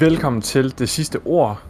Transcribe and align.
Velkommen 0.00 0.42
til 0.42 0.78
Det 0.78 0.88
Sidste 0.88 1.20
Ord, 1.24 1.62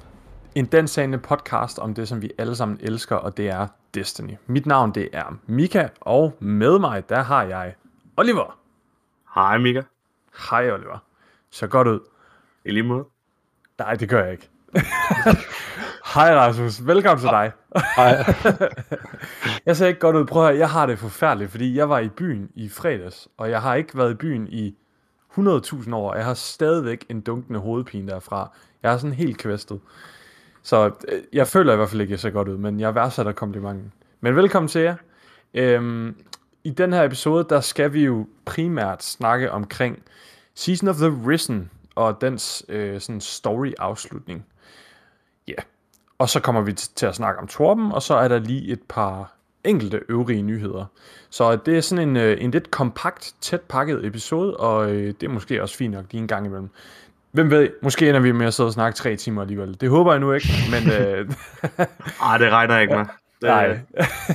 en 0.55 0.67
dansagende 0.67 1.19
podcast 1.19 1.79
om 1.79 1.95
det, 1.95 2.09
som 2.09 2.23
vi 2.23 2.31
alle 2.39 2.57
sammen 2.57 2.79
elsker, 2.83 3.17
og 3.17 3.37
det 3.37 3.49
er 3.49 3.67
Destiny. 3.95 4.35
Mit 4.47 4.67
navn 4.67 4.95
det 4.95 5.09
er 5.13 5.39
Mika, 5.47 5.89
og 6.01 6.37
med 6.41 6.79
mig, 6.79 7.09
der 7.09 7.23
har 7.23 7.43
jeg 7.43 7.75
Oliver. 8.17 8.59
Hej 9.35 9.59
Mika. 9.59 9.83
Hej 10.51 10.71
Oliver. 10.71 10.99
Så 11.51 11.67
godt 11.67 11.89
ud. 11.89 12.01
I 12.65 12.71
lige 12.71 12.83
måde. 12.83 13.05
Nej, 13.79 13.95
det 13.95 14.09
gør 14.09 14.23
jeg 14.23 14.33
ikke. 14.33 14.49
Hej 16.15 16.37
Rasmus, 16.37 16.87
velkommen 16.87 17.21
til 17.21 17.31
dig. 17.31 17.53
Hej. 17.97 18.35
jeg 19.67 19.77
ser 19.77 19.87
ikke 19.87 20.01
godt 20.01 20.17
ud. 20.17 20.27
Prøv 20.27 20.43
at 20.43 20.49
høre, 20.49 20.59
jeg 20.59 20.71
har 20.71 20.87
det 20.87 20.99
forfærdeligt, 20.99 21.51
fordi 21.51 21.77
jeg 21.77 21.89
var 21.89 21.99
i 21.99 22.09
byen 22.09 22.51
i 22.55 22.69
fredags, 22.69 23.29
og 23.37 23.51
jeg 23.51 23.63
har 23.63 23.75
ikke 23.75 23.99
været 23.99 24.11
i 24.11 24.17
byen 24.17 24.49
i 24.49 24.77
100.000 25.39 25.95
år. 25.95 26.15
Jeg 26.15 26.25
har 26.25 26.35
stadigvæk 26.35 27.05
en 27.09 27.21
dunkende 27.21 27.61
hovedpine 27.61 28.13
derfra. 28.13 28.51
Jeg 28.83 28.93
er 28.93 28.99
sådan 28.99 29.15
helt 29.15 29.39
kvæstet. 29.39 29.81
Så 30.63 30.91
øh, 31.09 31.23
jeg 31.33 31.47
føler 31.47 31.73
i 31.73 31.77
hvert 31.77 31.89
fald 31.89 32.01
ikke, 32.01 32.11
at 32.11 32.13
jeg 32.13 32.21
ser 32.21 32.31
godt 32.31 32.49
ud, 32.49 32.57
men 32.57 32.81
jeg 32.81 32.95
værdsætter 32.95 33.33
komplimenten. 33.33 33.93
Men 34.21 34.37
velkommen 34.37 34.69
til 34.69 34.81
jer. 34.81 34.97
Øhm, 35.55 36.17
I 36.65 36.71
den 36.71 36.93
her 36.93 37.05
episode, 37.05 37.47
der 37.51 37.61
skal 37.61 37.93
vi 37.93 38.05
jo 38.05 38.27
primært 38.45 39.05
snakke 39.05 39.53
omkring 39.53 40.03
Season 40.55 40.89
of 40.89 40.97
the 40.97 41.09
Risen 41.27 41.71
og 41.95 42.21
dens 42.21 42.65
øh, 42.69 43.01
sådan 43.01 43.21
story-afslutning. 43.21 44.47
Ja, 45.49 45.53
yeah. 45.53 45.63
og 46.19 46.29
så 46.29 46.41
kommer 46.41 46.61
vi 46.61 46.73
til 46.73 47.07
at 47.07 47.15
snakke 47.15 47.41
om 47.41 47.47
Torben, 47.47 47.93
og 47.93 48.03
så 48.03 48.15
er 48.15 48.29
der 48.29 48.39
lige 48.39 48.73
et 48.73 48.83
par 48.89 49.38
enkelte 49.69 50.01
øvrige 50.09 50.43
nyheder. 50.43 50.85
Så 51.31 51.57
det 51.57 51.77
er 51.77 51.81
sådan 51.81 52.09
en, 52.09 52.17
øh, 52.17 52.45
en 52.45 52.51
lidt 52.51 52.71
kompakt, 52.71 53.35
tæt 53.41 53.61
pakket 53.61 54.05
episode, 54.07 54.57
og 54.57 54.91
øh, 54.91 55.07
det 55.07 55.23
er 55.23 55.29
måske 55.29 55.63
også 55.63 55.77
fint 55.77 55.95
nok 55.95 56.05
lige 56.11 56.21
en 56.21 56.29
gang 56.29 56.47
imellem. 56.47 56.69
Hvem 57.31 57.51
ved, 57.51 57.69
måske 57.83 58.09
ender 58.09 58.21
vi 58.21 58.33
med 58.33 58.47
at 58.47 58.55
sidde 58.55 58.67
og 58.67 58.73
snakke 58.73 58.97
tre 58.97 59.17
timer 59.17 59.43
alligevel. 59.43 59.81
Det 59.81 59.91
håber 59.91 60.13
jeg 60.13 60.21
nu 60.21 60.33
ikke, 60.33 60.49
men... 60.71 60.93
Øh, 60.93 61.31
Ej, 62.29 62.39
det 62.39 62.53
regner 62.53 62.75
jeg 62.75 62.83
ikke 62.83 62.97
med. 62.97 63.05
Det, 63.41 63.49
Nej. 63.49 63.79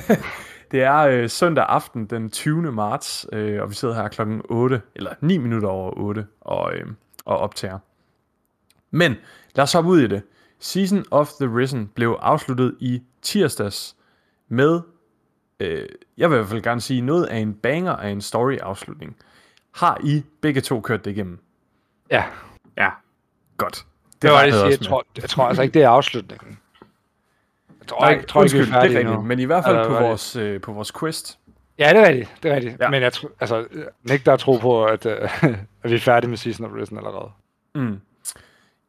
det 0.70 0.82
er 0.82 0.98
øh, 0.98 1.30
søndag 1.30 1.66
aften 1.68 2.06
den 2.06 2.30
20. 2.30 2.72
marts, 2.72 3.26
øh, 3.32 3.62
og 3.62 3.70
vi 3.70 3.74
sidder 3.74 3.94
her 3.94 4.08
klokken 4.08 4.42
8, 4.44 4.82
eller 4.94 5.10
9 5.20 5.38
minutter 5.38 5.68
over 5.68 5.92
8, 5.96 6.26
og, 6.40 6.74
øh, 6.74 6.86
og 7.24 7.38
optager. 7.38 7.78
Men 8.90 9.16
lad 9.54 9.62
os 9.62 9.72
hoppe 9.72 9.90
ud 9.90 10.00
i 10.00 10.06
det. 10.06 10.22
Season 10.58 11.04
of 11.10 11.32
the 11.40 11.56
Risen 11.56 11.90
blev 11.94 12.18
afsluttet 12.20 12.74
i 12.80 13.02
tirsdags 13.22 13.96
med, 14.48 14.80
øh, 15.60 15.88
jeg 16.18 16.30
vil 16.30 16.36
i 16.36 16.38
hvert 16.38 16.48
fald 16.48 16.62
gerne 16.62 16.80
sige, 16.80 17.00
noget 17.00 17.24
af 17.26 17.36
en 17.38 17.54
banger 17.54 17.92
af 17.96 18.08
en 18.08 18.20
story-afslutning. 18.20 19.16
Har 19.74 20.00
I 20.04 20.24
begge 20.40 20.60
to 20.60 20.80
kørt 20.80 21.04
det 21.04 21.10
igennem? 21.10 21.38
Ja, 22.10 22.24
Ja. 22.76 22.90
Godt. 23.56 23.84
det 24.22 24.30
var 24.30 24.42
det, 24.42 24.46
jeg, 24.46 24.54
også 24.54 24.66
jeg, 24.66 24.80
tror, 24.80 25.04
jeg 25.16 25.28
tror 25.30 25.46
altså 25.48 25.62
ikke, 25.62 25.74
det 25.74 25.82
er 25.82 25.88
afslutningen. 25.88 26.58
Jeg 27.80 27.88
tror, 27.88 28.00
Nej, 28.00 28.10
ikke, 28.12 28.26
tror 28.26 28.42
ikke, 28.42 28.54
vi 28.54 28.58
undskyld, 28.60 28.76
er 28.76 28.80
det 28.82 28.92
er 28.94 28.98
rigtigt, 28.98 29.16
nu. 29.16 29.22
men 29.22 29.38
i 29.38 29.44
hvert 29.44 29.64
fald 29.64 29.76
Eller 29.76 29.88
på 29.88 29.94
det? 29.94 30.02
vores, 30.02 30.36
øh, 30.36 30.60
på 30.60 30.72
vores 30.72 30.92
quest. 30.92 31.38
Ja, 31.78 31.88
det 31.88 32.00
er 32.02 32.08
rigtigt, 32.08 32.32
det 32.42 32.50
er 32.50 32.54
rigtigt. 32.56 32.76
Ja. 32.80 32.90
Men 32.90 33.02
jeg 33.02 33.12
tror, 33.12 33.30
altså, 33.40 33.66
nægter 34.02 34.32
at 34.32 34.38
tro 34.40 34.56
på, 34.56 34.84
at, 34.84 35.06
uh, 35.06 35.12
at 35.82 35.90
vi 35.90 35.94
er 35.94 35.98
færdige 35.98 36.30
med 36.30 36.36
Season 36.38 36.66
of 36.66 36.72
Risen 36.74 36.96
allerede. 36.96 37.30
Mm. 37.74 38.00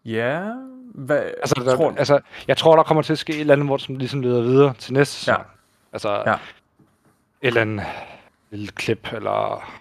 Ja, 0.06 0.51
hvad, 0.94 1.17
Altså, 1.40 1.61
der, 1.66 1.75
tror, 1.75 1.94
altså, 1.97 2.19
jeg 2.47 2.57
tror, 2.57 2.75
der 2.75 2.84
kommer 2.84 3.01
til 3.03 3.13
at 3.13 3.19
ske 3.19 3.34
et 3.34 3.40
eller 3.40 3.53
andet, 3.53 3.67
hvor 3.67 3.78
som 3.78 3.95
ligesom 3.95 4.22
leder 4.22 4.41
videre 4.41 4.73
til 4.73 4.94
næste 4.94 5.13
sæson. 5.16 5.35
Ja. 5.35 5.41
Altså, 5.94 6.23
Ja. 6.25 6.35
Eller 7.47 7.61
andet 7.61 7.85
lille 8.51 8.67
klip, 8.67 9.13
eller... 9.13 9.72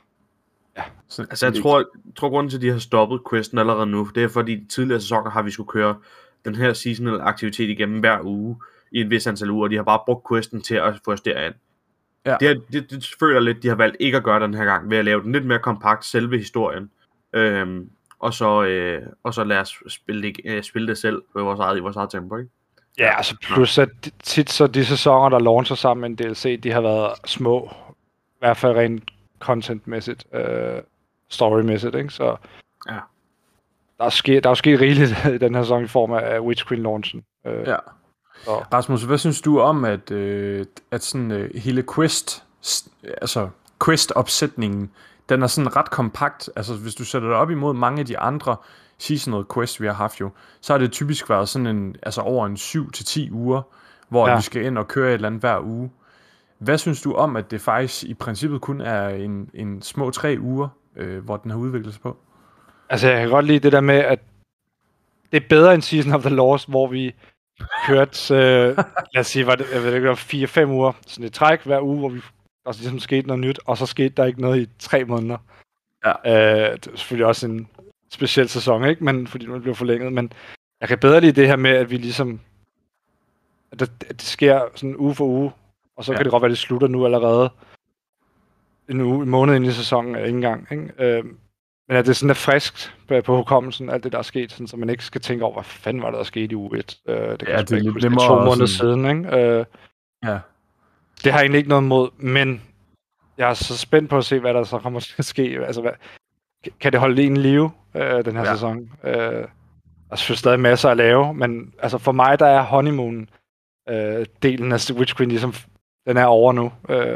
så, 1.08 1.26
Altså, 1.30 1.46
jeg 1.46 1.54
tror, 1.62 1.78
jeg 1.78 2.14
tror 2.16 2.30
grunden 2.30 2.50
til, 2.50 2.58
at 2.58 2.62
de 2.62 2.70
har 2.70 2.78
stoppet 2.78 3.20
questen 3.30 3.58
allerede 3.58 3.86
nu, 3.86 4.08
det 4.14 4.22
er 4.22 4.28
fordi 4.28 4.52
i 4.52 4.56
de 4.56 4.68
tidligere 4.68 5.00
sæsoner 5.00 5.30
har 5.30 5.42
vi 5.42 5.50
skulle 5.50 5.68
køre 5.68 5.96
den 6.44 6.54
her 6.54 6.72
seasonal 6.72 7.20
aktivitet 7.20 7.68
igennem 7.68 8.00
hver 8.00 8.20
uge 8.22 8.56
i 8.92 9.00
et 9.00 9.10
vis 9.10 9.26
antal 9.26 9.50
uger, 9.50 9.64
og 9.64 9.70
de 9.70 9.76
har 9.76 9.82
bare 9.82 10.00
brugt 10.06 10.28
questen 10.32 10.62
til 10.62 10.74
at 10.74 10.94
få 11.04 11.12
os 11.12 11.20
derind. 11.20 11.54
Ja. 12.26 12.36
Det, 12.40 12.62
det, 12.72 12.90
det 12.90 13.14
føler 13.18 13.34
jeg 13.34 13.42
lidt, 13.42 13.62
de 13.62 13.68
har 13.68 13.74
valgt 13.74 13.96
ikke 14.00 14.16
at 14.16 14.24
gøre 14.24 14.40
den 14.40 14.54
her 14.54 14.64
gang, 14.64 14.90
ved 14.90 14.98
at 14.98 15.04
lave 15.04 15.22
den 15.22 15.32
lidt 15.32 15.46
mere 15.46 15.58
kompakt, 15.58 16.04
selve 16.04 16.38
historien. 16.38 16.90
Øhm, 17.32 17.90
og 18.18 18.34
så, 18.34 18.64
øh, 18.64 19.02
og 19.22 19.34
så 19.34 19.44
lad 19.44 19.58
os 19.58 19.82
spille 19.88 20.22
det, 20.22 20.40
øh, 20.44 20.62
spille 20.62 20.88
det 20.88 20.98
selv 20.98 21.22
på 21.32 21.42
vores 21.42 21.60
eget, 21.60 21.76
i 21.76 21.80
vores 21.80 21.96
eget 21.96 22.10
tempo, 22.10 22.36
ikke? 22.36 22.50
Ja, 22.98 23.16
altså 23.16 23.36
plus 23.42 23.78
at 23.78 23.88
tit 24.22 24.50
så 24.50 24.66
de 24.66 24.84
sæsoner, 24.86 25.28
der 25.28 25.38
launcher 25.38 25.76
sammen 25.76 26.00
med 26.00 26.26
en 26.26 26.28
DLC, 26.30 26.60
de 26.60 26.72
har 26.72 26.80
været 26.80 27.12
små. 27.24 27.70
I 27.90 28.38
hvert 28.38 28.56
fald 28.56 28.76
rent 28.76 29.04
contentmæssigt, 29.40 30.26
øh, 30.34 30.80
storymæssigt, 31.28 31.94
ikke? 31.94 32.10
Så 32.10 32.36
Ja. 32.88 32.98
der 33.98 34.04
er, 34.04 34.08
sket, 34.10 34.44
der 34.44 34.50
er 34.50 34.54
sket 34.54 34.80
rigeligt 34.80 35.10
i 35.34 35.38
den 35.38 35.54
her 35.54 35.62
sæson 35.62 35.84
i 35.84 35.86
form 35.86 36.12
af 36.12 36.40
Witch 36.40 36.66
Queen 36.68 36.82
launchen. 36.82 37.24
Øh, 37.46 37.66
Ja. 37.68 37.76
Så. 38.44 38.50
Rasmus, 38.72 39.02
hvad 39.02 39.18
synes 39.18 39.40
du 39.40 39.60
om, 39.60 39.84
at, 39.84 40.10
øh, 40.10 40.66
at 40.90 41.02
sådan 41.04 41.30
øh, 41.30 41.50
hele 41.60 41.84
quest, 41.94 42.44
altså 43.20 43.48
quest-opsætningen, 43.84 44.90
den 45.28 45.42
er 45.42 45.46
sådan 45.46 45.76
ret 45.76 45.90
kompakt. 45.90 46.50
Altså 46.56 46.74
hvis 46.74 46.94
du 46.94 47.04
sætter 47.04 47.28
det 47.28 47.36
op 47.36 47.50
imod 47.50 47.74
mange 47.74 48.00
af 48.00 48.06
de 48.06 48.18
andre 48.18 48.56
seasonal 48.98 49.44
quests, 49.54 49.80
vi 49.80 49.86
har 49.86 49.94
haft 49.94 50.20
jo, 50.20 50.30
så 50.60 50.72
har 50.72 50.78
det 50.78 50.92
typisk 50.92 51.30
været 51.30 51.48
sådan 51.48 51.66
en, 51.66 51.96
altså 52.02 52.20
over 52.20 52.46
en 52.46 52.56
7-10 52.56 53.32
uger, 53.32 53.62
hvor 54.08 54.28
ja. 54.28 54.36
Vi 54.36 54.42
skal 54.42 54.64
ind 54.64 54.78
og 54.78 54.88
køre 54.88 55.08
et 55.08 55.14
eller 55.14 55.28
andet 55.28 55.40
hver 55.40 55.60
uge. 55.60 55.90
Hvad 56.58 56.78
synes 56.78 57.02
du 57.02 57.12
om, 57.12 57.36
at 57.36 57.50
det 57.50 57.60
faktisk 57.60 58.04
i 58.04 58.14
princippet 58.14 58.60
kun 58.60 58.80
er 58.80 59.08
en, 59.08 59.50
en 59.54 59.82
små 59.82 60.10
tre 60.10 60.36
uger, 60.40 60.68
øh, 60.96 61.24
hvor 61.24 61.36
den 61.36 61.50
har 61.50 61.58
udviklet 61.58 61.92
sig 61.94 62.02
på? 62.02 62.16
Altså, 62.88 63.08
jeg 63.08 63.20
kan 63.20 63.30
godt 63.30 63.46
lide 63.46 63.58
det 63.58 63.72
der 63.72 63.80
med, 63.80 63.98
at 63.98 64.18
det 65.32 65.42
er 65.42 65.48
bedre 65.48 65.74
end 65.74 65.82
Season 65.82 66.12
of 66.12 66.22
the 66.22 66.34
Lost, 66.34 66.68
hvor 66.68 66.86
vi 66.86 67.14
kørte, 67.86 68.34
øh, 68.34 68.76
lad 69.14 69.20
os 69.20 69.26
sige, 69.26 69.46
var 69.46 69.54
det, 69.54 69.66
jeg 69.72 69.82
ved 69.82 69.94
ikke, 69.94 70.10
4-5 70.10 70.64
uger, 70.64 70.92
sådan 71.06 71.24
et 71.24 71.32
træk 71.32 71.64
hver 71.64 71.80
uge, 71.80 71.98
hvor 71.98 72.08
vi 72.08 72.20
der 72.64 72.72
ligesom 72.72 72.98
skete 72.98 73.26
noget 73.26 73.40
nyt, 73.40 73.60
og 73.64 73.78
så 73.78 73.86
skete 73.86 74.08
der 74.08 74.24
ikke 74.24 74.40
noget 74.40 74.60
i 74.62 74.68
tre 74.78 75.04
måneder. 75.04 75.38
Ja. 76.04 76.12
Øh, 76.26 76.72
det 76.72 76.86
er 76.86 76.96
selvfølgelig 76.96 77.26
også 77.26 77.46
en 77.46 77.68
speciel 78.14 78.48
sæson, 78.48 78.84
ikke? 78.84 79.04
Men, 79.04 79.26
fordi 79.26 79.46
den 79.46 79.62
blev 79.62 79.74
forlænget, 79.74 80.12
men 80.12 80.32
jeg 80.80 80.88
kan 80.88 80.98
bedre 80.98 81.20
lide 81.20 81.40
det 81.40 81.46
her 81.48 81.56
med, 81.56 81.70
at 81.70 81.90
vi 81.90 81.96
ligesom, 81.96 82.40
at 83.72 83.80
det, 83.80 83.90
at 84.08 84.08
det 84.16 84.22
sker 84.22 84.60
sådan 84.74 84.96
uge 84.96 85.14
for 85.14 85.24
uge, 85.24 85.52
og 85.96 86.04
så 86.04 86.12
Ja. 86.12 86.16
kan 86.16 86.24
det 86.24 86.30
godt 86.30 86.40
være, 86.42 86.48
at 86.48 86.50
det 86.50 86.58
slutter 86.58 86.88
nu 86.88 87.04
allerede 87.04 87.50
en 88.88 89.00
uge, 89.00 89.22
en 89.22 89.30
måned 89.30 89.54
ind 89.56 89.66
i 89.66 89.72
sæsonen, 89.72 90.14
ikke 90.16 90.28
engang, 90.28 90.66
ikke? 90.70 90.92
Øh, 90.98 91.24
men 91.88 91.96
at 91.96 92.06
det 92.06 92.16
sådan 92.16 92.30
er 92.30 92.34
friskt 92.34 92.94
på, 93.08 93.20
på 93.20 93.36
hukommelsen, 93.36 93.90
alt 93.90 94.04
det, 94.04 94.12
der 94.12 94.18
er 94.18 94.22
sket, 94.22 94.52
sådan, 94.52 94.66
så 94.66 94.76
man 94.76 94.90
ikke 94.90 95.04
skal 95.04 95.20
tænke 95.20 95.44
over, 95.44 95.54
hvad 95.54 95.64
fanden 95.64 96.02
var 96.02 96.10
det, 96.10 96.18
der 96.18 96.24
skete 96.24 96.52
i 96.52 96.54
uge 96.54 96.78
1. 96.78 96.98
Øh, 97.08 97.16
det 97.30 97.38
kan 97.38 97.48
Ja, 97.48 97.62
det 97.62 97.72
ikke 97.76 97.90
huske. 97.90 98.02
nemmere 98.08 98.26
to 98.28 98.34
måneder 98.34 98.66
sådan- 98.66 98.68
siden. 98.68 99.18
Ikke? 99.26 99.36
Øh, 99.58 99.64
Ja. 100.24 100.38
det 101.24 101.32
har 101.32 101.38
jeg 101.38 101.44
egentlig 101.44 101.58
ikke 101.58 101.68
noget 101.68 101.82
imod, 101.82 102.08
men 102.18 102.62
jeg 103.38 103.50
er 103.50 103.54
så 103.54 103.76
spændt 103.78 104.10
på 104.10 104.18
at 104.18 104.24
se, 104.24 104.40
hvad 104.40 104.54
der 104.54 104.64
så 104.64 104.78
kommer 104.78 105.00
til 105.00 105.14
at 105.18 105.24
ske. 105.24 105.42
Altså, 105.66 105.80
hvad, 105.80 105.92
kan 106.80 106.92
det 106.92 107.00
holde 107.00 107.22
en 107.22 107.36
i 107.36 107.40
live, 107.40 107.70
øh, 107.96 108.24
den 108.24 108.36
her 108.36 108.42
Ja. 108.42 108.48
ja. 108.48 108.54
sæson? 108.54 108.90
Øh, 109.04 109.12
er 110.10 110.16
selvfølgelig 110.16 110.38
stadig 110.38 110.60
masser 110.60 110.90
at 110.90 110.96
lave, 110.96 111.34
men 111.34 111.74
altså 111.78 111.98
for 111.98 112.12
mig, 112.12 112.38
der 112.38 112.46
er 112.46 112.62
honeymoon 112.62 113.28
øh, 113.88 114.26
delen 114.42 114.72
af 114.72 114.90
Witch 114.92 115.16
Queen 115.16 115.28
ligesom, 115.28 115.52
den 116.06 116.16
er 116.16 116.24
over 116.26 116.52
nu. 116.52 116.72
Øh, 116.88 116.96
jeg 116.96 117.06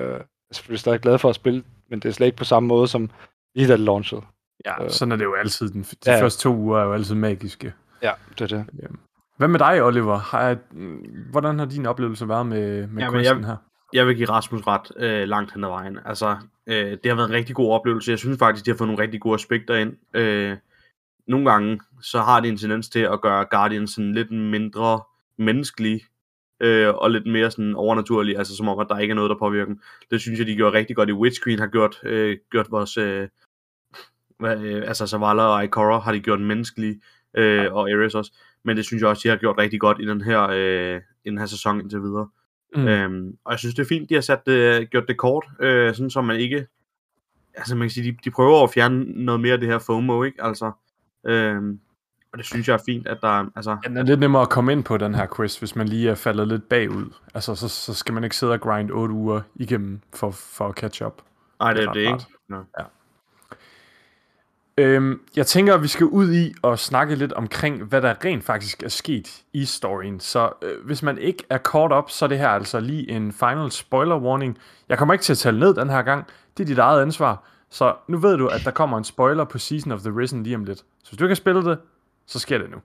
er 0.50 0.54
selvfølgelig 0.54 0.80
stadig 0.80 1.00
glad 1.00 1.18
for 1.18 1.28
at 1.28 1.34
spille, 1.34 1.62
men 1.90 2.00
det 2.00 2.08
er 2.08 2.12
slet 2.12 2.26
ikke 2.26 2.36
på 2.38 2.44
samme 2.44 2.66
måde 2.66 2.88
som 2.88 3.10
lige 3.54 3.68
da 3.68 3.72
det 3.72 3.80
launchede. 3.80 4.22
Ja, 4.66 4.84
Øh. 4.84 4.90
sådan 4.90 5.12
er 5.12 5.16
det 5.16 5.24
jo 5.24 5.34
altid. 5.34 5.68
Den, 5.70 5.82
de 5.82 5.88
Ja, 6.06 6.12
ja. 6.16 6.22
første 6.22 6.42
to 6.42 6.54
uger 6.56 6.78
er 6.80 6.84
jo 6.84 6.92
altid 6.92 7.14
magiske. 7.14 7.72
Ja, 8.02 8.12
det 8.38 8.52
er 8.52 8.56
det. 8.56 8.66
Hvad 9.36 9.48
med 9.48 9.58
dig, 9.58 9.82
Oliver? 9.84 10.18
Har 10.18 10.42
jeg, 10.42 10.56
mm, 10.70 11.06
hvordan 11.30 11.58
har 11.58 11.66
din 11.66 11.86
oplevelse 11.86 12.28
været 12.28 12.46
med, 12.46 12.86
med 12.86 13.02
Jamen, 13.02 13.14
questen 13.20 13.40
jeg- 13.40 13.46
her? 13.46 13.56
jeg 13.92 14.06
vil 14.06 14.16
give 14.16 14.28
Rasmus 14.30 14.62
ret 14.66 14.92
øh, 14.96 15.28
langt 15.28 15.52
hen 15.54 15.64
ad 15.64 15.68
vejen. 15.68 15.98
Altså, 16.04 16.36
øh, 16.68 16.90
det 16.90 17.06
har 17.06 17.14
været 17.14 17.28
en 17.28 17.34
rigtig 17.34 17.56
god 17.56 17.72
oplevelse. 17.72 18.10
Jeg 18.10 18.18
synes 18.18 18.38
faktisk, 18.38 18.66
de 18.66 18.70
har 18.70 18.76
fået 18.76 18.88
nogle 18.88 19.02
rigtig 19.02 19.20
gode 19.20 19.34
aspekter 19.34 19.74
ind. 19.74 19.92
Øh, 20.14 20.56
nogle 21.26 21.50
gange, 21.50 21.80
så 22.02 22.20
har 22.20 22.40
de 22.40 22.48
en 22.48 22.56
tendens 22.56 22.88
til 22.88 23.00
at 23.00 23.20
gøre 23.20 23.46
Guardians 23.50 23.90
sådan 23.90 24.12
lidt 24.12 24.30
mindre 24.30 25.00
menneskelige, 25.38 26.04
øh, 26.60 26.94
og 26.94 27.10
lidt 27.10 27.26
mere 27.26 27.50
sådan 27.50 27.74
overnaturlige, 27.74 28.38
altså 28.38 28.56
som 28.56 28.68
om, 28.68 28.78
at 28.78 28.86
der 28.88 28.98
ikke 28.98 29.12
er 29.12 29.14
noget, 29.14 29.30
der 29.30 29.38
påvirker 29.38 29.66
dem. 29.66 29.80
Det 30.10 30.20
synes 30.20 30.38
jeg, 30.38 30.46
de 30.46 30.56
gjorde 30.56 30.78
rigtig 30.78 30.96
godt 30.96 31.08
i 31.08 31.12
Witch 31.12 31.44
Queen, 31.44 31.58
har 31.58 31.66
gjort, 31.66 32.00
øh, 32.02 32.38
gjort 32.50 32.66
vores, 32.70 32.96
øh, 32.96 33.28
hvad, 34.38 34.60
øh, 34.60 34.82
altså 34.88 35.06
Zavala 35.06 35.42
og 35.42 35.64
Ikora 35.64 35.98
har 35.98 36.12
de 36.12 36.20
gjort 36.20 36.40
menneskelige, 36.40 37.00
øh, 37.36 37.72
og 37.72 37.90
Ares 37.90 38.14
også, 38.14 38.32
men 38.64 38.76
det 38.76 38.84
synes 38.84 39.00
jeg 39.00 39.08
også, 39.08 39.20
de 39.24 39.28
har 39.28 39.36
gjort 39.36 39.58
rigtig 39.58 39.80
godt 39.80 40.00
i 40.00 40.06
den 40.06 40.20
her, 40.20 40.48
øh, 40.52 41.00
i 41.24 41.28
den 41.30 41.38
her 41.38 41.46
sæson 41.46 41.80
indtil 41.80 42.00
videre. 42.00 42.28
Mm. 42.76 42.88
Øhm, 42.88 43.36
og 43.44 43.52
jeg 43.52 43.58
synes, 43.58 43.74
det 43.74 43.82
er 43.82 43.88
fint, 43.88 44.08
de 44.08 44.14
har 44.14 44.20
sat 44.20 44.46
det, 44.46 44.90
gjort 44.90 45.08
det 45.08 45.16
kort, 45.16 45.44
øh, 45.60 45.94
sådan 45.94 46.10
så 46.10 46.20
man 46.22 46.36
ikke... 46.36 46.66
Altså 47.56 47.76
man 47.76 47.84
kan 47.88 47.90
sige, 47.90 48.12
de, 48.12 48.16
de 48.24 48.30
prøver 48.30 48.62
at 48.62 48.70
fjerne 48.70 49.04
noget 49.24 49.40
mere 49.40 49.52
af 49.52 49.60
det 49.60 49.68
her 49.68 49.78
FOMO, 49.78 50.22
ikke? 50.22 50.44
Altså, 50.44 50.72
øhm, 51.26 51.80
og 52.32 52.38
det 52.38 52.46
synes 52.46 52.68
jeg 52.68 52.74
er 52.74 52.82
fint, 52.86 53.06
at 53.06 53.18
der... 53.22 53.50
Altså, 53.56 53.70
Ja, 53.84 53.88
Den 53.88 53.96
er 53.96 54.02
lidt 54.02 54.20
nemmere 54.20 54.42
at 54.42 54.48
komme 54.48 54.72
ind 54.72 54.84
på 54.84 54.96
den 54.96 55.14
her 55.14 55.26
quest, 55.36 55.58
hvis 55.58 55.76
man 55.76 55.88
lige 55.88 56.10
er 56.10 56.14
faldet 56.14 56.48
lidt 56.48 56.68
bagud. 56.68 57.12
Altså, 57.34 57.54
så, 57.54 57.68
så 57.68 57.94
skal 57.94 58.14
man 58.14 58.24
ikke 58.24 58.36
sidde 58.36 58.52
og 58.52 58.60
grind 58.60 58.90
8 58.90 59.14
uger 59.14 59.40
igennem 59.54 60.00
for, 60.14 60.30
for 60.30 60.68
at 60.68 60.74
catch 60.74 61.02
up. 61.02 61.22
nej, 61.60 61.72
det 61.72 61.84
er 61.84 61.88
ret 61.88 61.94
det, 61.94 62.00
ikke? 62.00 62.12
rart. 62.12 62.26
Nå. 62.48 62.56
Øhm, 64.78 65.20
jeg 65.36 65.46
tænker, 65.46 65.74
at 65.74 65.82
vi 65.82 65.88
skal 65.88 66.06
ud 66.06 66.32
i 66.34 66.54
og 66.62 66.78
snakke 66.78 67.14
lidt 67.14 67.32
omkring, 67.32 67.84
hvad 67.84 68.02
der 68.02 68.24
rent 68.24 68.44
faktisk 68.44 68.82
er 68.82 68.88
sket 68.88 69.42
i 69.52 69.64
storyen. 69.64 70.20
Så 70.20 70.50
øh, 70.62 70.86
hvis 70.86 71.02
man 71.02 71.18
ikke 71.18 71.44
er 71.50 71.58
caught 71.58 71.94
up, 71.94 72.10
så 72.10 72.24
er 72.24 72.28
det 72.28 72.38
her 72.38 72.48
altså 72.48 72.80
lige 72.80 73.10
en 73.10 73.32
final 73.32 73.70
spoiler 73.70 74.18
warning. 74.18 74.58
Jeg 74.88 74.98
kommer 74.98 75.14
ikke 75.14 75.22
til 75.22 75.32
at 75.32 75.38
tale 75.38 75.58
ned 75.58 75.74
den 75.74 75.90
her 75.90 76.02
gang. 76.02 76.26
Det 76.56 76.62
er 76.62 76.66
dit 76.66 76.78
eget 76.78 77.02
ansvar. 77.02 77.44
Så 77.70 77.94
nu 78.08 78.18
ved 78.18 78.36
du, 78.36 78.46
at 78.46 78.60
der 78.64 78.70
kommer 78.70 78.98
en 78.98 79.04
spoiler 79.04 79.44
på 79.44 79.58
Season 79.58 79.92
of 79.92 80.00
the 80.00 80.16
Risen 80.16 80.42
lige 80.42 80.56
om 80.56 80.64
lidt. 80.64 80.78
Så 80.78 81.10
hvis 81.10 81.18
du 81.18 81.24
ikke 81.24 81.30
har 81.30 81.36
spillet 81.36 81.64
det, 81.64 81.78
så 82.26 82.38
sker 82.38 82.58
det 82.58 82.70
nu. 82.70 82.76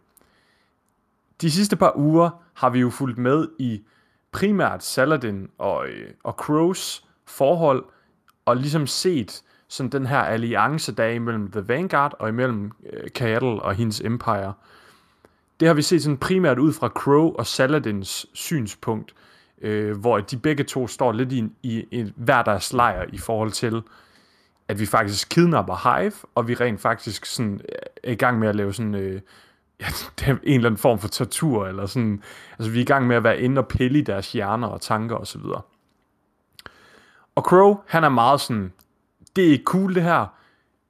De 1.42 1.52
sidste 1.52 1.76
par 1.76 1.94
uger 1.96 2.30
har 2.54 2.70
vi 2.70 2.80
jo 2.80 2.90
fulgt 2.90 3.18
med 3.18 3.48
i 3.60 3.82
primært 4.32 4.84
Saladin 4.84 5.50
og, 5.58 5.88
øh, 5.88 6.10
og 6.24 6.34
Crows 6.34 7.06
forhold, 7.26 7.84
og 8.46 8.58
ligesom 8.58 8.88
set 8.88 9.44
sådan 9.74 9.90
den 9.90 10.06
her 10.06 10.20
alliance, 10.20 10.96
der 10.96 11.04
er 11.04 11.10
imellem 11.10 11.52
The 11.52 11.68
Vanguard 11.68 12.14
og 12.20 12.30
imellem 12.30 12.72
øh, 12.94 13.10
Cattle 13.10 13.62
og 13.62 13.76
hendes 13.76 14.02
Empire. 14.02 14.54
Det 15.60 15.68
har 15.68 15.76
vi 15.76 15.82
set 15.82 16.04
sådan 16.04 16.18
primært 16.18 16.60
ud 16.60 16.74
fra 16.74 16.88
Crow 16.88 17.34
og 17.34 17.48
Saladins 17.48 18.26
synspunkt, 18.34 19.14
øh, 19.62 19.98
hvor 19.98 20.20
de 20.20 20.38
begge 20.38 20.64
to 20.64 20.88
står 20.88 21.12
lidt 21.12 21.32
i, 21.32 21.44
i, 21.64 21.86
i 21.92 22.14
hver 22.16 22.42
deres 22.42 22.74
lejr 22.74 23.06
i 23.14 23.18
forhold 23.18 23.52
til, 23.52 23.82
at 24.68 24.80
vi 24.80 24.86
faktisk 24.86 25.30
kidnapper 25.30 26.00
Hive, 26.00 26.14
og 26.36 26.48
vi 26.48 26.54
rent 26.54 26.82
faktisk 26.82 27.26
sådan 27.26 27.54
øh, 27.54 27.80
er 28.04 28.12
i 28.12 28.16
gang 28.16 28.40
med 28.40 28.48
at 28.48 28.56
lave 28.56 28.74
sådan 28.74 28.96
øh, 28.96 29.22
ja, 29.82 29.86
det 30.20 30.28
er 30.28 30.32
en 30.32 30.56
eller 30.56 30.70
anden 30.70 30.78
form 30.78 31.00
for 31.00 31.08
tortur, 31.08 31.68
eller 31.68 31.86
sådan, 31.86 32.24
altså 32.60 32.72
vi 32.72 32.78
er 32.78 32.82
i 32.82 32.86
gang 32.86 33.08
med 33.08 33.16
at 33.16 33.24
være 33.24 33.42
inde 33.42 33.60
og 33.60 33.68
pille 33.68 34.00
i 34.00 34.02
deres 34.02 34.32
hjerner 34.32 34.68
og 34.68 34.82
tanker 34.82 35.16
osv. 35.16 35.42
Og, 35.42 35.66
og 37.36 37.44
Crow, 37.44 37.78
han 37.88 38.04
er 38.04 38.10
meget 38.10 38.42
sådan, 38.42 38.74
det 39.36 39.54
er 39.54 39.58
cool 39.66 39.96
det 39.96 40.04
her. 40.04 40.26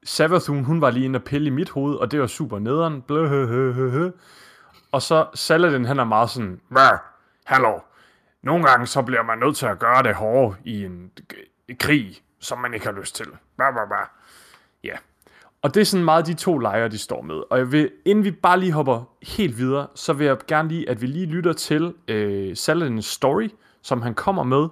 Savathun, 0.04 0.64
hun 0.64 0.80
var 0.80 0.90
lige 0.90 1.04
inde 1.04 1.16
og 1.16 1.24
pille 1.24 1.46
i 1.46 1.50
mit 1.50 1.70
hoved, 1.70 1.94
og 1.94 2.10
det 2.10 2.20
var 2.20 2.26
super 2.26 2.58
nederen. 2.58 3.02
Bløhøhøhøhø. 3.02 4.10
Og 4.92 5.02
så 5.02 5.26
Saladin, 5.34 5.84
han 5.84 5.98
er 5.98 6.04
meget 6.04 6.30
sådan, 6.30 6.60
hallo, 7.44 7.78
nogle 8.42 8.64
gange 8.64 8.86
så 8.86 9.02
bliver 9.02 9.22
man 9.22 9.38
nødt 9.38 9.56
til 9.56 9.66
at 9.66 9.78
gøre 9.78 10.02
det 10.02 10.14
hårde 10.14 10.56
i 10.64 10.84
en 10.84 11.10
krig, 11.80 12.22
som 12.40 12.58
man 12.58 12.74
ikke 12.74 12.86
har 12.86 12.92
lyst 12.92 13.16
til. 13.16 13.26
Blah, 13.56 13.72
blah, 13.72 13.88
blah. 13.88 14.06
Ja. 14.84 14.96
Og 15.62 15.74
det 15.74 15.80
er 15.80 15.84
sådan 15.84 16.04
meget 16.04 16.26
de 16.26 16.34
to 16.34 16.58
lejre, 16.58 16.88
de 16.88 16.98
står 16.98 17.22
med. 17.22 17.42
Og 17.50 17.58
jeg 17.58 17.72
vil, 17.72 17.90
inden 18.04 18.24
vi 18.24 18.30
bare 18.30 18.60
lige 18.60 18.72
hopper 18.72 19.04
helt 19.22 19.58
videre, 19.58 19.86
så 19.94 20.12
vil 20.12 20.26
jeg 20.26 20.36
gerne 20.46 20.68
lige, 20.68 20.90
at 20.90 21.02
vi 21.02 21.06
lige 21.06 21.26
lytter 21.26 21.52
til 21.52 21.94
øh, 22.08 22.56
Saladins 22.56 23.06
story, 23.06 23.48
som 23.82 24.02
han 24.02 24.14
kommer 24.14 24.42
med. 24.42 24.68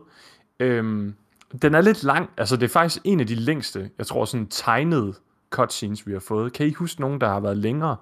Øhm, 0.60 1.14
den 1.62 1.74
er 1.74 1.80
lidt 1.80 2.02
lang. 2.04 2.30
Altså, 2.36 2.56
det 2.56 2.64
er 2.64 2.68
faktisk 2.72 3.02
en 3.04 3.20
af 3.20 3.26
de 3.26 3.34
længste, 3.34 3.90
jeg 3.98 4.06
tror, 4.06 4.24
sådan 4.24 4.46
tegnede 4.46 5.14
cutscenes, 5.50 6.06
vi 6.06 6.12
har 6.12 6.20
fået. 6.20 6.52
Kan 6.52 6.66
I 6.66 6.72
huske 6.72 7.00
nogen, 7.00 7.20
der 7.20 7.28
har 7.28 7.40
været 7.40 7.56
længere? 7.56 7.96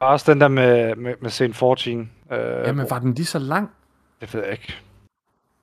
Også 0.00 0.32
den 0.32 0.40
der 0.40 0.48
med, 0.48 0.96
med, 0.96 1.14
med 1.20 1.30
scene 1.30 1.54
14. 1.54 2.10
Øh, 2.32 2.38
Jamen, 2.38 2.86
var 2.90 2.98
den 2.98 3.14
lige 3.14 3.26
så 3.26 3.38
lang? 3.38 3.70
Det 4.20 4.34
ved 4.34 4.42
jeg 4.42 4.52
ikke. 4.52 4.76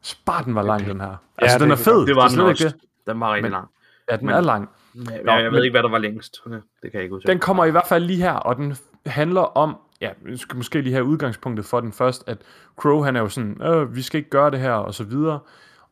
Spar 0.01 0.41
den 0.41 0.55
var 0.55 0.61
lang, 0.61 0.85
den 0.85 1.01
her. 1.01 1.07
Ja, 1.07 1.15
Altså, 1.37 1.59
den 1.59 1.71
er 1.71 1.75
fed. 1.75 2.07
Det 2.07 2.15
var 2.15 2.27
den 2.27 2.49
ikke 2.49 2.63
det. 2.63 2.75
Den 3.07 3.19
var 3.19 3.29
rigtig 3.33 3.41
Men- 3.43 3.51
lang. 3.51 3.67
Ja, 4.11 4.17
den 4.17 4.25
Men- 4.25 4.35
er 4.35 4.41
lang. 4.41 4.69
Ja, 4.95 5.01
jeg, 5.11 5.21
Nå, 5.23 5.31
jeg 5.31 5.43
ved 5.43 5.51
men- 5.51 5.63
ikke, 5.63 5.73
hvad 5.73 5.83
der 5.83 5.89
var 5.89 5.97
længst. 5.97 6.37
Det 6.45 6.61
kan 6.81 6.91
jeg 6.93 7.01
ikke 7.03 7.15
huske. 7.15 7.27
Den 7.27 7.39
kommer 7.39 7.65
i 7.65 7.71
hvert 7.71 7.87
fald 7.87 8.03
lige 8.03 8.21
her, 8.21 8.31
og 8.33 8.55
den 8.55 8.75
handler 9.05 9.41
om, 9.41 9.75
ja, 10.01 10.09
vi 10.25 10.37
skal 10.37 10.55
måske 10.57 10.81
lige 10.81 10.93
have 10.93 11.05
udgangspunktet 11.05 11.65
for 11.65 11.79
den 11.79 11.93
først, 11.93 12.23
at 12.27 12.37
Crow, 12.79 13.01
han 13.01 13.15
er 13.15 13.19
jo 13.21 13.29
sådan, 13.29 13.61
øh, 13.61 13.95
vi 13.95 14.01
skal 14.01 14.17
ikke 14.17 14.29
gøre 14.29 14.51
det 14.51 14.59
her, 14.59 14.71
og 14.71 14.93
så 14.93 15.03
videre. 15.03 15.39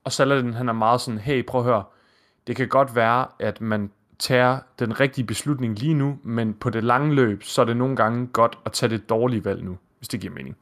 Og 0.05 0.11
Saladin, 0.11 0.53
han 0.53 0.69
er 0.69 0.73
meget 0.73 1.01
sådan, 1.01 1.19
hey, 1.19 1.45
prøv 1.45 1.61
at 1.61 1.65
høre, 1.65 1.83
det 2.47 2.55
kan 2.55 2.67
godt 2.67 2.95
være, 2.95 3.27
at 3.39 3.61
man 3.61 3.91
tager 4.19 4.59
den 4.79 4.99
rigtige 4.99 5.25
beslutning 5.25 5.79
lige 5.79 5.93
nu, 5.93 6.17
men 6.23 6.53
på 6.53 6.69
det 6.69 6.83
lange 6.83 7.13
løb, 7.13 7.43
så 7.43 7.61
er 7.61 7.65
det 7.65 7.77
nogle 7.77 7.95
gange 7.95 8.27
godt 8.27 8.57
at 8.65 8.71
tage 8.71 8.89
det 8.89 9.09
dårlige 9.09 9.45
valg 9.45 9.63
nu, 9.63 9.77
hvis 9.97 10.07
det 10.07 10.19
giver 10.19 10.33
mening. 10.33 10.57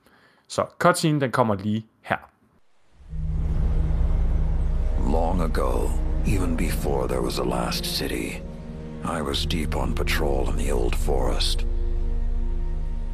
Så 0.48 0.66
cutscene, 0.80 1.22
den 1.22 1.32
kommer 1.32 1.56
lige 1.56 1.86
her. 2.02 2.18
Long 5.12 5.42
ago, 5.42 5.88
even 6.28 6.58
before 6.58 7.08
there 7.08 7.22
was 7.22 7.40
a 7.40 7.44
last 7.44 7.86
city, 7.86 8.42
I 9.20 9.22
was 9.22 9.46
deep 9.46 9.76
on 9.76 9.96
patrol 9.96 10.50
in 10.50 10.58
the 10.58 10.74
old 10.74 10.96
forest. 10.96 11.68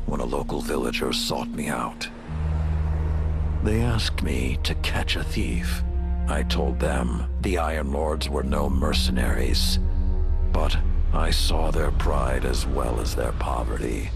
When 0.08 0.22
a 0.22 0.26
local 0.26 0.62
villager 0.62 1.12
sought 1.12 1.50
me 1.56 1.64
out, 1.86 2.12
they 3.66 3.82
asked 3.82 4.24
me 4.24 4.58
to 4.64 4.74
catch 4.84 5.18
a 5.18 5.24
thief. 5.24 5.89
I 6.30 6.44
told 6.44 6.80
them 6.80 7.26
the 7.42 7.58
Iron 7.58 7.92
Lords 7.92 8.30
were 8.30 8.44
no 8.44 8.70
mercenaries, 8.70 9.80
but 10.54 10.78
I 11.12 11.32
saw 11.32 11.72
their 11.72 11.92
pride 11.92 12.46
as 12.46 12.68
well 12.68 13.00
as 13.00 13.16
their 13.16 13.32
poverty. 13.34 14.12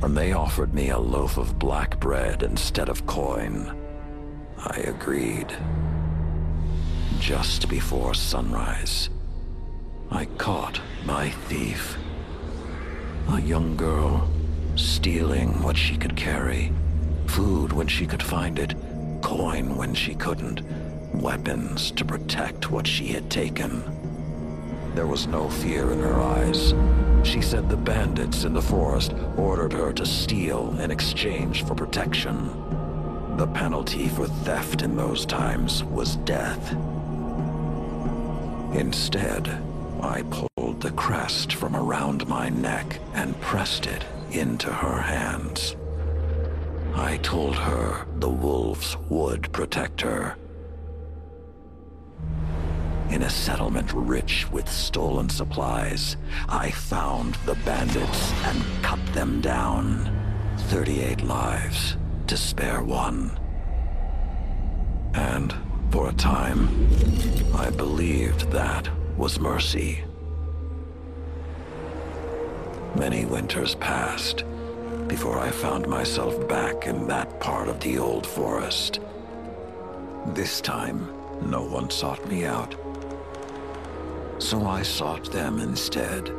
And 0.00 0.16
they 0.16 0.32
offered 0.32 0.72
me 0.72 0.88
a 0.88 0.98
loaf 0.98 1.36
of 1.36 1.58
black 1.58 2.00
bread 2.00 2.42
instead 2.42 2.88
of 2.88 3.06
coin. 3.06 3.76
I 4.56 4.78
agreed 4.78 5.54
just 7.20 7.68
before 7.68 8.14
sunrise. 8.14 9.10
I 10.10 10.24
caught 10.38 10.80
my 11.04 11.28
thief. 11.28 11.98
A 13.28 13.40
young 13.40 13.76
girl, 13.76 14.30
stealing 14.76 15.62
what 15.62 15.76
she 15.76 15.98
could 15.98 16.16
carry. 16.16 16.72
Food 17.26 17.74
when 17.74 17.86
she 17.86 18.06
could 18.06 18.22
find 18.22 18.58
it, 18.58 18.74
coin 19.20 19.76
when 19.76 19.94
she 19.94 20.14
couldn't, 20.14 20.62
weapons 21.14 21.90
to 21.92 22.04
protect 22.04 22.70
what 22.70 22.86
she 22.86 23.08
had 23.08 23.30
taken. 23.30 23.82
There 24.94 25.06
was 25.06 25.26
no 25.26 25.48
fear 25.48 25.92
in 25.92 26.00
her 26.00 26.20
eyes. 26.20 26.74
She 27.26 27.40
said 27.40 27.68
the 27.68 27.76
bandits 27.76 28.44
in 28.44 28.52
the 28.52 28.60
forest 28.60 29.14
ordered 29.36 29.72
her 29.72 29.92
to 29.92 30.04
steal 30.04 30.78
in 30.80 30.90
exchange 30.90 31.64
for 31.64 31.74
protection. 31.74 33.36
The 33.36 33.46
penalty 33.46 34.08
for 34.08 34.26
theft 34.26 34.82
in 34.82 34.96
those 34.96 35.24
times 35.24 35.82
was 35.84 36.16
death. 36.16 36.72
Instead, 38.74 39.48
I 40.02 40.22
pulled 40.22 40.80
the 40.80 40.92
crest 40.92 41.54
from 41.54 41.76
around 41.76 42.26
my 42.28 42.48
neck 42.48 42.98
and 43.14 43.40
pressed 43.40 43.86
it 43.86 44.04
into 44.30 44.70
her 44.70 45.00
hands. 45.00 45.76
I 46.94 47.18
told 47.18 47.56
her 47.56 48.06
the 48.16 48.28
wolves 48.28 48.96
would 49.08 49.50
protect 49.52 50.00
her. 50.02 50.36
In 53.12 53.24
a 53.24 53.28
settlement 53.28 53.92
rich 53.92 54.50
with 54.50 54.66
stolen 54.66 55.28
supplies, 55.28 56.16
I 56.48 56.70
found 56.70 57.34
the 57.44 57.56
bandits 57.56 58.32
and 58.44 58.64
cut 58.82 59.04
them 59.12 59.42
down. 59.42 60.10
38 60.70 61.20
lives 61.20 61.98
to 62.26 62.38
spare 62.38 62.82
one. 62.82 63.38
And 65.12 65.54
for 65.90 66.08
a 66.08 66.14
time, 66.14 66.68
I 67.54 67.68
believed 67.68 68.50
that 68.50 68.88
was 69.18 69.38
mercy. 69.38 70.02
Many 72.96 73.26
winters 73.26 73.74
passed 73.74 74.44
before 75.06 75.38
I 75.38 75.50
found 75.50 75.86
myself 75.86 76.48
back 76.48 76.86
in 76.86 77.06
that 77.08 77.40
part 77.40 77.68
of 77.68 77.78
the 77.80 77.98
old 77.98 78.26
forest. 78.26 79.00
This 80.28 80.62
time, 80.62 81.12
no 81.42 81.62
one 81.62 81.90
sought 81.90 82.26
me 82.26 82.46
out. 82.46 82.74
So 84.42 84.66
I 84.66 84.82
sought 84.82 85.30
them 85.32 85.60
instead. 85.60 86.30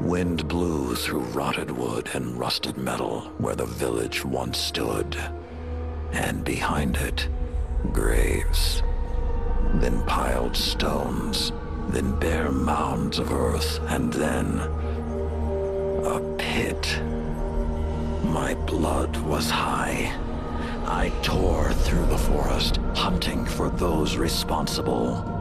Wind 0.00 0.48
blew 0.48 0.96
through 0.96 1.20
rotted 1.20 1.70
wood 1.70 2.08
and 2.14 2.38
rusted 2.38 2.78
metal 2.78 3.20
where 3.36 3.54
the 3.54 3.66
village 3.66 4.24
once 4.24 4.58
stood. 4.58 5.16
And 6.10 6.42
behind 6.42 6.96
it, 6.96 7.28
graves. 7.92 8.82
Then 9.74 10.02
piled 10.06 10.56
stones. 10.56 11.52
Then 11.90 12.18
bare 12.18 12.50
mounds 12.50 13.18
of 13.18 13.30
earth. 13.30 13.78
And 13.88 14.12
then... 14.12 14.58
a 16.02 16.36
pit. 16.38 16.98
My 18.24 18.54
blood 18.66 19.16
was 19.18 19.50
high. 19.50 20.18
I 20.86 21.12
tore 21.22 21.72
through 21.72 22.06
the 22.06 22.18
forest, 22.18 22.78
hunting 22.94 23.44
for 23.44 23.68
those 23.68 24.16
responsible. 24.16 25.39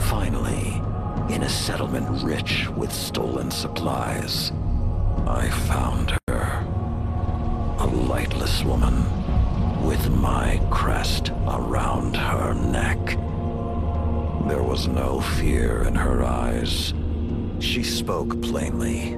Finally, 0.00 0.82
in 1.34 1.42
a 1.42 1.48
settlement 1.48 2.22
rich 2.22 2.68
with 2.76 2.92
stolen 2.92 3.50
supplies, 3.50 4.52
I 5.26 5.48
found 5.68 6.16
her. 6.28 6.64
A 7.78 7.86
lightless 7.86 8.62
woman 8.62 9.04
with 9.84 10.08
my 10.10 10.60
crest 10.70 11.30
around 11.48 12.16
her 12.16 12.54
neck. 12.54 12.98
There 14.48 14.62
was 14.62 14.86
no 14.86 15.20
fear 15.20 15.82
in 15.82 15.94
her 15.94 16.22
eyes. 16.22 16.94
She 17.58 17.82
spoke 17.82 18.40
plainly. 18.42 19.14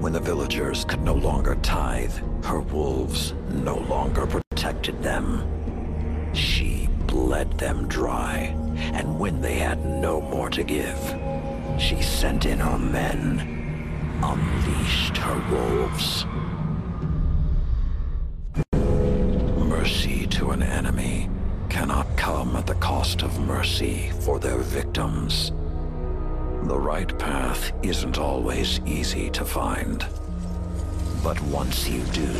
When 0.00 0.12
the 0.12 0.20
villagers 0.20 0.84
could 0.84 1.02
no 1.02 1.14
longer 1.14 1.54
tithe, 1.56 2.16
her 2.44 2.60
wolves 2.60 3.34
no 3.50 3.76
longer 3.76 4.26
protected 4.26 5.02
them. 5.02 5.42
She 6.34 6.88
bled 7.06 7.58
them 7.58 7.88
dry, 7.88 8.54
and 8.92 9.18
when 9.18 9.40
they 9.40 9.54
had 9.54 9.84
no 9.84 10.20
more 10.20 10.50
to 10.50 10.62
give, 10.62 10.98
She 11.78 12.00
sent 12.02 12.46
in 12.46 12.58
her 12.60 12.78
men, 12.78 13.40
unleashed 14.22 15.16
her 15.16 15.38
wolves. 15.50 16.24
Mercy 19.68 20.26
to 20.28 20.52
an 20.52 20.62
enemy 20.62 21.28
cannot 21.68 22.06
come 22.16 22.54
at 22.54 22.66
the 22.66 22.76
cost 22.76 23.22
of 23.22 23.40
mercy 23.40 24.10
for 24.20 24.38
their 24.38 24.58
victims. 24.58 25.50
The 26.68 26.78
right 26.78 27.18
path 27.18 27.72
isn't 27.82 28.16
always 28.16 28.80
easy 28.86 29.28
to 29.30 29.44
find. 29.44 30.06
But 31.24 31.40
once 31.42 31.88
you 31.88 32.02
do, 32.12 32.30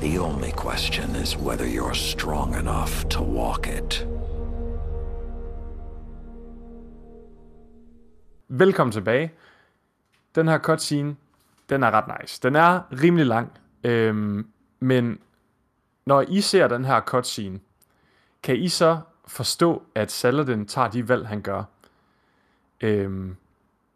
the 0.00 0.18
only 0.18 0.50
question 0.50 1.16
is 1.16 1.36
whether 1.36 1.66
you're 1.66 1.94
strong 1.94 2.54
enough 2.54 3.04
to 3.08 3.22
walk 3.22 3.66
it. 3.66 4.06
Velkommen 8.48 8.92
tilbage. 8.92 9.30
Den 10.34 10.48
her 10.48 10.58
cutscene, 10.58 11.16
den 11.68 11.82
er 11.82 11.90
ret 11.90 12.20
nice. 12.20 12.40
Den 12.42 12.56
er 12.56 12.80
rimelig 13.02 13.26
lang, 13.26 13.52
øhm, 13.84 14.46
men 14.80 15.18
når 16.06 16.24
I 16.28 16.40
ser 16.40 16.68
den 16.68 16.84
her 16.84 17.00
cutscene, 17.00 17.60
kan 18.42 18.56
I 18.56 18.68
så 18.68 18.98
forstå, 19.26 19.82
at 19.94 20.12
Saladin 20.12 20.66
tager 20.66 20.88
de 20.88 21.08
valg, 21.08 21.26
han 21.26 21.42
gør, 21.42 21.62
øhm, 22.80 23.36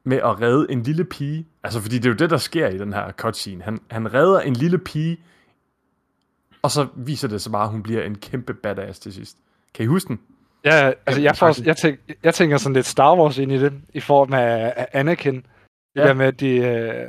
med 0.05 0.17
at 0.17 0.41
redde 0.41 0.67
en 0.71 0.83
lille 0.83 1.05
pige? 1.05 1.47
Altså, 1.63 1.81
fordi 1.81 1.99
det 1.99 2.05
er 2.05 2.11
jo 2.11 2.17
det, 2.17 2.31
der 2.31 2.37
sker 2.37 2.69
i 2.69 2.79
den 2.79 2.93
her 2.93 3.13
cutscene. 3.13 3.65
Han, 3.65 3.81
han 3.91 4.15
redder 4.15 4.41
en 4.41 4.53
lille 4.53 4.79
pige, 4.79 5.21
og 6.63 6.71
så 6.71 6.87
viser 6.97 7.29
det 7.29 7.43
sig 7.43 7.53
bare, 7.53 7.65
at 7.65 7.71
hun 7.71 7.83
bliver 7.83 8.03
en 8.03 8.15
kæmpe 8.19 8.55
badass 8.55 8.99
til 8.99 9.13
sidst. 9.13 9.37
Kan 9.75 9.85
I 9.85 9.87
huske 9.87 10.09
den? 10.09 10.21
Ja, 10.65 10.93
altså 11.07 11.23
jeg, 11.23 11.37
får, 11.37 11.63
jeg, 11.65 11.77
tænk, 11.77 11.99
jeg 12.23 12.35
tænker 12.35 12.57
sådan 12.57 12.75
lidt 12.75 12.87
Star 12.87 13.17
Wars 13.17 13.39
ind 13.39 13.53
i 13.53 13.59
det, 13.59 13.73
i 13.95 14.01
form 14.01 14.33
af, 14.33 14.73
af 14.77 14.87
Anakin. 14.93 15.35
Det 15.35 15.45
Ja. 15.97 16.07
der 16.07 16.15
med, 16.15 16.27
at 16.27 16.41
de, 16.41 16.57
øh, 16.57 17.09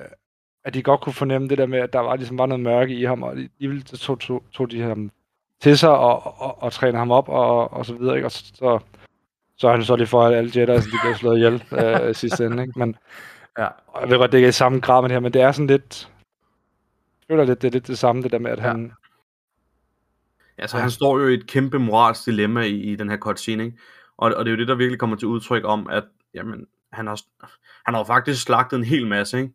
at 0.66 0.74
de 0.74 0.84
godt 0.84 1.02
kunne 1.02 1.14
fornemme 1.14 1.48
det 1.48 1.58
der 1.58 1.66
med, 1.66 1.80
at 1.80 1.94
der 1.94 2.00
var 2.00 2.16
ligesom 2.16 2.38
var 2.38 2.46
noget 2.46 2.64
mørke 2.64 2.94
i 2.96 3.04
ham, 3.04 3.24
og 3.24 3.36
de, 3.36 3.50
de 3.60 3.68
ville- 3.68 3.84
tog, 3.84 4.20
tog, 4.20 4.44
tog 4.54 4.72
de 4.72 4.82
ham 4.82 5.12
til 5.62 5.78
sig 5.78 5.90
og, 5.90 6.42
og, 6.42 6.64
og 6.64 6.74
træne 6.74 6.98
ham 6.98 7.12
op 7.12 7.30
og, 7.30 7.74
og 7.74 7.86
så 7.86 7.94
videre, 7.94 8.16
ikke? 8.16 8.28
Og 8.28 8.32
så, 8.32 8.44
så, 8.56 8.80
så 9.58 9.68
er 9.68 9.72
han 9.72 9.84
så 9.84 9.96
lige 9.96 10.08
for, 10.08 10.24
at 10.24 10.34
alle 10.34 10.52
Jedi 10.56 10.72
de 10.78 10.82
bliver 11.04 11.16
slået 11.16 11.38
ihjel 11.38 11.64
øh, 12.08 12.16
sidste 12.16 12.46
ende, 12.46 12.64
ikke? 12.64 12.80
Men 12.80 12.96
Ja. 13.60 13.68
og 13.88 14.02
jeg 14.02 14.10
ved 14.10 14.18
godt, 14.18 14.32
det 14.32 14.38
ikke 14.38 14.46
er 14.46 14.50
i 14.50 14.52
samme 14.52 14.80
grad 14.80 15.02
med 15.02 15.10
det 15.10 15.16
her, 15.16 15.20
men 15.20 15.34
det 15.34 15.42
er 15.42 15.52
sådan 15.52 15.68
lidt... 15.68 16.10
Jeg 17.30 17.34
føler 17.36 17.44
lidt, 17.46 17.62
det 17.62 17.68
er 17.68 17.72
lidt 17.72 17.88
det 17.88 17.98
samme, 17.98 18.22
det 18.22 18.32
der 18.32 18.40
med, 18.40 18.52
at 18.52 18.58
Ja. 18.60 18.64
han... 18.64 18.92
Altså, 20.58 20.78
han 20.78 20.92
står 20.92 21.20
jo 21.20 21.28
i 21.28 21.34
et 21.34 21.48
kæmpe 21.48 21.80
moralsk 21.80 22.26
dilemma 22.26 22.62
i, 22.62 22.76
i 22.76 22.96
den 22.96 23.10
her 23.10 23.18
cutscene, 23.18 23.66
ikke? 23.66 23.78
Og, 24.18 24.34
og 24.34 24.46
det 24.46 24.52
er 24.52 24.56
jo 24.56 24.60
det, 24.60 24.68
der 24.68 24.76
virkelig 24.76 25.00
kommer 25.00 25.16
til 25.16 25.28
udtryk 25.28 25.64
om, 25.66 25.88
at 25.90 26.04
jamen, 26.34 26.66
han, 26.94 27.08
har, 27.08 27.22
han 27.86 27.94
har 27.94 27.98
jo 27.98 28.04
faktisk 28.04 28.42
slagtet 28.42 28.78
en 28.78 28.84
hel 28.84 29.08
masse, 29.08 29.38
ikke? 29.38 29.54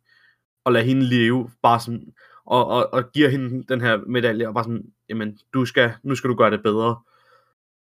Og 0.65 0.73
lader 0.73 0.87
hende 0.87 1.03
leve, 1.03 1.51
bare 1.63 1.81
sådan, 1.81 2.13
og, 2.47 2.67
og, 2.67 2.93
og 2.93 3.13
giver 3.13 3.29
hende 3.29 3.65
den 3.69 3.81
her 3.81 3.99
medalje, 4.07 4.49
og 4.49 4.55
bare 4.55 4.65
sådan, 4.65 4.85
jamen, 5.09 5.39
du 5.55 5.65
skal, 5.65 5.93
nu 6.03 6.15
skal 6.15 6.31
du 6.31 6.35
gøre 6.35 6.51
det 6.51 6.63
bedre. 6.63 7.01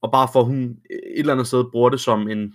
Og 0.01 0.11
bare 0.11 0.27
for, 0.33 0.43
hun 0.43 0.77
et 0.89 1.19
eller 1.19 1.33
andet 1.33 1.47
sted 1.47 1.63
bruger 1.71 1.89
det 1.89 1.99
som 1.99 2.29
en, 2.29 2.53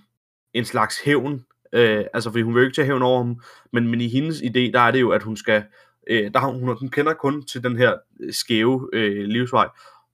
en 0.55 0.65
slags 0.65 1.01
hævn, 1.05 1.45
øh, 1.73 2.05
altså 2.15 2.31
fordi 2.31 2.43
hun 2.43 2.55
vil 2.55 2.61
jo 2.61 2.67
ikke 2.67 2.77
tage 2.77 2.87
hævn 2.87 3.03
over 3.03 3.19
ham, 3.19 3.41
men, 3.73 3.89
men 3.89 4.01
i 4.01 4.09
hendes 4.09 4.41
idé, 4.41 4.73
der 4.73 4.81
er 4.81 4.91
det 4.91 5.01
jo, 5.01 5.11
at 5.11 5.23
hun 5.23 5.37
skal, 5.37 5.65
øh, 6.11 6.33
der 6.35 6.41
hun, 6.41 6.77
hun 6.79 6.89
kender 6.89 7.15
kun 7.15 7.43
til 7.43 7.65
den 7.65 7.77
her 7.77 7.95
øh, 8.21 8.33
skæve 8.33 8.91
øh, 8.93 9.25
livsvej, 9.25 9.69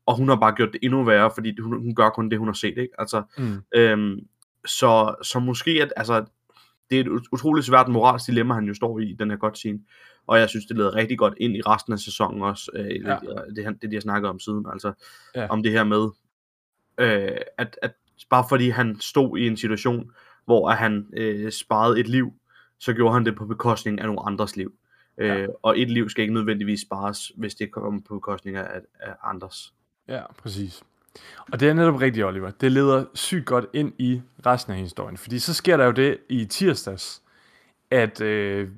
og 0.09 0.17
hun 0.17 0.29
har 0.29 0.37
bare 0.37 0.55
gjort 0.55 0.73
det 0.73 0.79
endnu 0.83 1.05
værre, 1.05 1.31
fordi 1.35 1.61
hun, 1.61 1.83
hun 1.83 1.95
gør 1.95 2.09
kun 2.11 2.31
det, 2.31 2.39
hun 2.39 2.49
har 2.49 2.53
set, 2.55 2.79
ikke? 2.79 2.89
Altså, 2.99 3.23
Mm. 3.39 3.63
øhm, 3.75 4.19
så, 4.67 5.15
så 5.23 5.39
måske, 5.39 5.71
at, 5.83 5.93
altså, 5.97 6.25
det 6.91 6.97
er 6.97 7.01
et 7.01 7.09
ut- 7.09 7.29
utroligt 7.33 7.67
svært 7.67 7.89
moralsk 7.89 8.27
dilemma, 8.27 8.55
han 8.55 8.65
jo 8.65 8.75
står 8.75 8.99
i, 8.99 9.17
den 9.19 9.31
her 9.31 9.37
godt 9.37 9.59
scene. 9.59 9.79
Og 10.27 10.39
jeg 10.39 10.49
synes, 10.49 10.67
det 10.67 10.77
leder 10.77 10.95
rigtig 10.95 11.19
godt 11.19 11.35
ind 11.41 11.57
i 11.57 11.61
resten 11.61 11.93
af 11.93 11.99
sæsonen 11.99 12.43
også, 12.43 12.71
øh, 12.75 12.87
Ja. 13.05 13.19
det, 13.57 13.65
han- 13.65 13.79
det, 13.83 13.91
de 13.91 13.97
har 13.97 14.01
snakket 14.01 14.31
om 14.31 14.39
siden, 14.39 14.67
altså, 14.73 14.93
Ja. 15.35 15.47
om 15.49 15.63
det 15.63 15.73
her 15.73 15.85
med, 15.85 16.09
øh, 16.99 17.37
at, 17.59 17.79
at 17.83 17.93
bare 18.31 18.45
fordi 18.49 18.69
han 18.69 18.97
stod 19.01 19.39
i 19.39 19.47
en 19.47 19.57
situation, 19.57 20.11
hvor 20.45 20.71
han 20.71 21.07
øh, 21.17 21.53
sparede 21.53 22.01
et 22.01 22.09
liv, 22.09 22.33
så 22.81 22.93
gjorde 22.93 23.15
han 23.15 23.25
det 23.25 23.37
på 23.37 23.47
bekostning 23.47 24.01
af 24.01 24.07
nogle 24.07 24.21
andres 24.27 24.57
liv. 24.57 24.73
Ja. 25.19 25.37
Øh, 25.37 25.49
og 25.63 25.79
et 25.81 25.91
liv 25.91 26.09
skal 26.09 26.23
ikke 26.23 26.35
nødvendigvis 26.35 26.81
spares, 26.81 27.33
hvis 27.37 27.55
det 27.55 27.73
kommer 27.73 28.01
på 28.09 28.15
bekostning 28.15 28.57
af, 28.57 28.81
af 29.01 29.15
andres. 29.23 29.75
Ja, 30.09 30.23
præcis. 30.43 30.83
Og 31.53 31.61
det 31.61 31.69
er 31.69 31.75
netop 31.75 32.01
rigtigt, 32.01 32.27
Oliver. 32.27 32.51
Det 32.51 32.73
leder 32.73 33.05
sygt 33.15 33.47
godt 33.47 33.67
ind 33.73 33.93
i 33.99 34.23
resten 34.47 34.73
af 34.73 34.79
historien. 34.79 35.17
Fordi 35.17 35.39
så 35.39 35.55
sker 35.55 35.77
der 35.77 35.85
jo 35.85 35.91
det 35.91 36.19
i 36.29 36.45
tirsdags, 36.45 37.23
at 37.91 38.21
øh, 38.21 38.69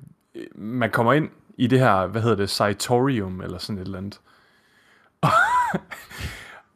man 0.55 0.91
kommer 0.91 1.13
ind 1.13 1.29
i 1.57 1.67
det 1.67 1.79
her, 1.79 2.07
hvad 2.07 2.21
hedder 2.21 2.35
det, 2.35 2.49
Saitorium, 2.49 3.41
eller 3.41 3.57
sådan 3.57 3.81
et 3.81 3.85
eller 3.85 3.97
andet. 3.97 4.19
Og, 5.21 5.29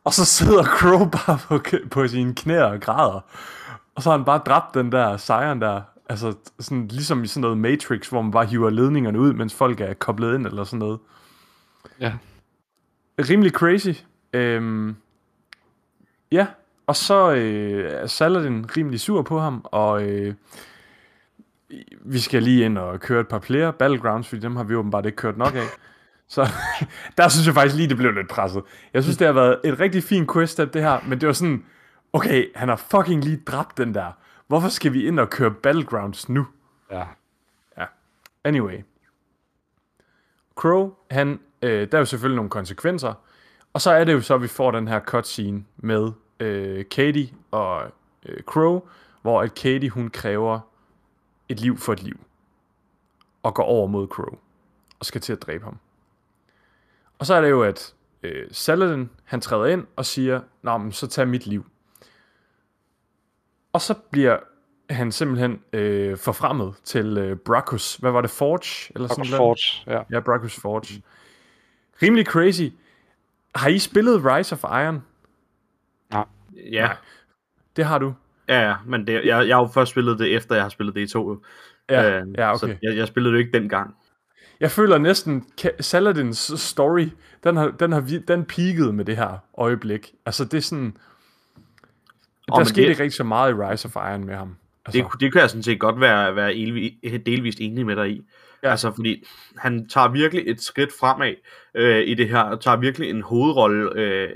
og 0.03 0.13
så 0.13 0.25
sidder 0.25 0.63
Crow 0.63 1.09
bare 1.09 1.39
på, 1.47 1.59
på 1.91 2.07
sine 2.07 2.35
knæ 2.35 2.61
og 2.61 2.81
græder. 2.81 3.21
Og 3.95 4.03
så 4.03 4.09
har 4.09 4.17
han 4.17 4.25
bare 4.25 4.41
dræbt 4.45 4.73
den 4.73 4.91
der 4.91 5.17
sejren 5.17 5.61
der. 5.61 5.81
Altså 6.09 6.33
sådan, 6.59 6.87
ligesom 6.87 7.23
i 7.23 7.27
sådan 7.27 7.41
noget 7.41 7.57
Matrix, 7.57 8.09
hvor 8.09 8.21
man 8.21 8.31
bare 8.31 8.45
hiver 8.45 8.69
ledningerne 8.69 9.19
ud, 9.19 9.33
mens 9.33 9.53
folk 9.53 9.81
er 9.81 9.93
koblet 9.93 10.35
ind 10.35 10.47
eller 10.47 10.63
sådan 10.63 10.79
noget. 10.79 10.99
Ja. 11.99 12.13
Rimelig 13.19 13.51
crazy. 13.51 13.93
Øhm, 14.35 14.95
ja, 16.31 16.47
og 16.87 16.95
så 16.95 17.31
øh, 17.31 17.91
er 17.91 18.07
Saladin 18.07 18.65
rimelig 18.77 18.99
sur 18.99 19.21
på 19.21 19.39
ham, 19.39 19.61
og 19.63 20.03
øh, 20.03 20.33
vi 22.01 22.19
skal 22.19 22.43
lige 22.43 22.65
ind 22.65 22.77
og 22.77 22.99
køre 22.99 23.21
et 23.21 23.27
par 23.27 23.39
flere 23.39 23.73
Battlegrounds, 23.73 24.27
fordi 24.27 24.41
dem 24.41 24.55
har 24.55 24.63
vi 24.63 24.75
åbenbart 24.75 25.05
ikke 25.05 25.15
kørt 25.15 25.37
nok 25.37 25.55
af. 25.55 25.67
Så 26.27 26.47
der 27.17 27.29
synes 27.29 27.47
jeg 27.47 27.53
faktisk 27.53 27.75
lige, 27.75 27.89
det 27.89 27.97
blev 27.97 28.11
lidt 28.11 28.29
presset. 28.29 28.63
Jeg 28.93 29.03
synes, 29.03 29.17
det 29.17 29.27
har 29.27 29.33
været 29.33 29.59
et 29.63 29.79
rigtig 29.79 30.03
fint 30.03 30.33
quest 30.33 30.57
det 30.57 30.81
her, 30.81 30.99
men 31.07 31.21
det 31.21 31.27
var 31.27 31.33
sådan, 31.33 31.65
okay, 32.13 32.45
han 32.55 32.69
har 32.69 32.75
fucking 32.75 33.23
lige 33.23 33.41
dræbt 33.47 33.77
den 33.77 33.93
der. 33.93 34.11
Hvorfor 34.47 34.69
skal 34.69 34.93
vi 34.93 35.07
ind 35.07 35.19
og 35.19 35.29
køre 35.29 35.51
Battlegrounds 35.51 36.29
nu? 36.29 36.47
Ja. 36.91 37.03
Anyway. 38.43 38.83
Crow, 40.55 40.93
han, 41.11 41.39
øh, 41.61 41.91
der 41.91 41.97
er 41.97 41.99
jo 41.99 42.05
selvfølgelig 42.05 42.35
nogle 42.35 42.49
konsekvenser. 42.49 43.13
Og 43.75 43.81
så 43.81 43.91
er 43.91 44.03
det 44.03 44.13
jo 44.13 44.21
så, 44.21 44.35
at 44.35 44.41
vi 44.41 44.47
får 44.47 44.71
den 44.71 44.87
her 44.87 44.99
cutscene 44.99 45.65
med 45.77 46.11
øh, 46.39 46.85
Katie 46.91 47.29
og 47.51 47.91
øh, 48.25 48.43
Crow, 48.43 48.81
hvor 49.21 49.41
at 49.41 49.55
Katie, 49.55 49.89
hun 49.89 50.09
kræver 50.09 50.59
et 51.49 51.59
liv 51.59 51.77
for 51.77 51.93
et 51.93 52.03
liv. 52.03 52.19
Og 53.43 53.53
går 53.55 53.63
over 53.63 53.87
mod 53.87 54.07
Crow. 54.07 54.37
Og 54.99 55.05
skal 55.05 55.21
til 55.21 55.33
at 55.33 55.41
dræbe 55.41 55.63
ham. 55.63 55.77
Og 57.19 57.25
så 57.25 57.33
er 57.33 57.41
det 57.41 57.49
jo, 57.49 57.63
at 57.63 57.93
øh, 58.23 58.47
Saladin, 58.51 59.09
han 59.23 59.41
træder 59.41 59.65
ind 59.65 59.87
og 59.95 60.05
siger, 60.05 60.41
Nå, 60.61 60.77
men 60.77 60.91
så 60.91 61.07
tag 61.07 61.27
mit 61.27 61.47
liv. 61.47 61.65
Og 63.73 63.81
så 63.81 63.93
bliver 64.11 64.37
han 64.89 65.11
simpelthen 65.11 65.61
øh, 65.73 66.17
forfremmet 66.17 66.75
til 66.83 67.17
øh, 67.17 67.37
Brachus. 67.37 67.95
Hvad 67.95 68.11
var 68.11 68.21
det? 68.21 68.29
Forge? 68.29 68.91
Eller 68.95 69.07
sådan 69.07 69.19
Marcus 69.19 69.31
noget? 69.31 69.59
Forge, 69.85 69.97
ja. 69.97 70.03
Ja, 70.11 70.19
Brachus 70.19 70.55
Forge. 70.55 71.03
Rimelig 72.01 72.25
crazy. 72.25 72.69
Har 73.55 73.69
I 73.69 73.79
spillet 73.79 74.21
Rise 74.25 74.53
of 74.55 74.63
Iron? 74.63 75.01
Ja, 76.71 76.89
Det 77.75 77.85
har 77.85 77.97
du. 77.97 78.13
ja, 78.47 78.67
ja 78.67 78.75
men 78.85 79.07
det, 79.07 79.13
jeg, 79.13 79.47
jeg 79.47 79.55
har 79.55 79.61
jo 79.63 79.67
først 79.67 79.91
spillet 79.91 80.19
det, 80.19 80.35
efter 80.35 80.55
jeg 80.55 80.63
har 80.63 80.69
spillet 80.69 80.95
det 80.95 81.01
i 81.01 81.07
to. 81.07 81.43
Ja, 81.89 82.19
Øh, 82.19 82.27
ja 82.37 82.57
Så 82.57 82.65
okay. 82.65 82.77
jeg, 82.83 82.97
jeg 82.97 83.07
spillede 83.07 83.33
det 83.33 83.39
jo 83.39 83.45
ikke 83.45 83.59
dengang. 83.59 83.95
Jeg 84.59 84.71
føler 84.71 84.97
næsten, 84.97 85.45
Saladins 85.79 86.51
story, 86.61 87.07
den 87.43 87.57
har, 87.57 87.67
den 87.67 87.91
har 87.91 88.01
den 88.27 88.45
peaked 88.45 88.91
med 88.91 89.05
det 89.05 89.17
her 89.17 89.37
øjeblik. 89.57 90.13
Altså, 90.25 90.45
det 90.45 90.53
er 90.53 90.61
sådan... 90.61 90.97
Der 92.47 92.57
men 92.57 92.65
skete 92.65 92.81
det- 92.83 92.89
ikke 92.89 93.03
rigtig 93.03 93.17
så 93.17 93.23
meget 93.23 93.51
i 93.51 93.53
Rise 93.55 93.85
of 93.87 93.95
Iron 93.95 94.23
med 94.25 94.35
ham. 94.35 94.55
Altså, 94.85 95.01
Det, 95.11 95.19
det 95.19 95.31
kan 95.31 95.41
jeg 95.41 95.49
sådan 95.49 95.63
set 95.63 95.79
godt 95.79 95.99
være, 95.99 96.35
være 96.35 96.55
elvi, 96.55 96.97
delvist 97.25 97.59
enig 97.61 97.85
med 97.85 97.95
dig 97.95 98.09
i. 98.11 98.25
Ja. 98.65 98.71
Altså, 98.71 98.91
fordi 98.95 99.23
han 99.57 99.89
tager 99.89 100.07
virkelig 100.07 100.43
et 100.47 100.61
skridt 100.61 100.89
fremad 100.99 101.33
øh, 101.75 102.07
i 102.07 102.13
det 102.13 102.29
her, 102.29 102.39
og 102.39 102.61
tager 102.61 102.77
virkelig 102.77 103.09
en 103.09 103.21
hovedrolle 103.21 103.91
øh, 103.95 104.29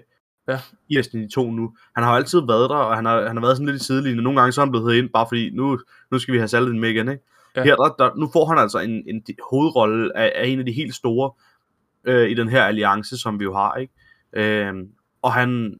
Ja. 0.47 0.59
i 0.89 0.95
Destiny 0.95 1.29
2 1.29 1.51
nu. 1.51 1.73
Han 1.95 2.03
har 2.03 2.11
jo 2.11 2.17
altid 2.17 2.39
været 2.47 2.69
der, 2.69 2.75
og 2.75 2.95
han 2.95 3.05
har, 3.05 3.27
han 3.27 3.35
har 3.35 3.41
været 3.41 3.57
sådan 3.57 3.65
lidt 3.67 3.81
i 3.81 3.85
sidelinjen. 3.85 4.23
Nogle 4.23 4.39
gange 4.39 4.51
så 4.51 4.61
er 4.61 4.65
han 4.65 4.71
blevet 4.71 4.87
heddet 4.87 5.03
ind, 5.03 5.09
bare 5.09 5.25
fordi 5.29 5.49
nu, 5.49 5.79
nu 6.11 6.19
skal 6.19 6.33
vi 6.33 6.37
have 6.37 6.47
Saladin 6.47 6.79
med 6.79 6.89
igen, 6.89 7.09
ikke? 7.09 7.23
Ja. 7.55 7.63
Her, 7.63 7.75
der, 7.75 7.95
der, 7.99 8.15
nu 8.15 8.29
får 8.33 8.45
han 8.45 8.57
altså 8.57 8.79
en, 8.79 9.03
en 9.07 9.23
hovedrolle 9.51 10.17
af, 10.17 10.31
af 10.35 10.47
en 10.47 10.59
af 10.59 10.65
de 10.65 10.71
helt 10.71 10.95
store 10.95 11.31
øh, 12.03 12.29
i 12.29 12.33
den 12.33 12.49
her 12.49 12.63
alliance, 12.63 13.17
som 13.17 13.39
vi 13.39 13.43
jo 13.43 13.53
har, 13.53 13.75
ikke? 13.75 13.93
Øh, 14.33 14.73
og 15.21 15.33
han, 15.33 15.79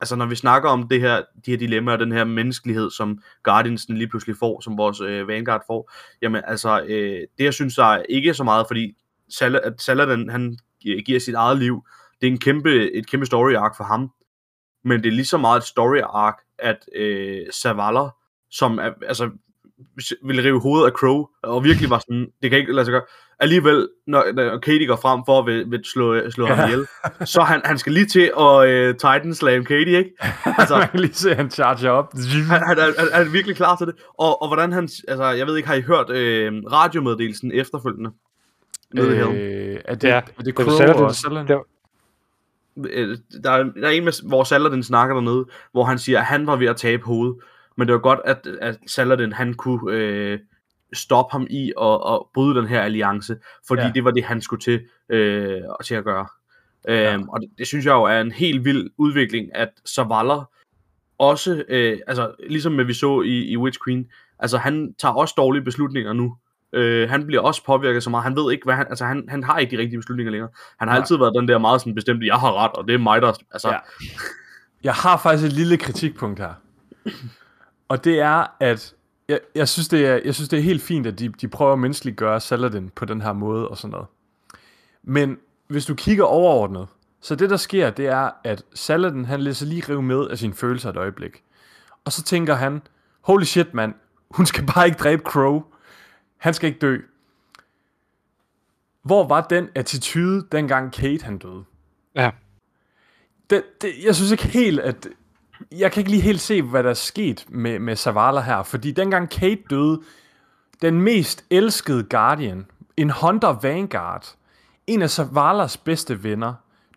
altså 0.00 0.16
når 0.16 0.26
vi 0.26 0.34
snakker 0.34 0.68
om 0.68 0.88
det 0.88 1.00
her, 1.00 1.22
de 1.46 1.50
her 1.50 1.58
dilemmaer, 1.58 1.96
den 1.96 2.12
her 2.12 2.24
menneskelighed, 2.24 2.90
som 2.90 3.22
Guardiansen 3.42 3.96
lige 3.96 4.08
pludselig 4.08 4.36
får, 4.36 4.60
som 4.60 4.78
vores 4.78 5.00
øh, 5.00 5.28
Vanguard 5.28 5.62
får, 5.66 5.92
jamen 6.22 6.42
altså, 6.46 6.82
øh, 6.82 7.20
det 7.38 7.44
jeg 7.44 7.54
synes 7.54 7.78
er 7.78 8.02
ikke 8.08 8.34
så 8.34 8.44
meget, 8.44 8.66
fordi 8.68 8.96
Sal- 9.28 9.60
at 9.66 9.80
Saladin, 9.80 10.28
han 10.28 10.58
øh, 10.86 11.02
giver 11.06 11.20
sit 11.20 11.34
eget 11.34 11.58
liv, 11.58 11.84
det 12.20 12.26
er 12.26 12.30
en 12.30 12.38
kæmpe, 12.38 12.92
et 12.92 13.06
kæmpe 13.06 13.26
story 13.26 13.54
arc 13.54 13.76
for 13.76 13.84
ham, 13.84 14.10
men 14.84 15.02
det 15.02 15.08
er 15.08 15.12
lige 15.12 15.26
så 15.26 15.38
meget 15.38 15.58
et 15.58 15.66
story 15.66 16.00
arc, 16.04 16.34
at 16.58 16.78
øh, 16.94 17.46
Zavala, 17.52 18.08
som 18.50 18.78
er, 18.78 18.90
altså, 19.06 19.30
ville 20.22 20.42
rive 20.42 20.60
hovedet 20.60 20.86
af 20.86 20.92
Crow, 20.92 21.26
og 21.42 21.64
virkelig 21.64 21.90
var 21.90 21.98
sådan, 21.98 22.26
det 22.42 22.50
kan 22.50 22.58
ikke 22.58 22.72
lade 22.72 22.84
sig 22.84 22.92
gøre. 22.92 23.02
Alligevel, 23.40 23.88
når, 24.06 24.32
når 24.34 24.58
Katie 24.58 24.86
går 24.86 24.96
frem 24.96 25.22
for 25.26 25.38
at 25.38 25.46
vil, 25.46 25.70
vil 25.70 25.84
slå, 25.84 26.30
slå 26.30 26.46
ja. 26.46 26.54
ham 26.54 26.68
ihjel, 26.68 26.86
så 27.34 27.40
han, 27.40 27.60
han 27.64 27.78
skal 27.78 27.92
lige 27.92 28.06
til 28.06 28.32
at 28.38 28.90
uh, 28.90 28.94
Titan 28.94 29.34
slam 29.34 29.64
Katie, 29.64 29.98
ikke? 29.98 30.10
Altså, 30.58 30.78
man 30.78 30.88
kan 30.88 31.00
lige 31.00 31.14
se, 31.14 31.34
han 31.34 31.50
charger 31.50 31.90
op. 31.90 32.12
Han, 32.14 32.62
han, 32.66 32.78
er, 32.78 33.14
han 33.16 33.26
er 33.26 33.30
virkelig 33.30 33.56
klar 33.56 33.76
til 33.76 33.86
det. 33.86 33.94
Og, 34.18 34.42
og 34.42 34.48
hvordan 34.48 34.72
han, 34.72 34.88
altså, 35.08 35.24
jeg 35.24 35.46
ved 35.46 35.56
ikke, 35.56 35.68
har 35.68 35.74
I 35.76 35.80
hørt 35.80 36.10
øh, 36.10 36.52
radiomeddelelsen 36.72 37.52
efterfølgende? 37.52 38.10
Nede 38.94 39.08
øh, 39.08 39.74
øh, 39.74 39.80
er 39.84 39.94
det, 39.94 40.08
Ja, 40.08 40.14
er 40.16 40.20
det 40.20 40.46
det 40.46 40.54
Crow 40.54 40.76
Saladin. 40.76 41.02
og 41.02 41.14
Saladin? 41.14 41.48
Det 41.48 41.56
Øh, 42.90 43.18
der, 43.44 43.50
er, 43.50 43.62
der 43.62 43.86
er 43.86 43.90
en, 43.90 44.04
med, 44.04 44.28
hvor 44.28 44.44
Saladin 44.44 44.82
snakker 44.82 45.14
dernede, 45.14 45.44
hvor 45.72 45.84
han 45.84 45.98
siger, 45.98 46.18
at 46.18 46.24
han 46.24 46.46
var 46.46 46.56
ved 46.56 46.66
at 46.66 46.76
tabe 46.76 47.02
hovedet. 47.04 47.36
Men 47.76 47.86
det 47.88 47.92
var 47.92 48.00
godt, 48.00 48.20
at, 48.24 48.46
at 48.60 48.78
Saladin 48.86 49.32
han 49.32 49.54
kunne 49.54 49.92
øh, 49.92 50.38
stoppe 50.92 51.32
ham 51.32 51.46
i 51.50 51.72
at, 51.80 52.00
at 52.14 52.20
bryde 52.34 52.54
den 52.60 52.66
her 52.66 52.80
alliance, 52.80 53.36
fordi 53.68 53.80
Ja. 53.80 53.86
ja. 53.86 53.92
det 53.92 54.04
var 54.04 54.10
det, 54.10 54.24
han 54.24 54.40
skulle 54.40 54.60
til, 54.60 54.80
øh, 55.08 55.60
til 55.84 55.94
at 55.94 56.04
gøre. 56.04 56.26
Ja. 56.88 57.18
Og 57.28 57.40
det, 57.40 57.48
det 57.58 57.66
synes 57.66 57.86
jeg 57.86 57.92
jo 57.92 58.02
er 58.02 58.20
en 58.20 58.32
helt 58.32 58.64
vild 58.64 58.90
udvikling, 58.98 59.56
at 59.56 59.68
Zavala 59.88 60.36
også, 61.18 61.64
øh, 61.68 61.98
altså 62.06 62.34
ligesom 62.48 62.78
vi 62.78 62.94
så 62.94 63.20
i, 63.22 63.44
i 63.44 63.56
Witch 63.56 63.78
Queen, 63.86 64.06
altså 64.38 64.58
han 64.58 64.94
tager 64.98 65.14
også 65.14 65.34
dårlige 65.36 65.64
beslutninger 65.64 66.12
nu. 66.12 66.36
Øh, 66.72 67.10
han 67.10 67.26
bliver 67.26 67.42
også 67.42 67.64
påvirket 67.64 68.02
så 68.02 68.10
meget. 68.10 68.24
Han 68.24 68.36
ved 68.36 68.52
ikke, 68.52 68.64
hvad 68.64 68.74
han, 68.74 68.86
altså 68.90 69.04
han, 69.04 69.24
han 69.28 69.44
har 69.44 69.58
ikke 69.58 69.76
de 69.76 69.80
rigtige 69.82 69.98
beslutninger 69.98 70.30
længere. 70.30 70.50
Han 70.78 70.88
har 70.88 70.94
Nej. 70.94 71.00
altid 71.00 71.16
været 71.16 71.32
den 71.38 71.48
der 71.48 71.58
meget 71.58 71.80
sådan 71.80 71.94
bestemte, 71.94 72.26
jeg 72.26 72.34
har 72.36 72.64
ret, 72.64 72.72
og 72.72 72.88
det 72.88 72.94
er 72.94 72.98
mig, 72.98 73.22
der, 73.22 73.32
altså, 73.52 73.68
Ja. 73.68 73.74
ja. 73.74 73.80
Jeg 74.84 74.94
har 74.94 75.16
faktisk 75.16 75.46
et 75.46 75.52
lille 75.52 75.76
kritikpunkt 75.76 76.40
her. 76.40 76.52
Og 77.88 78.04
det 78.04 78.20
er, 78.20 78.46
at 78.60 78.94
jeg, 79.28 79.40
jeg, 79.54 79.68
synes, 79.68 79.88
det 79.88 80.06
er, 80.06 80.20
jeg 80.24 80.34
synes, 80.34 80.48
det 80.48 80.58
er 80.58 80.62
helt 80.62 80.82
fint, 80.82 81.06
at 81.06 81.18
de, 81.18 81.28
de 81.28 81.48
prøver 81.48 81.72
at 81.72 81.78
menneskeliggøre 81.78 82.40
Saladin 82.40 82.90
på 82.90 83.04
den 83.04 83.22
her 83.22 83.32
måde 83.32 83.68
og 83.68 83.78
sådan 83.78 83.90
noget. 83.90 84.06
Men 85.02 85.38
hvis 85.68 85.86
du 85.86 85.94
kigger 85.94 86.24
overordnet, 86.24 86.88
så 87.20 87.34
det 87.34 87.50
der 87.50 87.56
sker, 87.56 87.90
det 87.90 88.06
er, 88.06 88.30
at 88.44 88.64
Saladin, 88.74 89.24
han 89.24 89.40
lader 89.40 89.54
sig 89.54 89.68
lige 89.68 89.82
rive 89.88 90.02
med 90.02 90.28
af 90.28 90.38
sine 90.38 90.54
følelser 90.54 90.90
et 90.90 90.96
øjeblik. 90.96 91.42
Og 92.04 92.12
så 92.12 92.22
tænker 92.22 92.54
han, 92.54 92.82
holy 93.20 93.44
shit 93.44 93.74
mand, 93.74 93.94
hun 94.30 94.46
skal 94.46 94.66
bare 94.74 94.86
ikke 94.86 94.98
dræbe 94.98 95.22
Crow. 95.22 95.62
Han 96.36 96.54
skal 96.54 96.66
ikke 96.66 96.78
dø. 96.78 96.98
Hvor 99.02 99.28
var 99.28 99.40
den 99.40 99.68
attitude, 99.74 100.46
dengang 100.52 100.92
Kate 100.92 101.24
han 101.24 101.38
døde? 101.38 101.64
Ja. 102.14 102.30
det, 103.50 103.64
det, 103.82 103.92
jeg 104.04 104.16
synes 104.16 104.30
ikke 104.30 104.48
helt, 104.48 104.80
at... 104.80 105.08
Jeg 105.72 105.92
kan 105.92 106.00
ikke 106.00 106.10
lige 106.10 106.22
helt 106.22 106.40
se, 106.40 106.62
hvad 106.62 106.82
der 106.82 106.90
er 106.90 106.94
sket 106.94 107.44
med, 107.48 107.78
med 107.78 107.96
Zavala 107.96 108.40
her, 108.40 108.62
fordi 108.62 108.90
dengang 108.90 109.30
Kate 109.30 109.62
døde, 109.70 110.00
den 110.82 111.00
mest 111.00 111.44
elskede 111.50 112.02
Guardian, 112.02 112.66
en 112.96 113.10
Hunter 113.10 113.58
Vanguard, 113.62 114.34
en 114.86 115.02
af 115.02 115.10
Zavalas 115.10 115.76
bedste 115.76 116.24
venner, 116.24 116.54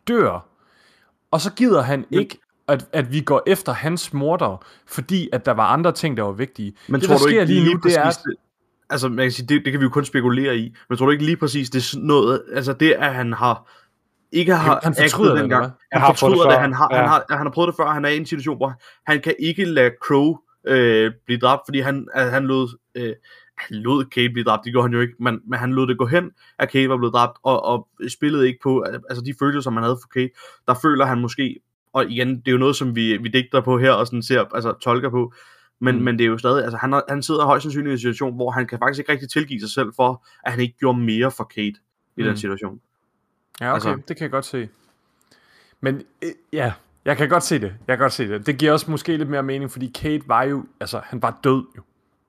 dør. 0.08 0.46
Og 1.32 1.42
så 1.42 1.54
gider 1.54 1.82
han 1.82 2.06
ikke, 2.12 2.40
at, 2.68 2.88
at 2.94 3.14
vi 3.14 3.22
går 3.22 3.44
efter 3.48 3.72
hans 3.72 4.14
morder, 4.14 4.66
fordi 4.86 5.30
at 5.34 5.46
der 5.46 5.52
var 5.52 5.68
andre 5.68 5.92
ting, 5.92 6.18
der 6.18 6.24
var 6.24 6.32
vigtige. 6.32 6.74
Men 6.88 7.02
det, 7.02 7.10
tror 7.10 7.16
der 7.16 7.24
du 7.24 7.30
sker 7.30 7.42
ikke 7.42 7.54
lige 7.54 7.74
nu, 7.74 7.80
det 7.84 7.98
er, 7.98 8.04
at, 8.04 8.18
altså 8.90 9.10
man 9.10 9.26
kan 9.26 9.32
sige, 9.32 9.48
det, 9.48 9.66
det 9.66 9.74
kan 9.74 9.80
vi 9.80 9.86
jo 9.86 9.90
kun 9.90 10.06
spekulere 10.06 10.58
i, 10.58 10.76
men 10.90 10.98
tror 10.98 11.06
du 11.06 11.12
ikke 11.12 11.26
lige 11.26 11.38
præcis, 11.38 11.70
det 11.70 11.94
er 11.94 12.00
noget, 12.00 12.44
altså 12.54 12.74
det, 12.74 12.92
at 12.92 13.14
han 13.14 13.34
har 13.34 13.70
ikke 14.32 14.56
har 14.56 14.80
han 14.84 14.96
fortryder 14.96 15.04
actet 15.06 15.36
det, 15.36 15.42
dengang. 15.42 15.64
Han, 15.64 15.72
Han 15.92 16.02
har 16.02 16.14
prøvet 16.14 16.14
det 16.14 16.20
fortryder 16.20 16.44
det, 16.50 16.54
før, 16.54 16.62
han 16.62 16.74
har, 16.74 16.88
ja. 16.92 16.98
han, 16.98 17.08
har, 17.10 17.26
han 17.30 17.46
har 17.46 17.52
prøvet 17.52 17.68
det 17.68 17.76
før, 17.76 17.86
han 17.86 18.06
er 18.06 18.10
i 18.10 18.18
en 18.18 18.26
situation, 18.26 18.58
hvor 18.58 18.74
han 19.12 19.22
kan 19.22 19.36
ikke 19.40 19.66
lade 19.66 19.92
Crow 20.04 20.38
øh, 20.68 21.12
blive 21.26 21.40
dræbt, 21.40 21.62
fordi 21.66 21.80
han, 21.80 22.08
han 22.16 22.46
lod, 22.46 22.78
øh, 22.96 23.14
han 23.58 23.78
lod 23.78 24.06
Kate 24.06 24.30
blive 24.30 24.44
dræbt, 24.44 24.64
det 24.64 24.72
gjorde 24.74 24.88
han 24.88 24.94
jo 24.94 25.02
ikke, 25.02 25.14
men, 25.20 25.40
men 25.48 25.60
han 25.60 25.74
lod 25.74 25.88
det 25.88 25.98
gå 25.98 26.06
hen, 26.06 26.32
at 26.60 26.70
Kate 26.72 26.90
var 26.90 26.98
blevet 26.98 27.14
dræbt, 27.14 27.38
og, 27.44 27.66
og 27.66 27.88
spillede 28.10 28.48
ikke 28.48 28.60
på, 28.64 28.86
altså 29.10 29.24
de 29.26 29.34
følelser, 29.40 29.62
som 29.62 29.74
han 29.74 29.84
havde 29.84 29.98
for 30.04 30.10
Kate, 30.20 30.30
der 30.68 30.74
føler 30.82 31.06
han 31.06 31.20
måske, 31.20 31.60
og 31.94 32.12
igen, 32.12 32.30
det 32.30 32.48
er 32.48 32.52
jo 32.52 32.58
noget, 32.58 32.76
som 32.76 32.96
vi, 32.96 33.18
vi 33.18 33.30
digter 33.30 33.62
på 33.62 33.78
her, 33.80 33.92
og 33.92 34.08
sådan 34.08 34.24
ser, 34.24 34.46
altså 34.56 34.74
tolker 34.82 35.10
på, 35.10 35.34
men, 35.82 35.96
Mm. 35.96 36.02
men 36.02 36.18
det 36.20 36.24
er 36.24 36.30
jo 36.30 36.38
stadig, 36.38 36.64
altså 36.64 36.78
han, 36.78 37.02
han 37.10 37.24
sidder 37.24 37.46
højst 37.46 37.64
sandsynligt 37.64 37.90
i 37.90 37.94
en 37.94 37.98
situation, 37.98 38.36
hvor 38.36 38.52
han 38.52 38.68
kan 38.68 38.80
faktisk 38.80 39.00
ikke 39.00 39.12
rigtig 39.12 39.30
tilgive 39.30 39.60
sig 39.60 39.70
selv 39.70 39.90
for, 39.96 40.26
at 40.46 40.52
han 40.52 40.62
ikke 40.62 40.78
gjorde 40.80 41.00
mere 41.00 41.32
for 41.32 41.44
Kate 41.44 41.68
i. 41.68 41.74
Mm. 42.18 42.24
den 42.24 42.38
situation. 42.38 42.80
Ja, 43.62 43.66
okay, 43.68 43.74
Altså- 43.74 44.02
det 44.08 44.18
kan 44.18 44.24
jeg 44.24 44.32
godt 44.32 44.46
se. 44.46 44.70
Men 45.82 46.02
øh, 46.24 46.30
ja, 46.54 46.72
jeg 47.06 47.18
kan 47.18 47.30
godt 47.30 47.44
se 47.44 47.56
det. 47.60 47.74
Jeg 47.88 47.98
kan 47.98 48.04
godt 48.04 48.14
se 48.14 48.28
det. 48.28 48.46
Det 48.46 48.58
giver 48.58 48.72
også 48.72 48.92
måske 48.92 49.18
lidt 49.18 49.30
mere 49.30 49.44
mening, 49.44 49.72
fordi 49.72 49.92
Kate 50.02 50.24
var 50.28 50.44
jo, 50.44 50.66
altså 50.80 51.02
han 51.04 51.22
var 51.22 51.40
død 51.44 51.64
jo. 51.78 51.82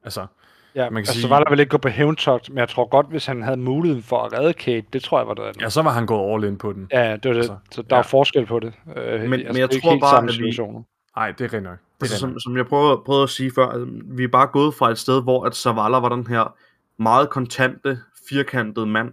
Altså, 0.05 0.27
Ja, 0.75 0.83
Man 0.83 0.91
kan 0.91 0.97
altså, 0.99 1.13
sige- 1.13 1.23
så 1.23 1.29
var 1.29 1.45
der 1.45 1.51
vel 1.51 1.61
ikke 1.61 1.71
gå 1.71 1.79
på 1.79 1.89
hævntogt, 1.89 2.49
men 2.51 2.59
jeg 2.59 2.69
tror 2.69 2.85
godt, 2.89 3.07
hvis 3.07 3.27
han 3.27 3.43
havde 3.43 3.57
muligheden 3.57 4.03
for 4.03 4.23
at 4.23 4.33
redde 4.39 4.53
Kate, 4.53 4.87
det 4.93 5.03
tror 5.03 5.19
jeg 5.19 5.29
var 5.29 5.35
det 5.35 5.43
andet. 5.43 5.63
ja, 5.63 5.69
så 5.69 5.83
var 5.83 5.91
han 5.91 6.07
gået 6.07 6.35
all 6.35 6.45
in 6.53 6.59
på 6.59 6.73
den. 6.73 6.89
Ja, 6.93 7.13
det 7.17 7.25
var 7.25 7.33
det. 7.33 7.37
Altså, 7.37 7.57
så 7.71 7.83
der 7.83 7.97
ja. 7.97 8.03
er 8.03 8.07
forskel 8.07 8.47
på 8.47 8.59
det. 8.59 8.73
Øh, 8.97 9.21
men 9.21 9.33
altså, 9.33 9.47
jeg 9.47 9.55
det 9.55 9.59
er 9.59 9.63
ikke 9.75 9.85
tror 9.85 9.91
helt 9.91 10.01
bare, 10.03 10.11
samme 10.11 10.31
at 10.31 10.39
vi-. 10.39 10.85
Nej, 11.17 11.31
det 11.33 11.45
er 11.45 11.55
rent 11.57 11.63
nok. 11.65 11.79
Det 11.79 12.01
er 12.01 12.05
Altså, 12.05 12.19
som, 12.19 12.41
som 12.41 12.57
jeg 12.57 12.67
prøvede, 12.67 13.01
prøvede 13.07 13.23
at 13.23 13.29
sige 13.31 13.53
før, 13.55 13.67
altså, 13.67 13.87
vi 14.05 14.25
er 14.25 14.29
bare 14.29 14.47
gået 14.47 14.75
fra 14.75 14.91
et 14.91 14.99
sted, 14.99 15.23
hvor 15.23 15.45
at 15.45 15.55
Zavala 15.57 15.97
var 15.99 16.09
den 16.09 16.27
her 16.27 16.55
meget 16.99 17.31
kontante, 17.31 17.99
firkantede 18.29 18.87
mand, 18.87 19.13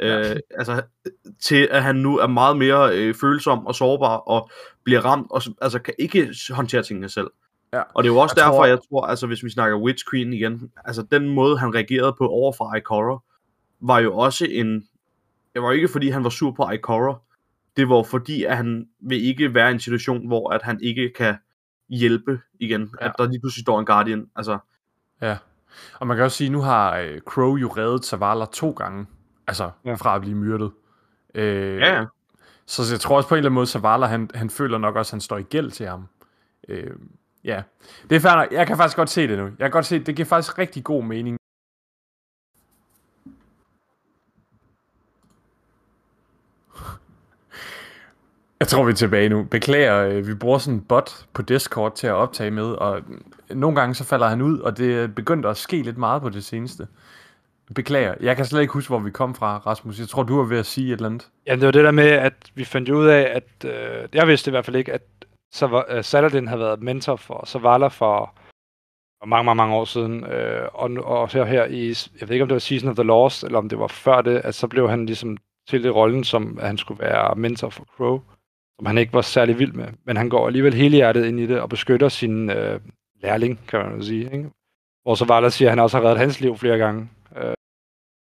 Ja. 0.00 0.30
øh, 0.30 0.36
altså, 0.50 0.82
til 1.42 1.68
at 1.70 1.82
han 1.82 1.96
nu 1.96 2.18
er 2.18 2.26
meget 2.26 2.56
mere 2.56 2.96
øh, 2.98 3.14
følsom 3.14 3.66
og 3.66 3.74
sårbar, 3.74 4.16
og 4.16 4.50
bliver 4.84 5.00
ramt, 5.04 5.26
og 5.30 5.42
så- 5.42 5.54
altså 5.62 5.78
kan 5.78 5.94
ikke 5.98 6.34
håndtere 6.50 6.82
tingene 6.82 7.08
selv. 7.08 7.30
Ja. 7.72 7.82
Og 7.94 8.02
det 8.04 8.10
er 8.10 8.14
jo 8.14 8.18
også 8.18 8.34
Jeg 8.36 8.44
derfor, 8.44 8.56
tror- 8.56 8.66
jeg 8.66 8.78
tror, 8.88 9.06
altså 9.06 9.26
hvis 9.26 9.44
vi 9.44 9.50
snakker 9.50 9.76
Witch 9.78 10.04
Queen 10.10 10.32
igen, 10.32 10.70
altså 10.84 11.02
den 11.02 11.28
måde, 11.28 11.58
han 11.58 11.74
reagerede 11.74 12.14
på 12.18 12.28
over 12.28 12.52
for 12.52 12.74
Ikora, 12.74 13.18
var 13.80 13.98
jo 13.98 14.16
også 14.16 14.46
en, 14.50 14.74
det 15.54 15.62
var 15.62 15.72
ikke 15.72 15.88
fordi, 15.88 16.08
han 16.08 16.24
var 16.24 16.30
sur 16.30 16.50
på 16.50 16.70
Ikora, 16.70 17.18
det 17.76 17.88
var 17.88 18.02
fordi, 18.02 18.44
at 18.44 18.56
han 18.56 18.88
vil 19.00 19.24
ikke 19.24 19.54
være 19.54 19.70
i 19.70 19.72
en 19.74 19.80
situation, 19.80 20.26
hvor 20.26 20.50
at 20.50 20.62
han 20.62 20.78
ikke 20.82 21.12
kan 21.16 21.36
hjælpe 21.88 22.40
igen, 22.60 22.80
Ja. 22.80 23.04
ja. 23.04 23.10
at 23.10 23.14
der 23.18 23.28
lige 23.28 23.40
pludselig 23.40 23.62
står 23.62 23.80
en 23.80 23.86
Guardian, 23.86 24.26
altså, 24.36 24.58
Ja. 25.22 25.36
Og 26.00 26.06
man 26.06 26.16
kan 26.16 26.24
også 26.24 26.36
sige, 26.36 26.50
nu 26.50 26.60
har 26.60 26.96
øh, 26.98 27.20
Crow 27.20 27.56
jo 27.56 27.68
reddet 27.68 28.04
Zavala 28.04 28.44
to 28.52 28.70
gange. 28.70 29.06
Altså, 29.48 29.70
ja. 29.84 29.94
Fra 29.94 30.14
at 30.14 30.20
blive 30.20 30.36
myrdet. 30.36 30.70
Øh, 31.34 31.78
ja, 31.80 31.98
ja. 31.98 32.04
Så 32.66 32.82
jeg 32.92 33.00
tror 33.00 33.16
også 33.16 33.28
på 33.28 33.34
en 33.34 33.36
eller 33.36 33.48
anden 33.48 33.54
måde, 33.54 33.66
Zavala, 33.66 34.06
han, 34.06 34.30
han 34.34 34.50
føler 34.50 34.78
nok 34.78 34.96
også, 34.96 35.10
at 35.10 35.12
han 35.12 35.20
står 35.20 35.38
i 35.38 35.42
gæld 35.42 35.70
til 35.70 35.86
ham. 35.86 36.08
Øh, 36.68 36.90
ja, 37.44 37.62
det 38.10 38.24
er 38.24 38.36
nok. 38.36 38.52
Jeg 38.52 38.66
kan 38.66 38.76
faktisk 38.76 38.96
godt 38.96 39.10
se 39.10 39.28
det 39.28 39.38
nu. 39.38 39.44
Jeg 39.44 39.54
kan 39.58 39.70
godt 39.70 39.86
se, 39.86 39.98
det 39.98 40.16
giver 40.16 40.26
faktisk 40.26 40.58
rigtig 40.58 40.84
god 40.84 41.04
mening. 41.04 41.38
Jeg 48.60 48.68
tror, 48.68 48.84
vi 48.84 48.90
er 48.90 48.94
tilbage 48.94 49.28
nu. 49.28 49.44
Beklager, 49.44 50.04
øh, 50.04 50.26
vi 50.26 50.34
bruger 50.34 50.58
sådan 50.58 50.74
en 50.74 50.84
bot 50.84 51.26
på 51.32 51.42
Discord 51.42 51.96
til 51.96 52.06
at 52.06 52.14
optage 52.14 52.50
med, 52.50 52.64
og 52.64 53.02
nogle 53.50 53.80
gange 53.80 53.94
så 53.94 54.04
falder 54.04 54.28
han 54.28 54.42
ud, 54.42 54.58
og 54.58 54.78
det 54.78 54.94
er 54.94 55.06
begyndt 55.06 55.46
at 55.46 55.56
ske 55.56 55.82
lidt 55.82 55.98
meget 55.98 56.22
på 56.22 56.28
det 56.28 56.44
seneste. 56.44 56.88
Beklager. 57.74 58.14
Jeg 58.20 58.36
kan 58.36 58.44
slet 58.44 58.60
ikke 58.60 58.72
huske, 58.72 58.90
hvor 58.90 58.98
vi 58.98 59.10
kom 59.10 59.34
fra, 59.34 59.58
Rasmus. 59.58 59.98
Jeg 60.00 60.08
tror, 60.08 60.22
du 60.22 60.36
var 60.36 60.44
ved 60.44 60.58
at 60.58 60.66
sige 60.66 60.86
et 60.86 60.92
eller 60.92 61.06
andet. 61.06 61.28
Ja, 61.46 61.52
det 61.52 61.64
var 61.64 61.70
det 61.70 61.84
der 61.84 61.90
med, 61.90 62.08
at 62.08 62.34
vi 62.54 62.64
fandt 62.64 62.88
ud 62.88 63.06
af, 63.06 63.32
at 63.34 63.70
øh, 63.70 64.08
jeg 64.14 64.28
vidste 64.28 64.50
i 64.50 64.52
hvert 64.52 64.64
fald 64.64 64.76
ikke, 64.76 64.92
at 64.92 65.02
Sava- 65.54 65.94
øh, 65.94 66.04
Saladin 66.04 66.48
havde 66.48 66.60
været 66.60 66.82
mentor 66.82 67.16
for 67.16 67.46
Savala 67.46 67.86
for, 67.88 68.34
for 69.20 69.26
mange, 69.26 69.44
mange, 69.44 69.56
mange 69.56 69.74
år 69.74 69.84
siden. 69.84 70.24
Øh, 70.24 70.68
og, 70.72 70.90
og 71.04 71.28
her, 71.28 71.44
her 71.44 71.64
i, 71.64 71.94
jeg 72.20 72.28
ved 72.28 72.34
ikke 72.34 72.42
om 72.42 72.48
det 72.48 72.54
var 72.54 72.58
Season 72.58 72.88
of 72.88 72.96
the 72.96 73.04
Lost, 73.04 73.44
eller 73.44 73.58
om 73.58 73.68
det 73.68 73.78
var 73.78 73.86
før 73.86 74.20
det, 74.20 74.40
at 74.44 74.54
så 74.54 74.68
blev 74.68 74.90
han 74.90 75.06
ligesom 75.06 75.36
til 75.68 75.82
det 75.84 75.94
rollen, 75.94 76.24
som 76.24 76.58
at 76.60 76.66
han 76.66 76.78
skulle 76.78 77.00
være 77.00 77.34
mentor 77.34 77.68
for 77.70 77.84
Crow, 77.96 78.20
som 78.78 78.86
han 78.86 78.98
ikke 78.98 79.12
var 79.12 79.20
særlig 79.20 79.58
vild 79.58 79.72
med. 79.72 79.86
Men 80.04 80.16
han 80.16 80.28
går 80.28 80.46
alligevel 80.46 80.74
hele 80.74 80.96
hjertet 80.96 81.26
ind 81.26 81.40
i 81.40 81.46
det 81.46 81.60
og 81.60 81.68
beskytter 81.68 82.08
sin 82.08 82.50
øh, 82.50 82.80
lærling, 83.22 83.60
kan 83.68 83.80
man 83.80 84.02
sige. 84.02 84.24
Ikke? 84.32 84.50
Hvor 85.02 85.14
Savala 85.14 85.48
siger, 85.48 85.68
at 85.68 85.72
han 85.72 85.78
også 85.78 85.98
har 85.98 86.04
reddet 86.04 86.18
hans 86.18 86.40
liv 86.40 86.56
flere 86.56 86.78
gange. 86.78 87.08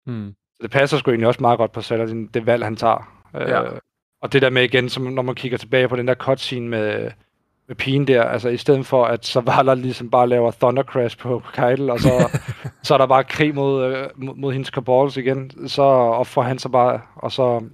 Hmm. 0.06 0.34
så 0.56 0.62
det 0.62 0.70
passer 0.70 0.98
sgu 0.98 1.10
egentlig 1.10 1.28
også 1.28 1.40
meget 1.40 1.58
godt 1.58 1.72
på 1.72 1.80
Saladin, 1.80 2.26
det 2.26 2.46
valg, 2.46 2.64
han 2.64 2.76
tager. 2.76 3.20
Ja. 3.34 3.64
Øh, 3.64 3.78
og 4.20 4.32
det 4.32 4.42
der 4.42 4.50
med 4.50 4.62
igen, 4.62 4.88
som 4.88 5.02
når 5.02 5.22
man 5.22 5.34
kigger 5.34 5.58
tilbage 5.58 5.88
på 5.88 5.96
den 5.96 6.08
der 6.08 6.14
cutscene 6.14 6.68
med, 6.68 7.10
med 7.68 7.76
pigen 7.76 8.06
der, 8.06 8.22
altså 8.22 8.48
i 8.48 8.56
stedet 8.56 8.86
for, 8.86 9.04
at 9.04 9.26
Zavala 9.26 9.74
ligesom 9.74 10.10
bare 10.10 10.28
laver 10.28 10.50
Thunder 10.50 10.82
Crash 10.82 11.18
på 11.18 11.42
Keitel, 11.54 11.90
og 11.90 12.00
så, 12.00 12.38
så 12.82 12.94
er 12.94 12.98
der 12.98 13.06
bare 13.06 13.24
krig 13.24 13.54
mod, 13.54 13.84
øh, 13.84 14.08
mod, 14.16 14.34
mod 14.34 14.52
hendes 14.52 14.70
kabals 14.70 15.16
igen, 15.16 15.68
så 15.68 15.82
offrer 15.82 16.42
han 16.42 16.58
sig 16.58 16.70
bare, 16.70 17.00
og 17.14 17.32
så 17.32 17.64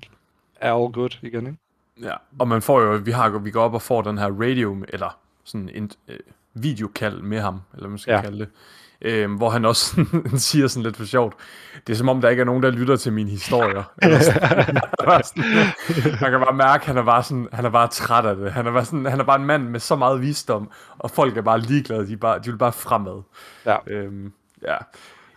er 0.57 0.75
all 0.75 0.93
good 0.93 1.19
igen, 1.23 1.47
ikke? 1.47 1.59
Ja, 2.03 2.14
og 2.38 2.49
man 2.49 2.62
får 2.62 2.81
jo, 2.81 3.01
vi, 3.05 3.11
har, 3.11 3.38
vi 3.38 3.51
går 3.51 3.62
op 3.62 3.75
og 3.75 3.83
får 3.83 4.03
den 4.03 4.19
her 4.19 4.31
radio, 4.40 4.85
eller 4.88 5.19
sådan 5.45 5.69
en 5.75 5.90
øh, 6.09 6.19
videokald 6.55 7.23
med 7.23 7.40
ham, 7.40 7.61
eller 7.73 7.83
hvad 7.83 7.90
man 7.90 7.99
skal. 7.99 8.12
Ja. 8.12 8.21
kalde 8.21 8.38
det, 8.38 8.49
øh, 9.03 9.35
hvor 9.37 9.51
han 9.51 9.65
også 9.65 10.07
siger 10.37 10.67
sådan 10.69 10.83
lidt 10.83 10.97
for 10.97 11.05
sjovt, 11.05 11.35
det 11.87 11.93
er 11.93 11.97
som 11.97 12.09
om, 12.09 12.21
der 12.21 12.29
ikke 12.29 12.41
er 12.41 12.45
nogen, 12.45 12.63
der 12.63 12.71
lytter 12.71 12.97
til 12.97 13.13
mine 13.13 13.31
historier. 13.31 13.83
Er 14.03 16.21
man 16.23 16.31
kan 16.31 16.41
bare 16.41 16.55
mærke, 16.57 16.83
at 16.83 16.87
han 16.87 16.97
er 16.97 17.05
bare, 17.05 17.23
sådan, 17.23 17.49
han 17.53 17.65
er 17.65 17.71
bare 17.71 17.89
træt 17.89 18.25
af 18.27 18.37
det. 18.37 18.53
Han 18.53 18.67
er, 18.67 18.73
bare 18.73 18.85
sådan, 18.85 19.07
han 19.07 19.21
er 19.21 19.25
bare 19.25 19.41
en 19.41 19.47
mand 19.47 19.69
med 19.69 19.81
så 19.81 19.97
meget 19.97 20.21
visdom, 20.21 20.71
og 20.99 21.11
folk 21.11 21.37
er 21.37 21.43
bare 21.43 21.61
ligeglade, 21.61 22.07
de, 22.07 22.13
er 22.13 22.17
bare, 22.17 22.39
de 22.39 22.51
vil 22.51 22.59
bare 22.59 22.73
fremad. 22.73 23.23
Ja. 23.67 23.77
Øhm, 23.87 24.33
Ja. 24.63 24.77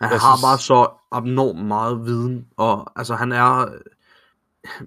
Jeg 0.00 0.08
har 0.08 0.18
synes- 0.36 0.42
bare 0.44 0.58
så 0.58 0.90
abnormt 1.12 1.66
meget 1.66 2.06
viden, 2.06 2.46
og 2.56 2.92
altså 2.96 3.14
han 3.14 3.32
er, 3.32 3.66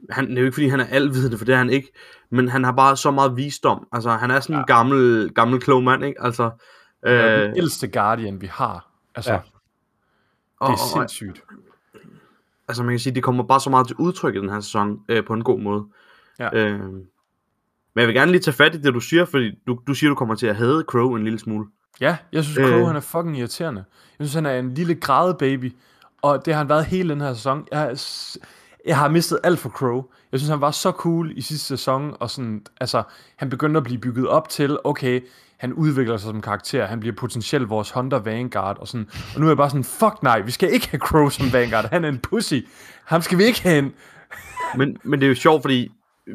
han, 0.09 0.29
det 0.29 0.37
er 0.37 0.41
jo 0.41 0.45
ikke 0.45 0.55
fordi 0.55 0.67
han 0.67 0.79
er 0.79 0.85
alvidende, 0.91 1.37
for 1.37 1.45
det 1.45 1.53
er 1.53 1.57
han 1.57 1.69
ikke, 1.69 1.91
men 2.31 2.49
han 2.49 2.63
har 2.63 2.71
bare 2.71 2.97
så 2.97 3.11
meget 3.11 3.37
visdom, 3.37 3.87
altså 3.93 4.09
han 4.09 4.31
er 4.31 4.39
sådan 4.39 4.55
en 4.55 4.63
gammel, 4.67 5.31
gammel 5.35 5.59
klog 5.61 5.83
mand, 5.83 6.05
ikke, 6.05 6.21
altså, 6.23 6.49
Øh, 7.05 7.41
den 7.41 7.57
ældste 7.57 7.87
Guardian, 7.87 8.41
vi 8.41 8.47
har. 8.47 8.87
Altså, 9.15 9.31
Ja. 9.33 9.39
og, 10.59 10.67
det 10.71 10.73
er 10.79 10.83
og, 10.83 10.89
sindssygt. 11.09 11.43
altså 12.67 12.83
man 12.83 12.93
kan 12.93 12.99
sige, 12.99 13.15
det 13.15 13.23
kommer 13.23 13.43
bare 13.43 13.59
så 13.59 13.69
meget 13.69 13.87
til 13.87 13.95
udtryk 13.95 14.35
i 14.35 14.39
den 14.39 14.49
her 14.49 14.59
sæson, 14.59 15.01
øh, 15.09 15.25
på 15.25 15.33
en 15.33 15.43
god 15.43 15.59
måde. 15.59 15.85
Ja. 16.39 16.49
Øh, 16.57 16.79
men 16.81 18.01
jeg 18.01 18.07
vil 18.07 18.15
gerne 18.15 18.31
lige 18.31 18.41
tage 18.41 18.55
fat 18.55 18.75
i 18.75 18.81
det, 18.81 18.93
du 18.93 18.99
siger, 18.99 19.25
fordi 19.25 19.51
du, 19.67 19.79
du 19.87 19.93
siger, 19.93 20.09
du 20.09 20.15
kommer 20.15 20.35
til 20.35 20.47
at 20.47 20.55
hade 20.55 20.83
Crow 20.87 21.15
en 21.15 21.23
lille 21.23 21.39
smule. 21.39 21.65
Ja, 22.01 22.17
jeg 22.31 22.43
synes, 22.43 22.67
Crow, 22.69 22.79
Øh. 22.79 22.87
han 22.87 22.95
er 22.95 22.99
fucking 22.99 23.37
irriterende. 23.37 23.83
Jeg 24.19 24.27
synes, 24.27 24.33
han 24.33 24.45
er 24.45 24.59
en 24.59 24.73
lille 24.73 24.95
grædebaby, 24.95 25.75
og 26.21 26.45
det 26.45 26.53
har 26.53 26.57
han 26.57 26.69
været 26.69 26.85
hele 26.85 27.09
den 27.09 27.21
her 27.21 27.33
sæson. 27.33 27.67
Jeg, 27.71 27.97
jeg 28.85 28.97
har 28.97 29.07
mistet 29.09 29.39
alt 29.43 29.59
for 29.59 29.69
Crow. 29.69 30.03
Jeg 30.31 30.39
synes, 30.39 30.49
han 30.49 30.61
var 30.61 30.71
så 30.71 30.91
cool 30.91 31.31
i 31.37 31.41
sidste 31.41 31.65
sæson, 31.67 32.17
og 32.19 32.29
sådan, 32.29 32.65
altså, 32.81 33.03
han 33.35 33.49
begyndte 33.49 33.77
at 33.77 33.83
blive 33.83 33.99
bygget 33.99 34.27
op 34.27 34.49
til, 34.49 34.77
okay, 34.83 35.21
han 35.59 35.73
udvikler 35.73 36.17
sig 36.17 36.27
som 36.29 36.41
karakter, 36.41 36.85
han 36.85 36.99
bliver 36.99 37.15
potentielt 37.15 37.69
vores 37.69 37.91
Hunter 37.91 38.19
Vanguard, 38.19 38.77
og 38.79 38.87
sådan, 38.87 39.09
og 39.35 39.39
nu 39.39 39.45
er 39.45 39.49
jeg 39.49 39.57
bare 39.57 39.69
sådan, 39.69 39.83
fuck 39.83 40.23
nej, 40.23 40.39
vi 40.39 40.51
skal 40.51 40.73
ikke 40.73 40.87
have 40.89 40.99
Crow 40.99 41.29
som 41.29 41.53
Vanguard, 41.53 41.89
han 41.89 42.03
er 42.03 42.09
en 42.09 42.19
pussy, 42.19 42.53
ham 43.05 43.21
skal 43.21 43.37
vi 43.37 43.43
ikke 43.43 43.61
have 43.61 43.77
ind. 43.77 43.91
Men, 44.77 44.97
men 45.03 45.19
det 45.19 45.25
er 45.25 45.29
jo 45.29 45.35
sjovt, 45.35 45.61
fordi 45.61 45.91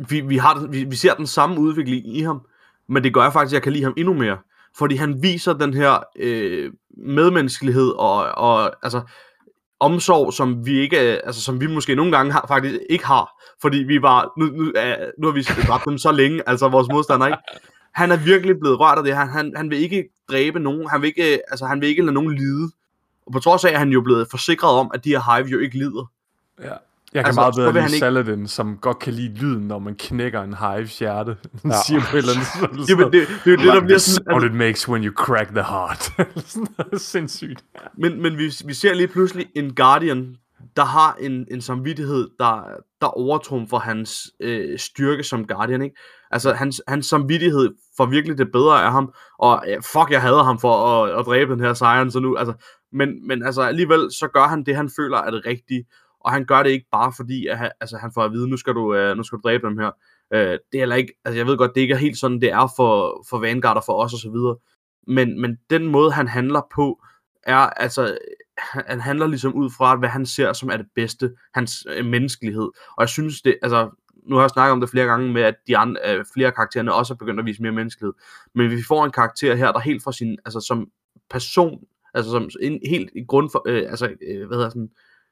vi, 0.09 0.21
vi, 0.21 0.37
har 0.37 0.67
vi, 0.71 0.85
vi 0.85 0.97
ser 0.97 1.15
den 1.15 1.27
samme 1.27 1.61
udvikling 1.61 2.17
i 2.17 2.23
ham, 2.23 2.41
men 2.89 3.05
det 3.05 3.15
gør 3.15 3.23
jeg 3.23 3.33
faktisk, 3.33 3.53
at 3.53 3.55
jeg 3.55 3.63
kan 3.63 3.73
lide 3.73 3.85
ham 3.85 3.95
endnu 3.97 4.15
mere. 4.15 4.39
Fordi 4.79 4.97
han 4.97 5.23
viser 5.23 5.53
den 5.53 5.75
her 5.75 6.05
øh, 6.19 6.73
medmenneskelighed 7.07 7.89
og, 7.89 8.25
og 8.25 8.73
altså, 8.83 9.01
omsorg, 9.81 10.33
som 10.33 10.67
vi 10.67 10.79
ikke, 10.79 10.99
altså, 10.99 11.41
som 11.41 11.61
vi 11.61 11.67
måske 11.67 11.95
nogle 11.95 12.13
gange 12.13 12.33
har, 12.33 12.45
faktisk 12.49 12.79
ikke 12.91 13.07
har. 13.07 13.29
Fordi 13.63 13.79
vi 13.79 14.03
var, 14.03 14.33
nu, 14.39 14.47
nu, 14.47 14.63
øh, 14.63 14.97
nu 15.19 15.27
har 15.27 15.35
vi 15.35 15.43
dræbt 15.43 15.85
dem 15.85 15.99
så 15.99 16.13
længe, 16.13 16.43
altså 16.47 16.69
vores 16.69 16.89
modstander, 16.93 17.27
ikke? 17.27 17.39
Han 17.95 18.11
er 18.13 18.17
virkelig 18.17 18.59
blevet 18.61 18.81
rørt 18.81 18.99
af 18.99 19.05
det. 19.05 19.17
Han, 19.17 19.29
han, 19.29 19.53
han 19.57 19.71
vil 19.71 19.79
ikke 19.79 20.09
dræbe 20.31 20.59
nogen. 20.61 20.89
Han 20.91 21.03
vil 21.03 21.07
ikke, 21.09 21.41
altså, 21.51 21.67
han 21.67 21.81
vil 21.81 21.89
ikke 21.89 22.03
lade 22.03 22.15
nogen 22.15 22.35
lide. 22.35 22.71
Og 23.27 23.33
på 23.33 23.39
trods 23.39 23.65
af, 23.65 23.71
at 23.73 23.79
han 23.79 23.89
jo 23.89 24.01
er 24.01 24.05
blevet 24.05 24.27
forsikret 24.31 24.71
om, 24.71 24.91
at 24.95 25.05
de 25.05 25.11
her 25.11 25.37
hive 25.37 25.49
jo 25.49 25.59
ikke 25.59 25.79
lider. 25.79 26.11
Ja. 26.63 26.65
Jeg 27.15 27.25
kan 27.25 27.27
Altså, 27.27 27.41
meget 27.41 27.55
bedre 27.55 27.73
lide 27.73 27.85
ikke- 27.85 27.99
Saladin, 27.99 28.49
som 28.49 28.77
godt 28.81 28.99
kan 28.99 29.13
lide 29.13 29.35
lyden, 29.35 29.69
når 29.69 29.79
man 29.79 29.95
knækker 29.99 30.43
en 30.43 30.55
hives 30.55 30.99
hjerte. 30.99 31.37
Ja. 31.65 31.71
siger 31.87 32.01
på 32.11 32.17
et 32.17 32.21
eller 32.21 32.33
andet 32.35 32.47
sådan 32.53 32.79
Jamen, 32.89 33.05
det, 33.13 33.13
det 33.13 33.47
er 33.47 33.51
jo 33.51 33.57
det, 33.57 33.67
der 33.75 33.81
bliver 33.81 33.99
sådan... 33.99 34.33
What 34.35 34.45
it 34.51 34.55
makes 34.57 34.89
when 34.89 35.05
you 35.05 35.13
crack 35.15 35.49
the 35.49 35.63
heart. 35.63 36.03
Sådan 36.47 36.67
noget 36.79 37.01
Sindssygt. 37.01 37.65
Men, 37.99 38.23
men 38.23 38.39
vi, 38.39 38.53
vi 38.65 38.75
ser 38.75 38.95
lige 38.95 39.09
pludselig 39.09 39.47
en 39.55 39.75
Guardian, 39.75 40.37
der 40.77 40.85
har 40.85 41.17
en, 41.21 41.47
en 41.51 41.61
samvittighed, 41.61 42.31
der, 42.39 42.65
der 43.01 43.07
overtrumfer 43.07 43.79
hans 43.79 44.31
øh, 44.41 44.79
styrke 44.79 45.25
som 45.25 45.47
Guardian, 45.47 45.83
ikke? 45.83 45.97
Altså, 46.31 46.53
hans, 46.53 46.83
hans 46.89 47.07
samvittighed 47.07 47.75
får 47.97 48.07
virkelig 48.07 48.39
det 48.39 48.53
bedre 48.53 48.85
af 48.85 48.93
ham, 48.93 49.13
og 49.39 49.65
øh, 49.69 49.83
fuck, 49.83 50.11
jeg 50.11 50.23
hader 50.23 50.43
ham 50.43 50.59
for 50.59 50.75
at, 50.75 51.19
at 51.19 51.27
dræbe 51.27 51.53
den 51.53 51.61
her 51.61 51.75
sejren, 51.75 52.11
så 52.11 52.21
nu, 52.21 52.37
altså, 52.37 52.55
men, 52.93 53.27
men 53.27 53.43
altså, 53.43 53.63
alligevel, 53.63 54.13
så 54.13 54.29
gør 54.29 54.45
han 54.45 54.65
det, 54.65 54.77
han 54.77 54.91
føler 54.97 55.19
er 55.19 55.31
det 55.31 55.47
rigtige, 55.47 55.85
og 56.21 56.33
han 56.33 56.45
gør 56.45 56.63
det 56.63 56.71
ikke 56.71 56.89
bare 56.93 57.13
fordi, 57.17 57.47
at 57.47 57.59
han, 57.59 57.71
altså, 57.81 57.97
han 57.97 58.11
får 58.15 58.23
at 58.23 58.33
vide, 58.33 58.49
nu 58.49 58.57
skal 58.57 58.75
du, 58.75 58.95
øh, 58.95 59.17
nu 59.17 59.23
skal 59.23 59.37
du 59.37 59.43
dræbe 59.45 59.67
dem 59.67 59.79
her. 59.79 59.91
Øh, 60.33 60.41
det 60.41 60.75
er 60.75 60.79
heller 60.79 60.97
ikke, 60.97 61.13
altså, 61.25 61.39
jeg 61.39 61.47
ved 61.47 61.57
godt, 61.57 61.75
det 61.75 61.81
ikke 61.81 61.95
er 61.95 61.99
helt 61.99 62.19
sådan, 62.19 62.41
det 62.41 62.53
er 62.53 62.73
for, 62.77 63.25
for 63.31 63.39
Vanguard 63.39 63.77
og 63.77 63.85
for 63.87 64.05
os 64.05 64.13
og 64.13 64.19
så 64.19 64.31
videre, 64.31 64.57
men, 65.07 65.41
men 65.41 65.59
den 65.71 65.87
måde, 65.87 66.13
han 66.13 66.29
handler 66.29 66.61
på, 66.75 67.03
er 67.43 67.57
altså, 67.57 68.19
han, 68.59 68.83
han 68.87 69.01
handler 69.01 69.27
ligesom 69.27 69.55
ud 69.55 69.71
fra, 69.71 69.97
hvad 69.97 70.09
han 70.09 70.27
ser 70.27 70.53
som 70.53 70.71
er 70.71 70.77
det 70.77 70.87
bedste, 70.95 71.31
hans 71.55 71.87
øh, 71.97 72.05
menneskelighed. 72.05 72.71
Og 72.97 73.01
jeg 73.01 73.09
synes 73.09 73.43
det, 73.43 73.59
altså, 73.63 73.91
nu 74.27 74.35
har 74.35 74.43
jeg 74.43 74.51
snakket 74.51 74.73
om 74.73 74.81
det 74.81 74.91
flere 74.91 75.07
gange 75.07 75.33
med, 75.33 75.43
at 75.43 75.55
de 75.67 75.77
andre, 75.77 76.01
øh, 76.07 76.25
flere 76.35 76.53
karaktererne 76.53 76.95
også 76.95 77.15
er 77.15 77.17
begyndt 77.17 77.41
at 77.41 77.47
vise 77.47 77.63
mere 77.63 77.73
menneskelighed. 77.73 78.13
Men 78.55 78.71
vi 78.71 78.83
får 78.89 79.05
en 79.05 79.11
karakter 79.13 79.55
her, 79.55 79.73
der 79.73 79.81
helt 79.81 80.03
fra 80.03 80.13
sin, 80.13 80.39
altså 80.45 80.61
som 80.61 80.87
person, 81.31 81.79
altså 82.15 82.31
som 82.31 82.49
en, 82.61 82.81
helt 82.89 83.11
i 83.17 83.25
grund 83.29 83.51
for, 83.53 83.63
øh, 83.69 83.91
altså, 83.91 84.07
øh, 84.29 84.47
hvad 84.47 84.57
hedder 84.57 84.69
sådan, 84.71 84.91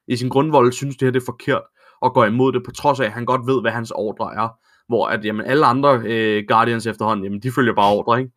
i 0.08 0.16
sin 0.16 0.28
grundvold 0.28 0.72
synes 0.72 0.96
det 0.96 1.06
her 1.06 1.12
det 1.12 1.20
er 1.20 1.24
forkert, 1.26 1.62
og 2.00 2.14
går 2.14 2.24
imod 2.24 2.52
det, 2.52 2.64
på 2.64 2.70
trods 2.70 3.00
af, 3.00 3.04
at 3.04 3.12
han 3.12 3.24
godt 3.24 3.46
ved, 3.46 3.60
hvad 3.60 3.72
hans 3.72 3.90
ordre 3.94 4.34
er. 4.34 4.48
Hvor 4.88 5.06
at, 5.06 5.24
jamen, 5.24 5.46
alle 5.46 5.66
andre 5.66 6.02
øh, 6.04 6.44
Guardians 6.48 6.86
efterhånden, 6.86 7.24
jamen, 7.24 7.40
de 7.40 7.52
følger 7.52 7.74
bare 7.74 7.92
ordre, 7.92 8.20
ikke? 8.20 8.32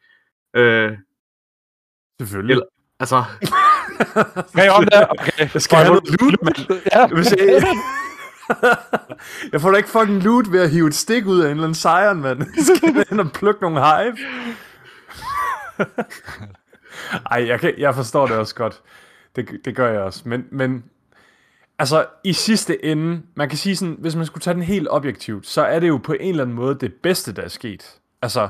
Øh, 0.55 0.97
Selvfølgelig. 2.19 2.53
Eller- 2.53 2.65
altså, 2.99 3.23
Okay, 4.35 4.69
om 4.69 4.83
det. 4.83 5.07
Okay. 5.09 5.49
Jeg 5.53 5.61
skal 5.61 5.77
have 5.77 5.89
noget 5.89 6.21
loot, 6.21 6.35
mand. 6.43 6.81
Ja. 6.95 7.07
Hvis 7.07 7.31
jeg... 7.31 7.63
jeg 9.51 9.61
får 9.61 9.71
da 9.71 9.77
ikke 9.77 9.89
fucking 9.89 10.23
loot 10.23 10.51
ved 10.51 10.61
at 10.61 10.69
hive 10.69 10.87
et 10.87 10.95
stik 10.95 11.25
ud 11.25 11.39
af 11.39 11.45
en 11.45 11.51
eller 11.51 11.63
anden 11.63 11.75
sejren, 11.75 12.21
mand. 12.21 12.39
Jeg 12.57 12.77
skal 12.77 13.05
ind 13.11 13.19
og 13.19 13.31
plukke 13.31 13.61
nogle 13.61 13.85
hive. 13.85 14.17
Ej, 17.31 17.47
jeg, 17.47 17.59
kan, 17.59 17.73
jeg 17.77 17.95
forstår 17.95 18.27
det 18.27 18.37
også 18.37 18.55
godt. 18.55 18.81
Det, 19.35 19.49
det 19.65 19.75
gør 19.75 19.91
jeg 19.91 20.01
også. 20.01 20.21
Men, 20.25 20.45
men 20.51 20.83
altså, 21.79 22.05
i 22.23 22.33
sidste 22.33 22.85
ende, 22.85 23.21
man 23.35 23.49
kan 23.49 23.57
sige 23.57 23.75
sådan, 23.75 23.95
hvis 23.99 24.15
man 24.15 24.25
skulle 24.25 24.41
tage 24.41 24.53
den 24.53 24.63
helt 24.63 24.87
objektivt, 24.91 25.47
så 25.47 25.61
er 25.61 25.79
det 25.79 25.87
jo 25.87 25.97
på 25.97 26.13
en 26.13 26.29
eller 26.29 26.43
anden 26.43 26.55
måde 26.55 26.75
det 26.75 26.93
bedste, 26.93 27.31
der 27.31 27.41
er 27.41 27.47
sket. 27.47 27.95
Altså, 28.21 28.49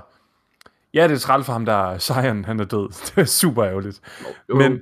ja, 0.94 1.08
det 1.08 1.16
er 1.16 1.20
trælt 1.20 1.46
for 1.46 1.54
ham, 1.54 1.66
der 1.66 1.92
er 1.92 1.98
sejren, 1.98 2.46
han 2.46 2.60
er 2.60 2.66
død. 2.66 2.89
Det 2.89 3.22
er 3.22 3.26
super 3.26 3.66
ærgerligt. 3.66 4.02
jo, 4.50 4.56
Men, 4.56 4.82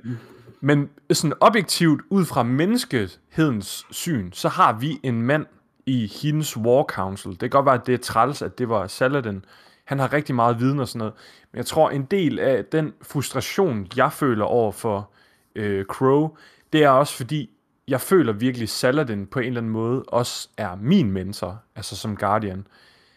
men 0.64 0.90
sådan 1.12 1.32
objektivt, 1.40 2.02
ud 2.10 2.24
fra 2.24 2.42
menneskehedens 2.42 3.86
syn, 3.90 4.32
så 4.32 4.48
har 4.48 4.72
vi 4.72 5.00
en 5.02 5.22
mand 5.22 5.46
i 5.86 6.12
hendes 6.22 6.56
War 6.56 6.84
Council. 6.84 7.30
Det 7.30 7.40
kan 7.40 7.50
godt 7.50 7.66
være, 7.66 7.74
at 7.74 7.86
det 7.86 7.94
er 7.94 7.98
træls, 7.98 8.42
at 8.42 8.58
det 8.58 8.68
var 8.68 8.86
Saladin. 8.86 9.44
Han 9.84 9.98
har 9.98 10.12
rigtig 10.12 10.34
meget 10.34 10.60
viden 10.60 10.80
og 10.80 10.88
sådan 10.88 10.98
noget. 10.98 11.14
Men 11.52 11.56
jeg 11.56 11.66
tror, 11.66 11.90
en 11.90 12.04
del 12.04 12.38
af 12.38 12.64
den 12.64 12.92
frustration, 13.02 13.86
jeg 13.96 14.12
føler 14.12 14.44
over 14.44 14.72
for 14.72 15.10
øh, 15.56 15.84
Crow, 15.84 16.36
det 16.72 16.84
er 16.84 16.88
også 16.88 17.16
fordi, 17.16 17.50
jeg 17.88 18.00
føler 18.00 18.32
virkelig, 18.32 18.68
Saladin 18.68 19.26
på 19.26 19.38
en 19.38 19.46
eller 19.46 19.60
anden 19.60 19.72
måde 19.72 20.02
også 20.02 20.48
er 20.56 20.76
min 20.80 21.10
mentor, 21.10 21.62
altså 21.76 21.96
som 21.96 22.16
Guardian. 22.16 22.66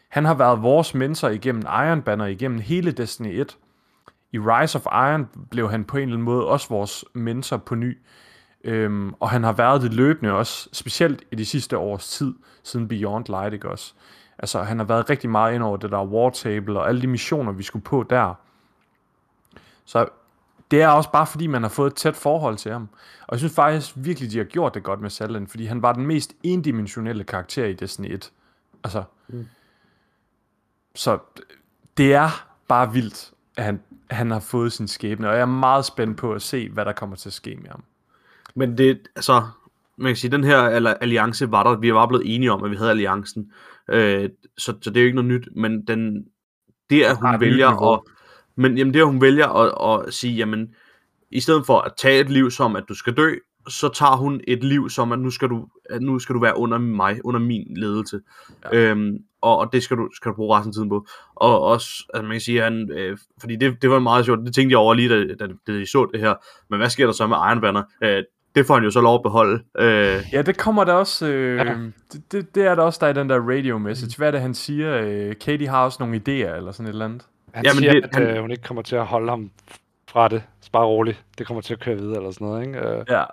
Han 0.10 0.26
har 0.26 0.34
været 0.34 0.62
vores 0.62 0.94
mentor 0.94 1.30
igennem 1.30 1.62
Iron 1.62 2.02
Banner, 2.02 2.26
igennem 2.26 2.60
hele 2.60 2.92
Destiny 2.92 3.40
1. 3.40 3.58
I 4.36 4.40
Rise 4.40 4.78
of 4.78 4.86
Iron 4.86 5.28
blev 5.50 5.72
han 5.72 5.84
på 5.84 5.98
en 5.98 6.04
eller 6.04 6.14
anden 6.14 6.26
måde 6.26 6.48
også 6.48 6.70
vores 6.70 7.06
mentor 7.14 7.58
på 7.58 7.76
ny. 7.76 7.98
Øhm, 8.64 9.14
og 9.20 9.30
han 9.30 9.44
har 9.44 9.54
været 9.54 9.82
det 9.82 9.94
løbende 9.94 10.32
også, 10.32 10.70
specielt 10.74 11.24
i 11.32 11.36
de 11.36 11.46
sidste 11.46 11.78
års 11.78 12.10
tid, 12.10 12.34
siden 12.64 12.88
Beyond 12.88 13.26
Light, 13.30 13.54
ikke 13.54 13.70
også? 13.70 13.94
Altså, 14.40 14.64
han 14.64 14.80
har 14.80 14.86
været 14.86 15.10
rigtig 15.10 15.30
meget 15.30 15.56
ind 15.56 15.64
over 15.64 15.78
det 15.78 15.92
der 15.92 16.06
War 16.06 16.30
Table, 16.30 16.80
og 16.80 16.90
alle 16.90 17.02
de 17.02 17.08
missioner, 17.08 17.52
vi 17.52 17.64
skulle 17.64 17.84
på 17.84 18.06
der. 18.10 18.34
Så 19.86 20.08
det 20.72 20.82
er 20.82 20.88
også 20.88 21.12
bare 21.12 21.28
fordi, 21.28 21.48
man 21.48 21.62
har 21.62 21.70
fået 21.70 21.92
et 21.92 21.96
tæt 21.96 22.16
forhold 22.16 22.58
til 22.58 22.72
ham. 22.72 22.90
Og 23.22 23.32
jeg 23.32 23.40
synes 23.40 23.56
faktisk 23.56 23.94
virkelig, 23.96 24.32
de 24.32 24.38
har 24.38 24.46
gjort 24.46 24.74
det 24.74 24.84
godt 24.84 25.02
med 25.02 25.10
Saladin, 25.10 25.48
fordi 25.48 25.66
han 25.66 25.82
var 25.82 25.94
den 25.94 26.08
mest 26.08 26.34
endimensionelle 26.44 27.24
karakter 27.24 27.66
i 27.66 27.74
Destiny 27.74 28.14
1. 28.14 28.32
Altså, 28.84 29.04
mm. 29.28 29.48
så 30.96 31.20
det 31.98 32.14
er 32.14 32.48
bare 32.68 32.94
vildt, 32.94 33.32
at 33.58 33.64
han, 33.64 33.82
han 34.10 34.32
har 34.32 34.40
fået 34.40 34.72
sin 34.72 34.88
skæbne, 34.88 35.30
og 35.30 35.34
jeg 35.34 35.42
er 35.42 35.46
meget 35.46 35.86
spændt 35.86 36.18
på 36.18 36.34
at 36.34 36.42
se, 36.42 36.70
hvad 36.70 36.86
der 36.86 36.92
kommer 36.92 37.16
til 37.16 37.30
at 37.30 37.34
ske 37.34 37.56
med 37.62 37.70
ham. 37.70 37.84
Men 38.56 38.78
det, 38.78 39.00
altså, 39.16 39.44
man 39.98 40.10
kan 40.10 40.16
sige, 40.16 40.32
den 40.32 40.44
her 40.44 40.70
alli- 40.70 40.98
alliance 41.02 41.52
var 41.52 41.64
der, 41.64 41.78
vi 41.78 41.94
var 41.94 42.08
blevet 42.08 42.36
enige 42.36 42.52
om, 42.52 42.64
at 42.64 42.72
vi 42.72 42.76
havde 42.76 42.90
alliancen, 42.90 43.52
øh, 43.90 44.30
så, 44.58 44.74
så 44.82 44.90
det 44.90 44.98
er 44.98 45.02
jo 45.02 45.06
ikke 45.06 45.16
noget 45.16 45.32
nyt, 45.32 45.48
men 45.56 45.88
den, 45.88 46.26
det 46.90 47.04
at 47.04 47.18
hun 47.22 47.40
vælger 47.40 47.94
at, 47.94 48.00
men 48.56 48.78
jamen 48.78 48.94
det 48.94 49.00
at 49.00 49.06
hun 49.06 49.22
vælger 49.22 49.48
at, 49.48 50.06
at 50.08 50.14
sige, 50.14 50.34
jamen, 50.34 50.76
i 51.32 51.40
stedet 51.40 51.66
for 51.66 51.80
at 51.80 51.92
tage 51.98 52.20
et 52.20 52.30
liv 52.30 52.52
som, 52.52 52.76
at 52.76 52.84
du 52.90 52.94
skal 52.94 53.14
dø, 53.14 53.36
så 53.68 53.90
tager 53.90 54.16
hun 54.16 54.42
et 54.48 54.64
liv 54.64 54.90
som, 54.90 55.12
at 55.12 55.20
nu 55.20 55.30
skal 55.30 55.50
du, 55.50 55.68
at 55.90 56.02
nu 56.02 56.20
skal 56.20 56.36
du 56.36 56.40
være 56.40 56.58
under 56.58 56.78
mig, 56.78 57.20
under 57.24 57.40
min 57.40 57.78
ledelse. 57.78 58.20
Ja. 58.64 58.78
Øhm, 58.78 59.18
og, 59.46 59.58
og 59.58 59.74
det 59.74 59.84
skal 59.84 59.98
du, 59.98 60.10
skal 60.16 60.32
du 60.32 60.36
bruge 60.36 60.58
resten 60.58 60.70
af 60.70 60.74
tiden 60.74 60.90
på. 60.90 61.06
Og 61.36 61.62
også, 61.62 61.90
altså 62.14 62.24
man 62.24 62.32
kan 62.32 62.42
sige, 62.42 62.62
han, 62.62 62.90
øh, 62.92 63.18
fordi 63.40 63.56
det, 63.56 63.82
det 63.82 63.90
var 63.90 64.00
meget 64.00 64.26
sjovt, 64.26 64.40
det 64.46 64.56
tænkte 64.56 64.74
jeg 64.74 64.80
over 64.80 64.94
lige, 64.94 65.10
da, 65.10 65.34
da, 65.46 65.54
da 65.68 65.72
I 65.72 65.86
så 65.86 66.10
det 66.14 66.20
her. 66.22 66.34
Men 66.70 66.80
hvad 66.80 66.90
sker 66.90 67.06
der 67.06 67.14
så 67.14 67.28
med 67.28 67.38
Iron 67.38 67.62
Banner? 67.62 67.84
Øh, 68.04 68.24
det 68.56 68.66
får 68.66 68.74
han 68.74 68.84
jo 68.84 68.92
så 68.92 69.02
lov 69.02 69.16
at 69.16 69.24
beholde. 69.24 69.64
Øh, 69.80 70.20
Ja, 70.34 70.42
det 70.42 70.58
kommer 70.58 70.84
der 70.84 70.94
også. 70.94 71.28
Øh, 71.28 71.58
Ja. 71.58 71.64
ja. 71.64 71.74
det, 72.14 72.32
det, 72.32 72.56
det 72.56 72.66
er 72.66 72.76
der 72.76 72.84
også, 72.84 72.98
der 73.02 73.08
er 73.08 73.12
i 73.12 73.14
den 73.14 73.30
der 73.30 73.40
radio 73.50 73.78
message. 73.78 74.18
Hvad 74.18 74.28
er 74.28 74.32
det, 74.32 74.42
han 74.42 74.54
siger? 74.54 75.02
Øh, 75.04 75.36
Katie 75.42 75.68
har 75.68 75.84
også 75.86 75.98
nogle 76.00 76.16
idéer, 76.16 76.56
eller 76.56 76.72
sådan 76.72 76.86
et 76.86 76.90
eller 76.90 77.06
andet. 77.06 77.22
Han 77.54 77.66
Jamen, 77.66 77.78
siger, 77.78 77.92
det- 77.92 78.04
at 78.04 78.16
han- 78.16 78.24
øh, 78.36 78.42
hun 78.42 78.52
ikke 78.52 78.64
kommer 78.64 78.82
til 78.84 78.96
at 78.96 79.06
holde 79.06 79.30
ham 79.30 79.52
fra 80.10 80.28
det. 80.28 80.44
Så 80.62 80.72
bare 80.72 80.86
roligt. 80.86 81.24
Det 81.38 81.48
kommer 81.48 81.62
til 81.62 81.74
at 81.74 81.80
køre 81.80 81.96
videre 81.96 82.18
eller 82.18 82.32
sådan 82.32 82.48
noget, 82.48 82.68
ikke? 82.68 82.80
Øh, 82.80 83.06
Ja. 83.10 83.24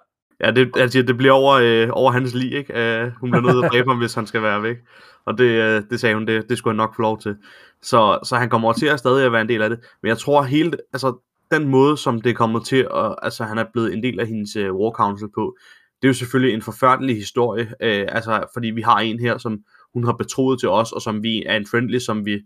Ja, 0.43 0.51
det, 0.51 0.71
altså, 0.77 1.03
det 1.03 1.17
bliver 1.17 1.33
over, 1.33 1.55
øh, 1.55 1.89
over 1.93 2.13
hans 2.13 2.35
lig, 2.35 2.53
ikke? 2.53 3.01
Øh, 3.01 3.11
hun 3.21 3.31
bliver 3.31 3.43
nødt 3.43 3.55
til 3.55 3.67
at 3.67 3.73
dræbe 3.73 3.91
ham, 3.91 3.99
hvis 3.99 4.15
han 4.15 4.27
skal 4.27 4.43
være 4.43 4.63
væk. 4.63 4.77
Og 5.25 5.39
det, 5.39 5.45
øh, 5.45 5.83
det 5.91 6.01
sagde 6.01 6.15
hun, 6.15 6.27
det, 6.27 6.49
det 6.49 6.59
skulle 6.59 6.73
han 6.73 6.77
nok 6.77 6.97
få 6.97 7.03
lov 7.03 7.21
til. 7.21 7.37
Så, 7.83 8.19
så 8.25 8.37
han 8.37 8.51
kommer 8.51 8.73
til 8.73 8.87
at 8.87 8.99
stadig 8.99 9.27
at 9.27 9.33
være 9.33 9.41
en 9.41 9.49
del 9.49 9.63
af 9.63 9.71
det. 9.71 9.79
Men 10.03 10.09
jeg 10.09 10.19
tror 10.19 10.43
helt, 10.43 10.77
altså, 10.93 11.17
den 11.51 11.69
måde, 11.69 11.97
som 11.97 12.21
det 12.21 12.31
er 12.31 12.35
kommet 12.35 12.65
til, 12.65 12.89
og 12.89 13.25
altså 13.25 13.45
han 13.45 13.59
er 13.59 13.65
blevet 13.73 13.95
en 13.95 14.03
del 14.03 14.21
af 14.21 14.27
hendes 14.27 14.57
uh, 14.57 14.63
War 14.63 14.91
Council 14.91 15.29
på, 15.35 15.57
det 16.03 16.09
er 16.09 16.11
jo 16.11 16.15
selvfølgelig 16.15 16.55
en 16.55 16.63
forfærdelig 16.63 17.17
historie, 17.17 17.63
uh, 17.63 18.17
altså 18.17 18.45
fordi 18.53 18.71
vi 18.71 18.83
har 18.83 18.99
en 18.99 19.21
her, 19.21 19.39
som 19.39 19.59
hun 19.95 20.05
har 20.05 20.13
betroet 20.13 20.61
til 20.61 20.69
os, 20.69 20.93
og 20.93 21.03
som 21.03 21.23
vi 21.23 21.43
er 21.47 21.57
en 21.57 21.67
friendly, 21.71 21.99
som 21.99 22.27
vi, 22.27 22.41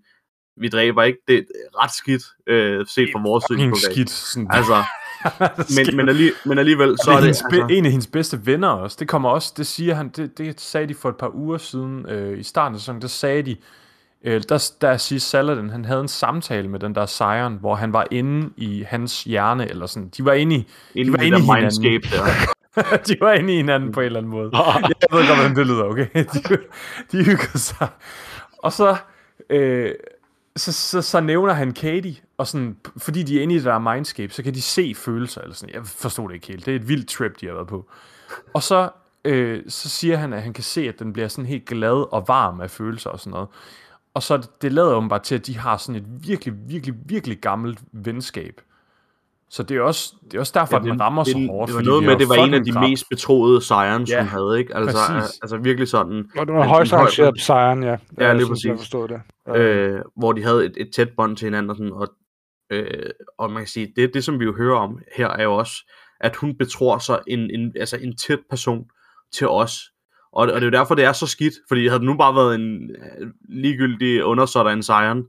vi 0.57 0.69
dræber 0.69 1.03
ikke. 1.03 1.19
Det 1.29 1.39
er 1.39 1.43
ret 1.83 1.95
skidt, 1.95 2.23
uh, 2.51 2.87
set 2.87 3.09
fra 3.13 3.23
vores 3.23 3.45
synspunkt. 3.51 3.93
skidt. 3.93 4.11
Sådan. 4.11 4.49
Altså, 4.51 4.85
men, 5.77 5.97
men, 5.97 6.09
alligevel, 6.09 6.35
men 6.47 6.59
alligevel, 6.59 6.97
så 6.99 7.05
Så 7.05 7.11
er 7.11 7.15
det 7.15 7.21
er 7.21 7.49
det... 7.49 7.59
Altså, 7.59 7.67
en 7.71 7.85
af 7.85 7.91
hendes 7.91 8.07
bedste 8.07 8.47
venner 8.47 8.69
også. 8.69 8.97
Det 9.01 9.09
kommer 9.09 9.29
også, 9.29 9.53
det 9.57 9.67
siger 9.67 9.95
han, 9.95 10.09
det, 10.09 10.39
det 10.39 10.61
sagde 10.61 10.87
de 10.87 10.95
for 10.95 11.09
et 11.09 11.17
par 11.17 11.35
uger 11.35 11.59
siden 11.59 12.07
øh, 12.09 12.39
i 12.39 12.43
starten 12.43 12.75
af 12.75 12.81
sæsonen, 12.81 13.03
der 13.03 13.09
sagde 13.09 13.43
de, 13.43 13.57
øh, 14.25 14.43
der, 14.49 14.73
der 14.81 14.97
siger 14.97 15.21
Saladin, 15.21 15.71
han 15.71 15.85
havde 15.85 16.01
en 16.01 16.09
samtale 16.09 16.69
med 16.69 16.81
den 16.81 16.95
der 16.95 17.07
Sion, 17.07 17.57
hvor 17.61 17.75
han 17.75 17.93
var 17.93 18.07
inde 18.11 18.51
i 18.57 18.85
hans 18.89 19.25
hjerne, 19.25 19.71
eller 19.71 19.87
sådan, 19.87 20.09
de 20.17 20.25
var 20.25 20.33
inde 20.33 20.57
i, 20.57 20.67
inden 20.95 21.13
var 21.13 21.19
det 21.19 21.27
inde 21.27 21.39
i 21.39 21.43
hinanden. 21.43 22.03
der. 22.03 22.27
de 23.09 23.17
var 23.21 23.33
inde 23.33 23.53
i 23.53 23.57
hinanden 23.57 23.93
på 23.93 24.01
en 24.01 24.07
eller 24.07 24.19
anden 24.19 24.31
måde. 24.31 24.51
Jeg 24.55 24.93
ved 25.13 25.27
godt, 25.27 25.39
hvordan 25.39 25.57
det 25.57 25.67
lyder, 25.67 25.85
okay? 25.85 26.07
De, 26.15 26.59
de 27.13 27.25
hyggede 27.25 27.59
sig. 27.59 27.89
Og 28.59 28.73
så, 28.73 28.97
øh, 29.51 29.91
så, 30.57 30.73
så, 30.73 31.03
så 31.03 31.21
nævner 31.21 31.53
han 31.53 31.73
Katie, 31.73 32.16
og 32.38 32.47
sådan, 32.47 32.77
fordi 32.97 33.23
de 33.23 33.38
er 33.38 33.42
inde 33.42 33.55
i 33.55 33.59
det 33.59 33.64
der 33.64 33.79
mindscape, 33.79 34.33
så 34.33 34.42
kan 34.42 34.55
de 34.55 34.62
se 34.62 34.95
følelser, 34.97 35.40
eller 35.40 35.55
sådan. 35.55 35.75
Jeg 35.75 35.87
forstod 35.87 36.29
det 36.29 36.35
ikke 36.35 36.47
helt. 36.47 36.66
Det 36.66 36.73
er 36.73 36.77
et 36.77 36.88
vildt 36.88 37.09
trip, 37.09 37.40
de 37.40 37.47
har 37.47 37.55
været 37.55 37.66
på. 37.66 37.90
Og 38.55 38.62
så, 38.62 38.90
øh, 39.25 39.62
så 39.69 39.88
siger 39.88 40.16
han, 40.16 40.33
at 40.33 40.42
han 40.42 40.53
kan 40.53 40.64
se, 40.64 40.88
at 40.88 40.99
den 40.99 41.12
bliver 41.12 41.29
sådan 41.29 41.47
helt 41.47 41.66
glad 41.66 42.12
og 42.12 42.29
varm 42.29 42.61
af 42.61 42.71
følelser 42.71 43.11
og 43.11 43.21
sådan 43.21 43.31
noget. 43.31 43.49
Og 44.14 44.23
så 44.23 44.37
det, 44.37 44.62
det 44.62 44.73
lader 44.73 44.95
åbenbart 44.95 45.23
til, 45.23 45.35
at 45.35 45.47
de 45.47 45.59
har 45.59 45.77
sådan 45.77 46.03
et 46.03 46.29
virkelig, 46.29 46.55
virkelig, 46.69 46.95
virkelig 47.07 47.38
gammelt 47.38 47.79
venskab. 47.92 48.61
Så 49.51 49.63
det 49.63 49.77
er 49.77 49.81
også, 49.81 50.15
det 50.25 50.35
er 50.35 50.41
også 50.41 50.53
derfor, 50.55 50.77
ja, 50.77 50.83
at 50.83 50.85
den 50.91 51.01
rammer 51.01 51.25
det, 51.25 51.33
så 51.33 51.39
hårdt. 51.51 51.69
Det 51.69 51.77
var 51.77 51.83
noget 51.83 52.05
med, 52.05 52.17
det 52.17 52.29
var 52.29 52.35
en 52.35 52.55
af 52.55 52.65
de 52.65 52.73
grab- 52.73 52.89
mest 52.91 53.05
betroede 53.11 53.61
sejren, 53.63 54.03
Ja, 54.09 54.19
hun 54.21 54.29
havde, 54.29 54.59
ikke? 54.59 54.77
Altså, 54.77 54.97
præcis. 55.09 55.39
altså 55.43 55.57
virkelig 55.57 55.89
sådan, 55.89 56.25
Og 56.39 56.47
det 56.47 56.55
var 56.55 56.63
En- 56.63 56.69
højst 56.69 56.93
en 56.93 56.97
høj- 56.97 57.03
arrangeret 57.03 57.35
på 57.35 57.39
sejren, 57.41 57.83
ja. 57.83 57.97
Ja, 58.21 58.33
lige 58.33 58.47
som 58.47 58.49
Jeg 58.49 58.49
præcis. 58.49 58.71
forstod 58.79 59.09
det. 59.09 59.21
øh, 59.57 60.01
hvor 60.17 60.33
de 60.33 60.43
havde 60.43 60.65
et, 60.65 60.73
et 60.77 60.89
tæt 60.97 61.09
bånd 61.17 61.37
til 61.37 61.45
hinanden, 61.47 61.71
og, 61.71 61.77
sådan, 61.77 61.93
og, 61.93 62.09
øh, 62.71 63.11
og 63.39 63.51
man 63.53 63.61
kan 63.63 63.69
sige, 63.69 63.93
det, 63.97 64.15
det 64.15 64.25
som 64.25 64.41
vi 64.41 64.45
jo 64.45 64.57
hører 64.57 64.77
om 64.79 64.99
her, 65.17 65.29
er 65.29 65.43
jo 65.43 65.55
også, 65.55 65.73
at 66.21 66.37
hun 66.37 66.55
betror 66.59 66.99
sig 66.99 67.19
en, 67.27 67.39
en, 67.39 67.73
altså 67.81 67.97
en 68.03 68.17
tæt 68.17 68.39
person 68.51 68.85
til 69.35 69.49
os. 69.49 69.79
Og, 70.33 70.43
og 70.43 70.49
det 70.49 70.57
er 70.63 70.65
jo 70.65 70.71
derfor, 70.71 70.95
det 70.95 71.05
er 71.05 71.13
så 71.13 71.27
skidt, 71.27 71.55
fordi 71.69 71.87
havde 71.87 71.99
det 72.01 72.07
nu 72.07 72.17
bare 72.17 72.35
været 72.35 72.55
en 72.55 72.91
øh, 72.91 73.27
ligegyldig 73.49 74.25
undersåtter 74.25 74.73
en 74.73 74.83
sejren, 74.83 75.25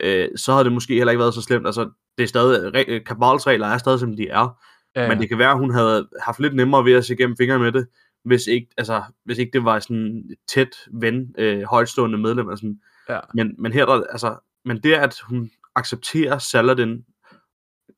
øh, 0.00 0.28
så 0.36 0.52
havde 0.52 0.64
det 0.64 0.72
måske 0.72 0.94
heller 0.94 1.10
ikke 1.10 1.20
været 1.20 1.34
så 1.34 1.42
slemt. 1.42 1.66
Altså, 1.66 1.90
det 2.18 2.24
er 2.24 2.28
stadig, 2.28 2.74
re- 2.76 3.02
Kabals 3.04 3.46
regler 3.46 3.66
er 3.66 3.78
stadig, 3.78 4.00
som 4.00 4.16
de 4.16 4.28
er. 4.28 4.58
Ja, 4.96 5.02
Ja. 5.02 5.08
Men 5.08 5.18
det 5.20 5.28
kan 5.28 5.38
være, 5.38 5.50
at 5.50 5.58
hun 5.58 5.70
havde 5.74 6.08
haft 6.22 6.40
lidt 6.40 6.54
nemmere 6.54 6.84
ved 6.84 6.92
at 6.92 7.04
se 7.04 7.16
gennem 7.16 7.36
fingre 7.36 7.58
med 7.58 7.72
det, 7.72 7.86
hvis 8.24 8.46
ikke, 8.46 8.68
altså, 8.78 9.02
hvis 9.24 9.38
ikke 9.38 9.50
det 9.52 9.64
var 9.64 9.78
sådan 9.78 10.24
tæt 10.48 10.68
ven, 10.92 11.34
øh, 11.38 11.62
højtstående 11.62 12.18
medlem. 12.18 12.46
Og 12.48 12.58
sådan. 12.58 12.80
Ja. 13.08 13.20
Men, 13.34 13.54
men 13.58 13.72
her, 13.72 13.86
der, 13.86 14.02
altså, 14.10 14.36
men 14.64 14.80
det, 14.82 14.94
at 14.94 15.16
hun 15.28 15.50
accepterer 15.76 16.38
Saladin, 16.38 17.04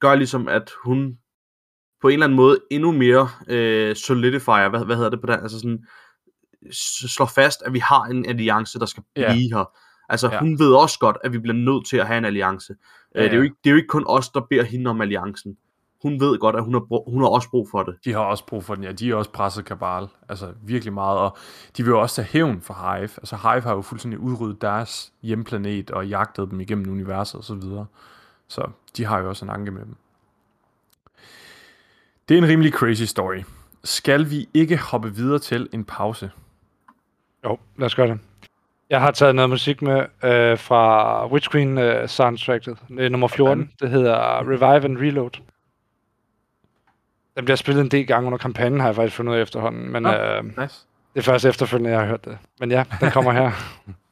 gør 0.01 0.15
ligesom, 0.15 0.49
at 0.49 0.71
hun 0.85 1.19
på 2.03 2.09
en 2.09 2.13
eller 2.13 2.27
anden 2.27 2.37
måde 2.37 2.59
endnu 2.71 2.93
mere 2.93 3.29
øh, 3.49 3.97
solidifier, 3.97 4.69
hvad, 4.69 4.85
hvad 4.85 4.97
hedder 4.97 5.11
det 5.11 5.21
på 5.21 5.27
den, 5.27 5.41
altså 5.41 5.59
sådan, 5.61 5.85
slår 7.09 7.27
fast, 7.35 7.63
at 7.63 7.73
vi 7.73 7.79
har 7.79 8.03
en 8.05 8.27
alliance, 8.27 8.79
der 8.79 8.87
skal 8.87 9.03
Ja. 9.17 9.33
blive 9.33 9.55
her. 9.57 9.71
Altså, 10.09 10.29
Ja. 10.33 10.39
hun 10.41 10.59
ved 10.59 10.73
også 10.75 10.99
godt, 10.99 11.17
at 11.25 11.33
vi 11.33 11.39
bliver 11.39 11.55
nødt 11.55 11.87
til 11.89 11.97
at 11.97 12.07
have 12.07 12.19
en 12.19 12.25
alliance. 12.25 12.75
Ja, 13.17 13.23
Ja, 13.23 13.29
det, 13.29 13.33
er 13.33 13.37
jo 13.37 13.43
ikke, 13.43 13.57
det 13.65 13.71
er 13.71 13.73
jo 13.73 13.77
ikke 13.77 13.89
kun 13.89 14.05
os, 14.07 14.29
der 14.29 14.41
beder 14.41 14.63
hende 14.65 14.91
om 14.91 15.01
alliancen. 15.01 15.57
Hun 16.03 16.21
ved 16.21 16.39
godt, 16.39 16.57
at 16.57 16.65
hun 16.65 16.73
har, 16.73 16.81
brug, 16.81 17.11
hun 17.11 17.21
har 17.23 17.29
også 17.29 17.51
brug 17.51 17.69
for 17.71 17.83
det. 17.83 17.97
De 18.05 18.13
har 18.13 18.21
også 18.21 18.47
brug 18.47 18.65
for 18.65 18.75
den, 18.75 18.85
ja. 18.85 18.93
De 18.93 19.09
har 19.09 19.17
også 19.17 19.31
presset 19.31 19.65
Kabal. 19.65 20.09
Altså 20.29 20.53
virkelig 20.63 20.93
meget. 20.93 21.19
Og 21.19 21.37
de 21.77 21.83
vil 21.83 21.91
jo 21.91 22.01
også 22.01 22.17
tage 22.17 22.29
hævn 22.33 22.61
for 22.61 22.75
Hive. 22.75 23.03
Altså 23.03 23.37
Hive 23.37 23.63
har 23.63 23.75
jo 23.75 23.83
fuldstændig 23.83 24.21
udryddet 24.21 24.63
deres 24.63 25.13
hjemplanet 25.23 25.91
og 25.91 26.09
jagtet 26.09 26.51
dem 26.51 26.61
igennem 26.61 26.93
universet 26.93 27.39
og 27.39 27.45
så 27.45 27.55
videre. 27.55 27.87
Så 28.49 28.71
de 28.97 29.05
har 29.05 29.19
jo 29.19 29.29
også 29.29 29.45
en 29.45 29.51
anke 29.51 29.71
med 29.71 29.81
dem. 29.81 29.97
Det 32.29 32.35
er 32.35 32.39
en 32.39 32.49
rimelig 32.49 32.73
crazy 32.73 33.03
story. 33.03 33.43
Skal 33.85 34.31
vi 34.31 34.49
ikke 34.55 34.77
hoppe 34.77 35.15
videre 35.15 35.39
til 35.39 35.69
en 35.73 35.85
pause? 35.85 36.31
Jo, 37.45 37.59
lad 37.77 37.87
os 37.87 37.95
gøre 37.95 38.09
det. 38.09 38.19
Jeg 38.91 39.01
har 39.01 39.11
taget 39.11 39.35
noget 39.35 39.51
musik 39.51 39.83
med 39.83 40.07
øh, 40.25 40.59
fra 40.59 41.27
Witch 41.33 41.51
Queen 41.51 41.79
øh, 41.79 42.09
soundtracket, 42.09 42.79
øh, 42.91 43.11
nummer 43.11 43.29
14. 43.29 43.71
Det 43.81 43.91
hedder 43.91 44.41
Revive 44.41 44.85
and 44.85 44.99
Reload. 44.99 45.31
Den 47.37 47.45
bliver 47.45 47.57
spillet 47.57 47.83
en 47.83 47.91
del 47.91 48.07
gange 48.07 48.27
under 48.27 48.39
kampagnen, 48.39 48.81
har 48.81 48.89
jeg 48.89 48.95
faktisk 48.95 49.17
fundet 49.17 49.33
ud 49.33 49.39
af 49.39 49.43
efterhånden. 49.43 49.93
Men 49.93 50.03
Nå. 50.03 50.13
øh, 50.13 50.45
Nice. 50.45 50.87
det 51.15 51.21
er 51.21 51.23
først 51.23 51.45
efterfølgende, 51.45 51.91
jeg 51.91 52.01
har 52.01 52.07
hørt 52.07 52.25
det. 52.25 52.39
Men 52.61 52.71
ja, 52.71 52.85
den 53.01 53.11
kommer 53.11 53.33
her. 53.33 53.51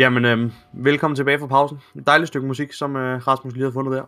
Jamen, 0.00 0.24
øh, 0.24 0.50
velkommen 0.72 1.16
tilbage 1.16 1.38
fra 1.38 1.46
pausen. 1.46 1.78
Et 1.96 2.06
dejligt 2.06 2.28
stykke 2.28 2.46
musik, 2.46 2.72
som 2.72 2.96
øh, 2.96 3.26
Rasmus 3.26 3.54
lige 3.54 3.64
har 3.64 3.70
fundet 3.70 3.94
der. 3.94 4.04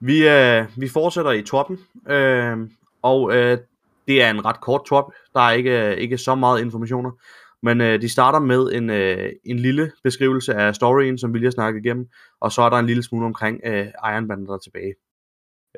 Vi, 0.00 0.28
øh, 0.28 0.80
vi 0.80 0.88
fortsætter 0.88 1.32
i 1.32 1.42
toppen, 1.42 1.78
øh, 2.08 2.58
og 3.02 3.36
øh, 3.36 3.58
det 4.08 4.22
er 4.22 4.30
en 4.30 4.44
ret 4.44 4.60
kort 4.60 4.84
top. 4.84 5.12
Der 5.34 5.40
er 5.40 5.50
ikke, 5.52 5.86
øh, 5.86 5.96
ikke 5.96 6.18
så 6.18 6.34
meget 6.34 6.60
informationer, 6.60 7.10
men 7.62 7.80
øh, 7.80 8.00
de 8.00 8.08
starter 8.08 8.38
med 8.38 8.72
en, 8.72 8.90
øh, 8.90 9.32
en 9.44 9.58
lille 9.58 9.92
beskrivelse 10.02 10.54
af 10.54 10.74
storyen, 10.74 11.18
som 11.18 11.34
vi 11.34 11.38
lige 11.38 11.46
har 11.46 11.50
snakket 11.50 11.84
igennem, 11.84 12.08
og 12.40 12.52
så 12.52 12.62
er 12.62 12.70
der 12.70 12.76
en 12.76 12.86
lille 12.86 13.02
smule 13.02 13.26
omkring 13.26 13.60
øh, 13.64 13.86
Iron 13.86 14.28
Band, 14.28 14.46
der 14.46 14.54
er 14.54 14.58
tilbage. 14.58 14.94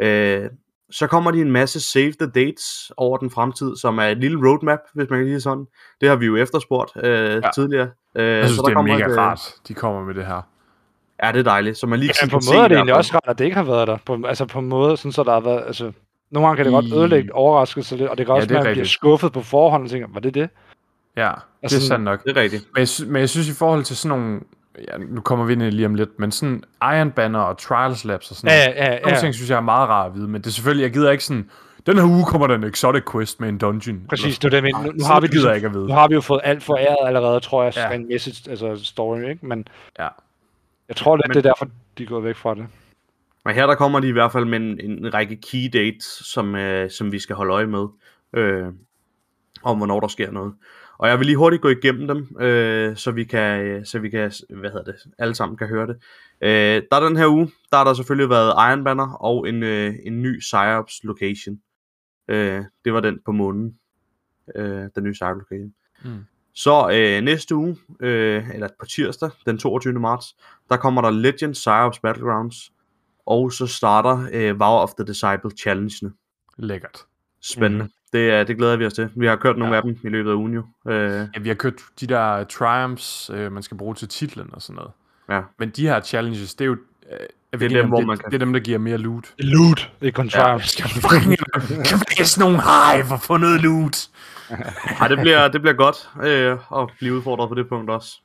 Øh, 0.01 0.51
så 0.90 1.07
kommer 1.07 1.31
de 1.31 1.40
en 1.40 1.51
masse 1.53 1.81
save 1.81 2.12
the 2.20 2.31
dates 2.35 2.92
over 2.96 3.16
den 3.18 3.31
fremtid, 3.31 3.77
som 3.77 3.98
er 3.98 4.03
et 4.05 4.18
lille 4.18 4.48
roadmap, 4.48 4.79
hvis 4.94 5.11
man 5.11 5.18
kan 5.18 5.27
sige 5.27 5.35
det 5.35 5.42
sådan. 5.42 5.66
Det 6.01 6.09
har 6.09 6.16
vi 6.16 6.27
jo 6.27 6.37
efterspurgt 6.37 6.92
øh, 6.96 7.12
ja. 7.44 7.51
tidligere. 7.55 7.88
Øh, 8.14 8.24
Jeg 8.27 8.44
synes, 8.44 8.57
så 8.57 8.62
det 8.66 8.70
er 8.70 8.74
kommer 8.74 8.92
mega 8.94 9.05
et, 9.07 9.11
øh, 9.12 9.18
rart, 9.18 9.40
de 9.68 9.74
kommer 9.74 10.05
med 10.05 10.14
det 10.14 10.27
her. 10.27 10.40
Ja, 11.22 11.33
det 11.33 11.38
er 11.38 11.42
dejligt. 11.42 11.79
Så 11.79 11.87
man 11.87 11.98
lige 11.98 12.12
Men 12.22 12.29
på 12.31 12.31
kan 12.31 12.38
en 12.38 12.42
se 12.42 12.53
måde 12.55 12.64
er 12.64 12.68
det 12.68 12.74
egentlig 12.77 12.94
også 12.94 13.14
rart, 13.14 13.22
at 13.27 13.38
det 13.38 13.44
ikke 13.44 13.57
har 13.57 13.64
været 13.64 13.88
der. 13.88 13.96
På, 14.07 14.18
altså 14.27 14.44
på 14.46 14.59
en 14.59 14.68
måde, 14.68 14.96
sådan 14.96 15.12
så 15.12 15.22
der 15.22 15.33
har 15.33 15.40
været... 15.40 15.62
Altså, 15.66 15.92
nogle 16.31 16.46
gange 16.48 16.57
kan 16.57 16.64
det 16.64 16.72
godt 16.72 16.92
ødelægge 16.94 17.35
overraskelse 17.35 17.96
lidt, 17.96 18.11
og 18.11 18.18
det 18.18 18.27
kan 18.27 18.33
Ja, 18.33 18.37
også 18.37 18.46
det 18.48 18.55
er 18.55 18.55
være, 18.55 18.61
at 18.61 18.66
man 18.66 18.74
bliver 18.74 18.87
skuffet 18.87 19.33
på 19.33 19.40
forhånd 19.42 19.85
og 19.85 19.90
tænker, 19.90 20.09
var 20.12 20.20
det 20.20 20.35
det? 20.35 20.51
Ja, 21.16 21.22
det 21.22 21.33
Altså, 21.62 21.77
er 21.79 21.81
sandt 21.81 22.05
nok. 22.05 22.24
Det 22.24 22.37
er 22.37 22.40
rigtigt. 22.40 22.68
Men 22.74 22.79
jeg, 22.79 22.88
sy- 22.88 23.03
men 23.03 23.16
jeg 23.20 23.29
synes 23.29 23.48
i 23.48 23.55
forhold 23.55 23.85
til 23.85 23.96
sådan 23.96 24.18
nogle, 24.18 24.40
ja, 24.88 24.99
nu 24.99 25.21
kommer 25.21 25.45
vi 25.45 25.53
ind 25.53 25.62
i 25.62 25.71
lige 25.71 25.87
om 25.87 25.95
lidt, 25.95 26.19
men 26.19 26.33
sådan 26.33 26.64
Iron 26.83 27.11
Banner 27.11 27.38
og 27.41 27.59
Trials 27.59 28.05
Labs 28.05 28.31
og 28.31 28.37
sådan 28.37 28.51
Ja, 28.51 28.64
noget, 28.67 28.77
ja, 28.77 28.85
ja. 28.93 29.01
nogle 29.01 29.14
ja. 29.17 29.21
ting 29.21 29.35
synes 29.35 29.51
jeg 29.51 29.57
er 29.57 29.61
meget 29.61 29.88
rart 29.88 30.07
at 30.11 30.14
vide, 30.17 30.29
men 30.29 30.41
det 30.43 30.47
er 30.47 30.51
selvfølgelig, 30.51 30.83
jeg 30.83 30.93
gider 30.93 31.11
ikke 31.11 31.25
sådan, 31.25 31.51
den 31.87 31.97
her 31.99 32.05
uge 32.05 32.25
kommer 32.25 32.47
der 32.47 32.55
en 32.55 32.64
exotic 32.64 33.03
quest 33.12 33.41
med 33.41 33.49
en 33.49 33.59
dungeon. 33.59 34.03
Præcis, 34.09 34.38
det 34.38 34.55
er 34.55 34.61
det. 34.61 34.73
Nu, 34.75 34.93
nu, 34.93 35.05
har 35.05 35.21
vi 35.21 35.27
gider 35.27 35.33
ligesom, 35.33 35.49
jeg 35.49 35.57
ikke 35.57 35.67
at 35.67 35.75
vide. 35.75 35.87
nu 35.87 35.93
har 35.95 36.09
vi 36.09 36.14
jo 36.14 36.21
fået 36.21 36.41
alt 36.45 36.62
for 36.62 36.77
æret 36.77 37.07
allerede, 37.07 37.41
tror 37.41 37.64
jeg, 37.64 37.73
Ja. 37.77 37.91
en 37.91 38.09
message, 38.09 38.51
altså 38.51 38.85
story, 38.85 39.19
ikke? 39.31 39.47
Men 39.47 39.69
Ja. 39.99 40.09
jeg 40.88 40.97
tror 40.97 41.17
lidt, 41.17 41.29
Men- 41.29 41.35
det 41.35 41.47
er 41.47 41.51
derfor, 41.51 41.69
de 41.99 42.03
er 42.03 42.07
gået 42.07 42.25
væk 42.25 42.37
fra 42.37 42.55
det. 42.55 42.67
Men 43.45 43.55
her 43.55 43.67
der 43.67 43.75
kommer 43.75 44.01
de 44.01 44.09
i 44.09 44.12
hvert 44.12 44.33
fald 44.33 44.45
med 44.45 44.59
en, 44.61 44.81
en 44.81 45.14
række 45.14 45.37
key 45.37 45.71
dates, 45.73 46.05
som, 46.05 46.55
øh, 46.55 46.91
som 46.91 47.12
vi 47.12 47.19
skal 47.19 47.37
holde 47.37 47.53
øje 47.55 47.67
med, 47.67 47.87
øh, 48.33 48.67
om 49.62 49.77
hvornår 49.77 50.01
der 50.01 50.09
sker 50.09 50.31
noget. 50.31 50.53
Og 50.98 51.08
jeg 51.08 51.18
vil 51.18 51.26
lige 51.26 51.37
hurtigt 51.37 51.62
gå 51.62 51.68
igennem 51.68 52.08
dem, 52.08 52.40
øh, 52.40 52.96
så 52.96 53.11
vi 53.11 53.24
kan, 53.24 53.84
så 53.87 53.98
vi 53.98 54.11
kan, 54.11 54.32
hvad 54.50 54.70
hedder 54.70 54.92
det, 54.92 54.94
alle 55.18 55.34
sammen 55.34 55.56
kan 55.56 55.68
høre 55.68 55.87
det. 55.87 55.96
Øh, 56.40 56.82
der 56.90 56.96
er 56.96 57.08
den 57.08 57.16
her 57.16 57.26
uge, 57.26 57.50
der 57.70 57.76
har 57.76 57.84
der 57.84 57.94
selvfølgelig 57.94 58.30
været 58.30 58.70
Iron 58.70 58.84
Banner 58.84 59.12
og 59.12 59.48
en, 59.48 59.62
øh, 59.62 59.94
en 60.04 60.22
ny 60.22 60.38
Psyops 60.38 61.04
location. 61.04 61.61
Øh, 62.28 62.64
det 62.84 62.92
var 62.92 63.00
den 63.00 63.18
på 63.24 63.32
månen, 63.32 63.78
øh, 64.56 64.88
den 64.94 65.04
nye 65.04 65.12
Psyops 65.12 65.38
location. 65.38 65.74
Mm. 66.04 66.24
Så 66.54 66.90
øh, 66.92 67.24
næste 67.24 67.54
uge, 67.54 67.76
øh, 68.00 68.50
eller 68.54 68.68
på 68.80 68.87
tirsdag, 68.87 69.30
den 69.46 69.58
22. 69.58 69.92
marts, 69.92 70.37
der 70.70 70.76
kommer 70.76 71.03
der 71.03 71.11
Legend 71.11 71.53
Psyops 71.53 71.99
Battlegrounds, 71.99 72.72
og 73.26 73.53
så 73.53 73.66
starter 73.66 74.28
øh, 74.32 74.61
Vow 74.61 74.74
of 74.74 74.90
the 74.94 75.07
Disciple 75.07 75.51
Challenge. 75.59 76.11
Lækkert. 76.57 76.99
Spændende. 77.40 77.84
Mm. 77.84 77.90
Det, 78.12 78.30
er, 78.30 78.44
det 78.44 78.56
glæder 78.56 78.76
vi 78.76 78.86
os 78.86 78.92
til. 78.92 79.11
Vi 79.16 79.26
har 79.26 79.36
kørt 79.36 79.59
nogle 79.59 79.74
Ja. 79.74 79.76
af 79.76 79.82
dem 79.82 79.98
i 80.04 80.09
løbet 80.09 80.30
af 80.30 80.34
ugen 80.34 80.54
jo. 80.54 80.62
Øh, 80.88 81.11
Ja, 81.34 81.40
vi 81.40 81.48
har 81.48 81.54
kørt 81.54 81.74
de 82.00 82.06
der 82.06 82.44
triumphs, 82.44 83.30
øh, 83.34 83.52
man 83.52 83.62
skal 83.62 83.76
bruge 83.76 83.94
til 83.94 84.09
titlen 84.09 84.48
og 84.52 84.62
sådan 84.62 84.76
noget. 84.76 84.90
ja. 85.30 85.40
Men 85.59 85.70
de 85.70 85.86
her 85.88 86.00
challenges, 86.00 86.54
det 86.54 86.64
er 86.64 86.66
jo... 86.68 86.76
Øh, 87.12 87.18
Det 87.61 87.62
er 87.62 87.68
dem, 87.68 87.84
om 87.84 87.88
hvor 87.88 87.98
det, 87.98 88.06
man 88.06 88.18
kan- 88.18 88.30
det 88.30 88.34
er 88.34 88.38
dem, 88.38 88.52
der 88.52 88.61
giver 88.61 88.78
mere 88.78 88.98
loot. 88.98 89.34
Loot, 89.38 89.92
ikke 90.02 90.16
kun 90.16 90.28
triumph. 90.28 90.64
Skal 90.64 90.84
vi 90.94 91.00
bringe 91.09 91.36
Kan 91.84 91.98
vi 91.98 92.04
læse 92.18 92.40
nogle 92.40 92.59
for 92.62 93.14
at 93.14 93.20
få 93.22 93.36
noget 93.36 93.61
loot? 93.62 93.98
Ej, 95.00 95.09
det 95.09 95.18
bliver, 95.18 95.48
det 95.48 95.61
bliver 95.61 95.74
godt 95.74 96.11
øh, 96.24 96.52
at 96.82 96.90
blive 96.98 97.14
udfordret 97.14 97.48
på 97.48 97.54
det 97.54 97.68
punkt 97.68 97.90
også. 97.90 98.20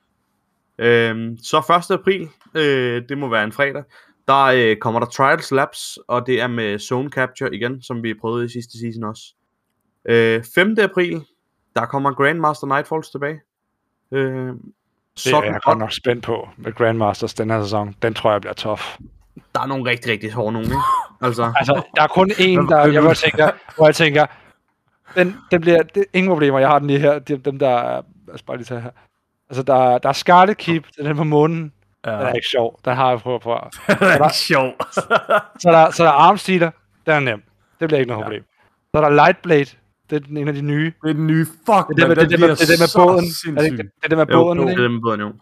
Øh, 0.77 1.31
så 1.43 1.84
1. 1.91 1.93
april, 1.93 2.29
øh, 2.55 3.01
det 3.09 3.17
må 3.17 3.29
være 3.29 3.43
en 3.43 3.51
fredag, 3.51 3.84
der 4.27 4.43
øh, 4.43 4.75
kommer 4.77 4.99
der 4.99 5.07
Trials 5.07 5.51
Labs, 5.51 5.99
og 6.07 6.27
det 6.27 6.41
er 6.41 6.47
med 6.47 6.79
Zone 6.79 7.09
Capture 7.09 7.55
igen, 7.55 7.81
som 7.81 8.03
vi 8.03 8.13
prøvede 8.13 8.45
i 8.45 8.49
sidste 8.49 8.79
season 8.79 9.03
også. 9.03 9.21
Øh, 10.06 10.43
5. 10.56 10.76
april, 10.82 11.22
der 11.76 11.86
kommer 11.86 12.14
Grandmaster 12.14 12.68
Nightfalls 12.68 13.10
tilbage. 13.10 13.39
Øh, 14.12 14.47
Det 15.18 15.34
er 15.34 15.43
jeg 15.43 15.60
godt 15.64 15.78
nok 15.78 15.91
spændt 15.91 16.24
på 16.26 16.49
med 16.58 16.74
Grandmasters 16.74 17.34
den 17.34 17.49
her 17.49 17.64
sæson. 17.64 17.95
Den 18.01 18.14
tror 18.14 18.32
jeg 18.32 18.41
bliver 18.41 18.54
tough. 18.54 18.82
Der 19.56 19.62
er 19.62 19.66
nogle 19.66 19.89
rigtig, 19.89 20.12
rigtig 20.12 20.32
hårde 20.32 20.51
nogle, 20.51 20.68
ikke? 20.68 20.78
Altså, 21.22 21.54
Altså, 21.58 21.82
der 21.95 22.01
er 22.04 22.08
kun 22.08 22.32
én, 22.32 22.70
der, 22.70 22.86
jeg 22.91 23.01
hvor 23.01 23.14
tænker, 23.14 23.51
hvor 23.76 23.86
jeg 23.88 23.95
tænker, 23.95 24.26
den, 25.16 25.36
den 25.51 25.62
bliver, 25.62 25.84
det, 25.84 26.06
ingen 26.14 26.30
problemer, 26.30 26.60
jeg 26.60 26.68
har 26.70 26.80
den 26.80 26.88
lige 26.88 26.99
her, 26.99 27.20
de, 27.20 27.38
dem 27.38 27.60
der, 27.60 27.70
er- 27.70 28.01
lad 28.28 28.34
os 28.36 28.41
bare 28.43 28.58
lige 28.58 28.66
tage 28.66 28.82
her. 28.82 28.91
Altså, 29.49 29.64
der, 29.64 29.97
der 29.97 30.10
er 30.10 30.14
Scarlet 30.14 30.58
Keep, 30.58 30.86
det 30.88 30.99
er 30.99 31.04
den 31.04 31.18
på 31.18 31.24
månen, 31.24 31.74
Ja. 32.06 32.12
den 32.12 32.20
er 32.22 32.34
ikke 32.34 32.47
sjov, 32.47 32.80
den 32.86 32.95
har 32.95 33.10
jeg 33.10 33.20
prøvet 33.20 33.41
på. 33.41 33.49
det 33.88 33.97
er 34.01 34.24
ikke 34.24 34.36
sjovt. 34.38 34.76
Så 35.62 35.70
er 35.70 35.72
der, 35.72 35.91
så 35.91 36.04
er 36.04 36.08
der 36.08 36.14
Armstealer, 36.14 36.72
den 37.06 37.14
er 37.14 37.20
nem, 37.20 37.43
det 37.80 37.88
bliver 37.88 37.99
ikke 37.99 38.08
noget 38.10 38.20
Ja. 38.22 38.26
problem. 38.26 38.43
Så 38.95 39.01
er 39.01 39.01
der 39.01 39.10
Lightblade, 39.10 39.66
det 40.14 40.24
er 40.24 40.28
den, 40.28 40.38
en 40.38 40.47
af 40.47 40.53
de 40.53 40.61
nye. 40.61 40.93
Det 41.03 41.09
er 41.09 41.14
den 41.14 41.28
nye. 41.28 41.45
Fuck, 41.45 41.55
Det 41.66 41.74
er 41.74 41.86
det, 41.95 42.07
med, 42.07 42.16
det, 42.16 42.24
er 42.24 42.28
det, 42.28 42.39
med, 42.39 42.49
det 42.49 42.61
er 42.61 42.66
det 42.66 42.80
med 42.80 42.88
så 42.88 42.97
båden. 42.97 43.57
Er 43.57 43.61
det, 43.70 43.78
det 43.78 43.89
er 44.03 44.07
det 44.07 44.18
med 44.18 44.26
båden, 44.26 44.59
jo, 44.59 44.68
det 44.68 44.74
er 44.74 44.82
dem 44.82 45.01
båden, 45.01 45.20
jo. 45.20 45.34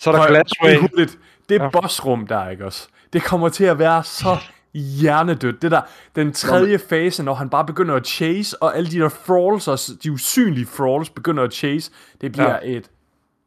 Så 0.00 0.10
er 0.10 0.16
der 0.16 0.26
Glassway. 0.26 0.68
det 0.70 0.76
er 0.76 0.80
hurtigt. 0.80 1.18
Det 1.48 1.54
Ja. 1.60 1.68
bossrum 1.70 2.26
der, 2.26 2.48
ikke 2.48 2.64
også? 2.66 2.88
Det 3.12 3.22
kommer 3.22 3.48
til 3.48 3.64
at 3.64 3.78
være 3.78 4.04
så 4.04 4.36
hjernedødt. 4.74 5.62
Det 5.62 5.70
der, 5.70 5.80
den 6.16 6.32
tredje 6.32 6.78
fase, 6.78 7.22
når 7.22 7.34
han 7.34 7.48
bare 7.50 7.64
begynder 7.66 7.94
at 7.94 8.06
chase, 8.06 8.62
og 8.62 8.76
alle 8.76 8.90
de 8.90 8.98
der 8.98 9.08
thralls, 9.26 9.68
og 9.68 9.78
de 10.02 10.12
usynlige 10.12 10.66
thralls 10.74 11.10
begynder 11.10 11.42
at 11.42 11.52
chase, 11.54 11.90
det 12.20 12.32
bliver 12.32 12.50
Ja. 12.50 12.76
et 12.76 12.90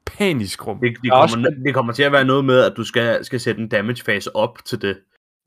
panisk 0.06 0.68
rum. 0.68 0.80
Det, 0.80 0.98
det, 1.04 1.10
er 1.10 1.28
kommer, 1.28 1.50
det 1.66 1.74
kommer 1.74 1.94
til 1.94 2.04
at 2.04 2.12
være 2.12 2.26
noget 2.26 2.46
med, 2.46 2.60
at 2.60 2.74
du 2.78 2.84
skal, 2.84 3.26
skal 3.26 3.40
sætte 3.40 3.62
en 3.62 3.68
damage 3.70 4.04
fase 4.06 4.36
op 4.36 4.58
til 4.66 4.82
det. 4.82 4.98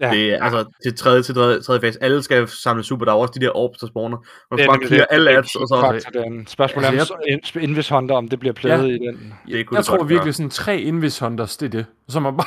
Ja. 0.00 0.06
Ja. 0.06 0.14
Det 0.14 0.32
er 0.34 0.42
altså 0.44 0.64
til 0.82 0.96
tredje 0.96 1.22
til 1.22 1.34
tredje, 1.34 1.60
tredje 1.60 1.80
fase. 1.80 2.02
Alle 2.02 2.22
skal 2.22 2.48
samle 2.48 2.84
super. 2.84 3.04
Der 3.04 3.12
er 3.12 3.16
også 3.16 3.32
de 3.40 3.44
der 3.44 3.56
orbs, 3.56 3.78
der 3.78 3.86
spawner. 3.86 4.16
Man 4.50 4.58
Det 4.58 4.66
er 4.66 4.72
skal 4.74 4.88
bare 4.88 4.98
det. 4.98 5.06
alle 5.10 5.30
ads, 5.30 5.54
og 5.54 5.68
så... 5.68 6.10
Den. 6.14 6.46
Spørgsmålet 6.46 6.88
er, 6.88 6.92
Altså, 6.92 7.14
om 7.54 7.60
Invis 7.62 7.88
Hunter, 7.88 8.14
om 8.14 8.28
det 8.28 8.40
bliver 8.40 8.52
plædet 8.52 8.88
i 8.88 8.92
den. 8.92 8.98
Det 8.98 9.66
kunne 9.66 9.76
jeg 9.76 9.78
det 9.78 9.84
tror 9.84 9.96
virkelig 10.04 10.20
gøre. 10.24 10.32
sådan 10.32 10.50
tre 10.50 10.78
Invis 10.80 11.18
Hunters, 11.18 11.56
det 11.56 11.66
er 11.66 11.70
det. 11.70 11.86
Så 12.08 12.20
man 12.20 12.36
bare, 12.36 12.46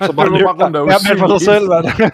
Så 0.06 0.12
bare 0.16 0.38
løb 0.38 0.46
rundt 0.46 0.76
og 0.76 0.88
ja, 0.88 0.94
med 1.10 1.18
for 1.18 1.26
dig 1.26 1.36
usynlig. 1.36 1.40
selv, 1.40 1.66
hvad? 1.66 2.10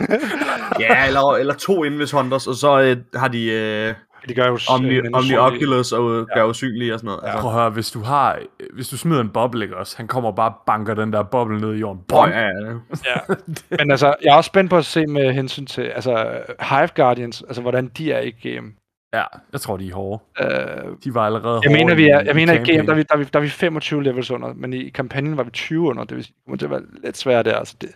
Ja, 0.81 1.07
eller, 1.07 1.35
eller 1.37 1.55
to 1.55 1.85
Invis 1.85 2.11
Hunters, 2.11 2.47
og 2.47 2.55
så 2.55 2.81
øh, 2.81 2.97
har 3.15 3.29
de 3.29 3.45
øh, 3.53 3.95
De 4.29 4.35
gør 4.35 4.47
jo 4.47 4.59
Omni, 4.71 4.95
øh, 4.95 5.05
Omni 5.13 5.37
Oculus 5.37 5.93
og 5.93 6.17
øh, 6.17 6.27
gør 6.35 6.45
usynlige 6.45 6.95
og 6.95 7.01
sådan 7.01 7.07
noget. 7.07 7.21
Altså, 7.23 7.41
Prøv 7.41 7.51
at 7.51 7.57
høre, 7.57 7.71
hvis 7.71 7.91
du 7.91 8.01
har, 8.01 8.39
hvis 8.73 8.89
du 8.89 8.97
smider 8.97 9.21
en 9.21 9.29
boble, 9.29 9.65
ikke 9.65 9.77
også? 9.77 9.97
Han 9.97 10.09
kommer 10.09 10.31
og 10.31 10.37
bare 10.37 10.53
banker 10.67 10.95
den 10.95 11.13
der 11.13 11.23
boble 11.23 11.61
ned 11.61 11.75
i 11.75 11.79
jorden. 11.79 12.03
Bom! 12.09 12.29
ja, 12.29 12.41
ja. 12.41 12.51
Ja. 13.07 13.35
Men 13.79 13.91
altså, 13.91 14.15
jeg 14.23 14.33
er 14.33 14.37
også 14.37 14.49
spændt 14.49 14.71
på 14.71 14.77
at 14.77 14.85
se 14.85 15.07
med 15.07 15.33
hensyn 15.33 15.67
til 15.67 15.83
altså, 15.83 16.41
Hive 16.61 16.89
Guardians, 16.97 17.43
altså 17.43 17.63
hvordan 17.63 17.89
de 17.89 18.13
er 18.13 18.21
i 18.21 18.31
game. 18.31 18.73
Ja, 19.15 19.23
jeg 19.53 19.61
tror, 19.61 19.77
de 19.77 19.89
er 19.89 19.95
hårde. 19.95 20.23
Uh, 20.41 20.97
De 21.05 21.15
var 21.15 21.27
allerede 21.27 21.61
jeg 21.65 21.73
mener, 21.73 21.95
vi 21.95 22.09
er, 22.09 22.21
jeg 22.21 22.35
mener 22.35 22.53
i 22.53 22.57
game, 22.57 22.67
campaign. 22.67 22.87
der 22.87 22.93
er, 22.93 22.97
vi, 22.97 23.03
der, 23.03 23.15
er 23.15 23.19
vi, 23.19 23.25
der 23.25 23.39
er 23.39 23.43
vi 23.43 23.49
25 23.49 24.03
levels 24.03 24.31
under, 24.31 24.53
men 24.55 24.73
i 24.73 24.89
kampagnen 24.89 25.37
var 25.37 25.43
vi 25.43 25.51
20 25.51 25.89
under, 25.89 26.05
det 26.05 26.17
vil 26.17 26.25
sige, 26.25 26.37
det 26.57 26.71
være 26.71 26.83
lidt 27.05 27.17
svært 27.17 27.45
der. 27.45 27.57
Altså, 27.57 27.77
det, 27.81 27.91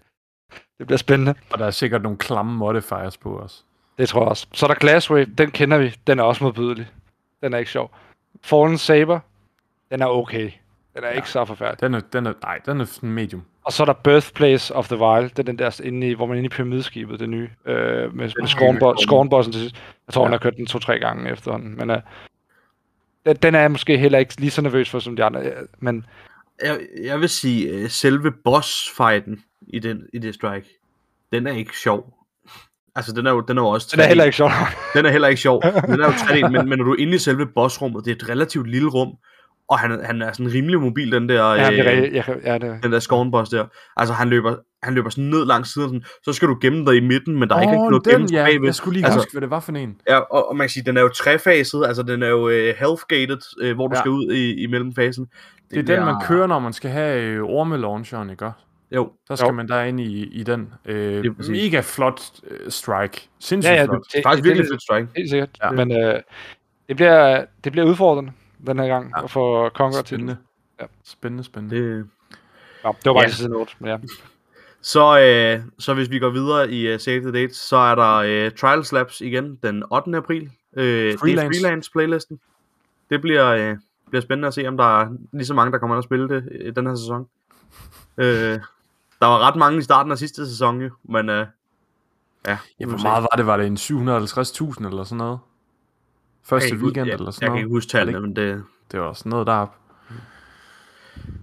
det 0.79 0.87
bliver 0.87 0.99
spændende. 0.99 1.35
Og 1.53 1.59
der 1.59 1.67
er 1.67 1.71
sikkert 1.71 2.03
nogle 2.03 2.19
klamme 2.19 2.57
modifiers 2.57 3.17
på 3.17 3.39
os. 3.39 3.65
Det 3.99 4.09
tror 4.09 4.21
jeg 4.21 4.29
også. 4.29 4.47
Så 4.53 4.67
er 4.67 4.69
der 4.69 4.75
Glasswave, 4.75 5.25
den 5.25 5.51
kender 5.51 5.79
vi, 5.79 5.95
den 6.07 6.19
er 6.19 6.23
også 6.23 6.45
modbydelig. 6.45 6.87
Den 7.43 7.55
er 7.55 7.59
ikke 7.59 7.71
sjov. 7.71 7.91
Fallen 8.43 8.79
Saber, 8.79 9.21
den 9.91 10.03
er 10.03 10.07
okay. 10.07 10.51
Den 10.95 11.05
er 11.05 11.09
ja. 11.09 11.15
ikke 11.15 11.31
så 11.31 11.45
forfærdelig. 11.45 11.81
Den 11.81 11.95
er, 11.95 12.01
den 12.01 12.27
er, 12.27 12.33
nej, 12.43 12.61
den 12.67 12.81
er 12.81 12.85
sådan 12.85 13.11
medium. 13.11 13.43
Og 13.65 13.73
så 13.73 13.83
er 13.83 13.85
der 13.85 13.93
Birthplace 13.93 14.75
of 14.75 14.89
the 14.89 14.99
Wild, 14.99 15.31
det 15.31 15.39
er 15.39 15.43
den 15.43 15.59
der, 15.59 15.81
inde 15.85 16.09
i, 16.11 16.15
hvor 16.15 16.27
man 16.27 16.35
er 16.35 16.39
inde 16.39 16.47
i 16.47 16.49
pyramideskibet, 16.49 17.21
det 17.21 17.29
nye, 17.29 17.51
øh, 17.67 17.75
med, 17.77 18.11
med 18.17 18.49
Scornbo- 18.49 19.03
Scornbossen 19.07 19.53
til 19.53 19.63
sidst. 19.63 19.77
Jeg 20.07 20.15
tror, 20.15 20.23
ja. 20.23 20.27
Hun 20.27 20.33
har 20.33 20.39
kørt 20.39 20.57
den 20.57 20.67
to-tre 20.67 20.99
gange 20.99 21.31
efterhånden, 21.31 21.77
men 21.77 21.91
øh, 21.91 22.01
den, 23.27 23.37
den 23.37 23.55
er 23.55 23.61
jeg 23.61 23.71
måske 23.71 23.99
heller 23.99 24.19
ikke 24.19 24.41
lige 24.41 24.51
så 24.51 24.63
nervøs 24.63 24.91
for 24.91 24.99
som 24.99 25.17
de 25.17 25.25
andre, 25.25 25.53
men 25.79 26.07
Jeg, 26.63 26.81
jeg 27.05 27.21
vil 27.21 27.29
sige, 27.29 27.69
øh, 27.69 27.91
selve 27.91 28.33
bossfighten 28.33 29.45
i, 29.67 29.79
den, 29.79 30.07
i 30.13 30.19
det 30.19 30.35
strike, 30.35 30.69
den 31.33 31.47
er 31.47 31.53
ikke 31.53 31.79
sjov. 31.79 32.24
Altså, 32.97 33.13
den 33.13 33.27
er 33.27 33.31
jo, 33.31 33.41
den 33.41 33.59
er 33.59 33.63
jo 33.63 33.69
også 33.69 33.89
den 33.93 34.01
er 34.01 34.05
3D. 34.05 34.09
heller 34.09 34.25
ikke 34.25 34.37
sjov. 34.37 34.51
Den 34.95 35.07
er 35.07 35.11
heller 35.11 35.29
ikke 35.29 35.41
sjov. 35.41 35.63
Den 35.87 36.01
er 36.01 36.07
jo 36.07 36.13
3D, 36.13 36.49
men, 36.49 36.69
men 36.69 36.79
når 36.79 36.85
du 36.85 36.93
er 36.93 36.99
inde 36.99 37.15
i 37.15 37.19
selve 37.19 37.47
bossrummet, 37.55 38.05
det 38.05 38.11
er 38.11 38.15
et 38.15 38.29
relativt 38.29 38.71
lille 38.71 38.89
rum, 38.89 39.09
og 39.71 39.79
han, 39.79 40.01
han 40.05 40.23
er 40.23 40.33
sådan 40.33 40.53
rimelig 40.53 40.81
mobil, 40.81 41.13
den 41.13 41.29
der, 41.29 41.55
ja, 41.55 41.71
det 41.71 41.81
er 41.81 42.03
øh. 42.07 42.15
Jeg, 42.15 42.25
ja, 42.45 42.59
det, 42.59 42.83
den 42.83 42.93
der 42.93 42.99
scornboss 42.99 43.51
der. 43.51 43.65
Altså, 43.97 44.15
han 44.15 44.29
løber, 44.29 44.57
han 44.83 44.95
løber 44.95 45.11
sådan 45.11 45.25
ned 45.25 45.47
langs 45.47 45.73
siden, 45.73 45.89
sådan, 45.89 46.03
så 46.25 46.33
skal 46.33 46.49
du 46.49 46.57
gemme 46.61 46.87
dig 46.87 46.97
i 46.97 47.01
midten, 47.01 47.39
men 47.39 47.49
der 47.49 47.57
er 47.57 47.61
ikke 47.61 47.73
rigtig 47.73 47.91
noget 47.91 48.05
den, 48.05 48.13
gemme 48.13 48.29
ja. 48.33 48.45
bagved. 48.45 48.65
Jeg 48.67 48.75
skulle 48.75 48.95
lige 48.95 49.05
Altså- 49.05 49.19
huske, 49.19 49.33
hvad 49.33 49.41
det 49.41 49.51
var 49.51 49.61
for 49.61 49.73
en. 49.73 49.97
Ja, 50.09 50.19
og, 50.19 50.49
og 50.49 50.57
man 50.57 50.65
kan 50.65 50.71
sige, 50.71 50.85
den 50.87 50.97
er 50.97 51.01
jo 51.01 51.09
trefaset, 51.09 51.85
altså 51.87 52.03
den 52.03 52.23
er 52.23 52.29
jo 52.29 52.49
øh, 52.49 52.75
health-gated, 52.79 53.63
øh, 53.63 53.75
hvor 53.75 53.89
du 53.89 53.95
Ja. 53.97 54.01
skal 54.01 54.11
ud 54.11 54.33
i, 54.33 54.63
i 54.63 54.67
mellemfasen. 54.67 55.27
Det 55.71 55.79
er 55.79 55.97
den, 55.97 56.05
man 56.05 56.15
kører, 56.27 56.47
når 56.47 56.59
man 56.59 56.73
skal 56.73 56.91
have 56.91 57.23
øh, 57.23 57.43
ormelauncheren, 57.43 58.31
ikke? 58.31 58.51
Jo, 58.91 59.13
Der 59.29 59.35
skal 59.35 59.47
Jo. 59.47 59.53
man 59.53 59.69
derind 59.69 60.01
i, 60.01 60.25
i 60.25 60.43
den. 60.43 60.73
Øh, 60.85 61.25
mega 61.51 61.81
flot 61.81 62.21
øh, 62.47 62.71
strike. 62.71 63.29
Sindssygt 63.39 63.73
ja, 63.73 63.79
ja, 63.81 63.85
flot. 63.85 64.03
det, 64.05 64.13
det, 64.15 64.23
faktisk 64.23 64.43
det, 64.45 64.49
virkelig 64.49 64.65
det, 64.65 64.73
fedt 64.73 64.83
strike. 64.83 65.09
Helt 65.17 65.31
sikkert. 65.31 65.51
Ja. 65.63 65.71
Men 65.71 65.93
øh, 65.93 66.21
det, 66.89 66.97
bliver, 66.97 67.45
det 67.65 67.73
bliver 67.73 67.87
udfordrende 67.87 68.33
den 68.67 68.79
her 68.79 68.87
gang, 68.87 69.13
ja. 69.17 69.25
At 69.25 69.31
få 69.31 69.69
Conquer 69.69 70.03
til 70.03 70.07
Spændende. 70.17 70.37
Ja. 70.81 70.85
Spændende, 71.05 71.45
spændende. 71.45 71.77
Det, 71.77 72.07
Ja, 72.85 72.89
det 72.89 73.05
var 73.05 73.13
bare 73.13 73.21
Ja. 73.23 73.27
ja. 73.29 73.33
side 73.33 73.49
note. 73.49 73.73
men 73.79 73.89
Ja. 73.91 73.97
Så, 74.83 75.21
øh, 75.21 75.61
så 75.79 75.95
hvis 75.95 76.11
vi 76.11 76.19
går 76.19 76.31
videre 76.31 76.71
i 76.71 76.95
uh, 76.95 77.01
Save 77.01 77.21
the 77.21 77.33
Dates, 77.33 77.57
så 77.57 77.77
er 77.77 77.95
der 77.95 78.15
øh, 78.15 78.51
Trials 78.53 78.93
Labs 78.93 79.21
igen 79.21 79.59
den 79.63 79.83
8. 79.93 80.17
april. 80.17 80.51
Øh, 80.77 80.85
Det 80.85 81.13
er 81.15 81.19
Freelance. 81.19 81.61
freelance 81.61 81.91
playlisten. 81.93 82.41
Det 83.11 83.21
bliver, 83.21 83.47
øh, 83.47 83.77
bliver 84.09 84.23
spændende 84.23 84.49
at 84.49 84.55
se, 84.55 84.67
om 84.69 84.77
der 84.77 85.01
er 85.01 85.09
lige 85.33 85.47
så 85.47 85.55
mange, 85.55 85.73
der 85.73 85.79
kommer 85.79 85.97
ind 85.97 85.99
og 85.99 86.05
spille 86.05 86.29
det 86.29 86.49
i 86.67 86.71
den 86.71 86.87
her 86.87 86.95
sæson. 86.95 87.27
Øh, 88.19 88.61
der 89.21 89.27
var 89.27 89.39
ret 89.49 89.57
mange 89.57 89.79
i 89.79 89.83
starten 89.83 90.13
af 90.13 90.19
sidste 90.19 90.47
sæson, 90.49 90.81
jo, 90.81 90.91
men 91.03 91.29
øh, 91.29 91.47
ja. 92.47 92.59
Ja, 92.81 92.87
hvor 92.87 93.03
meget 93.03 93.23
var 93.23 93.37
det? 93.37 93.47
Var 93.47 93.57
det 93.57 93.67
en 93.67 93.77
750.000 93.77 94.87
eller 94.87 95.05
sådan 95.05 95.19
noget? 95.19 95.39
Første 96.43 96.69
Jeg 96.75 96.79
weekend 96.83 97.07
jeg, 97.07 97.15
eller 97.15 97.27
Jeg 97.27 97.35
sådan 97.35 97.49
kan 97.49 97.57
ikke 97.57 97.69
noget? 97.69 97.77
huske 97.77 97.91
tallene, 97.91 98.21
men 98.21 98.37
det, 98.37 98.65
Det 98.93 99.01
var 99.01 99.13
sådan 99.13 99.31
noget 99.31 99.47
deroppe. 99.47 99.77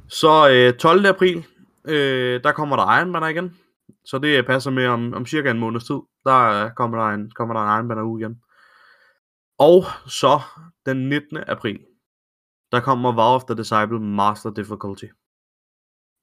Så 0.07 0.49
øh, 0.51 0.74
12. 0.78 1.05
april, 1.05 1.45
øh, 1.86 2.43
der 2.43 2.51
kommer 2.51 2.76
der 2.76 2.97
Iron 2.99 3.13
Banner 3.13 3.28
igen. 3.28 3.57
Så 4.05 4.19
det 4.19 4.45
passer 4.45 4.72
med 4.72 4.88
om, 4.88 5.13
om 5.13 5.26
cirka 5.26 5.51
en 5.51 5.59
måneds 5.59 5.84
tid. 5.84 5.99
Der 6.26 6.65
øh, 6.65 6.72
kommer 6.76 6.97
der 6.97 7.05
en, 7.05 7.32
kommer 7.32 7.53
der 7.55 7.61
en 7.61 7.78
Iron 7.78 7.88
Banner 7.88 8.03
uge 8.03 8.22
igen. 8.22 8.41
Og 9.59 9.86
så 10.07 10.39
den 10.86 11.09
19. 11.09 11.38
april, 11.47 11.80
der 12.72 12.80
kommer 12.80 13.11
Vow 13.11 13.36
of 13.36 13.43
the 13.43 13.55
Disciple 13.57 13.99
Master 13.99 14.49
Difficulty. 14.49 15.05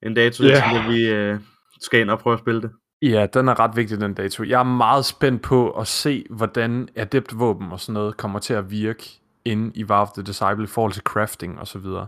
En 0.03 0.15
dato, 0.15 0.45
yeah. 0.45 0.71
hvor 0.71 0.93
vi 0.93 1.09
øh, 1.09 1.41
skal 1.81 2.01
ind 2.01 2.11
og 2.11 2.19
prøve 2.19 2.35
at 2.35 2.41
spille 2.41 2.63
det. 2.63 2.71
Ja, 3.03 3.27
den 3.35 3.49
er 3.49 3.61
ret 3.61 3.77
vigtig, 3.77 4.01
den 4.01 4.15
dato. 4.15 4.45
Jeg 4.45 4.61
er 4.61 4.65
meget 4.65 5.05
spændt 5.05 5.43
på 5.43 5.71
at 5.71 5.87
se, 5.87 6.25
hvordan 6.31 6.89
adept 6.97 7.39
våben 7.39 7.73
og 7.73 7.81
sådan 7.81 7.93
noget 7.93 8.17
kommer 8.17 8.39
til 8.39 8.55
at 8.55 8.71
virke 8.71 9.05
inde 9.45 9.73
i 9.75 9.85
War 9.85 10.03
of 10.03 10.11
the 10.11 10.23
Disciple 10.23 10.65
i 10.65 10.67
forhold 10.67 10.93
til 10.93 11.03
crafting 11.03 11.59
og 11.61 11.67
så 11.67 11.79
videre. 11.79 12.07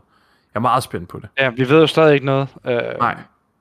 Jeg 0.54 0.58
er 0.58 0.60
meget 0.60 0.82
spændt 0.82 1.08
på 1.08 1.18
det. 1.20 1.28
ja, 1.38 1.50
vi 1.50 1.68
ved 1.68 1.80
jo 1.80 1.86
stadig 1.86 2.14
ikke 2.14 2.26
noget. 2.26 2.48
Øh, 2.66 2.72
Nej, 2.98 3.16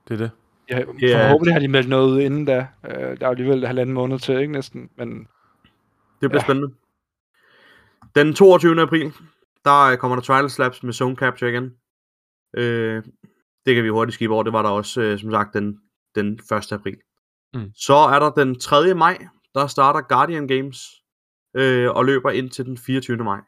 det 0.07 0.13
er 0.13 0.17
det. 0.17 0.31
Ja, 0.69 0.79
forhåbentlig 1.25 1.53
har 1.53 1.59
de 1.59 1.67
meldt 1.67 1.89
noget 1.89 2.11
ud 2.11 2.19
inden 2.19 2.45
da. 2.45 2.67
Øh, 2.85 2.93
der 2.95 3.01
er 3.01 3.15
jo 3.21 3.29
alligevel 3.29 3.67
halvanden 3.67 3.93
måned 3.93 4.19
til, 4.19 4.39
ikke 4.39 4.51
næsten? 4.51 4.89
Men 4.97 5.27
Det 6.21 6.29
bliver 6.29 6.33
Ja. 6.33 6.39
spændende. 6.43 6.73
Den 8.15 8.33
22. 8.33 8.81
april, 8.81 9.13
der 9.65 9.91
øh, 9.91 9.97
kommer 9.97 10.15
der 10.15 10.21
Trials 10.23 10.59
Labs 10.59 10.83
med 10.83 10.93
Zone 10.93 11.15
Capture 11.15 11.49
igen. 11.51 11.73
Øh, 12.53 13.03
det 13.65 13.75
kan 13.75 13.83
vi 13.83 13.89
hurtigt 13.89 14.13
skibe 14.13 14.33
over. 14.33 14.43
Det 14.43 14.53
var 14.53 14.61
der 14.61 14.69
også, 14.69 15.01
øh, 15.01 15.19
som 15.19 15.31
sagt, 15.31 15.53
den, 15.53 15.77
den 16.15 16.39
1. 16.57 16.71
april. 16.71 16.97
Mm. 17.53 17.71
Så 17.75 17.93
er 17.95 18.19
der 18.19 18.29
den 18.29 18.59
3. 18.59 18.93
maj, 18.93 19.17
der 19.55 19.67
starter 19.67 20.01
Guardian 20.01 20.47
Games 20.47 20.87
øh, 21.55 21.91
og 21.91 22.05
løber 22.05 22.29
ind 22.29 22.49
til 22.49 22.65
den 22.65 22.77
24. 22.77 23.17
maj. 23.17 23.39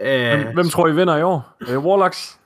Øh, 0.00 0.40
Hvem, 0.40 0.54
hvem 0.54 0.68
tror 0.68 0.88
I 0.88 0.94
vinder 0.94 1.16
i 1.16 1.22
år? 1.22 1.56
Er 1.60 1.64
det 1.66 1.76
Warlocks? 1.78 2.40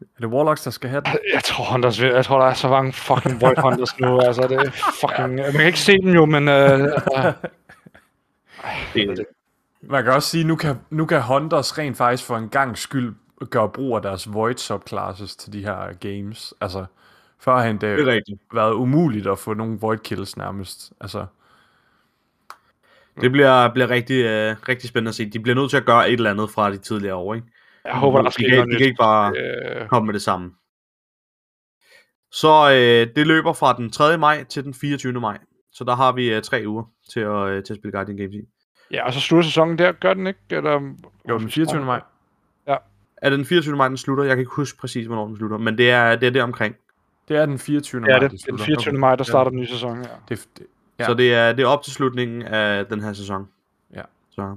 Er 0.00 0.20
det 0.20 0.26
Warlocks, 0.28 0.62
der 0.62 0.70
skal 0.70 0.90
have 0.90 1.02
den? 1.02 1.12
jeg 1.34 1.44
tror, 1.44 1.64
Hunters, 1.72 2.00
vil- 2.00 2.10
jeg 2.12 2.24
tror, 2.24 2.38
der 2.38 2.46
er 2.46 2.54
så 2.54 2.68
mange 2.68 2.92
fucking 2.92 3.40
Void 3.40 3.58
Hunters 3.62 4.00
nu. 4.00 4.20
Altså, 4.20 4.42
det 4.42 4.56
er 4.58 4.70
fucking... 5.00 5.34
Man 5.34 5.52
kan 5.52 5.66
ikke 5.66 5.78
se 5.80 5.92
dem 5.98 6.10
jo, 6.14 6.24
men... 6.26 6.48
Øh, 6.48 6.54
altså, 6.54 7.32
det, 8.94 9.26
Man 9.90 10.04
kan 10.04 10.12
også 10.12 10.28
sige, 10.28 10.44
nu 10.44 10.56
kan, 10.56 10.76
nu 10.90 11.06
kan 11.06 11.22
Hunters 11.22 11.78
rent 11.78 11.96
faktisk 11.96 12.24
for 12.24 12.36
en 12.36 12.48
gang 12.48 12.78
skyld 12.78 13.14
gøre 13.50 13.68
brug 13.68 13.96
af 13.96 14.02
deres 14.02 14.32
Void 14.32 14.56
subclasses 14.56 15.36
til 15.36 15.52
de 15.52 15.64
her 15.64 15.92
games. 15.92 16.54
Altså, 16.60 16.84
førhen 17.40 17.80
det, 17.80 17.98
det 17.98 18.08
er 18.08 18.12
rigtigt. 18.12 18.40
været 18.54 18.72
umuligt 18.72 19.26
at 19.26 19.38
få 19.38 19.54
nogle 19.54 19.78
Void 19.80 19.98
kills 19.98 20.36
nærmest. 20.36 20.92
Altså, 21.00 21.26
Det 23.20 23.32
bliver, 23.32 23.72
bliver 23.72 23.90
rigtig, 23.90 24.24
øh, 24.24 24.56
rigtig 24.68 24.88
spændende 24.88 25.08
at 25.08 25.14
se. 25.14 25.30
De 25.30 25.40
bliver 25.40 25.54
nødt 25.54 25.70
til 25.70 25.76
at 25.76 25.84
gøre 25.84 26.08
et 26.08 26.12
eller 26.12 26.30
andet 26.30 26.50
fra 26.50 26.70
de 26.70 26.78
tidligere 26.78 27.14
år, 27.14 27.34
ikke? 27.34 27.46
jeg 27.84 27.94
håber, 27.94 28.18
der 28.22 28.28
de 28.28 28.32
sker 28.32 28.48
kan, 28.48 28.58
noget 28.58 28.72
de 28.72 28.76
kan 28.76 28.86
ikke 28.86 28.98
bare... 29.00 29.32
Øh, 29.36 29.88
komme 29.88 30.06
med 30.06 30.14
det 30.14 30.22
samme. 30.22 30.50
Så 32.32 32.70
øh, 32.70 33.16
det 33.16 33.26
løber 33.26 33.52
fra 33.52 33.76
den 33.76 33.90
3. 33.90 34.18
maj 34.18 34.44
til 34.44 34.64
den 34.64 34.74
24. 34.74 35.20
maj. 35.20 35.38
Så 35.72 35.84
der 35.84 35.94
har 35.94 36.12
vi 36.12 36.34
øh, 36.34 36.42
tre 36.42 36.62
uger 36.66 36.84
til 37.12 37.20
at, 37.20 37.48
øh, 37.48 37.64
til 37.64 37.72
at 37.72 37.78
spille 37.78 37.92
Guardian 37.92 38.16
Games 38.16 38.34
i. 38.34 38.40
ja, 38.94 39.06
og 39.06 39.12
så 39.12 39.20
slutter 39.20 39.44
sæsonen 39.48 39.78
der, 39.78 39.92
gør 39.92 40.14
den 40.14 40.26
ikke? 40.26 40.40
Eller, 40.50 40.94
jo, 41.28 41.38
den 41.38 41.50
24. 41.50 41.84
maj. 41.84 42.00
Er 43.16 43.30
det 43.30 43.36
den 43.38 43.46
24. 43.46 43.76
maj, 43.76 43.88
den 43.88 43.96
slutter? 43.96 44.24
Jeg 44.24 44.36
kan 44.36 44.40
ikke 44.40 44.52
huske 44.54 44.78
præcis, 44.78 45.06
hvornår 45.06 45.26
den 45.26 45.36
slutter, 45.36 45.58
men 45.58 45.78
det 45.78 45.90
er, 45.90 46.16
det 46.16 46.26
er 46.26 46.30
der 46.30 46.42
omkring. 46.42 46.76
Det 47.28 47.36
er 47.36 47.46
den 47.46 47.58
24. 47.58 48.00
Ja, 48.00 48.06
maj, 48.06 48.18
det, 48.18 48.20
den 48.20 48.30
den 48.30 48.38
slutter. 48.38 48.64
24. 48.64 48.94
maj, 48.98 49.16
der 49.16 49.24
starter 49.24 49.50
den 49.50 49.60
nye 49.60 49.66
sæson, 49.66 49.96
ja. 50.02 50.08
Det, 50.28 50.48
det, 50.58 50.66
Ja. 50.98 51.02
Ja. 51.04 51.08
Så 51.08 51.14
det 51.14 51.34
er, 51.34 51.52
det 51.52 51.62
er 51.62 51.66
op 51.66 51.82
til 51.82 51.92
slutningen 51.92 52.42
af 52.42 52.86
den 52.86 53.00
her 53.00 53.12
sæson. 53.12 53.48
Ja. 53.94 54.02
Så. 54.30 54.56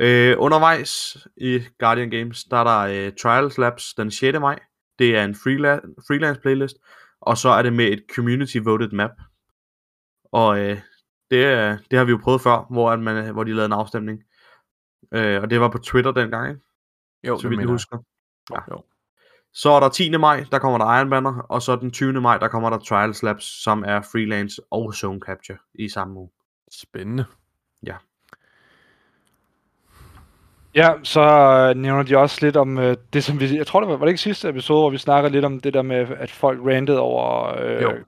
Øh, 0.00 0.34
undervejs 0.38 1.16
i 1.36 1.62
Guardian 1.78 2.10
Games, 2.10 2.44
der 2.44 2.56
er 2.56 2.64
der 2.64 3.06
øh, 3.06 3.12
Trials 3.22 3.58
Labs 3.58 3.94
den 3.94 4.10
6. 4.10 4.38
maj. 4.40 4.58
Det 4.98 5.16
er 5.16 5.24
en 5.24 5.30
freela- 5.34 6.04
freelance 6.08 6.40
playlist. 6.40 6.76
Og 7.20 7.38
så 7.38 7.48
er 7.48 7.62
det 7.62 7.72
med 7.72 7.84
et 7.84 8.02
community 8.14 8.56
voted 8.64 8.90
map. 8.90 9.10
Og 10.32 10.58
øh, 10.58 10.78
det, 11.30 11.44
er- 11.44 11.76
det 11.90 11.98
har 11.98 12.04
vi 12.04 12.10
jo 12.10 12.18
prøvet 12.22 12.40
før, 12.40 12.66
hvor, 12.70 12.90
at 12.90 12.98
man, 13.00 13.32
hvor 13.32 13.44
de 13.44 13.50
lavede 13.50 13.66
en 13.66 13.72
afstemning. 13.72 14.22
Øh, 15.12 15.42
og 15.42 15.50
det 15.50 15.60
var 15.60 15.68
på 15.68 15.78
Twitter 15.78 16.12
dengang, 16.12 16.48
ikke? 16.48 16.60
jo, 17.24 17.38
så 17.38 17.48
vidt 17.48 17.60
jeg 17.60 17.68
husker. 17.68 17.98
Ja. 18.52 18.58
Jo. 18.70 18.82
Så 19.54 19.70
er 19.70 19.80
der 19.80 19.88
10. 19.88 20.16
maj, 20.16 20.44
der 20.52 20.58
kommer 20.58 20.78
der 20.78 20.96
Iron 20.98 21.10
Banner, 21.10 21.38
og 21.48 21.62
så 21.62 21.76
den 21.76 21.90
20. 21.90 22.12
maj, 22.20 22.38
der 22.38 22.48
kommer 22.48 22.70
der 22.70 22.78
Trials 22.78 23.22
Labs, 23.22 23.62
som 23.62 23.84
er 23.86 24.00
freelance 24.00 24.62
og 24.70 24.94
zone 24.94 25.20
capture 25.20 25.58
i 25.74 25.88
samme 25.88 26.18
uge. 26.20 26.30
Spændende. 26.72 27.24
Ja, 30.74 30.92
så 31.02 31.20
øh, 31.20 31.76
nævner 31.82 32.02
de 32.02 32.16
også 32.18 32.38
lidt 32.46 32.56
om 32.56 32.78
øh, 32.78 32.96
det, 33.12 33.24
som 33.24 33.40
vi... 33.40 33.56
Jeg 33.56 33.66
tror, 33.66 33.80
det 33.80 33.88
var, 33.88 33.96
var 33.96 34.04
det 34.06 34.10
ikke 34.10 34.20
sidste 34.22 34.48
episode, 34.48 34.80
hvor 34.80 34.90
vi 34.90 34.98
snakkede 34.98 35.32
lidt 35.32 35.44
om 35.44 35.60
det 35.60 35.74
der 35.74 35.82
med, 35.82 35.96
at 36.18 36.30
folk 36.30 36.60
rantede 36.66 37.00
over 37.00 37.58
Jo. 37.82 37.90
øh, 37.92 38.04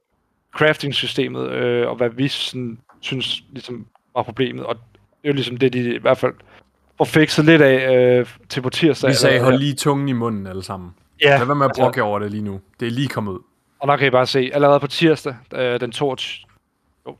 crafting-systemet, 0.56 1.50
øh, 1.50 1.88
og 1.88 1.96
hvad 1.96 2.08
vi 2.10 2.28
sådan, 2.28 2.80
synes 3.00 3.44
ligesom 3.50 3.86
var 4.14 4.22
problemet. 4.22 4.66
Og 4.66 4.74
det 4.74 5.24
er 5.24 5.28
jo 5.28 5.32
ligesom 5.34 5.56
det, 5.56 5.72
de 5.72 5.94
i 5.94 5.98
hvert 5.98 6.18
fald 6.18 6.34
får 6.98 7.04
fikset 7.04 7.44
lidt 7.44 7.62
af 7.62 7.96
øh, 7.96 8.26
til 8.48 8.60
på 8.60 8.70
tirsdag. 8.70 9.08
Vi 9.08 9.14
sagde, 9.14 9.40
hold 9.40 9.58
lige 9.58 9.74
tungen 9.74 10.08
i 10.08 10.12
munden 10.12 10.46
alle 10.46 10.62
sammen. 10.62 10.90
Ja, 11.22 11.38
Lad 11.38 11.46
være 11.46 11.54
med 11.56 11.66
at 11.66 11.70
altså- 11.70 11.82
brokke 11.82 12.02
over 12.02 12.18
det 12.18 12.30
lige 12.30 12.42
nu. 12.42 12.60
Det 12.80 12.86
er 12.86 12.90
lige 12.90 13.08
kommet 13.08 13.32
ud. 13.32 13.38
Og 13.80 13.88
der 13.88 13.96
kan 13.96 14.06
I 14.06 14.10
bare 14.10 14.26
se, 14.26 14.50
allerede 14.52 14.80
på 14.80 14.86
tirsdag, 14.86 15.34
øh, 15.54 15.80
den 15.80 15.92
22. 15.92 16.46
Jo, 17.06 17.16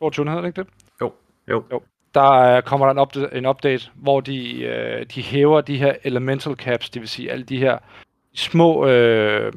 22. 0.00 0.26
hedder 0.26 0.40
det 0.40 0.48
ikke 0.48 0.60
det? 0.60 0.68
Jo. 1.00 1.12
Jo. 1.48 1.64
jo. 1.72 1.82
Der 2.14 2.30
øh, 2.32 2.62
kommer 2.62 2.86
der 2.86 2.92
en, 2.92 2.98
update, 2.98 3.36
en 3.36 3.46
update, 3.46 3.90
hvor 3.94 4.20
de, 4.20 4.62
øh, 4.62 5.06
de 5.14 5.22
hæver 5.22 5.60
de 5.60 5.76
her 5.78 5.94
elemental 6.04 6.54
caps, 6.54 6.90
det 6.90 7.00
vil 7.00 7.08
sige 7.08 7.30
alle 7.32 7.44
de 7.44 7.58
her 7.58 7.78
små 8.34 8.86
øh, 8.86 9.52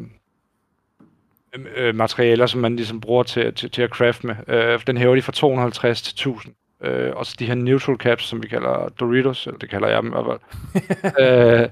øh, 1.76 1.95
materialer, 1.95 2.45
som 2.45 2.62
man 2.62 2.76
ligesom 2.76 3.02
bruger 3.02 3.24
til, 3.24 3.54
til, 3.54 3.72
til 3.72 3.82
at 3.82 3.89
craft 3.89 4.24
med. 4.24 4.36
Øh, 4.47 4.80
den 4.88 4.97
hæver 4.97 5.16
de 5.16 5.22
fra 5.22 5.32
250 5.32 6.02
til 6.02 6.12
1000. 6.12 6.56
Øh, 6.84 7.16
og 7.16 7.26
så 7.26 7.36
de 7.39 7.45
her 7.45 7.56
neutral 7.56 7.95
caps, 7.95 8.24
som 8.24 8.43
vi 8.43 8.47
kalder 8.47 8.89
Doritos, 8.99 9.47
eller 9.47 9.60
det 9.60 9.70
kalder 9.70 9.88
jeg 9.88 10.04
dem 10.04 10.08
i 10.08 10.16
hvert 10.16 10.26
fald. 10.26 11.12
øh, 11.22 11.70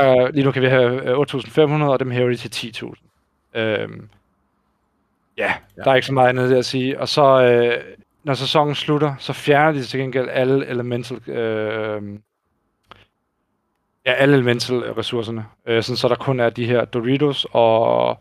øh, 0.00 0.34
lige 0.34 0.44
nu 0.44 0.50
kan 0.50 0.62
vi 0.62 0.68
have 0.68 1.10
øh, 1.10 1.18
8500, 1.18 1.92
og 1.92 2.00
dem 2.00 2.10
hæver 2.10 2.28
de 2.28 2.36
til 2.36 2.72
10.000. 2.84 3.60
Øhm, 3.60 4.08
ja, 5.38 5.54
ja, 5.76 5.82
der 5.82 5.90
er 5.90 5.94
ikke 5.94 6.06
så 6.06 6.12
meget 6.12 6.28
andet 6.28 6.52
at 6.52 6.64
sige. 6.64 7.00
Og 7.00 7.08
så, 7.08 7.42
øh, 7.42 7.84
når 8.24 8.34
sæsonen 8.34 8.74
slutter, 8.74 9.14
så 9.18 9.32
fjerner 9.32 9.72
de 9.72 9.84
til 9.84 10.00
gengæld 10.00 10.28
alle 10.28 10.66
elemental, 10.66 11.30
øh, 11.30 12.02
ja, 14.06 14.12
alle 14.12 14.34
elemental 14.34 14.78
ressourcerne. 14.78 15.44
Øh, 15.66 15.82
sådan, 15.82 15.96
så 15.96 16.08
der 16.08 16.14
kun 16.14 16.40
er 16.40 16.50
de 16.50 16.66
her 16.66 16.84
Doritos 16.84 17.46
og, 17.50 18.18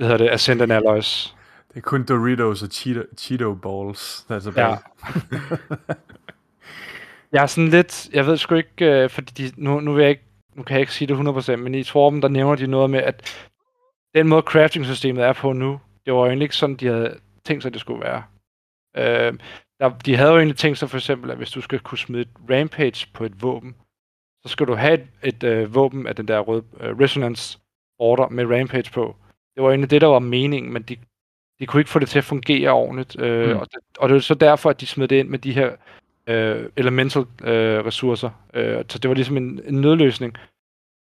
hvad 0.00 0.08
hedder 0.08 0.24
det, 0.24 0.32
Ascendant 0.32 0.72
Alloys. 0.72 1.36
Det 1.68 1.76
er 1.76 1.80
kun 1.80 2.04
Doritos 2.04 2.62
og 2.62 2.68
Cheeto, 2.68 3.02
Cheeto 3.18 3.54
Balls, 3.54 4.24
der 4.28 4.34
er 4.34 4.40
tilbage. 4.40 4.68
Ja. 4.68 4.72
Jeg 7.32 7.42
er 7.42 7.46
sådan 7.46 7.70
lidt, 7.70 8.08
jeg 8.12 8.26
ved 8.26 8.36
sgu 8.36 8.54
ikke, 8.54 9.02
øh, 9.02 9.10
fordi 9.10 9.42
de, 9.42 9.52
nu, 9.56 9.80
nu, 9.80 9.92
vil 9.92 10.02
jeg 10.02 10.10
ikke, 10.10 10.24
nu 10.54 10.62
kan 10.62 10.74
jeg 10.74 10.80
ikke 10.80 10.92
sige 10.92 11.08
det 11.08 11.48
100%, 11.48 11.56
men 11.56 11.74
i 11.74 11.84
Torben, 11.84 12.22
der 12.22 12.28
nævner 12.28 12.54
de 12.54 12.66
noget 12.66 12.90
med, 12.90 12.98
at 12.98 13.48
den 14.14 14.28
måde 14.28 14.42
crafting-systemet 14.42 15.24
er 15.24 15.32
på 15.32 15.52
nu, 15.52 15.80
det 16.06 16.14
var 16.14 16.20
jo 16.20 16.26
egentlig 16.26 16.44
ikke 16.44 16.56
sådan, 16.56 16.76
de 16.76 16.86
havde 16.86 17.18
tænkt 17.44 17.62
sig, 17.62 17.72
det 17.72 17.80
skulle 17.80 18.00
være. 18.00 18.22
Øh, 18.96 19.38
der, 19.80 19.98
de 19.98 20.16
havde 20.16 20.30
jo 20.30 20.36
egentlig 20.36 20.56
tænkt 20.56 20.78
sig 20.78 20.90
for 20.90 20.96
eksempel, 20.96 21.30
at 21.30 21.36
hvis 21.36 21.50
du 21.50 21.60
skal 21.60 21.80
kunne 21.80 21.98
smide 21.98 22.22
et 22.22 22.30
rampage 22.50 23.06
på 23.14 23.24
et 23.24 23.42
våben, 23.42 23.74
så 24.42 24.48
skal 24.48 24.66
du 24.66 24.74
have 24.74 24.94
et, 24.94 25.06
et 25.22 25.42
øh, 25.42 25.74
våben 25.74 26.06
af 26.06 26.16
den 26.16 26.28
der 26.28 26.38
røde 26.38 26.64
øh, 26.80 26.98
resonance 26.98 27.58
order 27.98 28.28
med 28.28 28.58
rampage 28.58 28.90
på. 28.92 29.16
Det 29.60 29.64
var 29.64 29.70
egentlig 29.70 29.90
det, 29.90 30.00
der 30.00 30.06
var 30.06 30.18
meningen, 30.18 30.72
men 30.72 30.82
de, 30.82 30.96
de 31.58 31.66
kunne 31.66 31.80
ikke 31.80 31.90
få 31.90 31.98
det 31.98 32.08
til 32.08 32.18
at 32.18 32.24
fungere 32.24 32.70
ordentligt. 32.70 33.20
Øh, 33.20 33.50
Mm. 33.50 33.56
og, 33.60 33.66
det, 33.66 33.78
og 33.98 34.08
det 34.08 34.14
var 34.14 34.20
så 34.20 34.34
derfor, 34.34 34.70
at 34.70 34.80
de 34.80 34.86
smed 34.86 35.08
det 35.08 35.16
ind 35.16 35.28
med 35.28 35.38
de 35.38 35.52
her 35.52 35.72
øh, 36.26 36.66
elemental 36.76 37.22
øh, 37.42 37.84
ressourcer. 37.86 38.30
Øh, 38.54 38.84
så 38.88 38.98
det 38.98 39.08
var 39.08 39.14
ligesom 39.14 39.36
en, 39.36 39.60
en 39.64 39.74
nødløsning 39.80 40.36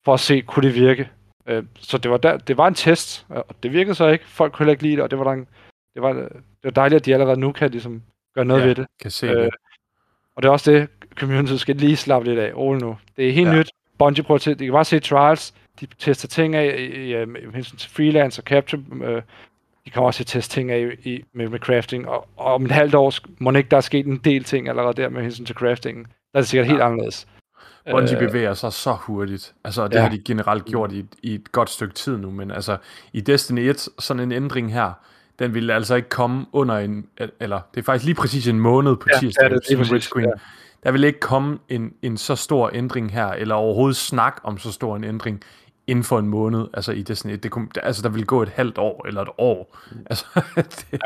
for 0.05 0.13
at 0.13 0.19
se, 0.19 0.41
kunne 0.41 0.67
det 0.67 0.75
virke. 0.75 1.09
Øh, 1.47 1.63
så 1.79 1.97
det 1.97 2.11
var, 2.11 2.17
der, 2.17 2.37
det 2.37 2.57
var 2.57 2.67
en 2.67 2.73
test, 2.73 3.25
og 3.29 3.55
det 3.63 3.73
virkede 3.73 3.95
så 3.95 4.07
ikke. 4.07 4.25
Folk 4.27 4.53
kunne 4.53 4.63
heller 4.63 4.71
ikke 4.73 4.83
lide 4.83 4.95
det, 4.95 5.03
og 5.03 5.11
det 5.11 5.19
var, 5.19 5.33
en, 5.33 5.47
det 5.93 6.01
var, 6.01 6.13
det 6.13 6.29
var 6.63 6.69
dejligt, 6.71 6.99
at 6.99 7.05
de 7.05 7.13
allerede 7.13 7.39
nu 7.39 7.51
kan 7.51 7.71
ligesom 7.71 8.01
gøre 8.35 8.45
noget 8.45 8.61
Ja. 8.61 8.65
ved 8.67 8.75
det. 8.75 8.87
Kan 9.01 9.11
se 9.11 9.27
Øh, 9.27 9.43
det. 9.43 9.53
Og 10.35 10.43
det 10.43 10.49
er 10.49 10.53
også 10.53 10.71
det, 10.71 10.89
community 11.15 11.53
skal 11.53 11.75
lige 11.75 11.95
slappe 11.97 12.27
lidt 12.29 12.39
af. 12.39 12.53
Rolig 12.57 12.81
nu. 12.81 12.97
Det 13.17 13.27
er 13.29 13.33
helt 13.33 13.49
ja. 13.49 13.55
nyt. 13.59 13.71
Bungie 13.99 14.23
prøver 14.23 14.37
til, 14.37 14.59
de 14.59 14.65
kan 14.65 14.73
bare 14.73 14.85
se 14.85 14.99
Trials. 14.99 15.53
De 15.81 15.87
tester 15.99 16.27
ting 16.27 16.55
af 16.55 16.75
i, 16.77 16.85
i, 16.85 17.15
øh, 17.15 17.27
med 17.27 17.53
hensyn 17.53 17.77
til 17.77 17.89
freelance 17.91 18.41
og 18.41 18.43
capture. 18.43 18.81
Øh, 19.03 19.21
de 19.85 19.91
kommer 19.91 20.07
også 20.07 20.17
til 20.17 20.23
at 20.23 20.27
teste 20.27 20.53
ting 20.53 20.71
af 20.71 20.97
i, 21.03 21.23
med, 21.33 21.49
med 21.49 21.59
crafting, 21.59 22.07
og, 22.07 22.27
og 22.37 22.53
om 22.53 22.65
et 22.65 22.71
halvt 22.71 22.95
år 22.95 23.13
må 23.39 23.51
ikke 23.51 23.69
der 23.69 23.77
er 23.77 23.81
sket 23.81 24.05
en 24.05 24.17
del 24.17 24.43
ting 24.43 24.69
allerede 24.69 24.93
der 24.93 25.09
med 25.09 25.21
hensyn 25.21 25.45
til 25.45 25.55
crafting. 25.55 25.97
Der 26.03 26.39
er 26.39 26.41
det 26.41 26.47
sikkert 26.47 26.67
ja. 26.67 26.71
helt 26.71 26.81
anderledes. 26.81 27.27
Bungie 27.91 28.17
Øh, 28.17 28.27
bevæger 28.27 28.53
sig 28.53 28.73
så 28.73 28.93
hurtigt. 28.93 29.53
Altså, 29.63 29.87
det 29.87 29.95
ja. 29.95 30.01
har 30.01 30.09
de 30.09 30.19
generelt 30.25 30.65
gjort 30.65 30.91
i, 30.91 31.05
i 31.23 31.33
et 31.33 31.51
godt 31.51 31.69
stykke 31.69 31.93
tid 31.93 32.17
nu, 32.17 32.31
men 32.31 32.51
altså, 32.51 32.77
i 33.13 33.21
Destiny 33.21 33.59
1, 33.59 33.89
sådan 33.99 34.23
en 34.23 34.31
ændring 34.31 34.73
her, 34.73 34.91
den 35.39 35.53
ville 35.53 35.73
altså 35.73 35.95
ikke 35.95 36.09
komme 36.09 36.45
under 36.51 36.77
en, 36.77 37.05
eller 37.39 37.59
det 37.73 37.79
er 37.79 37.83
faktisk 37.83 38.05
lige 38.05 38.15
præcis 38.15 38.47
en 38.47 38.59
måned 38.59 38.95
på 38.95 39.07
Ja, 39.13 39.19
tirsdag, 39.19 39.49
det 39.49 39.71
er 39.71 39.83
det, 39.83 40.09
Queen. 40.13 40.27
ja. 40.27 40.33
Der 40.83 40.91
vil 40.91 41.03
ikke 41.03 41.19
komme 41.19 41.57
en, 41.69 41.93
en 42.01 42.17
så 42.17 42.35
stor 42.35 42.71
ændring 42.73 43.11
her, 43.11 43.27
eller 43.27 43.55
overhovedet 43.55 43.97
snak 43.97 44.39
om 44.43 44.57
så 44.57 44.71
stor 44.71 44.95
en 44.95 45.03
ændring 45.03 45.41
inden 45.87 46.03
for 46.03 46.19
en 46.19 46.27
måned, 46.27 46.67
altså 46.73 46.91
i 46.91 47.01
Destiny 47.01 47.31
1. 47.31 47.43
Det 47.43 47.51
kunne, 47.51 47.67
altså, 47.83 48.01
der 48.01 48.09
vil 48.09 48.25
gå 48.25 48.41
et 48.41 48.49
halvt 48.49 48.77
år, 48.77 49.07
eller 49.07 49.21
et 49.21 49.29
år. 49.37 49.77
Altså, 50.05 50.25
det, 50.55 50.85
ja. 50.93 50.97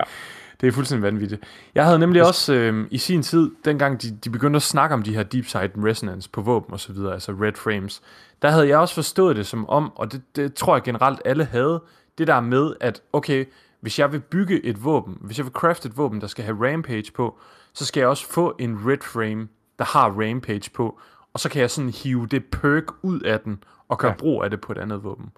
det 0.61 0.67
er 0.67 0.71
fuldstændig 0.71 1.03
vanvittigt. 1.03 1.43
Jeg 1.75 1.85
havde 1.85 1.99
nemlig 1.99 2.23
også 2.23 2.53
øh, 2.53 2.87
i 2.91 2.97
sin 2.97 3.23
tid, 3.23 3.51
dengang 3.65 4.01
de, 4.01 4.11
de 4.23 4.29
begyndte 4.29 4.57
at 4.57 4.63
snakke 4.63 4.93
om 4.93 5.03
de 5.03 5.15
her 5.15 5.23
Deep 5.23 5.45
Sight 5.45 5.71
Resonance 5.77 6.29
på 6.29 6.41
våben 6.41 6.73
og 6.73 6.79
så 6.79 6.93
videre, 6.93 7.13
altså 7.13 7.31
Red 7.31 7.53
Frames, 7.53 8.01
der 8.41 8.49
havde 8.49 8.67
jeg 8.67 8.77
også 8.77 8.95
forstået 8.95 9.35
det 9.35 9.47
som 9.47 9.69
om, 9.69 9.91
og 9.95 10.11
det, 10.11 10.21
det 10.35 10.53
tror 10.53 10.75
jeg 10.75 10.83
generelt 10.83 11.21
alle 11.25 11.45
havde, 11.45 11.81
det 12.17 12.27
der 12.27 12.39
med, 12.39 12.73
at 12.79 13.01
okay, 13.13 13.45
hvis 13.81 13.99
jeg 13.99 14.11
vil 14.11 14.19
bygge 14.19 14.65
et 14.65 14.83
våben, 14.83 15.17
hvis 15.21 15.37
jeg 15.37 15.45
vil 15.45 15.53
crafte 15.53 15.89
et 15.89 15.97
våben, 15.97 16.21
der 16.21 16.27
skal 16.27 16.43
have 16.45 16.71
Rampage 16.71 17.11
på, 17.15 17.39
så 17.73 17.85
skal 17.85 18.01
jeg 18.01 18.09
også 18.09 18.27
få 18.27 18.55
en 18.59 18.79
Red 18.85 19.01
Frame, 19.01 19.47
der 19.79 19.85
har 19.85 20.09
Rampage 20.09 20.69
på, 20.73 20.99
og 21.33 21.39
så 21.39 21.49
kan 21.49 21.61
jeg 21.61 21.71
sådan 21.71 21.89
hive 21.89 22.27
det 22.27 22.45
perk 22.45 23.03
ud 23.03 23.19
af 23.19 23.39
den, 23.39 23.63
og 23.87 23.99
gøre 23.99 24.11
ja. 24.11 24.17
brug 24.17 24.43
af 24.43 24.49
det 24.49 24.61
på 24.61 24.71
et 24.71 24.77
andet 24.77 25.03
våben. 25.03 25.31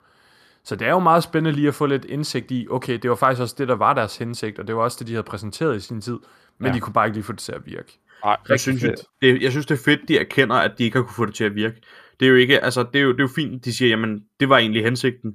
Så 0.64 0.76
det 0.76 0.88
er 0.88 0.92
jo 0.92 1.00
meget 1.00 1.24
spændende 1.24 1.56
lige 1.56 1.68
at 1.68 1.76
få 1.76 1.86
lidt 1.86 2.06
indsigt 2.06 2.52
i, 2.52 2.68
okay, 2.70 2.98
det 2.98 3.10
var 3.10 3.16
faktisk 3.16 3.42
også 3.42 3.56
det, 3.58 3.68
der 3.68 3.76
var 3.76 3.94
deres 3.94 4.18
hensigt, 4.18 4.60
og 4.60 4.68
det 4.68 4.76
var 4.76 4.82
også 4.82 4.98
det, 5.00 5.08
de 5.08 5.12
havde 5.14 5.24
præsenteret 5.24 5.78
i 5.78 5.80
sin 5.80 6.02
tid, 6.02 6.20
men 6.58 6.68
ja. 6.68 6.74
de 6.74 6.80
kunne 6.80 6.94
bare 6.94 7.06
ikke 7.06 7.18
lige 7.18 7.24
få 7.24 7.32
det 7.32 7.40
til 7.40 7.52
at 7.52 7.66
virke. 7.66 8.00
Nej, 8.26 8.38
Jeg 8.50 8.60
synes, 8.60 8.82
det, 8.82 8.96
det, 9.22 9.42
jeg 9.42 9.52
synes, 9.52 9.66
det 9.66 9.80
er 9.80 9.84
fedt, 9.86 10.08
de 10.08 10.18
erkender, 10.18 10.56
at 10.56 10.78
de 10.78 10.84
ikke 10.84 10.98
har 10.98 11.04
kunne 11.04 11.16
få 11.16 11.26
det 11.26 11.36
til 11.36 11.44
at 11.44 11.56
virke. 11.56 11.82
Det 12.20 12.26
er 12.26 12.30
jo 12.30 12.36
ikke, 12.36 12.60
altså, 12.60 12.84
det 12.94 13.00
er 13.00 13.04
jo, 13.04 13.12
det 13.12 13.20
er 13.20 13.24
jo 13.24 13.30
fint, 13.36 13.66
de 13.66 13.74
siger, 13.74 13.90
jamen, 13.90 14.24
det 14.40 14.50
var 14.50 14.58
egentlig 14.58 14.84
hensigten. 14.84 15.34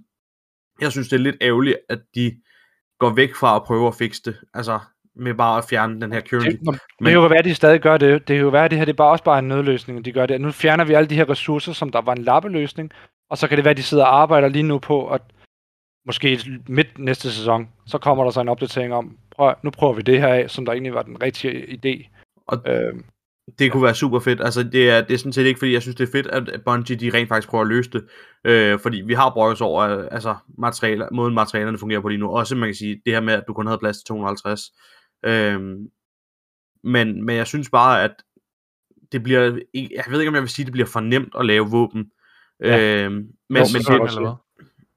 Jeg 0.81 0.93
synes, 0.93 1.09
det 1.09 1.17
er 1.17 1.21
lidt 1.21 1.37
ærgerligt, 1.41 1.77
at 1.89 2.01
de 2.15 2.37
går 2.99 3.15
væk 3.15 3.35
fra 3.35 3.57
at 3.57 3.63
prøve 3.65 3.87
at 3.87 3.95
fikse 3.95 4.23
det. 4.25 4.37
Altså, 4.55 4.79
med 5.19 5.35
bare 5.35 5.59
at 5.59 5.65
fjerne 5.71 6.01
den 6.01 6.13
her 6.13 6.21
currency. 6.21 6.49
Det, 6.51 6.81
det 6.99 7.05
kan 7.07 7.13
jo 7.13 7.27
være, 7.27 7.39
at 7.39 7.45
de 7.45 7.55
stadig 7.55 7.81
gør 7.81 7.97
det. 7.97 8.13
Det 8.29 8.37
kan 8.37 8.37
jo 8.37 8.49
være, 8.49 8.65
at 8.65 8.71
det 8.71 8.79
her 8.79 8.85
det 8.85 8.93
er 8.93 8.97
bare 8.97 9.11
også 9.11 9.25
bare 9.25 9.39
en 9.39 9.49
nødløsning, 9.49 10.05
de 10.05 10.13
gør 10.13 10.27
det. 10.27 10.41
Nu 10.41 10.51
fjerner 10.51 10.85
vi 10.85 10.93
alle 10.93 11.09
de 11.09 11.15
her 11.15 11.31
ressourcer, 11.31 11.73
som 11.73 11.91
der 11.93 12.01
var 12.01 12.13
en 12.13 12.23
lappeløsning, 12.23 12.91
og 13.31 13.39
så 13.39 13.49
kan 13.49 13.57
det 13.57 13.65
være, 13.65 13.71
at 13.71 13.77
de 13.77 13.83
sidder 13.83 14.05
og 14.05 14.21
arbejder 14.21 14.49
lige 14.49 14.63
nu 14.63 14.79
på, 14.79 15.09
at 15.09 15.23
måske 16.07 16.41
midt 16.69 16.99
næste 16.99 17.33
sæson, 17.33 17.69
så 17.87 17.99
kommer 17.99 18.25
der 18.25 18.31
så 18.31 18.41
en 18.41 18.49
opdatering 18.49 18.95
om, 18.95 19.17
prøv, 19.37 19.55
nu 19.63 19.71
prøver 19.71 19.93
vi 19.93 20.03
det 20.03 20.21
her 20.21 20.29
af, 20.29 20.51
som 20.51 20.65
der 20.65 20.73
egentlig 20.73 20.95
var 20.95 21.03
den 21.03 21.23
rigtige 21.23 21.63
idé. 21.67 22.09
Og 22.49 22.63
Øh, 22.67 22.95
Det 23.59 23.73
kunne 23.73 23.83
være 23.83 23.95
super 23.95 24.19
fedt. 24.21 24.41
Altså, 24.41 24.63
det 24.63 24.91
er, 24.91 25.01
det 25.01 25.15
er 25.15 25.19
sådan 25.19 25.33
set 25.33 25.47
ikke, 25.47 25.59
fordi 25.59 25.73
jeg 25.73 25.83
synes, 25.83 25.97
det 25.97 26.09
er 26.09 26.13
fedt, 26.13 26.27
at 26.27 26.61
Bungie 26.65 26.97
de 26.97 27.11
rent 27.15 27.29
faktisk 27.29 27.49
prøver 27.49 27.63
at 27.63 27.69
løse 27.69 27.91
det. 27.91 28.05
Øh, 28.45 28.79
fordi 28.79 29.03
vi 29.07 29.15
har 29.15 29.31
brugt 29.31 29.53
os 29.53 29.61
over, 29.61 29.83
altså, 30.09 30.35
materialer, 30.59 31.09
måden 31.13 31.35
materialerne 31.35 31.79
fungerer 31.79 32.01
på 32.01 32.09
lige 32.09 32.19
nu. 32.19 32.29
Også, 32.29 32.57
man 32.57 32.69
kan 32.69 32.75
sige, 32.75 33.01
det 33.05 33.13
her 33.13 33.21
med, 33.21 33.35
at 33.35 33.45
du 33.49 33.53
kun 33.53 33.67
havde 33.67 33.79
plads 33.79 33.97
til 33.97 34.05
250. 34.07 34.61
Øh, 35.23 35.61
men, 36.85 37.25
men 37.25 37.37
jeg 37.37 37.47
synes 37.47 37.71
bare, 37.71 38.03
at 38.05 38.11
det 39.13 39.23
bliver, 39.23 39.41
jeg 39.75 40.05
ved 40.09 40.21
ikke, 40.21 40.29
om 40.29 40.35
jeg 40.35 40.43
vil 40.43 40.51
sige, 40.51 40.63
at 40.63 40.67
det 40.67 40.73
bliver 40.73 40.87
for 40.87 41.01
nemt 41.01 41.35
at 41.39 41.47
lave 41.47 41.71
våben. 41.71 42.11
Ja. 42.63 43.05
Øh, 43.05 43.11
men, 43.13 43.27
men 43.49 43.63
det, 43.65 43.89
eller 43.89 44.21
hvad? 44.21 44.33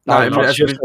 nej, 0.05 0.19
Nej, 0.19 0.29
men 0.29 0.39
altså, 0.39 0.65
hvis- 0.65 0.79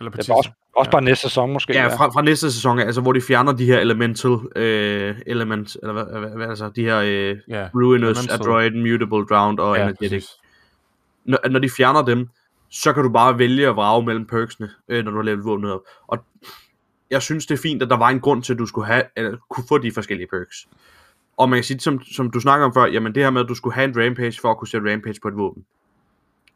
Eller 0.00 0.10
på 0.10 0.16
det 0.16 0.28
er 0.28 0.34
også, 0.34 0.50
også 0.76 0.90
bare 0.90 1.02
næste 1.02 1.22
sæson 1.22 1.52
måske. 1.52 1.72
Ja, 1.72 1.86
fra, 1.86 2.08
fra 2.08 2.22
næste 2.22 2.52
sæson, 2.52 2.78
altså 2.78 3.00
hvor 3.00 3.12
de 3.12 3.20
fjerner 3.20 3.52
de 3.52 3.64
her 3.64 3.78
elemental 3.80 4.30
øh, 4.56 5.16
elements, 5.26 5.78
eller 5.82 5.92
hvad, 5.92 6.20
hvad, 6.20 6.30
hvad 6.30 6.48
altså, 6.48 6.70
de 6.76 6.82
her 6.84 6.98
øh, 6.98 7.36
Ja, 7.48 7.68
ruinous, 7.74 8.18
elemental. 8.18 8.34
adroit, 8.48 8.74
mutable, 8.76 9.26
drowned 9.26 9.58
og 9.58 9.76
ja, 9.76 9.82
energetic. 9.82 10.10
præcis. 10.10 10.28
Når, 11.24 11.48
når 11.48 11.58
de 11.58 11.70
fjerner 11.76 12.02
dem, 12.02 12.28
så 12.70 12.92
kan 12.92 13.02
du 13.02 13.08
bare 13.12 13.38
vælge 13.38 13.68
at 13.68 13.76
vrage 13.76 14.06
mellem 14.06 14.26
perksene, 14.26 14.70
øh, 14.88 15.04
når 15.04 15.10
du 15.10 15.16
har 15.16 15.24
lavet 15.24 15.44
våbnet 15.44 15.72
op. 15.72 15.80
Og 16.06 16.24
jeg 17.10 17.22
synes, 17.22 17.46
det 17.46 17.54
er 17.54 17.62
fint, 17.62 17.82
at 17.82 17.90
der 17.90 17.96
var 17.96 18.08
en 18.08 18.20
grund 18.20 18.42
til, 18.42 18.52
at 18.52 18.58
du 18.58 18.66
skulle 18.66 18.86
have, 18.86 19.02
eller 19.16 19.36
kunne 19.50 19.64
få 19.68 19.78
de 19.78 19.92
forskellige 19.92 20.26
perks. 20.26 20.68
Og 21.36 21.48
man 21.48 21.56
kan 21.56 21.64
sige, 21.64 21.80
som, 21.80 22.02
som 22.02 22.30
du 22.30 22.40
snakker 22.40 22.66
om 22.66 22.74
før, 22.74 22.86
jamen 22.86 23.14
det 23.14 23.22
her 23.22 23.30
med, 23.30 23.40
at 23.40 23.48
du 23.48 23.54
skulle 23.54 23.74
have 23.74 23.84
en 23.84 24.04
rampage 24.06 24.40
for 24.40 24.50
at 24.50 24.58
kunne 24.58 24.68
sætte 24.68 24.92
rampage 24.92 25.20
på 25.22 25.28
et 25.28 25.36
våben. 25.36 25.64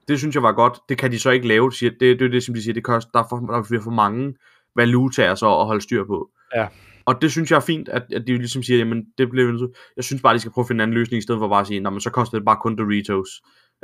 Det 0.09 0.19
synes 0.19 0.35
jeg 0.35 0.43
var 0.43 0.53
godt. 0.53 0.79
Det 0.89 0.99
kan 0.99 1.13
de 1.13 1.19
så 1.19 1.31
ikke 1.31 1.49
lave. 1.49 1.71
Det, 1.71 2.01
det 2.01 2.23
er 2.23 2.29
det, 2.29 2.43
som 2.43 2.55
de 2.55 2.63
siger, 2.63 2.75
det 2.75 2.85
koster, 2.85 3.11
der, 3.15 3.19
er 3.19 3.27
for, 3.29 3.37
der 3.37 3.63
bliver 3.63 3.83
for 3.83 3.91
mange 3.91 4.35
valutaer 4.77 5.35
så 5.35 5.59
at 5.61 5.67
holde 5.67 5.81
styr 5.81 6.05
på. 6.05 6.31
Ja. 6.55 6.67
Og 7.05 7.23
det 7.23 7.33
synes 7.33 7.51
jeg 7.51 7.57
er 7.57 7.61
fint, 7.61 7.89
at, 7.89 8.03
at 8.13 8.27
de 8.27 8.37
ligesom 8.37 8.63
siger, 8.63 8.79
jamen 8.79 9.07
det 9.19 9.29
til. 9.59 9.69
Jeg 9.97 10.05
synes 10.05 10.23
bare, 10.23 10.35
de 10.35 10.39
skal 10.39 10.53
prøve 10.53 10.63
at 10.63 10.69
finde 10.69 10.79
en 10.79 10.83
anden 10.83 10.95
løsning, 10.95 11.19
i 11.19 11.23
stedet 11.23 11.39
for 11.39 11.49
bare 11.49 11.61
at 11.61 11.67
sige, 11.67 11.81
"Nå, 11.81 11.91
men 11.91 12.01
så 12.01 12.11
koster 12.11 12.39
det 12.39 12.45
bare 12.45 12.57
kun 12.63 12.77
Doritos. 12.77 13.29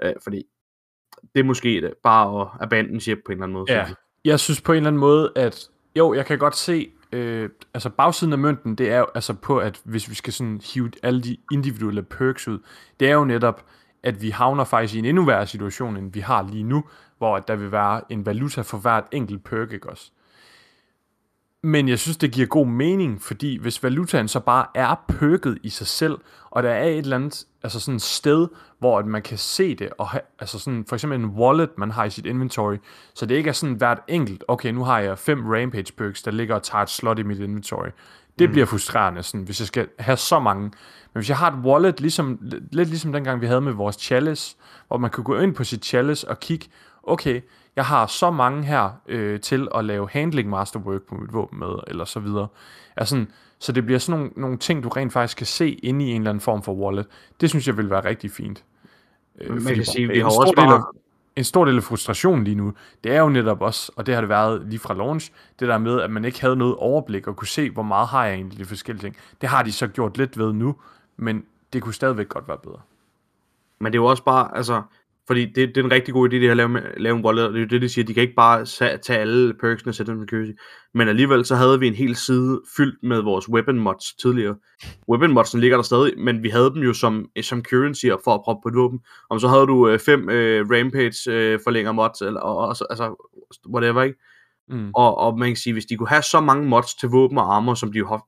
Øh, 0.02 0.12
fordi 0.22 0.42
det 1.34 1.40
er 1.40 1.44
måske 1.44 1.80
det, 1.80 1.94
bare 2.02 2.40
at 2.40 2.48
abandon 2.60 3.00
ship 3.00 3.18
på 3.26 3.32
en 3.32 3.38
eller 3.38 3.44
anden 3.44 3.54
måde. 3.54 3.72
Ja, 3.72 3.84
synes 3.84 3.96
jeg 4.24 4.40
synes 4.40 4.60
på 4.60 4.72
en 4.72 4.76
eller 4.76 4.88
anden 4.88 5.00
måde, 5.00 5.32
at 5.36 5.68
jo, 5.98 6.14
jeg 6.14 6.26
kan 6.26 6.38
godt 6.38 6.56
se, 6.56 6.90
øh, 7.12 7.50
altså 7.74 7.90
bagsiden 7.90 8.32
af 8.32 8.38
mønten, 8.38 8.74
det 8.74 8.90
er 8.90 8.98
jo 8.98 9.06
altså 9.14 9.34
på, 9.34 9.58
at 9.58 9.80
hvis 9.84 10.10
vi 10.10 10.14
skal 10.14 10.32
sådan 10.32 10.60
hive 10.74 10.90
alle 11.02 11.22
de 11.22 11.36
individuelle 11.52 12.02
perks 12.02 12.48
ud, 12.48 12.58
det 13.00 13.08
er 13.08 13.14
jo 13.14 13.24
netop, 13.24 13.64
at 14.02 14.22
vi 14.22 14.30
havner 14.30 14.64
faktisk 14.64 14.94
i 14.94 14.98
en 14.98 15.04
endnu 15.04 15.24
værre 15.24 15.46
situation, 15.46 15.96
end 15.96 16.12
vi 16.12 16.20
har 16.20 16.48
lige 16.52 16.62
nu, 16.62 16.84
hvor 17.18 17.36
at 17.36 17.48
der 17.48 17.56
vil 17.56 17.72
være 17.72 18.00
en 18.12 18.26
valuta 18.26 18.60
for 18.60 18.78
hvert 18.78 19.04
enkelt 19.12 19.44
perk, 19.44 19.72
ikke 19.72 19.90
også? 19.90 20.10
Men 21.62 21.88
jeg 21.88 21.98
synes, 21.98 22.16
det 22.16 22.32
giver 22.32 22.46
god 22.46 22.66
mening, 22.66 23.22
fordi 23.22 23.58
hvis 23.60 23.82
valutaen 23.82 24.28
så 24.28 24.40
bare 24.40 24.66
er 24.74 25.04
perket 25.08 25.58
i 25.62 25.68
sig 25.68 25.86
selv, 25.86 26.18
og 26.50 26.62
der 26.62 26.70
er 26.70 26.84
et 26.84 26.98
eller 26.98 27.16
andet 27.16 27.46
altså 27.62 27.80
sådan 27.80 27.96
et 27.96 28.02
sted, 28.02 28.48
hvor 28.78 28.98
at 28.98 29.06
man 29.06 29.22
kan 29.22 29.38
se 29.38 29.74
det, 29.74 29.88
og 29.98 30.08
have, 30.08 30.20
altså 30.38 30.58
sådan, 30.58 30.84
for 30.88 30.96
eksempel 30.96 31.20
en 31.20 31.26
wallet, 31.26 31.70
man 31.78 31.90
har 31.90 32.04
i 32.04 32.10
sit 32.10 32.26
inventory, 32.26 32.76
så 33.14 33.26
det 33.26 33.34
ikke 33.34 33.48
er 33.48 33.52
sådan 33.52 33.74
hvert 33.74 34.00
enkelt, 34.08 34.44
okay, 34.48 34.72
nu 34.72 34.84
har 34.84 34.98
jeg 34.98 35.18
fem 35.18 35.46
rampage 35.46 35.92
perks, 35.92 36.22
der 36.22 36.30
ligger 36.30 36.54
og 36.54 36.62
tager 36.62 36.82
et 36.82 36.90
slot 36.90 37.18
i 37.18 37.22
mit 37.22 37.38
inventory. 37.38 37.88
Det 38.38 38.48
mm. 38.48 38.52
bliver 38.52 38.66
frustrerende, 38.66 39.22
sådan, 39.22 39.44
hvis 39.44 39.60
jeg 39.60 39.66
skal 39.66 39.88
have 39.98 40.16
så 40.16 40.40
mange. 40.40 40.62
Men 40.62 41.20
hvis 41.20 41.28
jeg 41.28 41.36
har 41.36 41.50
et 41.50 41.64
wallet, 41.64 42.00
ligesom, 42.00 42.38
lidt 42.72 42.88
ligesom 42.88 43.12
dengang 43.12 43.40
vi 43.40 43.46
havde 43.46 43.60
med 43.60 43.72
vores 43.72 43.96
chalice, 43.96 44.56
hvor 44.88 44.98
man 44.98 45.10
kan 45.10 45.24
gå 45.24 45.38
ind 45.38 45.54
på 45.54 45.64
sit 45.64 45.84
chalice 45.84 46.28
og 46.28 46.40
kigge, 46.40 46.66
okay, 47.02 47.40
jeg 47.78 47.86
har 47.86 48.06
så 48.06 48.30
mange 48.30 48.64
her 48.64 48.90
øh, 49.08 49.40
til 49.40 49.68
at 49.74 49.84
lave 49.84 50.08
handling 50.10 50.48
masterwork 50.48 51.02
på 51.02 51.14
mit 51.14 51.32
våben 51.32 51.58
med, 51.58 51.74
eller 51.86 52.04
så 52.04 52.20
videre. 52.20 52.46
Altså, 52.96 53.24
så 53.58 53.72
det 53.72 53.84
bliver 53.84 53.98
sådan 53.98 54.20
nogle, 54.20 54.32
nogle 54.36 54.58
ting, 54.58 54.82
du 54.82 54.88
rent 54.88 55.12
faktisk 55.12 55.36
kan 55.36 55.46
se 55.46 55.70
inde 55.70 56.04
i 56.04 56.08
en 56.10 56.20
eller 56.20 56.30
anden 56.30 56.40
form 56.40 56.62
for 56.62 56.72
wallet. 56.72 57.06
Det 57.40 57.50
synes 57.50 57.66
jeg 57.66 57.76
vil 57.76 57.90
være 57.90 58.04
rigtig 58.04 58.30
fint. 58.30 58.64
Øh, 59.40 59.62
Man 59.62 59.74
kan 59.74 59.84
sige, 59.84 60.08
vi 60.08 60.18
har 60.18 60.26
også 60.26 60.52
bare... 60.56 60.84
en 61.36 61.44
stor 61.44 61.64
del 61.64 61.76
af 61.76 61.82
frustrationen 61.82 62.44
lige 62.44 62.54
nu, 62.54 62.72
det 63.04 63.12
er 63.12 63.20
jo 63.20 63.28
netop 63.28 63.62
også, 63.62 63.92
og 63.96 64.06
det 64.06 64.14
har 64.14 64.22
det 64.22 64.28
været 64.28 64.66
lige 64.66 64.78
fra 64.78 64.94
launch, 64.94 65.32
det 65.60 65.68
der 65.68 65.78
med, 65.78 66.00
at 66.00 66.10
man 66.10 66.24
ikke 66.24 66.40
havde 66.40 66.56
noget 66.56 66.76
overblik 66.76 67.26
og 67.26 67.36
kunne 67.36 67.48
se, 67.48 67.70
hvor 67.70 67.82
meget 67.82 68.08
har 68.08 68.24
jeg 68.24 68.34
egentlig 68.34 68.58
de 68.58 68.64
forskellige 68.64 69.04
ting. 69.04 69.16
Det 69.40 69.48
har 69.48 69.62
de 69.62 69.72
så 69.72 69.86
gjort 69.86 70.18
lidt 70.18 70.38
ved 70.38 70.52
nu, 70.52 70.76
men 71.16 71.44
det 71.72 71.82
kunne 71.82 71.94
stadigvæk 71.94 72.28
godt 72.28 72.48
være 72.48 72.58
bedre. 72.58 72.80
Men 73.80 73.92
det 73.92 73.98
er 73.98 74.02
jo 74.02 74.06
også 74.06 74.24
bare, 74.24 74.56
altså, 74.56 74.82
fordi 75.28 75.44
det, 75.44 75.68
det 75.68 75.76
er 75.76 75.84
en 75.84 75.90
rigtig 75.92 76.14
god 76.14 76.28
idé, 76.28 76.32
det 76.32 76.40
her 76.42 76.50
at 76.50 76.56
lave, 76.56 76.68
med, 76.68 76.82
lave 76.96 77.16
en 77.16 77.24
wallet, 77.24 77.44
og 77.46 77.52
det 77.52 77.62
er 77.62 77.66
det, 77.66 77.82
de 77.82 77.88
siger, 77.88 78.04
de 78.04 78.14
kan 78.14 78.22
ikke 78.22 78.34
bare 78.34 78.64
tage 78.98 79.18
alle 79.18 79.54
perksene 79.60 79.90
og 79.90 79.94
sætte 79.94 80.12
dem 80.12 80.28
currency. 80.28 80.52
Men 80.94 81.08
alligevel 81.08 81.44
så 81.44 81.54
havde 81.56 81.80
vi 81.80 81.86
en 81.86 81.94
hel 81.94 82.16
side 82.16 82.60
fyldt 82.76 82.98
med 83.02 83.20
vores 83.22 83.48
weapon 83.48 83.78
mods 83.78 84.14
tidligere. 84.22 84.56
Weapon 85.10 85.32
modsen 85.32 85.60
ligger 85.60 85.76
der 85.76 85.82
stadig, 85.82 86.12
men 86.18 86.42
vi 86.42 86.48
havde 86.48 86.70
dem 86.74 86.82
jo 86.82 86.92
som, 86.92 87.26
som 87.42 87.64
currency 87.64 88.06
for 88.24 88.34
at 88.34 88.40
proppe 88.44 88.60
på 88.64 88.68
et 88.68 88.74
våben. 88.74 89.00
Om 89.30 89.38
så 89.38 89.48
havde 89.48 89.66
du 89.66 89.88
øh, 89.88 89.98
fem 89.98 90.30
øh, 90.30 90.66
rampage 90.70 91.32
øh, 91.32 91.58
forlænger 91.64 91.92
mods, 91.92 92.20
eller, 92.20 92.40
og, 92.40 92.56
og, 92.56 92.76
så- 92.76 92.86
altså, 92.90 93.32
whatever, 93.74 94.02
ikke? 94.02 94.18
Mm. 94.68 94.90
Og, 94.94 95.18
og 95.18 95.38
man 95.38 95.48
kan 95.48 95.56
sige, 95.56 95.72
hvis 95.72 95.86
de 95.86 95.96
kunne 95.96 96.08
have 96.08 96.22
så 96.22 96.40
mange 96.40 96.68
mods 96.68 96.94
til 96.94 97.08
våben 97.08 97.38
og 97.38 97.56
armor, 97.56 97.74
som 97.74 97.92
de 97.92 97.98
jo 97.98 98.06
har, 98.08 98.22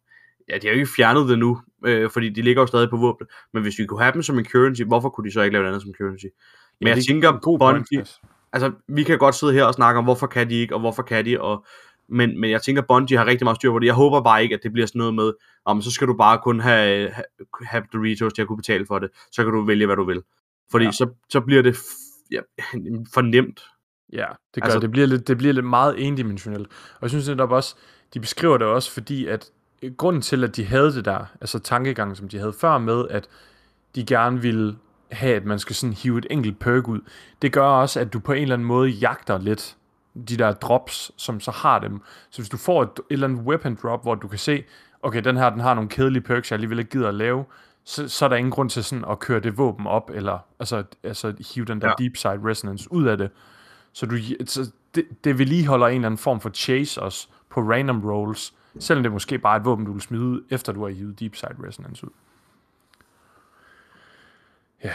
ja, 0.49 0.59
de 0.59 0.67
har 0.67 0.75
jo 0.75 0.81
ikke 0.81 0.93
fjernet 0.97 1.29
det 1.29 1.39
nu, 1.39 1.61
øh, 1.87 2.11
fordi 2.11 2.29
de 2.29 2.43
ligger 2.43 2.63
jo 2.63 2.67
stadig 2.67 2.91
på 2.91 2.97
våben, 2.97 3.27
men 3.55 3.63
hvis 3.63 3.79
vi 3.79 3.87
kunne 3.87 4.03
have 4.03 4.13
dem 4.13 4.23
som 4.23 4.39
en 4.39 4.45
currency, 4.45 4.83
hvorfor 4.83 5.09
kunne 5.09 5.29
de 5.29 5.33
så 5.33 5.43
ikke 5.43 5.53
lave 5.53 5.63
noget 5.63 5.75
andet 5.75 5.83
som 5.83 5.95
currency? 6.01 6.27
Men 6.81 6.89
jeg 6.89 6.97
er 6.99 7.03
tænker, 7.09 7.39
god 7.39 7.59
point, 7.59 7.87
Chris. 7.87 8.20
altså 8.53 8.72
vi 8.89 9.03
kan 9.03 9.18
godt 9.18 9.35
sidde 9.35 9.53
her 9.53 9.64
og 9.64 9.74
snakke 9.74 9.99
om, 9.99 10.05
hvorfor 10.05 10.26
kan 10.26 10.51
de 10.51 10.55
ikke, 10.55 10.74
og 10.74 10.81
hvorfor 10.81 11.03
kan 11.03 11.24
de, 11.24 11.41
og, 11.41 11.64
men, 12.09 12.41
men 12.41 12.51
jeg 12.51 12.62
tænker, 12.62 12.83
Bungie 12.83 13.18
har 13.18 13.26
rigtig 13.26 13.45
meget 13.45 13.57
styr 13.57 13.70
på 13.70 13.78
det. 13.78 13.87
Jeg 13.87 13.95
håber 13.95 14.20
bare 14.20 14.43
ikke, 14.43 14.55
at 14.55 14.61
det 14.62 14.72
bliver 14.72 14.87
sådan 14.87 14.99
noget 14.99 15.14
med, 15.14 15.33
om 15.64 15.83
så 15.83 15.91
skal 15.91 16.07
du 16.09 16.16
bare 16.16 16.39
kun 16.39 16.61
have, 16.61 17.11
have, 17.11 17.24
have 17.62 17.85
Doritos 17.93 18.33
til 18.33 18.43
at 18.43 18.49
kunne 18.49 18.57
betale 18.57 18.87
for 18.87 18.99
det, 18.99 19.11
så 19.33 19.45
kan 19.45 19.53
du 19.53 19.62
vælge, 19.64 19.87
hvad 19.87 19.97
du 19.97 20.05
vil. 20.05 20.22
Fordi 20.70 20.85
Ja. 20.85 20.91
så, 20.93 21.09
så 21.28 21.41
bliver 21.41 21.62
det 21.62 21.76
ja, 22.33 22.41
for 23.14 23.20
nemt. 23.20 23.61
Ja, 24.12 24.16
det 24.16 24.22
gør 24.22 24.26
Altså- 24.26 24.64
altså, 24.64 24.78
det. 24.81 24.91
Bliver 24.91 25.07
lidt, 25.07 25.28
det 25.28 25.39
bliver 25.39 25.53
lidt 25.55 25.66
meget 25.66 26.07
endimensionelt. 26.07 26.68
Og 26.95 27.03
jeg 27.03 27.11
synes 27.11 27.28
netop 27.28 27.51
også, 27.53 27.74
de 28.14 28.20
beskriver 28.20 28.59
det 28.59 28.66
også, 28.66 28.91
fordi 28.91 29.26
at 29.26 29.51
øh, 29.83 29.93
grunden 29.93 30.22
til, 30.22 30.45
at 30.45 30.57
de 30.57 30.64
havde 30.64 30.95
det 30.95 31.05
der, 31.05 31.24
altså 31.41 31.59
tankegangen, 31.59 32.16
som 32.16 32.28
de 32.28 32.39
havde 32.39 32.53
før 32.53 32.78
med, 32.78 33.09
at 33.11 33.28
de 33.95 34.05
gerne 34.07 34.43
ville 34.43 34.76
have, 35.13 35.37
at 35.37 35.45
man 35.45 35.59
skal 35.59 35.77
sådan 35.77 35.93
hive 35.93 36.19
et 36.19 36.27
enkelt 36.31 36.59
perk 36.59 36.89
ud. 36.89 37.01
Det 37.43 37.53
gør 37.53 37.63
også, 37.67 38.01
at 38.01 38.13
du 38.13 38.21
på 38.21 38.33
en 38.33 38.43
eller 38.43 38.55
anden 38.55 38.69
måde 38.69 38.91
jagter 38.91 39.39
lidt 39.39 39.77
de 40.29 40.37
der 40.37 40.53
drops, 40.53 41.13
som 41.17 41.41
så 41.41 41.51
har 41.51 41.79
dem. 41.79 42.01
Så 42.31 42.43
hvis 42.43 42.49
du 42.49 42.57
får 42.57 42.83
et, 42.83 42.89
et 42.89 43.03
eller 43.11 43.29
andet 43.29 43.45
weapon 43.45 43.79
drop, 43.83 44.03
hvor 44.03 44.15
du 44.15 44.29
kan 44.29 44.39
se, 44.39 44.65
okay, 45.03 45.23
den 45.23 45.37
her, 45.37 45.51
den 45.51 45.61
har 45.61 45.75
nogle 45.75 45.91
kedelige 45.91 46.23
perks, 46.23 46.51
jeg 46.51 46.57
alligevel 46.57 46.79
ikke 46.79 46.91
gider 46.91 47.09
at 47.09 47.15
lave, 47.15 47.45
så, 47.85 48.09
så 48.09 48.25
er 48.25 48.29
der 48.29 48.37
ingen 48.37 48.51
grund 48.51 48.71
til 48.71 48.85
sådan 48.85 49.05
at 49.11 49.19
køre 49.19 49.41
det 49.41 49.59
våben 49.59 49.87
op, 49.87 50.11
eller 50.15 50.39
altså, 50.59 50.85
altså 51.03 51.35
hive 51.55 51.65
den 51.65 51.81
der 51.81 51.89
ja. 51.89 51.95
Deep 51.99 52.17
side 52.17 52.41
resonance 52.45 52.93
ud 52.93 53.05
af 53.05 53.19
det. 53.19 53.31
Så, 53.93 54.07
du, 54.07 54.17
så 54.47 54.71
det, 54.95 55.05
det 55.25 55.39
vedligeholder 55.39 55.87
en 55.87 55.95
eller 55.95 56.07
anden 56.07 56.19
form 56.19 56.41
for 56.41 56.51
chase 56.51 57.03
også 57.03 57.29
på 57.51 57.61
random 57.61 58.05
rolls, 58.05 58.55
selvom 58.79 59.03
det 59.03 59.13
måske 59.13 59.39
bare 59.39 59.57
er 59.57 59.61
et 59.61 59.65
våben, 59.65 59.85
du 59.85 59.93
vil 59.93 60.03
smide 60.03 60.23
ud, 60.23 60.43
efter 60.51 60.73
du 60.73 60.83
har 60.83 60.91
hivet 60.91 61.21
deep 61.21 61.37
side 61.37 61.57
resonance 61.67 62.07
ud. 62.07 62.11
Ja. 64.85 64.93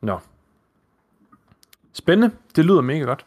Nå. 0.00 0.18
Spændende. 1.92 2.36
Det 2.56 2.64
lyder 2.64 2.80
mega 2.80 3.04
godt. 3.04 3.26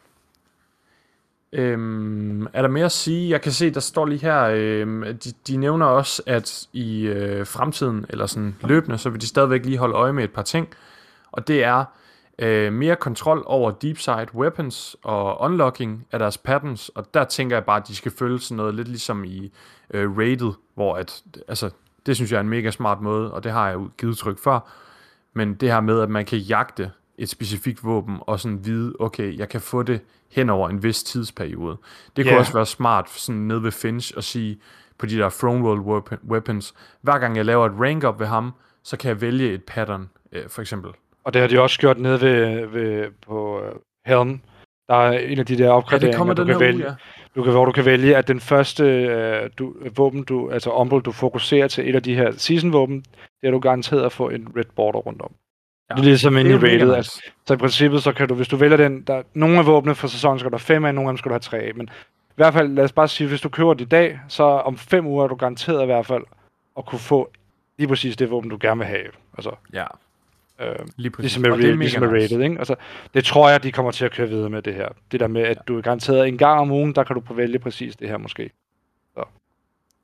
Øhm, 1.51 2.47
er 2.53 2.61
der 2.61 2.67
mere 2.67 2.85
at 2.85 2.91
sige? 2.91 3.29
Jeg 3.29 3.41
kan 3.41 3.51
se, 3.51 3.71
der 3.71 3.79
står 3.79 4.05
lige 4.05 4.21
her, 4.21 4.43
øhm, 4.43 5.03
de, 5.23 5.33
de 5.47 5.57
nævner 5.57 5.85
også, 5.85 6.23
at 6.25 6.67
i 6.73 7.01
øh, 7.01 7.47
fremtiden, 7.47 8.05
eller 8.09 8.25
sådan 8.25 8.55
løbende, 8.61 8.97
så 8.97 9.09
vil 9.09 9.21
de 9.21 9.27
stadigvæk 9.27 9.65
lige 9.65 9.77
holde 9.77 9.95
øje 9.95 10.13
med 10.13 10.23
et 10.23 10.33
par 10.33 10.41
ting. 10.41 10.67
Og 11.31 11.47
det 11.47 11.63
er 11.63 11.85
øh, 12.39 12.73
mere 12.73 12.95
kontrol 12.95 13.43
over 13.45 13.71
deep 13.71 13.97
side 13.97 14.27
weapons 14.33 14.95
og 15.03 15.41
unlocking 15.41 16.07
af 16.11 16.19
deres 16.19 16.37
patterns. 16.37 16.89
Og 16.89 17.13
der 17.13 17.23
tænker 17.23 17.55
jeg 17.55 17.65
bare, 17.65 17.81
at 17.81 17.87
de 17.87 17.95
skal 17.95 18.11
følge 18.11 18.39
sådan 18.39 18.57
noget 18.57 18.75
lidt 18.75 18.87
ligesom 18.87 19.23
i 19.23 19.51
øh, 19.93 20.17
Raided, 20.17 20.51
hvor 20.73 20.95
at, 20.95 21.23
altså, 21.47 21.69
det 22.07 22.15
synes 22.15 22.31
jeg 22.31 22.37
er 22.37 22.41
en 22.41 22.49
mega 22.49 22.71
smart 22.71 23.01
måde, 23.01 23.33
og 23.33 23.43
det 23.43 23.51
har 23.51 23.67
jeg 23.67 23.73
jo 23.75 23.89
givet 23.97 24.11
udtryk 24.11 24.39
for. 24.39 24.67
Men 25.33 25.53
det 25.53 25.71
her 25.71 25.81
med, 25.81 26.01
at 26.01 26.09
man 26.09 26.25
kan 26.25 26.39
jagte 26.39 26.91
et 27.17 27.29
specifikt 27.29 27.83
våben, 27.83 28.17
og 28.21 28.39
sådan 28.39 28.65
vide, 28.65 28.93
okay, 28.99 29.37
jeg 29.37 29.49
kan 29.49 29.61
få 29.61 29.83
det 29.83 30.01
hen 30.31 30.49
over 30.49 30.69
en 30.69 30.83
vis 30.83 31.03
tidsperiode. 31.03 31.77
Det 32.15 32.25
kunne 32.25 32.33
Ja. 32.33 32.39
også 32.39 32.53
være 32.53 32.65
smart 32.65 33.09
sådan 33.09 33.41
nede 33.41 33.63
ved 33.63 33.71
Finch 33.71 34.13
at 34.17 34.23
sige 34.23 34.59
på 34.97 35.05
de 35.05 35.17
der 35.17 35.29
throne 35.29 35.63
world 35.63 35.81
weapon- 35.81 36.29
weapons, 36.31 36.73
hver 37.01 37.19
gang 37.19 37.35
jeg 37.37 37.45
laver 37.45 37.65
et 37.65 37.71
rank 37.79 38.03
up 38.03 38.19
ved 38.19 38.27
ham, 38.27 38.53
så 38.83 38.97
kan 38.97 39.09
jeg 39.09 39.21
vælge 39.21 39.51
et 39.53 39.63
pattern, 39.63 40.09
øh, 40.31 40.49
for 40.49 40.61
eksempel. 40.61 40.91
Og 41.23 41.33
det 41.33 41.41
har 41.41 41.47
de 41.49 41.61
også 41.61 41.79
gjort 41.79 41.99
nede 41.99 42.21
ved, 42.21 42.65
ved 42.67 43.07
på 43.27 43.61
øh, 43.63 43.71
Helm. 44.05 44.39
Der 44.87 44.95
er 44.95 45.19
en 45.19 45.39
af 45.39 45.45
de 45.45 45.57
der 45.57 45.65
Ja, 45.65 45.71
opgraderinger, 45.71 46.11
det 46.11 46.17
kommer 46.17 46.33
du 46.33 46.45
kan 46.45 46.59
vælge. 46.59 46.75
uge, 46.77 46.85
ja. 46.85 46.95
Du 47.35 47.43
kan, 47.43 47.51
hvor 47.53 47.65
du 47.65 47.71
kan 47.71 47.85
vælge, 47.85 48.17
at 48.17 48.27
den 48.27 48.39
første 48.39 48.83
øh, 48.83 49.49
du, 49.57 49.73
våben, 49.95 50.23
du, 50.23 50.49
altså 50.49 50.71
umbral, 50.71 51.01
du 51.01 51.11
fokuserer 51.11 51.67
til 51.67 51.89
et 51.89 51.95
af 51.95 52.03
de 52.03 52.15
her 52.15 52.31
season-våben, 52.31 53.05
det 53.41 53.47
er 53.47 53.51
du 53.51 53.59
garanteret 53.59 54.05
at 54.05 54.11
få 54.11 54.29
en 54.29 54.47
red 54.57 54.63
border 54.75 54.99
rundt 54.99 55.21
om. 55.21 55.31
Ja, 55.89 55.95
det 55.95 56.01
er 56.01 56.05
ligesom 56.05 56.37
inde 56.37 56.51
i 56.51 56.55
rated. 56.55 56.93
Altså, 56.93 57.21
så 57.45 57.53
i 57.53 57.57
princippet, 57.57 58.03
så 58.03 58.11
kan 58.11 58.27
du, 58.27 58.35
hvis 58.35 58.47
du 58.47 58.55
vælger 58.55 58.77
den, 58.77 59.01
der, 59.01 59.21
nogle 59.33 59.57
af 59.59 59.65
våbnene 59.65 59.95
for 59.95 60.07
sæsonen 60.07 60.39
skal 60.39 60.51
du 60.51 60.55
have 60.55 60.59
fem 60.59 60.85
af, 60.85 60.95
nogle 60.95 61.09
af 61.09 61.13
dem 61.13 61.17
skal 61.17 61.29
du 61.29 61.33
have 61.33 61.39
tre 61.39 61.57
af. 61.57 61.71
Men 61.75 61.87
i 62.29 62.33
hvert 62.35 62.53
fald, 62.53 62.73
lad 62.73 62.83
os 62.83 62.91
bare 62.91 63.07
sige, 63.07 63.27
hvis 63.27 63.41
du 63.41 63.49
køber 63.49 63.73
det 63.73 63.85
i 63.85 63.89
dag, 63.89 64.19
så 64.27 64.43
om 64.43 64.77
fem 64.77 65.05
uger 65.07 65.23
er 65.23 65.27
du 65.27 65.35
garanteret 65.35 65.83
i 65.83 65.85
hvert 65.85 66.05
fald 66.05 66.23
at 66.77 66.85
kunne 66.85 66.99
få 66.99 67.31
lige 67.77 67.87
præcis 67.87 68.17
det 68.17 68.31
våben, 68.31 68.49
du 68.49 68.57
gerne 68.61 68.77
vil 68.77 68.87
have. 68.87 69.07
Altså, 69.37 69.51
Ja, 69.73 69.85
øh, 70.61 70.75
lige 70.95 71.11
præcis. 71.11 71.23
Ligesom 71.23 71.41
med, 71.41 71.51
Og 71.51 71.57
det 71.57 71.69
er 71.69 71.75
ligesom 71.75 72.03
med 72.03 72.09
rated, 72.23 72.41
ikke? 72.41 72.57
Altså, 72.57 72.75
det 73.13 73.25
tror 73.25 73.49
jeg, 73.49 73.63
de 73.63 73.71
kommer 73.71 73.91
til 73.91 74.05
at 74.05 74.11
køre 74.11 74.29
videre 74.29 74.49
med 74.49 74.61
det 74.61 74.73
her. 74.73 74.89
Det 75.11 75.19
der 75.19 75.27
med, 75.27 75.41
at 75.41 75.57
du 75.67 75.77
er 75.77 75.81
garanteret 75.81 76.27
en 76.27 76.37
gang 76.37 76.59
om 76.59 76.71
ugen, 76.71 76.95
der 76.95 77.03
kan 77.03 77.15
du 77.21 77.33
vælge 77.33 77.59
præcis 77.59 77.95
det 77.95 78.09
her 78.09 78.17
måske. 78.17 78.49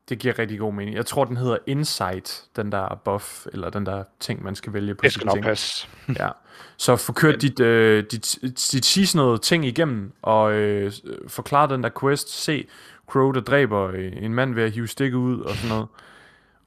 Det 0.10 0.20
giver 0.20 0.40
rigtig 0.40 0.60
god 0.60 0.74
mening. 0.74 0.96
Jeg 0.96 1.06
tror, 1.06 1.26
den 1.26 1.38
hedder 1.38 1.58
Insight, 1.68 2.44
den 2.56 2.72
der 2.72 3.02
buff, 3.06 3.46
eller 3.54 3.70
den 3.70 3.86
der 3.86 4.04
ting, 4.20 4.44
man 4.44 4.56
skal 4.56 4.74
vælge 4.74 4.96
på 4.96 5.02
Det 5.04 5.12
skal 5.12 5.26
nok 5.26 5.36
ting. 5.36 5.46
passe. 5.46 5.88
Ja. 6.20 6.30
Så 6.78 6.96
få 6.96 7.14
kørt 7.14 7.42
dit, 7.42 7.60
øh, 7.60 8.04
dit, 8.12 8.38
dit 8.72 8.86
seasonede 8.86 9.38
ting 9.38 9.66
igennem, 9.66 10.12
og 10.22 10.54
øh, 10.54 10.92
forklare 11.28 11.70
den 11.74 11.84
der 11.84 11.90
quest, 12.00 12.30
se 12.44 12.68
Crow, 13.08 13.32
der 13.32 13.42
dræber 13.42 13.88
øh, 13.94 14.12
en 14.22 14.34
mand 14.34 14.56
ved 14.56 14.64
at 14.64 14.72
hive 14.72 14.88
stikket 14.88 15.18
ud, 15.18 15.40
og 15.40 15.56
sådan 15.56 15.70
noget. 15.70 15.88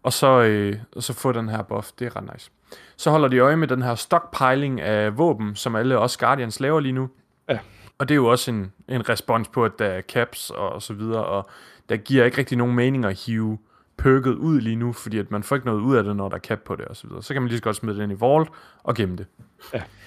Og 0.06 0.12
så, 0.12 0.42
øh, 0.42 0.76
og 0.96 1.02
så 1.02 1.12
få 1.12 1.32
den 1.32 1.48
her 1.48 1.62
buff, 1.62 1.90
det 1.98 2.06
er 2.06 2.16
ret 2.16 2.30
nice. 2.32 2.50
Så 2.96 3.10
holder 3.10 3.28
de 3.28 3.38
øje 3.38 3.56
med 3.56 3.68
den 3.68 3.82
her 3.82 3.94
stockpiling 3.94 4.80
af 4.80 5.18
våben, 5.18 5.56
som 5.56 5.76
alle 5.76 5.98
os 5.98 6.16
Guardians 6.16 6.60
laver 6.60 6.80
lige 6.80 6.92
nu. 6.92 7.08
Ja. 7.48 7.58
Og 7.98 8.08
det 8.08 8.14
er 8.14 8.16
jo 8.16 8.26
også 8.26 8.50
en, 8.50 8.72
en 8.88 9.08
respons 9.08 9.48
på, 9.48 9.64
at 9.64 9.72
der 9.78 9.84
er 9.84 10.02
caps 10.02 10.50
og, 10.50 10.68
og 10.72 10.82
så 10.82 10.94
videre, 10.94 11.24
og 11.24 11.50
der 11.88 11.96
giver 11.96 12.24
ikke 12.24 12.38
rigtig 12.38 12.58
nogen 12.58 12.74
mening 12.74 13.04
at 13.04 13.24
hive 13.26 13.58
perket 13.98 14.34
ud 14.34 14.60
lige 14.60 14.76
nu, 14.76 14.92
fordi 14.92 15.18
at 15.18 15.30
man 15.30 15.42
får 15.42 15.56
ikke 15.56 15.66
noget 15.66 15.80
ud 15.80 15.96
af 15.96 16.04
det, 16.04 16.16
når 16.16 16.28
der 16.28 16.36
er 16.36 16.40
cap 16.40 16.58
på 16.58 16.76
det 16.76 16.84
og 16.84 16.96
så 16.96 17.06
videre. 17.06 17.22
Så 17.22 17.32
kan 17.32 17.42
man 17.42 17.48
lige 17.48 17.58
så 17.58 17.62
godt 17.62 17.76
smide 17.76 17.96
det 17.96 18.02
ind 18.02 18.12
i 18.12 18.20
vault 18.20 18.48
og 18.82 18.94
gemme 18.94 19.16
det. 19.16 19.26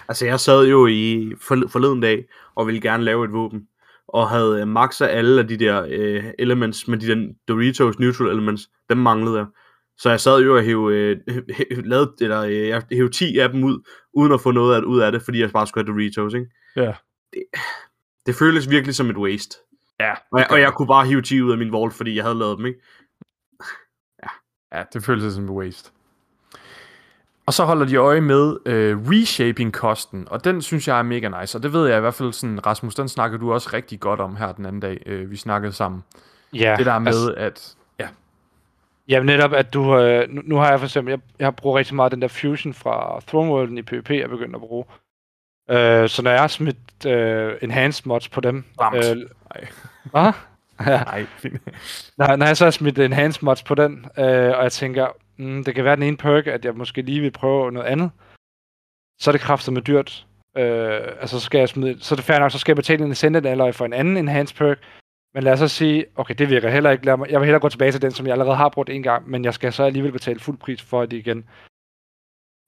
Altså, 0.08 0.26
jeg 0.26 0.40
sad 0.40 0.68
jo 0.68 0.88
i 0.88 1.34
for, 1.42 1.58
forleden 1.68 2.02
dag, 2.02 2.26
og 2.56 2.68
ville 2.68 2.82
gerne 2.82 3.04
lave 3.04 3.26
et 3.26 3.34
våben, 3.34 3.68
og 4.08 4.30
havde 4.30 4.62
øh, 4.62 4.68
maxet 4.68 5.08
alle 5.08 5.42
af 5.42 5.48
de 5.48 5.58
der 5.58 5.86
øh, 5.90 6.24
elements, 6.40 6.88
med 6.88 6.98
de 6.98 7.08
der 7.08 7.34
Doritos 7.48 8.00
neutral 8.00 8.30
elements, 8.30 8.70
dem 8.90 8.98
manglede 8.98 9.38
jeg. 9.38 9.46
Så 10.00 10.10
jeg 10.10 10.20
sad 10.20 10.40
jo 10.42 10.56
og 10.58 10.64
hæve, 10.64 10.94
øh, 10.96 11.18
lavede, 11.92 12.14
eller, 12.22 12.42
øh, 12.42 12.68
jeg 12.68 12.84
hævde 12.92 13.12
10 13.12 13.38
af 13.40 13.50
dem 13.50 13.64
ud, 13.64 13.88
uden 14.14 14.34
at 14.34 14.42
få 14.42 14.52
noget 14.52 14.76
af, 14.76 14.82
ud 14.82 15.00
af 15.00 15.12
det, 15.12 15.22
fordi 15.22 15.42
jeg 15.42 15.52
bare 15.52 15.68
skulle 15.68 15.86
have 15.88 15.94
Doritos, 15.94 16.34
ikke? 16.34 16.48
Ja. 16.76 16.94
Det 18.26 18.36
føles 18.36 18.70
virkelig 18.70 18.96
som 18.96 19.10
et 19.10 19.18
waste. 19.18 19.58
Ja, 20.00 20.14
Og 20.32 20.40
jeg, 20.40 20.48
og 20.52 20.60
jeg 20.60 20.74
kunne 20.74 20.88
bare 20.88 21.06
hive 21.06 21.22
10 21.22 21.42
ud 21.42 21.52
af 21.52 21.58
min 21.58 21.72
vault, 21.72 21.94
fordi 21.94 22.16
jeg 22.16 22.24
havde 22.24 22.40
lavet 22.40 22.58
dem, 22.58 22.66
ikke? 22.66 22.80
Ja, 24.74 24.84
det 24.94 25.04
føles 25.04 25.34
som 25.34 25.44
en 25.44 25.50
waste. 25.50 25.92
Og 27.46 27.54
så 27.54 27.66
holder 27.66 27.86
de 27.86 27.96
øje 27.96 28.22
med 28.22 28.58
øh, 28.66 28.98
reshaping-kosten, 29.10 30.28
og 30.32 30.44
den 30.44 30.62
synes 30.62 30.88
jeg 30.88 31.00
er 31.00 31.04
mega 31.04 31.42
nice, 31.42 31.58
og 31.58 31.64
det 31.64 31.74
ved 31.74 31.88
jeg 31.88 31.98
i 31.98 32.02
hvert 32.02 32.14
fald 32.14 32.34
sådan, 32.34 32.66
Rasmus, 32.66 32.96
den 32.96 33.10
snakker 33.10 33.38
du 33.38 33.54
også 33.54 33.70
rigtig 33.74 34.00
godt 34.00 34.20
om 34.20 34.36
her 34.36 34.52
den 34.52 34.66
anden 34.66 34.80
dag, 34.80 35.04
øh, 35.06 35.32
vi 35.32 35.36
snakkede 35.36 35.74
sammen. 35.74 36.04
Ja, 36.54 36.76
Det 36.78 36.86
der 36.86 37.00
med, 37.00 37.08
Altså, 37.08 37.34
at... 37.38 37.76
Ja, 39.10 39.18
ja, 39.18 39.24
netop 39.24 39.54
at 39.54 39.74
du... 39.74 39.98
Øh, 39.98 40.30
nu, 40.30 40.42
nu, 40.46 40.56
har 40.56 40.70
jeg 40.70 40.80
for 40.80 40.86
eksempel... 40.86 41.12
Jeg, 41.12 41.20
jeg 41.40 41.56
bruger 41.56 41.78
rigtig 41.78 41.96
meget 41.96 42.12
den 42.12 42.22
der 42.22 42.28
fusion 42.28 42.74
fra 42.74 43.22
Throne 43.28 43.52
Worlden 43.52 43.78
i 43.78 43.82
PvP, 43.82 44.10
jeg 44.10 44.20
er 44.20 44.28
begyndt 44.28 44.56
at 44.56 44.62
bruge. 44.62 44.86
Øh, 45.70 46.10
så 46.10 46.22
når 46.22 46.32
jeg 46.32 46.40
har 46.40 46.48
smidt 46.48 47.06
øh, 47.06 47.56
enhanced 47.62 48.06
mods 48.06 48.30
på 48.30 48.42
dem... 48.42 48.64
Varmt. 48.78 48.96
Øh, 48.96 49.18
nej, 49.56 49.68
hvad? 50.12 50.32
ja. 50.94 51.04
nej, 51.12 51.26
fint. 51.42 51.62
Når, 52.18 52.36
når 52.36 52.46
jeg 52.46 52.58
så 52.58 52.64
har 52.64 52.72
smidt 52.72 53.00
enhanced 53.00 53.44
mods 53.44 53.64
på 53.64 53.76
den, 53.76 54.06
øh, 54.18 54.58
og 54.58 54.64
jeg 54.64 54.72
tænker, 54.72 55.08
mm, 55.38 55.64
det 55.64 55.76
kan 55.76 55.86
være 55.86 55.96
den 55.96 56.04
ene 56.04 56.18
perk, 56.18 56.48
at 56.48 56.66
jeg 56.66 56.76
måske 56.76 57.02
lige 57.02 57.22
vil 57.22 57.32
prøve 57.32 57.72
noget 57.72 57.88
andet, 57.88 58.12
så 59.20 59.30
er 59.30 59.32
det 59.32 59.42
kraftigt 59.42 59.74
med 59.74 59.82
dyrt. 59.82 60.26
Øh, 60.58 61.02
altså, 61.22 61.40
så 61.40 61.46
skal 61.46 61.60
jeg 61.60 61.70
smide, 61.70 61.98
så 62.00 62.16
er 62.16 62.16
det 62.16 62.26
fair 62.26 62.40
nok, 62.40 62.52
så 62.52 62.60
skal 62.60 62.72
jeg 62.72 62.76
betale 62.76 63.06
en 63.06 63.12
Ascendant 63.12 63.46
Alloy 63.46 63.72
for 63.72 63.86
en 63.86 63.94
anden 63.94 64.18
enhanced 64.18 64.58
perk, 64.58 64.80
men 65.34 65.44
lad 65.44 65.54
os 65.54 65.60
så 65.60 65.68
sige, 65.68 66.06
okay, 66.16 66.36
det 66.38 66.50
virker 66.50 66.70
heller 66.70 66.92
ikke. 66.92 67.06
Lad 67.06 67.18
mig, 67.18 67.30
jeg 67.30 67.40
vil 67.40 67.46
hellere 67.46 67.62
gå 67.62 67.70
tilbage 67.70 67.92
til 67.92 68.02
den, 68.02 68.12
som 68.12 68.26
jeg 68.26 68.34
allerede 68.34 68.56
har 68.56 68.70
brugt 68.70 68.90
en 68.90 69.04
gang, 69.04 69.30
men 69.30 69.46
jeg 69.46 69.54
skal 69.54 69.74
så 69.74 69.84
alligevel 69.84 70.12
betale 70.12 70.40
fuld 70.40 70.58
pris 70.58 70.82
for 70.82 71.06
det 71.06 71.18
igen. 71.18 71.50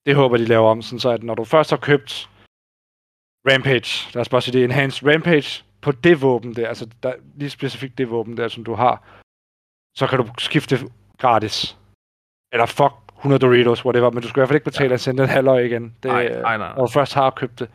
Det 0.06 0.16
håber 0.16 0.38
de 0.38 0.46
laver 0.46 0.70
om, 0.70 0.82
sådan 0.82 1.00
så 1.00 1.10
at 1.10 1.24
når 1.24 1.36
du 1.36 1.44
først 1.44 1.70
har 1.70 1.78
købt 1.78 2.30
Rampage, 3.50 4.14
lad 4.14 4.22
os 4.22 4.30
bare 4.30 4.42
sige 4.42 4.58
det, 4.58 4.64
Enhanced 4.64 5.08
Rampage, 5.08 5.64
på 5.82 5.92
det 5.92 6.22
våben 6.22 6.56
der, 6.56 6.68
altså 6.68 6.90
der, 7.04 7.14
lige 7.36 7.50
specifikt 7.50 7.98
det 7.98 8.10
våben 8.10 8.38
der, 8.38 8.48
som 8.48 8.64
du 8.64 8.74
har, 8.74 8.96
så 9.98 10.08
kan 10.08 10.20
du 10.20 10.26
skifte 10.38 10.76
gratis. 11.18 11.78
Eller 12.54 12.66
fuck 12.66 12.94
100 13.18 13.40
Doritos, 13.40 13.86
whatever, 13.86 14.10
men 14.10 14.22
du 14.22 14.28
skal 14.28 14.40
i 14.40 14.42
hvert 14.42 14.50
fald 14.50 14.56
ikke 14.56 14.72
betale 14.72 14.90
ja. 14.90 14.94
at 14.94 15.02
sende 15.02 15.22
den 15.22 15.30
halvøj 15.30 15.60
igen. 15.60 15.96
Det, 16.04 16.12
Nej, 16.12 16.42
nej, 16.42 16.58
nej. 16.58 16.76
Når 16.76 16.86
du 16.86 16.92
først 16.92 17.14
har 17.14 17.30
købt 17.30 17.60
det. 17.60 17.70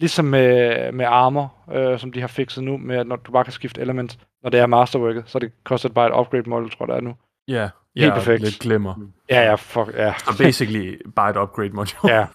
Ligesom 0.00 0.24
med, 0.24 0.92
med 0.92 1.04
armor, 1.06 1.52
øh, 1.72 1.98
som 1.98 2.12
de 2.12 2.20
har 2.20 2.28
fikset 2.28 2.64
nu, 2.64 2.76
med 2.76 2.96
at 2.96 3.06
når 3.06 3.16
du 3.16 3.32
bare 3.32 3.44
kan 3.44 3.52
skifte 3.52 3.80
element, 3.80 4.18
når 4.42 4.50
det 4.50 4.60
er 4.60 4.66
masterworket, 4.66 5.24
så 5.26 5.38
det 5.38 5.52
koster 5.64 5.88
bare 5.88 6.08
et 6.08 6.20
upgrade 6.20 6.50
model, 6.50 6.70
tror 6.70 6.84
jeg, 6.86 6.88
der 6.88 6.96
er 6.96 7.00
nu. 7.00 7.14
Ja, 7.48 7.68
Helt 7.96 8.06
ja 8.08 8.14
perfekt. 8.14 8.42
lidt 8.42 8.58
glemmer. 8.58 8.94
Ja, 9.30 9.42
ja, 9.42 9.54
fuck, 9.54 9.94
ja. 9.94 10.14
Så 10.18 10.38
basically 10.38 11.00
bare 11.16 11.30
et 11.30 11.36
upgrade 11.36 11.70
module. 11.70 12.14
ja. 12.14 12.26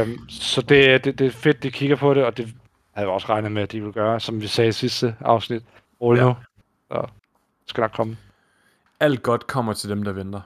øhm, 0.00 0.18
så 0.28 0.62
det, 0.62 1.04
det, 1.04 1.18
det 1.18 1.26
er 1.26 1.30
fedt, 1.30 1.62
de 1.62 1.70
kigger 1.70 1.96
på 1.96 2.14
det, 2.14 2.24
og 2.24 2.36
det 2.36 2.46
havde 2.94 3.06
jeg 3.08 3.14
også 3.14 3.28
regnet 3.28 3.52
med, 3.52 3.62
at 3.62 3.72
de 3.72 3.80
ville 3.80 3.92
gøre, 3.92 4.20
som 4.20 4.40
vi 4.40 4.46
sagde 4.46 4.68
i 4.68 4.72
sidste 4.72 5.14
afsnit. 5.20 5.62
Rolig 6.00 6.20
ja. 6.20 6.24
nu. 6.26 6.34
Så 6.90 7.06
skal 7.66 7.80
nok 7.82 7.92
komme. 7.92 8.16
Alt 9.00 9.22
godt 9.22 9.46
kommer 9.46 9.72
til 9.72 9.90
dem, 9.90 10.02
der 10.02 10.12
venter. 10.12 10.40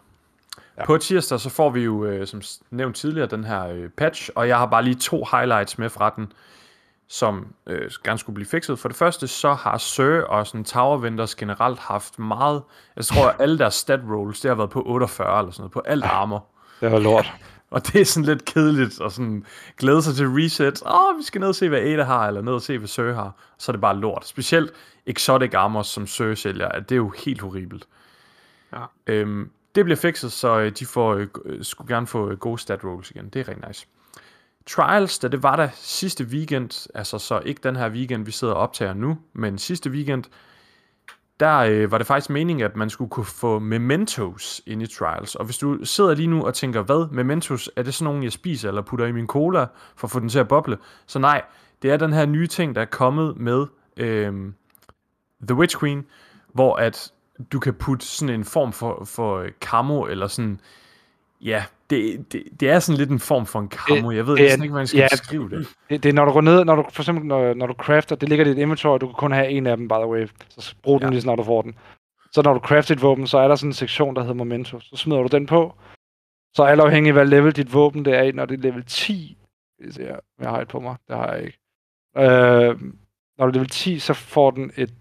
Ja. 0.78 0.84
På 0.84 0.98
tirsdag, 0.98 1.40
så 1.40 1.50
får 1.50 1.70
vi 1.70 1.80
jo, 1.80 2.04
øh, 2.04 2.26
som 2.26 2.42
nævnt 2.70 2.96
tidligere, 2.96 3.28
den 3.28 3.44
her 3.44 3.66
øh, 3.66 3.88
patch, 3.88 4.30
og 4.34 4.48
jeg 4.48 4.58
har 4.58 4.66
bare 4.66 4.82
lige 4.82 4.94
to 4.94 5.26
highlights 5.32 5.78
med 5.78 5.90
fra 5.90 6.12
den, 6.16 6.32
som 7.08 7.54
øh, 7.66 7.90
gerne 8.04 8.18
skulle 8.18 8.34
blive 8.34 8.46
fikset. 8.46 8.78
For 8.78 8.88
det 8.88 8.96
første, 8.96 9.26
så 9.26 9.54
har 9.54 9.78
Sir 9.78 10.22
og 10.22 10.46
sådan 10.46 10.64
Tower 10.64 10.96
Vendors 10.96 11.34
generelt 11.34 11.78
haft 11.78 12.18
meget, 12.18 12.62
jeg 12.96 13.04
tror, 13.04 13.28
at 13.28 13.36
alle 13.42 13.58
deres 13.58 13.74
stat 13.74 14.00
rolls, 14.10 14.40
det 14.40 14.48
har 14.48 14.56
været 14.56 14.70
på 14.70 14.82
48 14.86 15.38
eller 15.38 15.52
sådan 15.52 15.62
noget, 15.62 15.72
på 15.72 15.82
alt 15.86 16.04
armor. 16.04 16.46
Det 16.80 16.92
var 16.92 16.98
lort. 16.98 17.32
Og 17.70 17.86
det 17.86 18.00
er 18.00 18.04
sådan 18.04 18.24
lidt 18.26 18.44
kedeligt 18.44 19.00
at 19.00 19.12
sådan 19.12 19.44
glæde 19.78 20.02
sig 20.02 20.14
til 20.14 20.26
reset. 20.26 20.82
Åh, 20.86 20.92
oh, 20.92 21.18
vi 21.18 21.22
skal 21.22 21.40
ned 21.40 21.48
og 21.48 21.54
se, 21.54 21.68
hvad 21.68 21.78
Ada 21.78 22.02
har, 22.02 22.28
eller 22.28 22.42
ned 22.42 22.52
og 22.52 22.62
se, 22.62 22.78
hvad 22.78 22.88
Sir 22.88 23.12
har. 23.12 23.32
Så 23.58 23.70
er 23.70 23.72
det 23.72 23.80
bare 23.80 23.96
lort. 23.96 24.26
Specielt 24.26 24.72
exotic 25.06 25.54
armor, 25.54 25.82
som 25.82 26.06
Sir 26.06 26.34
sælger, 26.34 26.68
at 26.68 26.88
det 26.88 26.94
er 26.94 26.96
jo 26.96 27.12
helt 27.24 27.40
horribelt. 27.40 27.86
Ja. 28.72 28.84
Øhm, 29.06 29.50
det 29.74 29.84
bliver 29.84 29.96
fikset, 29.96 30.32
så 30.32 30.58
øh, 30.58 30.72
de 30.78 30.86
får, 30.86 31.14
øh, 31.14 31.28
øh, 31.44 31.64
skulle 31.64 31.94
gerne 31.94 32.06
få 32.06 32.30
øh, 32.30 32.38
gode 32.38 32.58
stat 32.58 32.84
rolls 32.84 33.10
igen. 33.10 33.28
Det 33.28 33.40
er 33.40 33.48
rigtig 33.48 33.68
nice. 33.68 33.86
Trials, 34.66 35.18
da 35.18 35.28
det 35.28 35.42
var 35.42 35.56
der 35.56 35.68
sidste 35.74 36.24
weekend, 36.24 36.88
altså 36.94 37.18
så 37.18 37.40
ikke 37.44 37.60
den 37.62 37.76
her 37.76 37.90
weekend, 37.90 38.24
vi 38.24 38.30
sidder 38.30 38.54
og 38.54 38.60
optager 38.60 38.94
nu, 38.94 39.18
men 39.32 39.58
sidste 39.58 39.90
weekend, 39.90 40.24
der 41.40 41.58
øh, 41.58 41.90
var 41.90 41.98
det 41.98 42.06
faktisk 42.06 42.30
meningen, 42.30 42.64
at 42.64 42.76
man 42.76 42.90
skulle 42.90 43.10
kunne 43.10 43.26
få 43.26 43.58
mementos 43.58 44.62
ind 44.66 44.82
i 44.82 44.86
Trials. 44.86 45.34
Og 45.34 45.44
hvis 45.44 45.58
du 45.58 45.84
sidder 45.84 46.14
lige 46.14 46.26
nu 46.26 46.46
og 46.46 46.54
tænker, 46.54 46.82
hvad, 46.82 47.08
mementos, 47.12 47.70
er 47.76 47.82
det 47.82 47.94
sådan 47.94 48.04
nogen, 48.04 48.22
jeg 48.22 48.32
spiser 48.32 48.68
eller 48.68 48.82
putter 48.82 49.06
i 49.06 49.12
min 49.12 49.26
cola 49.26 49.66
for 49.96 50.06
at 50.06 50.10
få 50.10 50.20
den 50.20 50.28
til 50.28 50.38
at 50.38 50.48
boble? 50.48 50.78
Så 51.06 51.18
nej, 51.18 51.42
det 51.82 51.90
er 51.90 51.96
den 51.96 52.12
her 52.12 52.26
nye 52.26 52.46
ting, 52.46 52.74
der 52.74 52.80
er 52.80 52.86
kommet 52.86 53.36
med 53.36 53.66
øh, 53.96 54.32
The 55.48 55.54
Witch 55.54 55.78
Queen, 55.80 56.06
hvor 56.52 56.76
at 56.76 57.12
du 57.52 57.60
kan 57.60 57.74
putte 57.74 58.06
sådan 58.06 58.34
en 58.34 58.44
form 58.44 58.72
for, 58.72 59.04
for 59.04 59.38
øh, 59.38 59.50
camo, 59.60 60.04
eller 60.04 60.26
sådan, 60.26 60.60
ja, 61.40 61.64
det, 61.90 62.32
det, 62.32 62.42
det 62.60 62.70
er 62.70 62.78
sådan 62.78 62.98
lidt 62.98 63.10
en 63.10 63.20
form 63.20 63.46
for 63.46 63.60
en 63.60 63.68
camo. 63.70 64.10
Jeg 64.10 64.26
ved 64.26 64.36
næsten 64.36 64.62
ikke, 64.62 64.72
hvordan 64.72 64.80
jeg 64.82 64.88
skal 64.88 64.98
ja, 64.98 65.08
beskrive 65.10 65.50
det. 65.50 65.68
Det, 65.90 66.02
det 66.02 66.08
er, 66.08 66.12
når 66.12 66.24
du 66.24 66.32
går 66.32 66.40
ned, 66.40 66.64
når 66.64 66.76
du 66.76 66.84
for 66.90 67.02
eksempel, 67.02 67.26
når, 67.26 67.54
når 67.54 67.66
du 67.66 67.74
crafter, 67.74 68.16
det 68.16 68.28
ligger 68.28 68.46
i 68.46 68.48
dit 68.48 68.58
inventory, 68.58 68.98
du 69.00 69.06
kan 69.06 69.14
kun 69.14 69.32
have 69.32 69.48
en 69.48 69.66
af 69.66 69.76
dem, 69.76 69.88
by 69.88 69.92
the 69.92 70.06
way. 70.06 70.26
Så 70.48 70.74
brug 70.82 71.00
den 71.00 71.06
Ja. 71.08 71.10
lige 71.10 71.20
snart 71.22 71.38
du 71.38 71.44
får 71.44 71.62
den. 71.62 71.74
Så 72.32 72.42
når 72.42 72.52
du 72.54 72.60
crafter 72.60 72.94
et 72.94 73.02
våben, 73.02 73.26
så 73.26 73.38
er 73.38 73.48
der 73.48 73.54
sådan 73.56 73.68
en 73.68 73.74
sektion, 73.74 74.16
der 74.16 74.22
hedder 74.22 74.34
Memento. 74.34 74.80
Så 74.80 74.96
smider 74.96 75.22
du 75.22 75.28
den 75.36 75.46
på. 75.46 75.74
Så 76.56 76.62
alt 76.62 76.80
afhængig 76.80 77.08
af, 77.10 77.14
hvad 77.14 77.26
level 77.26 77.52
dit 77.56 77.74
våben 77.74 78.04
det 78.04 78.14
er 78.14 78.22
i, 78.22 78.32
når 78.32 78.44
det 78.46 78.58
er 78.58 78.62
level 78.62 78.84
10. 78.84 79.38
Skal 79.74 79.86
vi 79.88 79.92
se 79.92 80.02
her, 80.02 80.14
om 80.14 80.20
jeg 80.44 80.50
har 80.50 80.60
et 80.60 80.68
på 80.68 80.80
mig. 80.80 80.96
Det 81.08 81.16
har 81.16 81.32
jeg 81.32 81.44
ikke. 81.44 81.58
Øh, 82.18 82.80
når 83.38 83.46
du 83.46 83.50
er 83.50 83.52
level 83.52 83.68
10, 83.68 83.98
så 83.98 84.14
får 84.14 84.50
den 84.50 84.70
et... 84.76 84.94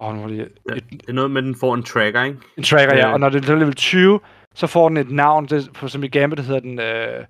Åh, 0.00 0.14
nu 0.14 0.20
var 0.20 0.28
det 0.28 0.36
Ja. 0.38 0.74
et, 0.76 0.84
Det 0.90 1.08
er 1.08 1.12
noget 1.12 1.30
med, 1.30 1.42
at 1.42 1.44
den 1.44 1.54
får 1.54 1.74
en 1.74 1.82
tracker, 1.82 2.22
ikke? 2.22 2.38
en 2.56 2.62
tracker, 2.62 2.96
ja. 2.96 3.06
Ja. 3.06 3.12
Og 3.12 3.20
når 3.20 3.28
det 3.28 3.48
er 3.48 3.56
level 3.56 3.74
20, 3.74 4.20
så 4.54 4.66
får 4.66 4.88
den 4.88 4.96
et 4.96 5.10
navn. 5.10 5.46
Det, 5.46 5.70
for 5.74 5.86
som 5.88 6.04
i 6.04 6.08
Gambit 6.08 6.40
hedder 6.40 6.60
den 6.60 6.80
øh, 6.80 7.24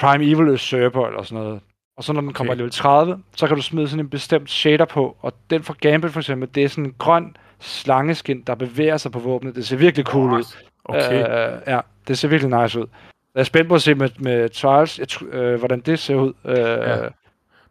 Prime 0.00 0.24
Evil 0.24 0.48
Usurper 0.48 1.06
eller 1.06 1.22
sådan 1.22 1.44
noget. 1.44 1.60
Og 1.96 2.04
så 2.04 2.12
når 2.12 2.20
den 2.20 2.32
kommer 2.32 2.52
Okay. 2.52 2.58
i 2.58 2.60
level 2.60 2.70
30, 2.72 3.22
så 3.36 3.46
kan 3.46 3.56
du 3.56 3.62
smide 3.62 3.88
sådan 3.88 4.04
en 4.04 4.08
bestemt 4.10 4.50
shader 4.50 4.84
på. 4.84 5.16
Og 5.20 5.32
den 5.50 5.62
for 5.62 5.74
Gambit 5.80 6.10
for 6.12 6.20
eksempel, 6.20 6.48
det 6.54 6.64
er 6.64 6.68
sådan 6.68 6.84
en 6.86 6.94
grøn 6.98 7.36
slangeskin, 7.60 8.42
der 8.46 8.54
bevæger 8.54 8.96
sig 8.96 9.12
på 9.12 9.18
våbnet. 9.18 9.54
Det 9.54 9.66
ser 9.66 9.76
virkelig 9.76 10.06
cool 10.06 10.32
ud. 10.32 10.44
Okay. 10.84 11.52
Øh, 11.54 11.58
ja, 11.66 11.80
det 12.08 12.18
ser 12.18 12.28
virkelig 12.28 12.62
nice 12.62 12.80
ud. 12.80 12.86
Jeg 13.34 13.40
er 13.40 13.44
spændt 13.44 13.68
på 13.68 13.74
at 13.74 13.82
se 13.82 13.94
med, 13.94 14.08
med 14.18 14.48
Trials, 14.48 14.98
jeg, 14.98 15.22
øh, 15.34 15.58
hvordan 15.58 15.80
det 15.80 15.98
ser 15.98 16.14
ud. 16.14 16.32
Øh, 16.44 16.56
Ja. 16.58 16.96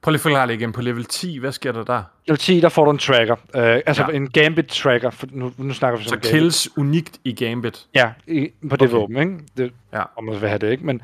Prøv 0.02 0.12
lige 0.12 0.18
at 0.18 0.22
forklare 0.22 0.47
det 0.47 0.54
igen. 0.54 0.72
På 0.72 0.82
level 0.82 1.06
10, 1.06 1.38
hvad 1.38 1.52
sker 1.52 1.72
der 1.72 1.84
der? 1.84 2.04
Level 2.28 2.38
10, 2.39 2.60
der 2.60 2.70
får 2.70 2.86
du 2.86 2.91
en 2.91 2.97
tracker. 2.97 3.36
Øh, 3.56 3.82
altså 3.86 4.06
Ja. 4.10 4.16
en 4.16 4.30
Gambit 4.30 4.68
tracker. 4.68 5.10
For 5.10 5.28
nu, 5.32 5.54
nu 5.58 5.74
snakker 5.74 5.97
vi 5.99 6.04
Så 6.04 6.10
om 6.10 6.20
Gambit. 6.20 6.32
kills 6.32 6.78
unikt 6.78 7.20
i 7.24 7.34
Gambit. 7.34 7.86
Ja, 7.95 8.12
i, 8.28 8.49
på 8.70 8.76
det 8.76 8.82
Okay. 8.88 8.91
våben, 8.95 9.18
ikke? 9.18 9.39
Det, 9.58 9.74
Ja. 9.93 10.04
Om 10.18 10.24
man 10.24 10.41
vil 10.41 10.49
have 10.49 10.60
det, 10.60 10.72
ikke? 10.72 10.86
Men 10.86 11.02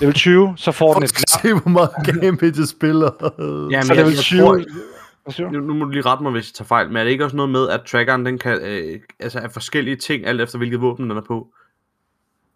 level 0.00 0.14
20, 0.14 0.54
så 0.56 0.72
får 0.72 0.94
den 0.94 1.02
et 1.02 1.08
skal 1.08 1.24
se, 1.42 1.52
hvor 1.60 1.68
meget 1.70 1.90
Gambit 2.20 2.58
jeg 2.58 2.66
spiller. 2.68 3.10
Ja, 3.22 3.82
Så 3.82 3.92
men 3.92 3.96
jeg, 3.96 3.96
level 3.96 4.12
jeg 4.12 4.18
20... 4.22 4.40
tror, 4.40 4.54
Hvad 5.22 5.32
siger 5.32 5.46
du? 5.46 5.52
nu, 5.52 5.60
nu 5.60 5.74
må 5.74 5.84
du 5.84 5.90
lige 5.90 6.02
rette 6.06 6.22
mig, 6.22 6.32
hvis 6.32 6.48
jeg 6.50 6.54
tager 6.54 6.66
fejl, 6.66 6.86
men 6.88 6.96
er 6.96 7.04
det 7.04 7.10
ikke 7.10 7.24
også 7.24 7.36
noget 7.36 7.50
med, 7.52 7.68
at 7.68 7.80
trackeren, 7.86 8.26
den 8.26 8.38
kan, 8.38 8.58
øh, 8.62 9.00
altså 9.20 9.38
er 9.38 9.48
forskellige 9.48 9.96
ting, 9.96 10.26
alt 10.26 10.40
efter 10.40 10.58
hvilket 10.58 10.80
våben 10.80 11.10
den 11.10 11.16
er 11.16 11.22
på? 11.28 11.48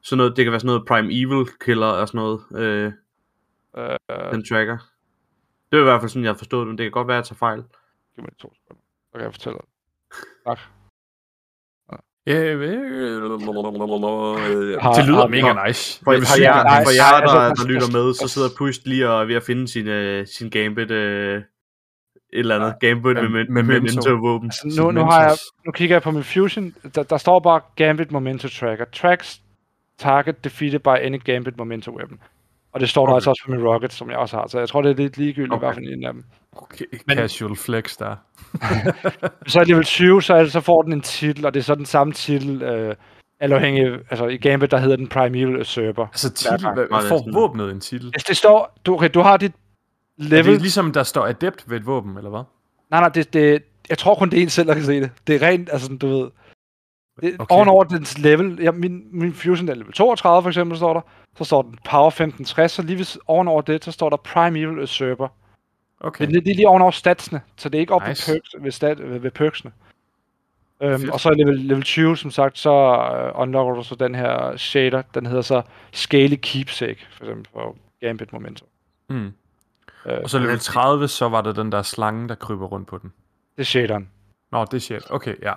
Sådan 0.02 0.16
noget, 0.18 0.36
det 0.36 0.44
kan 0.44 0.52
være 0.52 0.60
sådan 0.60 0.66
noget 0.66 0.82
Prime 0.88 1.08
Evil 1.12 1.46
Killer 1.64 1.86
og 1.86 2.08
sådan 2.08 2.18
noget, 2.18 2.40
øh, 2.54 2.92
Øh, 3.78 3.96
den 4.32 4.44
tracker. 4.44 4.78
Det 5.70 5.76
er 5.76 5.80
i 5.80 5.84
hvert 5.84 6.00
fald 6.00 6.08
sådan, 6.08 6.22
jeg 6.24 6.32
har 6.32 6.38
forstået 6.38 6.60
det, 6.60 6.68
men 6.68 6.78
det 6.78 6.84
kan 6.84 6.90
godt 6.90 7.08
være, 7.08 7.16
at 7.18 7.22
jeg 7.30 7.36
tager 7.36 7.38
fejl. 7.38 7.58
giv 8.14 8.22
mig 8.24 8.32
to 8.38 8.52
sekunder. 8.54 8.82
Så 9.10 9.12
kan 9.12 9.22
jeg 9.22 9.32
fortælle 9.32 9.58
dig. 9.58 9.66
Tak. 10.46 10.58
Ja, 12.26 12.40
det 12.40 12.58
lyder 15.08 15.28
mega 15.28 15.66
nice. 15.66 16.04
For, 16.04 16.12
Jeg 16.12 16.22
for 16.22 16.40
jer, 16.40 16.62
nej, 16.62 16.84
for 16.84 16.90
jer 16.90 17.04
altså, 17.04 17.38
der, 17.38 17.54
der 17.54 17.66
lytter 17.66 17.90
med, 17.92 18.14
så 18.14 18.28
sidder 18.28 18.48
Push 18.58 18.80
lige 18.84 19.08
og 19.10 19.20
er 19.22 19.24
ved 19.24 19.34
at 19.34 19.42
finde 19.42 19.68
sin, 19.68 19.86
øh, 19.88 20.26
sin 20.26 20.50
Gambit, 20.50 20.90
øh, 20.90 21.36
et 21.36 21.44
eller 22.32 22.56
andet. 22.56 22.74
Gambit 22.80 23.16
Mem- 23.16 23.30
med, 23.30 23.44
med, 23.48 23.62
memento. 23.62 23.72
Memento 23.72 24.14
våben. 24.14 24.46
Altså, 24.64 24.82
nu, 24.82 24.90
nu, 24.90 25.04
har 25.04 25.22
jeg, 25.22 25.36
nu 25.66 25.72
kigger 25.72 25.94
jeg 25.96 26.02
på 26.02 26.10
min 26.10 26.24
Fusion. 26.24 26.74
Der, 26.94 27.02
der 27.02 27.16
står 27.16 27.40
bare 27.40 27.60
Gambit 27.76 28.10
Momento 28.12 28.48
Tracker. 28.48 28.84
Tracks 28.84 29.40
target 29.98 30.44
defeated 30.44 30.78
by 30.78 30.96
any 31.06 31.20
Gambit 31.24 31.56
Momento 31.56 31.96
weapon. 31.96 32.20
Og 32.72 32.80
det 32.80 32.88
står 32.88 33.06
der 33.06 33.12
Okay. 33.12 33.16
altså 33.16 33.30
også 33.30 33.42
på 33.46 33.50
min 33.50 33.64
Rocket, 33.68 33.92
som 33.92 34.10
jeg 34.10 34.18
også 34.18 34.36
har. 34.36 34.46
Så 34.48 34.58
jeg 34.58 34.68
tror, 34.68 34.82
det 34.82 34.90
er 34.90 34.94
lidt 34.94 35.16
ligegyldigt, 35.18 35.52
okay. 35.52 35.66
Hvad 35.66 35.74
for 35.74 35.80
en 35.80 36.04
af 36.04 36.12
dem. 36.12 36.24
Okay, 36.56 36.84
Men- 37.06 37.16
casual 37.16 37.56
flex 37.56 37.96
der. 37.96 38.16
Så 39.46 39.60
er 39.60 39.64
level 39.64 39.84
20, 39.84 40.22
så, 40.22 40.34
er 40.34 40.44
så 40.46 40.60
får 40.60 40.82
den 40.82 40.92
en 40.92 41.00
titel, 41.00 41.46
og 41.46 41.54
det 41.54 41.60
er 41.60 41.64
så 41.64 41.74
den 41.74 41.86
samme 41.86 42.12
titel, 42.12 42.62
øh, 42.62 42.94
alt 43.40 43.52
afhængig, 43.52 43.86
altså 44.10 44.26
i 44.26 44.36
Gambit, 44.36 44.70
der 44.70 44.78
hedder 44.78 44.96
den 44.96 45.08
Prime 45.08 45.38
Evil 45.38 45.60
Usurper. 45.60 46.06
Altså 46.06 46.30
titel, 46.32 46.68
hvad, 46.74 47.08
får 47.08 47.32
våbnet 47.32 47.70
en 47.70 47.80
titel? 47.80 48.10
Hvis 48.10 48.24
det 48.24 48.36
står, 48.36 48.78
du, 48.86 48.94
okay, 48.94 49.10
du 49.14 49.20
har 49.20 49.36
dit 49.36 49.52
Er 49.52 49.54
level, 50.16 50.52
det 50.52 50.60
ligesom, 50.60 50.92
der 50.92 51.02
står 51.02 51.26
adept 51.26 51.70
ved 51.70 51.76
et 51.76 51.86
våben, 51.86 52.16
eller 52.16 52.30
hvad? 52.30 52.42
nej, 52.90 53.00
nej, 53.00 53.08
det, 53.08 53.32
det, 53.32 53.62
jeg 53.88 53.98
tror 53.98 54.14
kun 54.14 54.30
det 54.30 54.38
er 54.38 54.42
en 54.42 54.48
selv, 54.50 54.68
der 54.68 54.74
kan 54.74 54.84
se 54.84 55.00
det. 55.00 55.10
Det 55.26 55.42
er 55.42 55.46
rent, 55.48 55.68
altså 55.72 55.84
sådan, 55.84 55.98
du 55.98 56.08
ved, 56.08 56.30
Okay. 57.22 57.36
ovenover 57.48 57.84
dens 57.84 58.18
level, 58.18 58.58
ja, 58.62 58.70
min, 58.70 59.02
min 59.12 59.32
Fusion 59.34 59.68
er 59.68 59.74
level 59.74 59.92
32 59.92 60.42
for 60.42 60.48
eksempel, 60.50 60.76
står 60.76 60.92
der, 60.92 61.00
så 61.38 61.44
står 61.44 61.62
den 61.62 61.78
Power 61.90 62.06
1560, 62.08 62.72
så 62.72 62.82
lige 62.82 62.98
ved, 62.98 63.20
ovenover 63.26 63.62
det, 63.62 63.84
så 63.84 63.92
står 63.92 64.10
der 64.10 64.16
Prime 64.16 64.58
Evil 64.58 64.78
Usurper. 64.78 65.28
Okay. 66.00 66.26
Det, 66.26 66.36
er- 66.36 66.40
det 66.40 66.50
er 66.50 66.54
lige 66.54 66.68
ovenover 66.68 66.90
statsene, 66.90 67.40
så 67.56 67.68
det 67.68 67.78
er 67.78 67.80
ikke 67.80 67.94
op 67.94 68.08
Nice. 68.08 68.32
ved, 68.32 68.40
perks, 68.40 68.64
ved, 68.64 68.70
stat, 68.70 69.10
ved, 69.10 69.18
ved 69.18 69.30
perksene. 69.30 69.72
Øhm, 70.82 71.00
Fedt. 71.00 71.10
og 71.10 71.20
så 71.20 71.28
er 71.28 71.34
level, 71.34 71.58
level 71.58 71.82
20, 71.82 72.16
som 72.16 72.30
sagt, 72.30 72.58
så 72.58 72.70
uh, 73.34 73.40
unlocker 73.42 73.74
du 73.74 73.82
så 73.82 73.94
den 73.94 74.14
her 74.14 74.56
shader, 74.56 75.02
den 75.14 75.26
hedder 75.26 75.42
så 75.42 75.62
Scaly 75.92 76.36
Keepsake, 76.42 77.06
for 77.10 77.24
eksempel 77.24 77.46
for 77.52 77.76
Gambit 78.00 78.32
Momentum. 78.32 78.68
Mm. 79.08 79.32
Øh, 80.06 80.18
Og 80.22 80.30
så 80.30 80.38
level 80.38 80.58
30, 80.58 81.08
så 81.08 81.28
var 81.28 81.40
der 81.40 81.52
den 81.52 81.72
der 81.72 81.82
slange, 81.82 82.28
der 82.28 82.34
kryber 82.34 82.66
rundt 82.66 82.88
på 82.88 82.98
den. 82.98 83.12
det 83.56 83.62
er 83.62 83.64
shaderen. 83.66 84.08
Nå, 84.52 84.64
det 84.64 84.74
er 84.74 84.78
shit. 84.78 85.10
Okay, 85.10 85.34
ja. 85.42 85.52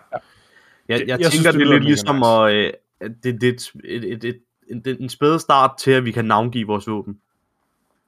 Jeg, 0.89 0.99
Det- 0.99 1.07
jeg, 1.07 1.19
jeg 1.19 1.19
tænker, 1.19 1.29
synes, 1.29 1.43
det, 1.45 1.53
det 1.53 1.59
det 1.59 1.67
lidt 1.69 1.83
ligesom 1.83 2.15
nice. 2.15 2.27
at, 2.29 2.53
øh, 2.53 3.09
det, 3.23 3.41
det 3.41 3.49
et, 3.49 3.71
et, 3.85 4.13
et, 4.13 4.23
et, 4.23 4.37
en, 4.71 4.83
en 4.99 5.09
spæde 5.09 5.39
start 5.39 5.71
til, 5.79 5.91
at 5.91 6.05
vi 6.05 6.11
kan 6.11 6.25
navngive 6.25 6.67
vores 6.67 6.87
våben. 6.87 7.17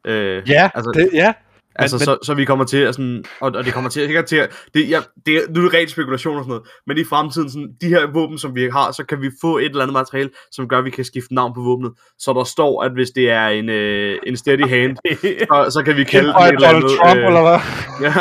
Øh, 0.07 0.43
Ja, 0.49 0.69
altså, 0.75 0.91
det, 0.91 1.09
ja. 1.13 1.33
altså 1.75 1.95
men- 1.95 2.05
så, 2.05 2.17
så 2.23 2.33
vi 2.33 2.45
kommer 2.45 2.65
til 2.65 2.77
at 2.77 2.95
sådan, 2.95 3.23
og, 3.41 3.51
og 3.55 3.65
det 3.65 3.73
kommer 3.73 3.89
til, 3.89 4.05
sikkert 4.05 4.25
til 4.25 4.35
at, 4.35 4.49
det, 4.73 4.89
jeg, 4.89 5.01
det, 5.25 5.41
nu 5.49 5.59
er 5.59 5.63
det 5.63 5.73
rent 5.73 5.89
spekulation 5.91 6.37
og 6.37 6.43
sådan 6.43 6.49
noget, 6.49 6.67
men 6.87 6.97
i 6.97 7.03
fremtiden, 7.03 7.49
sådan, 7.49 7.75
de 7.81 7.87
her 7.87 8.07
våben, 8.13 8.37
som 8.37 8.55
vi 8.55 8.69
har, 8.69 8.91
så 8.91 9.03
kan 9.05 9.21
vi 9.21 9.29
få 9.41 9.57
et 9.57 9.65
eller 9.65 9.81
andet 9.81 9.93
materiale, 9.93 10.29
som 10.51 10.67
gør, 10.67 10.77
at 10.77 10.85
vi 10.85 10.89
kan 10.89 11.05
skifte 11.05 11.33
navn 11.35 11.53
på 11.53 11.61
våbnet, 11.61 11.91
så 12.19 12.33
der 12.33 12.43
står, 12.43 12.83
at 12.83 12.91
hvis 12.91 13.09
det 13.09 13.29
er 13.31 13.47
en, 13.47 13.69
øh, 13.69 14.17
en 14.27 14.37
steady 14.37 14.67
hand, 14.69 14.97
så, 15.39 15.71
så 15.79 15.83
kan 15.85 15.97
vi 15.97 16.03
kalde 16.03 16.35
Og 16.35 16.45
et 16.47 16.53
eller 16.53 16.67
andet. 16.67 16.91
Trump, 17.03 17.17
øh, 17.19 17.25
eller 17.27 17.41
hvad? 17.41 17.59
ja. 18.05 18.13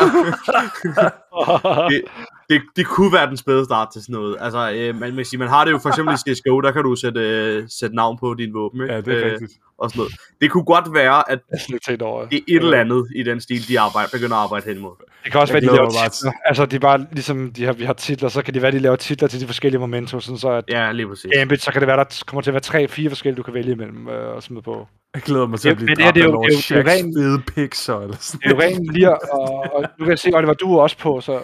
det, 1.91 2.03
det, 2.51 2.63
det 2.77 2.87
kunne 2.87 3.13
være 3.13 3.27
den 3.27 3.37
spæde 3.37 3.65
start 3.65 3.89
til 3.93 4.03
sådan 4.03 4.13
noget. 4.13 4.37
Altså, 4.41 4.73
øh, 4.73 4.95
man, 4.95 5.01
man, 5.01 5.15
kan 5.17 5.25
sige, 5.25 5.39
man 5.39 5.49
har 5.49 5.65
det 5.65 5.73
jo 5.73 5.79
for 5.79 5.89
eksempel 5.89 6.15
i 6.15 6.35
CSGO, 6.35 6.61
der 6.61 6.73
kan 6.73 6.83
du 6.83 6.97
sætte, 6.97 7.21
øh, 7.21 7.65
sætte 7.69 7.97
navn 7.97 8.19
på 8.19 8.35
din 8.35 8.55
våben, 8.55 8.83
ikke? 8.83 8.95
Ja, 8.95 9.01
det 9.01 9.09
er 9.15 9.27
Øh, 9.27 9.33
rigtigt. 9.33 9.53
og 9.79 9.91
sådan 9.91 9.99
noget. 10.01 10.13
Det 10.41 10.51
kunne 10.51 10.65
godt 10.65 10.95
være, 10.95 11.31
at 11.31 11.39
Jeg 11.51 12.01
det. 12.01 12.07
er 12.09 12.27
et 12.31 12.43
eller 12.49 12.81
andet 12.81 13.07
i 13.17 13.23
den 13.23 13.41
stil, 13.41 13.69
de 13.69 13.81
arbejder, 13.81 14.09
begynder 14.13 14.37
at 14.37 14.43
arbejde 14.43 14.67
hen 14.67 14.77
imod. 14.77 14.93
Det 15.25 15.33
kan 15.33 15.41
også 15.41 15.55
Jeg 15.55 15.63
være, 15.63 15.71
de 15.73 15.77
laver 15.77 15.91
titler. 15.91 16.33
Altså, 16.45 16.67
de 16.67 16.77
er 16.77 16.81
bare, 16.81 17.07
ligesom 17.13 17.53
de 17.53 17.65
har, 17.65 17.73
vi 17.73 17.85
har 17.85 17.93
titler, 17.93 18.29
så 18.29 18.43
kan 18.43 18.55
det 18.55 18.63
være, 18.63 18.73
de 18.73 18.79
laver 18.79 18.97
titler 18.97 19.29
til 19.29 19.41
de 19.41 19.47
forskellige 19.47 19.81
momenter, 19.81 20.19
sådan 20.19 20.39
så 20.39 20.49
at 20.51 20.65
Ja, 20.69 20.93
lige 20.93 21.09
præcis. 21.09 21.31
Gambit, 21.35 21.63
så 21.63 21.73
kan 21.73 21.81
det 21.81 21.87
være, 21.89 21.97
der 21.97 22.23
kommer 22.27 22.43
til 22.43 22.51
at 22.51 22.55
være 22.55 22.61
tre, 22.61 22.89
fire 22.89 23.09
forskellige, 23.11 23.37
du 23.37 23.43
kan 23.43 23.55
vælge 23.55 23.73
imellem 23.73 24.09
øh, 24.09 24.37
og 24.37 24.43
smide 24.43 24.63
på. 24.63 24.87
Jeg 25.15 25.23
glæder 25.23 25.47
mig 25.47 25.61
til 25.61 25.69
at 25.69 25.77
blive 25.77 25.87
men 25.87 25.97
det 25.97 26.05
dræbt 26.05 26.15
det 26.15 26.21
er 26.23 26.25
jo- 26.27 26.43
det 26.43 26.53
er 26.53 26.77
jo- 26.77 26.83
det 26.83 26.91
er 26.91 26.95
jo 26.95 27.05
ren- 27.05 27.15
fede 27.19 27.39
pixer, 27.55 28.01
eller 28.01 28.17
sådan 28.21 28.41
Det 28.41 28.63
er 28.63 28.67
jo 28.67 28.77
rent 28.77 28.93
lige 28.93 29.09
at, 29.11 29.19
og, 29.33 29.75
og 29.75 29.85
du 29.99 30.05
kan 30.05 30.17
se, 30.17 30.31
Oliver, 30.35 30.53
du 30.55 30.75
er 30.77 30.81
også 30.83 30.99
på, 30.99 31.21
så 31.21 31.39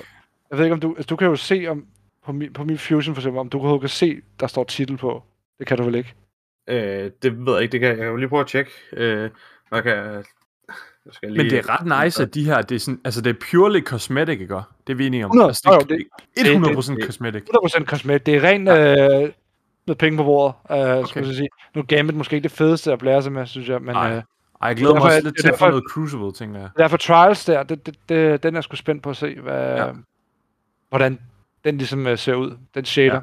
jeg 0.50 0.58
ved 0.58 0.64
ikke, 0.64 0.74
om 0.74 0.80
du, 0.80 0.94
altså, 0.96 1.06
du 1.06 1.16
kan 1.16 1.28
jo 1.28 1.36
se 1.36 1.66
om, 1.68 1.86
på 2.26 2.32
min, 2.32 2.52
på 2.52 2.64
min 2.64 2.78
Fusion 2.78 3.14
for 3.14 3.20
eksempel, 3.20 3.38
om 3.40 3.48
du 3.48 3.78
kan 3.78 3.88
se, 3.88 4.20
der 4.40 4.46
står 4.46 4.64
titel 4.64 4.96
på. 4.96 5.22
Det 5.58 5.66
kan 5.66 5.76
du 5.78 5.84
vel 5.84 5.94
ikke? 5.94 6.14
Øh, 6.68 7.10
det 7.22 7.46
ved 7.46 7.52
jeg 7.54 7.62
ikke, 7.62 7.72
det 7.72 7.80
kan 7.80 7.88
jeg, 7.88 7.96
jeg 7.98 8.04
kan 8.04 8.10
jo 8.10 8.16
lige 8.16 8.28
prøve 8.28 8.40
at 8.40 8.46
tjekke. 8.46 8.70
Øh, 8.92 9.30
hvad 9.68 9.82
kan 9.82 9.92
jeg... 9.92 10.04
jeg 11.06 11.12
skal 11.12 11.28
Men 11.36 11.40
det 11.46 11.52
er 11.58 11.68
ret 11.80 12.04
nice, 12.04 12.22
at 12.22 12.34
de 12.34 12.44
her, 12.44 12.62
det 12.62 12.74
er, 12.74 12.78
sådan, 12.78 13.00
altså 13.04 13.20
det 13.20 13.30
er 13.36 13.40
purely 13.50 13.80
cosmetic, 13.84 14.40
ikke? 14.40 14.54
Det 14.86 14.92
er 14.92 14.94
vi 14.94 15.06
enige 15.06 15.24
om. 15.24 15.28
100, 15.30 15.48
altså, 15.48 15.70
jo, 15.72 15.78
det, 15.80 15.88
det- 16.36 16.46
er 16.54 16.58
100% 16.92 16.94
det- 16.96 17.04
cosmetic. 17.04 17.42
100% 17.42 17.84
cosmetic. 17.84 18.22
Det 18.26 18.34
er 18.36 18.42
rent 18.42 18.68
øh, 18.68 19.32
noget 19.86 19.98
penge 19.98 20.16
på 20.16 20.24
bordet, 20.24 20.54
øh, 20.70 20.76
okay. 20.98 21.08
skulle 21.08 21.26
jeg 21.28 21.36
sige. 21.36 21.48
Nu 21.74 21.80
er 21.80 21.86
Gambit 21.86 22.16
måske 22.16 22.36
ikke 22.36 22.42
det 22.48 22.56
fedeste 22.56 22.92
at 22.92 22.98
blære 22.98 23.22
sig 23.22 23.32
med, 23.32 23.46
synes 23.46 23.68
jeg, 23.68 23.82
men 23.82 23.94
Nej. 23.94 24.10
øh, 24.12 24.22
Ej, 24.62 24.68
jeg 24.68 24.76
glæder 24.76 24.94
mig 24.94 25.00
derfor- 25.00 25.06
også 25.08 25.20
lidt 25.22 25.34
det 25.34 25.38
er 25.38 25.42
til 25.42 25.52
at 25.52 25.58
få 25.58 25.68
noget 25.68 25.84
Crucible, 25.90 26.32
tænker 26.32 26.60
jeg. 26.60 26.68
derfor 26.78 26.96
Trials 26.96 27.44
der, 27.44 27.62
det, 27.62 27.86
det, 27.86 27.96
det, 28.08 28.42
den 28.42 28.56
er 28.56 28.60
sgu 28.60 28.76
spændt 28.76 29.02
på 29.02 29.10
at 29.10 29.16
se, 29.16 29.40
hvad, 29.40 29.76
Ja 29.76 29.90
hvordan 30.90 31.18
den 31.64 31.78
ligesom 31.78 32.06
øh, 32.06 32.18
ser 32.18 32.34
ud, 32.34 32.56
den 32.74 32.84
shader. 32.84 33.14
Ja. 33.14 33.20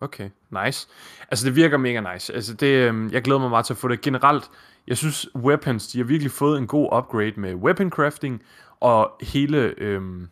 Okay, 0.00 0.30
nice. 0.64 0.88
Altså, 1.30 1.46
det 1.46 1.56
virker 1.56 1.76
mega 1.76 2.12
nice. 2.12 2.34
Altså, 2.34 2.54
det, 2.54 2.66
øhm, 2.66 3.10
jeg 3.12 3.22
glæder 3.22 3.40
mig 3.40 3.50
meget 3.50 3.66
til 3.66 3.72
at 3.72 3.78
få 3.78 3.88
det. 3.88 4.00
Generelt, 4.00 4.50
jeg 4.86 4.96
synes, 4.96 5.28
weapons, 5.36 5.86
de 5.86 5.98
har 5.98 6.04
virkelig 6.04 6.32
fået 6.32 6.58
en 6.58 6.66
god 6.66 6.96
upgrade 6.98 7.32
med 7.36 7.54
weapon 7.54 7.90
crafting, 7.90 8.42
og 8.80 9.12
hele, 9.20 9.74
øhm, 9.78 10.28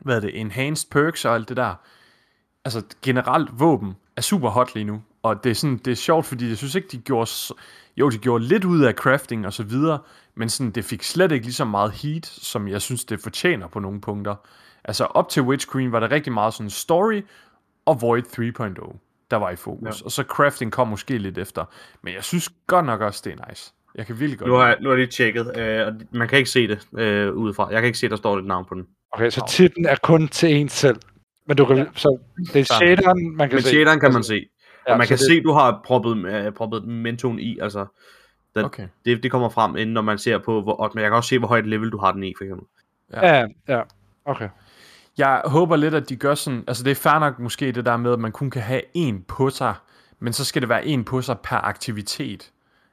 hvad 0.00 0.16
er 0.16 0.20
det, 0.20 0.40
enhanced 0.40 0.90
perks 0.90 1.24
og 1.24 1.34
alt 1.34 1.48
det 1.48 1.56
der. 1.56 1.74
Altså, 2.64 2.82
generelt, 3.02 3.60
våben 3.60 3.96
er 4.16 4.20
super 4.20 4.48
hot 4.50 4.74
lige 4.74 4.84
nu, 4.84 5.02
Og 5.22 5.44
det 5.44 5.50
er, 5.50 5.54
sådan, 5.54 5.76
det 5.76 5.90
er 5.90 5.94
sjovt, 5.96 6.26
fordi 6.26 6.48
jeg 6.48 6.56
synes 6.56 6.74
ikke, 6.74 6.88
de 6.92 6.98
gjorde... 6.98 7.30
Jo, 7.96 8.10
de 8.10 8.18
gjorde 8.18 8.44
lidt 8.44 8.64
ud 8.64 8.80
af 8.80 8.94
crafting 8.94 9.46
og 9.46 9.52
så 9.52 9.62
videre, 9.62 9.98
men 10.34 10.48
sådan, 10.48 10.70
det 10.70 10.84
fik 10.84 11.02
slet 11.02 11.32
ikke 11.32 11.46
lige 11.46 11.54
så 11.54 11.64
meget 11.64 11.92
heat, 11.92 12.26
som 12.26 12.68
jeg 12.68 12.82
synes, 12.82 13.04
det 13.04 13.20
fortjener 13.20 13.68
på 13.68 13.78
nogle 13.78 14.00
punkter. 14.00 14.34
Altså 14.88 15.04
op 15.04 15.28
til 15.28 15.42
Witch 15.42 15.72
Queen 15.72 15.92
var 15.92 16.00
der 16.00 16.10
rigtig 16.10 16.32
meget 16.32 16.54
sådan 16.54 16.70
story 16.70 17.22
og 17.86 18.02
Void 18.02 18.22
3.0, 18.22 18.96
der 19.30 19.36
var 19.36 19.50
i 19.50 19.56
fokus. 19.56 20.00
Ja. 20.00 20.04
Og 20.04 20.12
så 20.12 20.22
crafting 20.22 20.72
kom 20.72 20.88
måske 20.88 21.18
lidt 21.18 21.38
efter. 21.38 21.64
Men 22.02 22.14
jeg 22.14 22.24
synes 22.24 22.50
godt 22.66 22.86
nok 22.86 23.00
også, 23.00 23.22
det 23.24 23.32
er 23.40 23.48
nice. 23.48 23.72
Jeg 23.94 24.06
kan 24.06 24.20
virkelig 24.20 24.38
godt 24.38 24.48
Nu 24.50 24.54
har, 24.56 24.66
jeg- 24.66 24.76
nu 24.80 24.88
har 24.88 24.96
de 24.96 25.06
tjekket, 25.06 25.56
øh, 25.58 25.86
og 25.86 25.92
man 26.10 26.28
kan 26.28 26.38
ikke 26.38 26.50
se 26.50 26.68
det 26.68 26.88
øh, 26.98 27.32
udefra. 27.34 27.68
Jeg 27.70 27.80
kan 27.82 27.86
ikke 27.86 27.98
se, 27.98 28.08
der 28.08 28.16
står 28.16 28.38
et 28.38 28.44
navn 28.44 28.64
på 28.68 28.74
den. 28.74 28.86
Okay, 29.12 29.30
så 29.30 29.44
titlen 29.48 29.86
er 29.86 29.96
kun 30.02 30.28
til 30.28 30.56
en 30.56 30.68
selv. 30.68 30.96
Men 31.46 31.56
du 31.56 31.64
kan, 31.64 31.76
ja. 31.76 31.84
så 31.94 32.18
det 32.52 32.60
er 32.60 32.64
shaderen, 32.74 33.36
man 33.36 33.48
kan 33.48 33.56
Men 33.56 33.62
se. 33.62 33.68
shaderen 33.68 34.00
kan 34.00 34.08
man 34.10 34.16
Altså, 34.16 34.28
se. 34.28 34.46
ja, 34.88 34.92
Og 34.92 34.98
man 34.98 35.06
kan 35.06 35.16
det- 35.16 35.26
se, 35.26 35.42
du 35.42 35.52
har 35.52 35.80
proppet, 35.84 36.16
øh, 36.26 36.52
proppet 36.52 36.84
mentoen 36.88 37.38
i. 37.38 37.58
Altså, 37.62 37.86
den, 38.54 38.64
Okay. 38.64 38.88
det, 39.04 39.22
det 39.22 39.30
kommer 39.30 39.48
frem, 39.48 39.76
inden 39.76 39.94
når 39.94 40.02
man 40.02 40.18
ser 40.18 40.38
på, 40.38 40.62
hvor, 40.62 40.72
og, 40.72 40.90
men 40.94 41.02
jeg 41.02 41.10
kan 41.10 41.16
også 41.16 41.28
se, 41.28 41.38
hvor 41.38 41.48
højt 41.48 41.66
level 41.66 41.90
du 41.92 41.98
har 41.98 42.12
den 42.12 42.22
i, 42.24 42.32
for 42.38 42.44
eksempel. 42.44 42.66
Ja, 43.12 43.46
ja. 43.68 43.82
Okay. 44.24 44.48
Jeg 45.18 45.42
håber 45.44 45.76
lidt, 45.76 45.94
at 45.94 46.08
de 46.08 46.16
gør 46.16 46.34
sådan... 46.34 46.64
Altså, 46.66 46.84
det 46.84 46.90
er 46.90 46.94
fair 46.94 47.18
nok 47.18 47.38
måske 47.38 47.72
det 47.72 47.86
der 47.86 47.96
med, 47.96 48.12
at 48.12 48.18
man 48.18 48.32
kun 48.32 48.50
kan 48.50 48.62
have 48.62 48.82
en 48.94 49.22
på 49.22 49.50
sig, 49.50 49.74
men 50.18 50.32
så 50.32 50.44
skal 50.44 50.62
det 50.62 50.68
være 50.68 50.86
en 50.86 51.04
på 51.04 51.22
sig 51.22 51.38
per 51.38 51.56
aktivitet. 51.56 52.52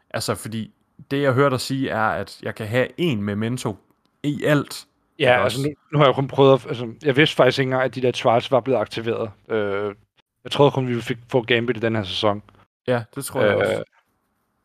Altså, 0.10 0.36
fordi 0.36 0.72
det, 1.12 1.22
jeg 1.22 1.34
hørte 1.34 1.54
dig 1.54 1.62
sige, 1.62 1.90
er, 1.90 2.08
at 2.08 2.40
jeg 2.42 2.56
kan 2.56 2.68
have 2.68 2.88
en 2.98 3.24
memento 3.24 3.78
i 4.24 4.44
alt. 4.44 4.86
Ja, 5.20 5.44
altså 5.44 5.60
også? 5.60 5.68
nu, 5.68 5.74
nu 5.92 6.00
har 6.00 6.06
jeg 6.06 6.16
kun 6.16 6.28
prøvet 6.28 6.54
at, 6.54 6.68
altså, 6.68 6.94
jeg 7.04 7.16
vidste 7.16 7.36
faktisk 7.36 7.60
ikke 7.60 7.68
engang, 7.68 7.84
at 7.84 7.96
de 7.96 8.02
der 8.02 8.12
trials 8.12 8.52
var 8.52 8.60
blevet 8.60 8.80
aktiveret. 8.80 9.32
Øh, 9.50 9.96
jeg 10.44 10.52
troede 10.52 10.72
kun, 10.72 10.88
vi 10.88 11.02
fik 11.02 11.18
få 11.32 11.42
Gambit 11.42 11.78
i 11.78 11.80
den 11.80 11.96
her 11.96 12.04
sæson. 12.04 12.44
Ja, 12.88 13.04
det 13.16 13.26
tror 13.26 13.42
jeg 13.42 13.56
også. 13.56 13.74
Øh, 13.74 13.84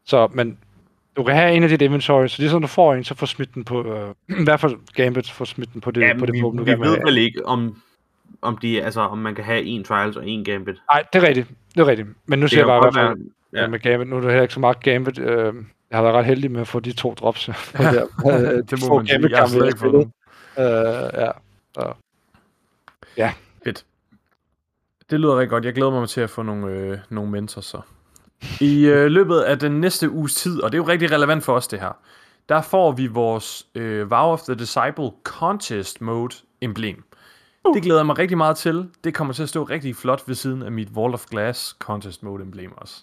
så, 0.05 0.29
men 0.33 0.59
du 1.19 1.25
kan 1.25 1.35
have 1.35 1.53
en 1.53 1.63
af 1.63 1.69
dit 1.69 1.83
inventory, 1.83 2.27
så 2.27 2.37
lige 2.39 2.51
sådan 2.51 2.63
du 2.63 2.69
får 2.69 2.95
en, 2.95 3.05
så 3.05 3.15
får 3.15 3.27
smidt 3.27 3.55
den 3.55 3.65
på, 3.65 3.95
øh, 3.95 4.15
i 4.41 4.45
hvert 4.45 4.61
fald 4.61 4.77
Gambit, 4.95 5.31
får 5.31 5.45
smidt 5.45 5.73
den 5.73 5.81
på 5.81 5.91
det, 5.91 6.01
Ja, 6.01 6.15
på 6.19 6.27
det 6.27 6.35
vi, 6.35 6.41
våben, 6.41 6.59
du 6.59 6.65
vi 6.65 6.71
gerne 6.71 6.83
vil 6.83 6.91
ved 6.91 6.99
vel 7.05 7.19
ikke, 7.19 7.47
om, 7.47 7.83
om, 8.43 8.59
de, 8.59 8.83
altså, 8.83 9.01
om 9.01 9.19
man 9.19 9.35
kan 9.35 9.45
have 9.45 9.63
en 9.63 9.85
trials 9.85 10.17
og 10.17 10.29
en 10.29 10.45
gambit. 10.45 10.77
Nej, 10.93 11.05
det 11.13 11.23
er 11.23 11.29
rigtigt. 11.29 11.49
Det 11.75 11.81
er 11.81 11.87
rigtigt. 11.87 12.09
Men 12.27 12.39
nu 12.39 12.43
Det 12.43 12.51
kan 12.51 12.59
jeg 12.59 12.67
bare 12.67 12.79
i 12.79 12.81
hvert 12.93 12.95
fald, 12.95 13.27
ja. 13.53 13.61
ja. 13.61 13.69
med 13.69 13.79
Gambit, 13.79 14.09
nu 14.09 14.17
er 14.17 14.21
der 14.21 14.29
heller 14.29 14.43
ikke 14.43 14.55
så 14.55 14.61
meget 14.61 14.81
Gambit. 14.83 15.19
Øh, 15.19 15.55
jeg 15.91 15.99
har 15.99 16.03
været 16.03 16.15
ret 16.15 16.25
heldig 16.25 16.51
med 16.51 16.61
at 16.61 16.69
få 16.69 16.81
de 16.81 16.93
to 16.93 17.15
drops. 17.15 17.49
Ja. 17.49 17.55
der. 17.79 18.07
De 18.21 18.63
det 18.63 18.89
må 18.89 18.97
man 18.97 19.07
sige. 19.07 19.31
Jeg 19.31 19.39
har 19.39 19.47
slet 19.47 19.67
ikke 19.67 19.79
fået 19.79 19.93
dem. 19.95 20.13
Øh, 20.65 21.25
ja. 23.17 23.33
Fedt. 23.65 23.85
Det 25.11 25.21
lyder 25.21 25.39
rigtig 25.39 25.51
godt. 25.51 25.65
Jeg 25.65 25.75
glæder 25.75 25.91
mig 25.91 26.09
til 26.09 26.21
at 26.21 26.31
få 26.31 26.43
nogle, 26.43 26.67
øh, 26.67 26.99
nogle 27.11 27.31
mentors 27.31 27.65
så. 27.65 27.81
I 28.61 28.87
øh, 28.87 29.07
løbet 29.07 29.41
af 29.41 29.59
den 29.59 29.81
næste 29.81 30.11
uges 30.11 30.35
tid, 30.35 30.63
og 30.63 30.73
det 30.73 30.79
er 30.79 30.83
jo 30.83 30.89
rigtig 30.89 31.13
relevant 31.13 31.45
for 31.45 31.55
os 31.55 31.69
det 31.69 31.81
her, 31.81 31.99
der 32.49 32.63
får 32.63 32.93
vi 32.93 33.07
vores 33.07 33.67
øh, 33.75 34.11
Vow 34.11 34.33
of 34.33 34.43
the 34.43 34.55
Disciple 34.55 35.11
Contest 35.25 36.01
Mode 36.01 36.35
emblem. 36.61 37.05
Det 37.75 37.83
glæder 37.83 38.01
jeg 38.01 38.07
mig 38.07 38.19
rigtig 38.19 38.37
meget 38.37 38.57
til. 38.57 38.89
Det 39.05 39.15
kommer 39.15 39.35
til 39.35 39.43
at 39.43 39.49
stå 39.49 39.63
rigtig 39.63 39.97
flot 39.97 40.23
ved 40.27 40.35
siden 40.35 40.63
af 40.63 40.73
mit 40.73 40.89
Wall 40.97 41.15
of 41.15 41.27
Glass 41.31 41.77
Contest 41.79 42.23
Mode 42.23 42.43
emblem 42.43 42.73
også. 42.77 43.03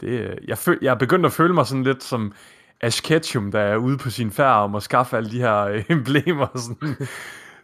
Det, 0.00 0.08
øh, 0.08 0.36
jeg, 0.48 0.58
føl, 0.58 0.78
jeg 0.82 0.90
er 0.90 0.98
begyndt 0.98 1.26
at 1.26 1.32
føle 1.32 1.54
mig 1.54 1.66
sådan 1.66 1.84
lidt 1.84 2.02
som 2.02 2.32
Ash 2.80 3.02
Ketchum, 3.02 3.52
der 3.52 3.60
er 3.60 3.76
ude 3.76 3.98
på 3.98 4.10
sin 4.10 4.30
færd 4.30 4.56
om 4.56 4.74
at 4.74 4.82
skaffe 4.82 5.16
alle 5.16 5.30
de 5.30 5.38
her 5.38 5.56
øh, 5.60 5.84
emblemer. 5.96 6.46
Sådan. 6.54 6.96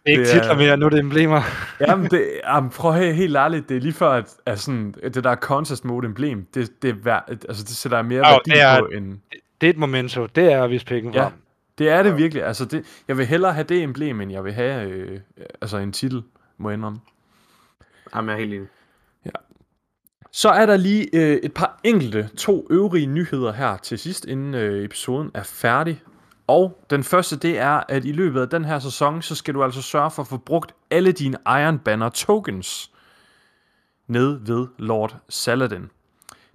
Det 0.07 0.13
er 0.13 0.19
ikke 0.19 0.23
Det 0.29 0.35
er- 0.35 0.39
titler 0.39 0.55
mere, 0.57 0.77
nu 0.77 0.85
er 0.85 0.89
det 0.89 0.99
emblemer. 0.99 1.41
Jamen, 1.87 2.09
det, 2.11 2.31
jamen, 2.45 2.69
prøv 2.69 2.91
at 2.91 2.97
høre 2.97 3.13
helt 3.13 3.35
ærligt, 3.35 3.69
det 3.69 3.77
er 3.77 3.81
lige 3.81 3.93
før, 3.93 4.09
at, 4.09 4.33
at 4.45 4.59
sådan, 4.59 4.93
det 5.13 5.23
der 5.23 5.35
contest 5.35 5.85
mode 5.85 6.05
emblem, 6.05 6.45
det, 6.53 6.81
det, 6.81 6.97
er 7.05 7.11
altså, 7.29 7.63
det 7.63 7.69
sætter 7.69 7.97
jeg 7.97 8.05
mere 8.05 8.27
Jo, 8.27 8.33
værdi 8.33 8.49
det 8.51 8.61
er- 8.61 8.79
på 8.79 8.85
end... 8.85 9.17
Det 9.61 9.67
er 9.67 9.71
et 9.71 9.77
momento. 9.77 10.25
Det 10.25 10.51
er 10.53 10.63
at 10.63 10.69
vise 10.69 10.85
pikken 10.85 11.13
Ja, 11.13 11.23
frem. 11.23 11.33
det 11.77 11.89
er 11.89 12.03
det 12.03 12.17
virkelig. 12.17 12.43
Altså, 12.43 12.65
det, 12.65 12.85
jeg 13.07 13.17
vil 13.17 13.25
hellere 13.25 13.53
have 13.53 13.63
det 13.63 13.83
emblem, 13.83 14.21
end 14.21 14.31
jeg 14.31 14.43
vil 14.43 14.53
have 14.53 14.89
øh, 14.89 15.19
altså 15.61 15.77
en 15.77 15.91
titel, 15.91 16.23
må 16.57 16.69
jeg 16.69 16.77
indrømme. 16.77 16.99
Jamen, 18.15 18.29
jeg 18.29 18.35
er 18.35 18.39
helt 18.39 18.53
enig. 18.53 18.67
Så 20.31 20.49
er 20.49 20.65
der 20.65 20.77
lige 20.77 21.07
øh, 21.13 21.37
et 21.43 21.53
par 21.53 21.79
enkelte, 21.83 22.29
to 22.37 22.67
øvrige 22.69 23.05
nyheder 23.05 23.51
her 23.53 23.77
til 23.77 23.99
sidst, 23.99 24.25
inden 24.25 24.53
øh, 24.55 24.83
episoden 24.85 25.31
er 25.33 25.43
færdig. 25.43 26.01
Og 26.47 26.81
den 26.89 27.03
første, 27.03 27.35
det 27.35 27.59
er, 27.59 27.83
at 27.89 28.05
i 28.05 28.11
løbet 28.11 28.41
af 28.41 28.49
den 28.49 28.65
her 28.65 28.79
sæson, 28.79 29.21
så 29.21 29.35
skal 29.35 29.53
du 29.53 29.63
altså 29.63 29.81
sørge 29.81 30.11
for 30.11 30.21
at 30.21 30.27
få 30.27 30.37
brugt 30.37 30.75
alle 30.91 31.11
dine 31.11 31.37
Iron 31.47 31.79
Banner 31.79 32.09
tokens 32.09 32.91
ned 34.07 34.39
ved 34.45 34.67
Lord 34.77 35.17
Saladin. 35.29 35.89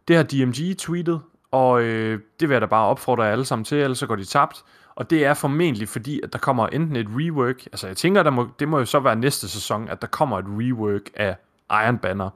Det 0.08 0.16
har 0.16 0.22
DMG 0.22 0.78
tweetet, 0.78 1.20
og 1.50 1.82
øh, 1.82 2.20
det 2.40 2.48
vil 2.48 2.54
jeg 2.54 2.60
da 2.60 2.66
bare 2.66 2.86
opfordre 2.86 3.24
jer 3.24 3.32
alle 3.32 3.44
sammen 3.44 3.64
til, 3.64 3.78
ellers 3.78 3.98
så 3.98 4.06
går 4.06 4.16
de 4.16 4.24
tabt. 4.24 4.64
Og 4.94 5.10
det 5.10 5.24
er 5.24 5.34
formentlig 5.34 5.88
fordi, 5.88 6.20
at 6.20 6.32
der 6.32 6.38
kommer 6.38 6.66
enten 6.66 6.96
et 6.96 7.06
rework, 7.10 7.66
altså 7.66 7.86
jeg 7.86 7.96
tænker, 7.96 8.22
der 8.22 8.30
må, 8.30 8.48
det 8.58 8.68
må 8.68 8.78
jo 8.78 8.84
så 8.84 9.00
være 9.00 9.16
næste 9.16 9.48
sæson, 9.48 9.88
at 9.88 10.02
der 10.02 10.08
kommer 10.08 10.38
et 10.38 10.44
rework 10.48 11.10
af 11.14 11.36
Iron 11.70 11.98
Banner. 11.98 12.30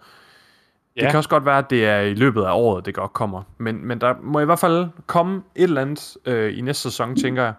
Det 0.97 1.03
Ja. 1.03 1.11
kan 1.11 1.19
også 1.19 1.29
godt 1.31 1.45
være, 1.45 1.59
at 1.59 1.71
det 1.71 1.87
er 1.87 2.01
i 2.01 2.15
løbet 2.15 2.43
af 2.43 2.53
året, 2.53 2.87
det 2.87 2.95
godt 2.95 3.13
kommer. 3.13 3.43
Men, 3.59 3.87
men 3.87 4.01
der 4.01 4.15
må 4.23 4.41
i 4.41 4.45
hvert 4.45 4.59
fald 4.59 4.87
komme 5.07 5.43
et 5.55 5.63
eller 5.63 5.81
andet 5.81 6.17
øh, 6.27 6.59
i 6.59 6.61
næste 6.61 6.83
sæson, 6.83 7.17
tænker 7.17 7.43
jeg. 7.43 7.55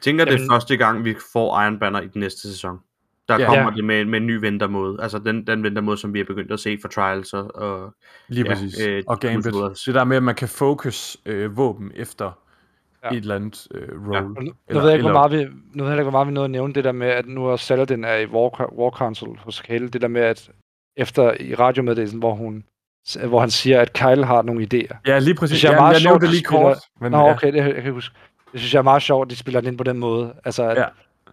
tænker, 0.00 0.24
det 0.24 0.34
er 0.34 0.36
Jamen- 0.38 0.50
første 0.50 0.76
gang, 0.76 1.04
vi 1.04 1.14
får 1.32 1.62
Iron 1.62 1.78
Banner 1.78 2.00
i 2.00 2.06
den 2.06 2.20
næste 2.20 2.40
sæson. 2.40 2.78
Der 3.28 3.38
Ja. 3.38 3.46
kommer 3.46 3.64
Ja. 3.64 3.76
det 3.76 3.84
med, 3.84 4.04
med 4.04 4.20
en 4.20 4.26
ny 4.26 4.36
ventermåde. 4.40 5.02
Altså 5.02 5.18
den, 5.18 5.46
den 5.46 5.62
ventermåde, 5.62 5.96
som 5.98 6.14
vi 6.14 6.20
er 6.20 6.24
begyndt 6.24 6.52
at 6.52 6.60
se 6.60 6.78
for 6.80 6.88
Trials 6.88 7.32
og, 7.32 7.56
og 7.56 7.94
Lige 8.28 8.44
Ja, 8.48 8.52
præcis. 8.54 8.86
øh, 8.86 9.02
og 9.06 9.20
Gambit. 9.20 9.44
Det 9.86 9.94
der 9.94 10.04
med, 10.04 10.16
at 10.16 10.22
man 10.22 10.34
kan 10.34 10.48
focus 10.48 11.16
øh, 11.26 11.56
våben 11.56 11.92
efter 11.94 12.38
Ja. 13.04 13.08
et 13.10 13.16
eller 13.16 13.34
andet 13.34 13.66
øh, 13.74 13.88
roll. 14.08 14.14
Ja. 14.14 14.20
Nu, 14.20 14.28
nu, 14.28 14.52
Eller- 14.68 14.80
ved 14.82 14.88
jeg 14.90 14.98
ikke, 14.98 15.10
hvor 15.10 15.20
eller- 15.28 15.28
meget 15.38 15.48
vi, 15.50 15.56
nu 15.74 15.84
ved 15.84 15.90
jeg 15.90 15.98
ikke, 16.00 16.02
hvor 16.10 16.10
meget 16.18 16.26
vi 16.28 16.32
nåede 16.32 16.44
at 16.44 16.50
nævne 16.50 16.72
det 16.74 16.84
der 16.84 16.92
med, 16.92 17.06
at 17.06 17.26
nu 17.26 17.46
er 17.46 17.56
Saladin 17.56 18.04
er 18.04 18.14
i 18.16 18.26
War, 18.26 18.72
War 18.78 18.90
Council 18.90 19.28
hos 19.38 19.60
Kale. 19.60 19.88
Det 19.88 20.00
der 20.02 20.08
med, 20.08 20.20
at 20.22 20.50
efter 20.96 21.34
i 21.40 21.54
radiomeddelelsen, 21.54 22.18
hvor, 22.18 22.34
hun, 22.34 22.64
hvor 23.28 23.40
han 23.40 23.50
siger, 23.50 23.80
at 23.80 23.92
Kyle 23.92 24.24
har 24.24 24.42
nogle 24.42 24.66
idéer. 24.74 24.96
Ja, 25.06 25.18
lige 25.18 25.34
præcis. 25.34 25.58
synes 25.58 25.64
jeg 25.64 25.70
er 25.70 25.74
ja, 25.74 25.80
meget 25.80 25.92
jeg 25.94 26.00
sjovt, 26.00 26.12
nævnte 26.12 26.26
det 26.26 26.30
lige 26.34 26.44
spiller- 26.46 26.62
kort. 26.62 26.76
Men, 27.00 27.12
Nå, 27.12 27.18
ja. 27.18 27.32
okay, 27.32 27.52
det, 27.52 27.74
jeg 27.74 27.82
kan 27.82 27.92
huske. 27.92 28.14
Det 28.52 28.60
synes 28.60 28.74
jeg 28.74 28.78
er 28.78 28.82
meget 28.82 29.02
sjovt, 29.02 29.26
at 29.26 29.30
de 29.30 29.36
spiller 29.36 29.60
den 29.60 29.68
ind 29.70 29.78
på 29.78 29.84
den 29.84 29.98
måde. 29.98 30.34
Altså, 30.44 30.62
at, 30.68 30.76
Ja. 30.76 30.84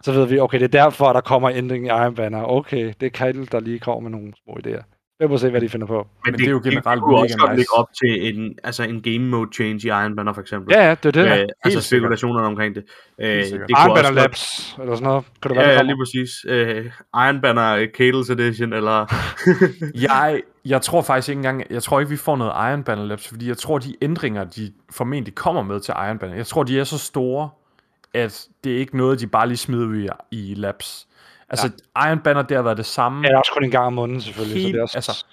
så 0.02 0.12
ved 0.12 0.26
vi, 0.26 0.38
okay, 0.38 0.58
det 0.58 0.64
er 0.74 0.82
derfor, 0.82 1.12
der 1.12 1.20
kommer 1.20 1.50
ændring 1.50 1.86
i 1.86 1.88
Iron 1.88 2.14
Banner. 2.14 2.42
Okay, 2.44 2.92
det 3.00 3.06
er 3.06 3.10
Kyle, 3.32 3.46
der 3.46 3.60
lige 3.60 3.78
kommer 3.78 4.00
med 4.00 4.10
nogle 4.18 4.32
små 4.44 4.58
idéer. 4.66 4.82
Jeg 5.20 5.30
må 5.30 5.36
se, 5.38 5.50
hvad 5.50 5.60
de 5.60 5.68
finder 5.68 5.86
på. 5.86 6.06
Men 6.24 6.34
det 6.34 6.46
er 6.46 6.50
jo 6.50 6.60
generelt 6.64 7.02
det, 7.08 7.18
også 7.18 7.36
mega 7.38 7.46
godt 7.46 7.50
nice. 7.50 7.56
lægge 7.56 7.72
op 7.74 7.86
til 8.02 8.34
en, 8.38 8.54
altså 8.64 8.82
en 8.82 9.02
game 9.02 9.18
mode 9.18 9.50
change 9.54 9.80
i 9.84 9.88
Iron 9.88 10.16
Banner 10.16 10.32
for 10.32 10.40
eksempel. 10.40 10.74
Ja, 10.76 10.84
ja, 10.88 10.90
det 10.90 11.06
er 11.06 11.10
det. 11.22 11.32
Øh, 11.32 11.38
Ja, 11.38 11.44
altså 11.64 11.80
spekulationerne 11.80 12.46
omkring 12.46 12.74
det. 12.74 12.84
Øh, 13.20 13.26
det 13.28 13.46
Iron 13.50 13.60
også 13.70 13.86
Banner 13.94 14.02
godt- 14.08 14.14
Labs, 14.14 14.76
eller 14.80 14.94
sådan 14.94 15.08
noget. 15.08 15.24
Kan 15.42 15.48
det 15.48 15.56
være, 15.58 15.66
Ja, 15.66 15.72
der 15.72 15.76
ja, 15.78 15.82
lige 15.82 15.96
præcis. 16.02 16.30
Øh, 16.48 16.84
Iron 17.14 17.40
Banner 17.40 17.86
Cadles 17.96 18.30
Edition, 18.30 18.72
eller... 18.72 19.06
Jeg, 20.08 20.40
jeg 20.64 20.82
tror 20.82 21.02
faktisk 21.02 21.28
ikke 21.28 21.38
engang, 21.38 21.62
jeg 21.70 21.82
tror 21.82 22.00
ikke, 22.00 22.10
vi 22.10 22.16
får 22.16 22.36
noget 22.36 22.50
Iron 22.70 22.82
Banner 22.84 23.04
Labs, 23.04 23.28
fordi 23.28 23.48
jeg 23.48 23.56
tror, 23.58 23.78
de 23.78 23.94
ændringer, 24.02 24.44
de 24.44 24.72
formentlig 24.90 25.34
kommer 25.34 25.62
med 25.62 25.80
til 25.80 25.94
Iron 25.98 26.18
Banner, 26.18 26.36
jeg 26.36 26.46
tror, 26.46 26.62
de 26.62 26.80
er 26.80 26.84
så 26.84 26.98
store, 26.98 27.50
at 28.14 28.46
det 28.64 28.72
er 28.72 28.76
ikke 28.78 28.96
noget, 28.96 29.20
de 29.20 29.26
bare 29.26 29.46
lige 29.48 29.56
smider 29.56 30.12
i, 30.30 30.50
i 30.50 30.54
Labs. 30.54 31.08
Altså, 31.48 31.70
ja. 31.96 32.08
Iron 32.08 32.18
Banner, 32.18 32.42
det 32.42 32.56
har 32.56 32.62
været 32.62 32.76
det 32.76 32.86
samme. 32.86 33.22
Ja, 33.22 33.28
det 33.28 33.34
er 33.34 33.38
også 33.38 33.52
kun 33.52 33.64
en 33.64 33.70
gang 33.70 33.86
om 33.86 33.92
måneden, 33.92 34.20
selvfølgelig. 34.20 34.56
så 34.56 34.62
Helt- 34.62 34.74
det 34.74 34.78
er 34.78 34.82
også... 34.82 34.98
altså, 34.98 35.24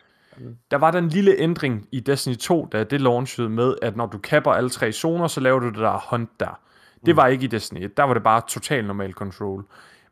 Der 0.72 0.78
var 0.78 0.92
den 0.92 1.10
lille 1.10 1.36
ændring 1.38 1.88
i 1.92 2.00
Destiny 2.00 2.36
2, 2.36 2.68
da 2.72 2.84
det 2.84 3.02
launchede 3.02 3.50
med, 3.50 3.76
at 3.82 3.96
når 3.98 4.06
du 4.06 4.18
kapper 4.18 4.52
alle 4.52 4.70
tre 4.70 4.92
zoner, 4.92 5.28
så 5.28 5.40
laver 5.40 5.60
du 5.60 5.68
det 5.70 5.78
der 5.78 6.06
hunt 6.10 6.40
der. 6.40 6.60
Det 7.06 7.16
var 7.16 7.28
ikke 7.28 7.44
i 7.44 7.48
Destiny 7.48 7.84
1, 7.84 7.98
der 7.98 8.04
var 8.04 8.14
det 8.14 8.24
bare 8.24 8.42
total 8.48 8.86
normal 8.86 9.12
control. 9.14 9.66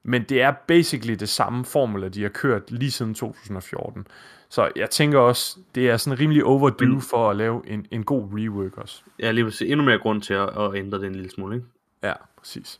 Men 0.04 0.24
det 0.24 0.42
er 0.42 0.52
basically 0.68 1.14
det 1.14 1.30
samme 1.30 1.66
formula, 1.66 2.08
de 2.08 2.22
har 2.22 2.30
kørt 2.30 2.72
lige 2.72 2.92
siden 2.92 3.14
2014. 3.14 4.08
Så 4.50 4.70
jeg 4.76 4.90
tænker 4.90 5.20
også, 5.20 5.58
det 5.76 5.90
er 5.90 5.98
sådan 5.98 6.20
rimelig 6.20 6.44
overdue 6.44 6.88
Men- 6.88 7.02
for 7.02 7.30
at 7.30 7.36
lave 7.36 7.62
en, 7.68 7.86
en 7.92 8.04
god 8.04 8.24
rework 8.34 8.78
også. 8.78 9.02
Ja, 9.20 9.32
lige 9.32 9.46
præcis. 9.46 9.72
Endnu 9.72 9.86
mere 9.86 9.98
grund 10.00 10.22
til 10.22 10.34
at, 10.34 10.50
at 10.60 10.76
ændre 10.76 10.98
det 11.00 11.06
en 11.08 11.16
lille 11.16 11.32
smule, 11.32 11.56
ikke? 11.56 11.68
Ja, 12.04 12.14
præcis. 12.38 12.80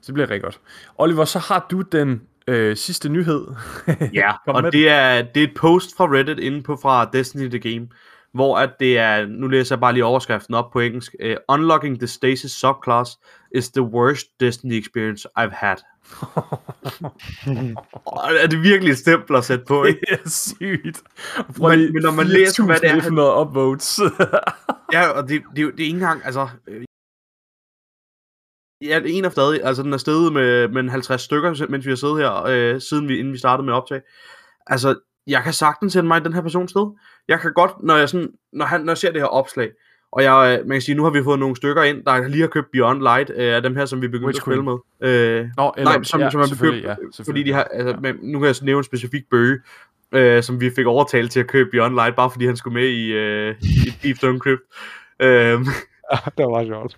Så 0.00 0.06
det 0.06 0.14
bliver 0.14 0.30
rigtig 0.30 0.42
godt. 0.42 0.60
Oliver, 0.98 1.24
så 1.24 1.38
har 1.38 1.66
du 1.70 1.80
den 1.80 2.22
øh, 2.48 2.76
sidste 2.76 3.08
nyhed. 3.08 3.46
Ja, 4.14 4.32
og 4.46 4.72
det 4.72 4.88
er, 4.88 5.22
det 5.22 5.42
er 5.42 5.46
et 5.46 5.54
post 5.56 5.96
fra 5.96 6.04
Reddit 6.06 6.38
inde 6.38 6.62
på 6.62 6.76
fra 6.76 7.10
Destiny 7.12 7.48
The 7.50 7.58
Game, 7.58 7.88
hvor 8.32 8.58
at 8.58 8.70
det 8.80 8.98
er, 8.98 9.26
nu 9.26 9.46
læser 9.46 9.74
jeg 9.76 9.80
bare 9.80 9.92
lige 9.92 10.04
overskriften 10.04 10.54
op 10.54 10.70
på 10.72 10.80
engelsk, 10.80 11.14
uh, 11.24 11.30
Unlocking 11.48 11.98
the 11.98 12.06
Stasis 12.06 12.52
subclass 12.52 13.18
is 13.54 13.68
the 13.70 13.82
worst 13.82 14.26
Destiny 14.40 14.72
experience 14.78 15.28
I've 15.38 15.54
had. 15.54 15.76
Er 18.42 18.46
det 18.50 18.62
virkelig 18.62 18.92
et 18.92 18.98
stempel 18.98 19.36
at 19.36 19.44
sætte 19.44 19.64
på, 19.64 19.84
ikke? 19.84 20.00
det 20.00 20.20
er 20.24 20.28
sygt. 20.28 21.02
Men- 21.58 21.92
men 21.92 22.02
når 22.02 22.10
man 22.10 22.26
læser, 22.26 22.64
hvad 22.64 22.76
det 22.80 22.90
er, 22.90 23.00
han- 23.00 23.18
4.100 23.18 23.40
upvotes. 23.40 24.00
Ja, 24.92 25.08
og 25.08 25.28
det, 25.28 25.42
det, 25.56 25.56
det 25.56 25.64
er 25.64 25.86
ikke 25.86 25.86
engang, 25.94 26.24
altså... 26.24 26.48
øh, 26.68 26.84
Ja, 28.82 29.00
det 29.00 29.10
er 29.14 29.18
en 29.18 29.24
af 29.24 29.32
stadig, 29.32 29.64
altså 29.64 29.82
den 29.82 29.92
er 29.92 29.96
steget 29.96 30.32
med, 30.32 30.68
med 30.68 30.80
en 30.82 30.88
50 30.88 31.22
stykker, 31.22 31.66
mens 31.68 31.86
vi 31.86 31.90
har 31.90 31.96
siddet 31.96 32.18
her, 32.18 32.42
øh, 32.44 32.80
siden 32.80 33.08
vi, 33.08 33.18
inden 33.18 33.32
vi 33.32 33.38
startede 33.38 33.66
med 33.66 33.74
optag. 33.74 34.00
Altså, 34.66 34.98
jeg 35.26 35.42
kan 35.42 35.52
sagtens 35.52 35.92
sende 35.92 36.08
mig 36.08 36.24
den 36.24 36.32
her 36.32 36.40
person 36.42 36.68
sted. 36.68 36.86
jeg 37.28 37.40
kan 37.40 37.52
godt, 37.52 37.72
når 37.82 37.96
jeg, 37.96 38.08
sådan, 38.08 38.28
når, 38.52 38.64
han, 38.64 38.80
når 38.80 38.90
jeg 38.92 38.98
ser 38.98 39.12
det 39.12 39.20
her 39.20 39.26
opslag, 39.28 39.70
og 40.12 40.22
jeg, 40.22 40.58
øh, 40.60 40.66
man 40.68 40.74
kan 40.74 40.82
sige, 40.82 40.94
nu 40.94 41.02
har 41.04 41.10
vi 41.10 41.22
fået 41.24 41.38
nogle 41.38 41.56
stykker 41.56 41.82
ind, 41.82 42.04
der 42.04 42.28
lige 42.28 42.40
har 42.40 42.48
købt 42.48 42.70
Beyond 42.72 43.02
Light, 43.02 43.30
øh, 43.34 43.54
af 43.54 43.62
dem 43.62 43.76
her, 43.76 43.86
som 43.86 44.02
vi 44.02 44.08
begyndte 44.08 44.26
Witch 44.26 44.38
at 44.40 44.42
spille 44.42 44.62
med. 44.62 44.72
Øh, 45.00 45.48
Nå, 45.56 45.72
eller, 45.76 45.92
nej, 45.92 46.02
som, 46.02 46.20
ja, 46.20 46.30
som 46.30 46.40
er 46.40 46.46
bekøbt, 46.50 46.84
ja, 46.84 46.94
fordi 47.26 47.42
de 47.42 47.52
har, 47.52 47.64
altså, 47.64 47.88
Ja. 47.88 47.96
men, 48.00 48.16
nu 48.22 48.38
kan 48.38 48.46
jeg 48.46 48.54
nævne 48.62 48.78
en 48.78 48.84
specifik 48.84 49.22
bøge, 49.30 49.58
øh, 50.12 50.42
som 50.42 50.60
vi 50.60 50.70
fik 50.70 50.86
overtalt 50.86 51.32
til 51.32 51.40
at 51.40 51.46
købe 51.46 51.70
Beyond 51.70 51.94
Light, 51.94 52.16
bare 52.16 52.30
fordi 52.30 52.46
han 52.46 52.56
skulle 52.56 52.74
med 52.74 52.88
i, 52.88 53.12
øh, 53.12 53.54
i 53.62 53.92
Deep 54.02 54.16
Stone 54.16 54.38
Crypt. 54.38 54.62
Øh, 55.22 55.58
det 56.38 56.44
var 56.46 56.64
sjovt. 56.66 56.96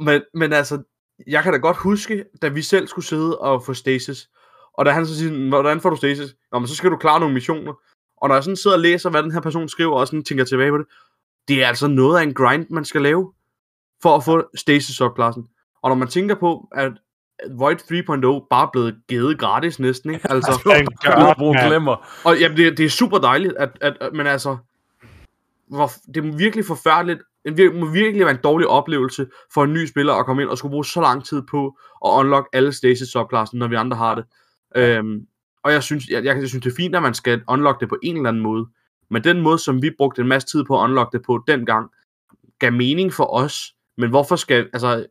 men, 0.00 0.22
men 0.34 0.52
altså, 0.52 0.82
jeg 1.26 1.42
kan 1.42 1.52
da 1.52 1.58
godt 1.58 1.76
huske, 1.76 2.24
da 2.42 2.48
vi 2.48 2.62
selv 2.62 2.86
skulle 2.86 3.04
sidde 3.04 3.38
og 3.38 3.64
få 3.64 3.74
stasis, 3.74 4.28
og 4.74 4.84
da 4.86 4.90
han 4.90 5.06
så 5.06 5.18
siger, 5.18 5.48
hvordan 5.48 5.80
får 5.80 5.90
du 5.90 5.96
stasis? 5.96 6.34
Nå, 6.52 6.58
men 6.58 6.68
så 6.68 6.74
skal 6.76 6.90
du 6.90 6.96
klare 6.96 7.20
nogle 7.20 7.34
missioner. 7.34 7.72
Og 8.16 8.28
når 8.28 8.34
jeg 8.34 8.44
sådan 8.44 8.56
sidder 8.56 8.76
og 8.76 8.82
læser, 8.82 9.10
hvad 9.10 9.22
den 9.22 9.32
her 9.32 9.40
person 9.40 9.68
skriver, 9.68 9.92
og 9.94 10.06
sådan 10.06 10.24
tænker 10.24 10.44
tilbage 10.44 10.70
på 10.70 10.78
det, 10.78 10.86
det 11.48 11.62
er 11.62 11.68
altså 11.68 11.88
noget 11.88 12.18
af 12.18 12.22
en 12.22 12.34
grind, 12.34 12.66
man 12.70 12.84
skal 12.84 13.02
lave, 13.02 13.32
for 14.02 14.16
at 14.16 14.24
få 14.24 14.42
stasis 14.54 14.96
subklassen. 14.96 15.46
Og 15.82 15.90
når 15.90 15.96
man 15.96 16.08
tænker 16.08 16.34
på, 16.34 16.68
at 16.72 16.92
Void 17.50 17.76
3.0 17.76 18.46
bare 18.50 18.66
er 18.66 18.70
blevet 18.72 19.00
givet 19.08 19.38
gratis 19.38 19.78
næsten, 19.78 20.14
ikke? 20.14 20.30
Altså, 20.32 20.60
God, 20.64 21.66
glemmer. 21.68 22.20
og 22.24 22.40
jamen, 22.40 22.56
det, 22.56 22.78
det 22.78 22.84
er 22.84 22.90
super 22.90 23.18
dejligt, 23.18 23.54
at, 23.56 23.70
at, 23.80 23.96
at 24.00 24.12
men 24.12 24.26
altså, 24.26 24.56
hvor, 25.68 25.90
det 26.14 26.24
er 26.24 26.36
virkelig 26.36 26.64
forfærdeligt, 26.64 27.20
det 27.44 27.74
må 27.74 27.86
virkelig 27.86 28.26
være 28.26 28.34
en 28.34 28.40
dårlig 28.44 28.68
oplevelse 28.68 29.26
for 29.54 29.64
en 29.64 29.72
ny 29.72 29.86
spiller 29.86 30.14
at 30.14 30.26
komme 30.26 30.42
ind 30.42 30.50
og 30.50 30.58
skulle 30.58 30.70
bruge 30.70 30.84
så 30.84 31.00
lang 31.00 31.24
tid 31.24 31.42
på 31.42 31.78
at 32.04 32.10
unlock 32.10 32.48
alle 32.52 32.72
stasis 32.72 33.08
subklassen, 33.08 33.58
når 33.58 33.68
vi 33.68 33.74
andre 33.74 33.96
har 33.96 34.14
det. 34.14 34.24
Øhm, 34.76 35.26
og 35.62 35.72
jeg 35.72 35.82
synes, 35.82 36.08
jeg, 36.08 36.24
jeg, 36.24 36.40
jeg 36.40 36.48
synes, 36.48 36.64
det 36.64 36.70
er 36.70 36.76
fint, 36.76 36.96
at 36.96 37.02
man 37.02 37.14
skal 37.14 37.42
unlock 37.48 37.80
det 37.80 37.88
på 37.88 37.96
en 38.02 38.16
eller 38.16 38.28
anden 38.28 38.42
måde. 38.42 38.66
Men 39.10 39.24
den 39.24 39.40
måde, 39.40 39.58
som 39.58 39.82
vi 39.82 39.90
brugte 39.98 40.22
en 40.22 40.28
masse 40.28 40.48
tid 40.48 40.64
på 40.64 40.80
at 40.80 40.84
unlock 40.84 41.12
det 41.12 41.22
på 41.26 41.44
dengang, 41.48 41.90
gav 42.58 42.72
mening 42.72 43.12
for 43.12 43.24
os. 43.34 43.72
Men 43.98 44.10
hvorfor 44.10 44.36
skal, 44.36 44.68
altså, 44.72 45.06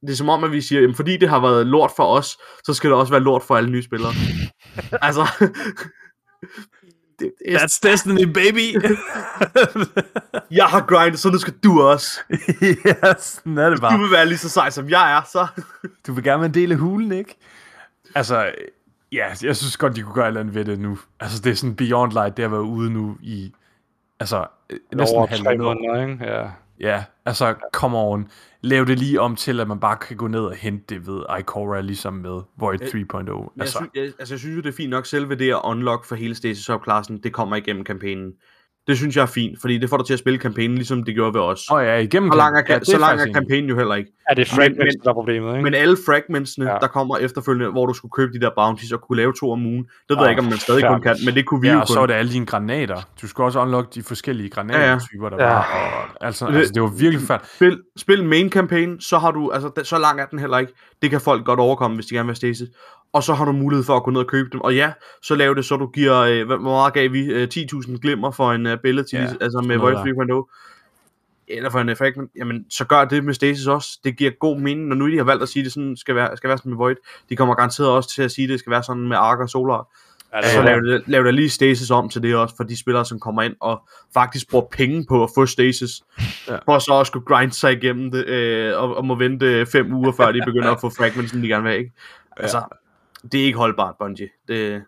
det 0.00 0.10
er 0.10 0.16
som 0.16 0.28
om, 0.28 0.44
at 0.44 0.52
vi 0.52 0.60
siger, 0.60 0.80
jamen, 0.80 0.96
fordi 0.96 1.16
det 1.16 1.28
har 1.28 1.40
været 1.40 1.66
lort 1.66 1.90
for 1.96 2.04
os, 2.04 2.38
så 2.64 2.74
skal 2.74 2.90
det 2.90 2.98
også 2.98 3.12
være 3.12 3.22
lort 3.22 3.42
for 3.42 3.56
alle 3.56 3.70
nye 3.70 3.82
spillere. 3.82 4.12
altså, 5.08 5.26
det, 7.18 7.32
det 7.38 7.54
er, 7.54 7.58
That's 7.58 7.78
destiny, 7.82 8.24
baby! 8.24 8.74
jeg 10.58 10.66
har 10.66 10.86
grindet, 10.86 11.20
så 11.20 11.30
nu 11.30 11.38
skal 11.38 11.54
du 11.64 11.82
også. 11.82 12.20
ja, 12.84 13.14
sådan 13.18 13.58
er 13.58 13.68
det 13.70 13.76
Du 13.78 13.80
bare. 13.80 13.98
vil 13.98 14.10
være 14.10 14.26
lige 14.26 14.38
så 14.38 14.48
sej, 14.48 14.70
som 14.70 14.90
jeg 14.90 15.16
er, 15.16 15.22
så... 15.32 15.46
Du 16.06 16.12
vil 16.12 16.24
gerne 16.24 16.40
være 16.40 16.48
en 16.48 16.54
del 16.54 16.72
af 16.72 16.78
hulen, 16.78 17.12
ikke? 17.12 17.36
Altså, 18.14 18.52
ja, 19.12 19.26
jeg 19.42 19.56
synes 19.56 19.76
godt, 19.76 19.96
de 19.96 20.02
kunne 20.02 20.14
gøre 20.14 20.24
et 20.24 20.28
eller 20.28 20.40
andet 20.40 20.54
ved 20.54 20.64
det 20.64 20.78
nu. 20.78 20.98
Altså, 21.20 21.42
det 21.42 21.50
er 21.50 21.54
sådan 21.54 21.76
Beyond 21.76 22.12
Light, 22.12 22.36
det 22.36 22.42
har 22.42 22.50
været 22.50 22.62
ude 22.62 22.90
nu 22.90 23.16
i... 23.22 23.52
Altså, 24.20 24.46
øh, 24.70 24.78
næsten 24.94 25.18
Over 25.18 25.26
tre 25.26 25.36
halvandet 25.36 25.66
år. 25.66 25.74
måneder, 25.74 26.06
ikke? 26.08 26.24
Ja. 26.24 26.50
Ja, 26.80 27.04
altså, 27.26 27.54
come 27.72 27.98
on. 27.98 28.30
Lav 28.60 28.84
det 28.84 28.98
lige 28.98 29.20
om 29.20 29.36
til, 29.36 29.60
at 29.60 29.68
man 29.68 29.80
bare 29.80 29.96
kan 29.96 30.16
gå 30.16 30.26
ned 30.28 30.40
og 30.40 30.54
hente 30.54 30.94
det 30.94 31.06
ved 31.06 31.22
Ikora, 31.38 31.80
ligesom 31.80 32.14
med 32.14 32.40
Void 32.56 32.80
3.0. 32.80 32.88
Altså. 32.90 33.32
Jeg, 33.56 33.60
Altså, 33.60 33.78
synes, 33.78 33.90
jeg, 33.94 34.02
altså, 34.18 34.34
jeg 34.34 34.38
synes 34.40 34.56
jo, 34.56 34.60
det 34.62 34.68
er 34.68 34.76
fint 34.76 34.90
nok 34.90 35.06
selve 35.06 35.34
det 35.34 35.50
at 35.50 35.60
unlock 35.64 36.04
for 36.04 36.14
hele 36.14 36.34
Stasis 36.34 36.64
subklassen, 36.64 37.18
det 37.22 37.32
kommer 37.32 37.56
igennem 37.56 37.84
kampagnen. 37.84 38.32
Det 38.86 38.96
synes 38.96 39.16
jeg 39.16 39.22
er 39.22 39.26
fint, 39.26 39.60
fordi 39.60 39.78
det 39.78 39.90
får 39.90 39.96
dig 39.96 40.06
til 40.06 40.12
at 40.12 40.18
spille 40.18 40.38
kampagnen, 40.38 40.74
ligesom 40.74 41.02
det 41.02 41.14
gjorde 41.14 41.34
ved 41.34 41.40
os. 41.40 41.60
åh 41.72 41.82
ja, 41.84 41.96
igennem... 41.98 42.32
så 42.32 42.36
lang 42.38 42.56
er, 42.56 42.62
ja, 42.68 42.74
ja, 42.74 42.84
så 42.84 42.98
lang 42.98 43.20
er 43.20 43.32
kampagnen 43.32 43.68
jo 43.68 43.76
heller 43.76 43.94
ikke. 43.94 44.10
Er 44.30 44.34
det 44.34 44.48
fragments, 44.48 44.78
men- 44.78 45.02
der 45.04 45.10
er 45.10 45.14
problemet, 45.14 45.50
ikke? 45.52 45.62
Men 45.62 45.74
alle 45.74 45.96
fragmentsene, 46.06 46.66
Ja. 46.66 46.72
ja. 46.72 46.78
der 46.78 46.86
kommer 46.86 47.16
efterfølgende, 47.16 47.70
hvor 47.72 47.86
du 47.86 47.92
skulle 47.94 48.12
købe 48.12 48.32
de 48.32 48.40
der 48.40 48.50
bounties 48.56 48.92
og 48.92 49.00
kunne 49.00 49.16
lave 49.16 49.32
to 49.40 49.52
om 49.52 49.66
ugen, 49.66 49.84
det 50.08 50.16
ved 50.16 50.22
jeg 50.24 50.30
ikke, 50.30 50.40
om 50.42 50.44
man 50.48 50.58
stadig 50.58 50.84
kun 50.88 51.02
kan, 51.02 51.16
men 51.24 51.34
det 51.34 51.46
kunne 51.46 51.60
vi 51.60 51.66
Ja, 51.68 51.74
jo 51.74 51.80
og 51.80 51.86
så 51.88 51.94
kun. 51.94 52.00
var 52.00 52.06
det 52.06 52.14
alle 52.14 52.32
dine 52.32 52.46
granater. 52.46 53.00
Du 53.22 53.28
skulle 53.28 53.46
også 53.46 53.60
unlock 53.60 53.94
de 53.94 54.02
forskellige 54.02 54.48
granatertyper, 54.50 55.28
der 55.28 55.44
Ja. 55.44 55.52
var. 55.52 55.60
Og, 56.20 56.26
altså, 56.26 56.46
Det- 56.46 56.56
altså, 56.56 56.72
det 56.74 56.82
var 56.82 56.88
virkelig 56.98 57.26
færdigt. 57.26 57.50
Spil, 57.50 57.78
spil 57.96 58.24
main 58.24 58.50
campaign, 58.50 59.00
så 59.00 59.18
har 59.18 59.30
du, 59.30 59.50
altså 59.50 59.70
så 59.84 59.98
lang 59.98 60.20
er 60.20 60.26
den 60.26 60.38
heller 60.38 60.58
ikke. 60.58 60.72
Det 61.02 61.10
kan 61.10 61.20
folk 61.20 61.44
godt 61.44 61.60
overkomme, 61.60 61.94
hvis 61.94 62.06
de 62.06 62.14
gerne 62.14 62.26
vil 62.26 62.30
have 62.30 62.36
stasis. 62.36 62.68
Og 63.16 63.22
så 63.22 63.34
har 63.34 63.44
du 63.44 63.52
mulighed 63.52 63.84
for 63.84 63.96
at 63.96 64.02
gå 64.02 64.10
ned 64.10 64.20
og 64.20 64.26
købe 64.26 64.48
dem. 64.52 64.60
Og 64.60 64.74
ja, 64.74 64.92
så 65.22 65.34
lav 65.34 65.54
det, 65.54 65.64
så 65.64 65.76
du 65.76 65.86
giver, 65.86 66.16
øh, 66.16 66.46
hvor 66.46 66.58
meget 66.58 66.94
gav 66.94 67.12
vi? 67.12 67.24
Øh, 67.24 67.48
10.000 67.54 67.98
glimmer 67.98 68.30
for 68.30 68.52
en 68.52 68.66
ability, 68.66 69.14
Ja, 69.14 69.22
ja, 69.22 69.28
altså 69.40 69.60
med 69.66 69.76
noget 69.76 69.96
3.0. 69.96 71.46
Eller 71.48 71.70
for 71.70 71.78
en 71.78 71.88
uh, 71.88 71.96
fragment. 71.96 72.30
Jamen, 72.36 72.64
så 72.70 72.84
gør 72.84 73.04
det 73.04 73.24
med 73.24 73.34
stasis 73.34 73.66
også. 73.66 73.98
Det 74.04 74.16
giver 74.16 74.30
god 74.30 74.60
mening, 74.60 74.88
når 74.88 74.96
nu 74.96 75.10
de 75.10 75.16
har 75.16 75.24
valgt 75.24 75.42
at 75.42 75.48
sige, 75.48 75.60
at 75.60 75.64
det 75.64 75.72
sådan 75.72 75.96
skal 75.96 76.14
være, 76.14 76.36
skal 76.36 76.48
være 76.48 76.58
sådan 76.58 76.70
med 76.70 76.76
Void. 76.76 76.96
De 77.28 77.36
kommer 77.36 77.54
garanteret 77.54 77.88
også 77.88 78.10
til 78.14 78.22
at 78.22 78.30
sige, 78.30 78.44
at 78.44 78.48
det 78.50 78.58
skal 78.58 78.70
være 78.70 78.82
sådan 78.82 79.08
med 79.08 79.16
Ark 79.16 79.38
og 79.40 79.48
Solar. 79.48 79.88
ja, 80.34 80.54
Så 80.54 80.62
lav, 80.62 81.00
lav 81.06 81.24
der 81.24 81.30
lige 81.30 81.50
stasis 81.50 81.90
om 81.90 82.08
til 82.08 82.22
det 82.22 82.36
også, 82.36 82.56
for 82.56 82.64
de 82.64 82.76
spillere, 82.78 83.04
som 83.04 83.20
kommer 83.20 83.42
ind 83.42 83.54
og 83.60 83.82
faktisk 84.14 84.50
bruger 84.50 84.66
penge 84.72 85.06
på 85.08 85.22
at 85.22 85.30
få 85.34 85.46
stasis, 85.46 85.90
Ja. 86.18 86.52
ja. 86.52 86.58
for 86.64 86.78
så 86.78 86.92
også 86.92 87.10
skulle 87.10 87.26
grind 87.26 87.52
sig 87.52 87.72
igennem 87.72 88.10
det, 88.10 88.26
øh, 88.26 88.78
og, 88.82 88.96
og 88.96 89.04
må 89.04 89.14
vente 89.14 89.66
fem 89.66 89.92
uger, 89.92 90.12
før 90.12 90.32
de 90.32 90.40
begynder 90.46 90.70
at 90.70 90.80
få 90.80 90.90
fragments, 90.90 91.32
som 91.32 91.42
de 91.42 91.48
gerne 91.48 91.62
vil 91.62 91.70
have, 91.70 91.78
ikke? 91.78 91.92
Altså, 92.36 92.62
det 93.32 93.40
er 93.40 93.44
ikke 93.44 93.58
holdbart, 93.58 93.94
Bungie. 93.98 94.28
Det, 94.48 94.82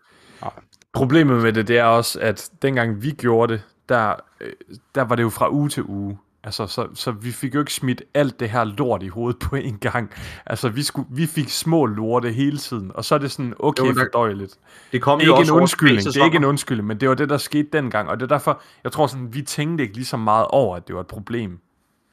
Problemet 0.93 1.41
med 1.43 1.53
det, 1.53 1.67
det 1.67 1.77
er 1.77 1.83
også, 1.83 2.19
at 2.19 2.49
dengang 2.61 3.01
vi 3.03 3.11
gjorde 3.11 3.53
det, 3.53 3.61
der, 3.89 4.13
øh, 4.41 4.51
der 4.95 5.01
var 5.01 5.15
det 5.15 5.23
jo 5.23 5.29
fra 5.29 5.49
uge 5.51 5.69
til 5.69 5.83
uge. 5.83 6.17
Altså, 6.43 6.67
så, 6.67 6.87
så 6.93 7.11
vi 7.11 7.31
fik 7.31 7.55
jo 7.55 7.59
ikke 7.59 7.73
smidt 7.73 8.01
alt 8.13 8.39
det 8.39 8.49
her 8.49 8.63
lort 8.63 9.03
i 9.03 9.07
hovedet 9.07 9.39
på 9.39 9.55
en 9.55 9.77
gang. 9.77 10.11
Altså, 10.45 10.69
vi, 10.69 10.83
skulle, 10.83 11.07
vi 11.11 11.25
fik 11.25 11.49
små 11.49 11.85
lorte 11.85 12.31
hele 12.31 12.57
tiden, 12.57 12.91
og 12.95 13.05
så 13.05 13.15
er 13.15 13.19
det 13.19 13.31
sådan, 13.31 13.53
okay, 13.59 13.83
Jo, 13.83 13.91
der- 13.93 14.05
fordøjeligt. 14.13 14.55
det 14.91 15.01
kom 15.01 15.19
Det 15.19 15.27
jo 15.27 15.33
er 15.33 15.35
ikke 15.37 15.41
også 15.41 15.53
en 15.53 15.59
undskyldning, 15.61 16.03
det 16.05 16.17
er 16.17 16.25
ikke 16.25 16.37
en 16.37 16.45
undskyldning, 16.45 16.87
men 16.87 16.99
det 16.99 17.09
var 17.09 17.15
det, 17.15 17.29
der 17.29 17.37
skete 17.37 17.67
dengang, 17.73 18.09
og 18.09 18.19
det 18.19 18.23
er 18.23 18.27
derfor, 18.35 18.61
jeg 18.83 18.91
tror 18.91 19.07
sådan, 19.07 19.33
vi 19.33 19.41
tænkte 19.41 19.81
ikke 19.83 19.93
lige 19.95 20.05
så 20.05 20.17
meget 20.17 20.45
over, 20.49 20.75
at 20.75 20.87
det 20.87 20.95
var 20.95 21.01
et 21.01 21.07
problem. 21.07 21.59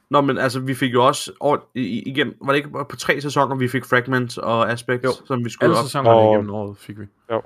Nå, 0.09 0.21
men 0.21 0.37
altså, 0.37 0.59
vi 0.59 0.73
fik 0.73 0.93
jo 0.93 1.05
også 1.05 1.31
over, 1.39 1.57
i- 1.75 1.79
i- 1.81 2.01
igennem, 2.09 2.37
var 2.41 2.51
det 2.51 2.57
ikke 2.57 2.69
på 2.89 2.95
tre 2.95 3.21
sæsoner, 3.21 3.55
vi 3.55 3.67
fik 3.67 3.85
fragments 3.85 4.37
og 4.37 4.71
aspects, 4.71 5.05
Jo. 5.05 5.11
som 5.25 5.45
vi 5.45 5.49
skulle 5.49 5.65
Alle 5.69 5.77
op. 5.79 5.83
sæsonerne 5.85 6.17
Og- 6.19 6.33
igennem 6.33 6.51
året 6.53 6.77
fik 6.77 6.99
vi. 6.99 7.05
ja, 7.29 7.39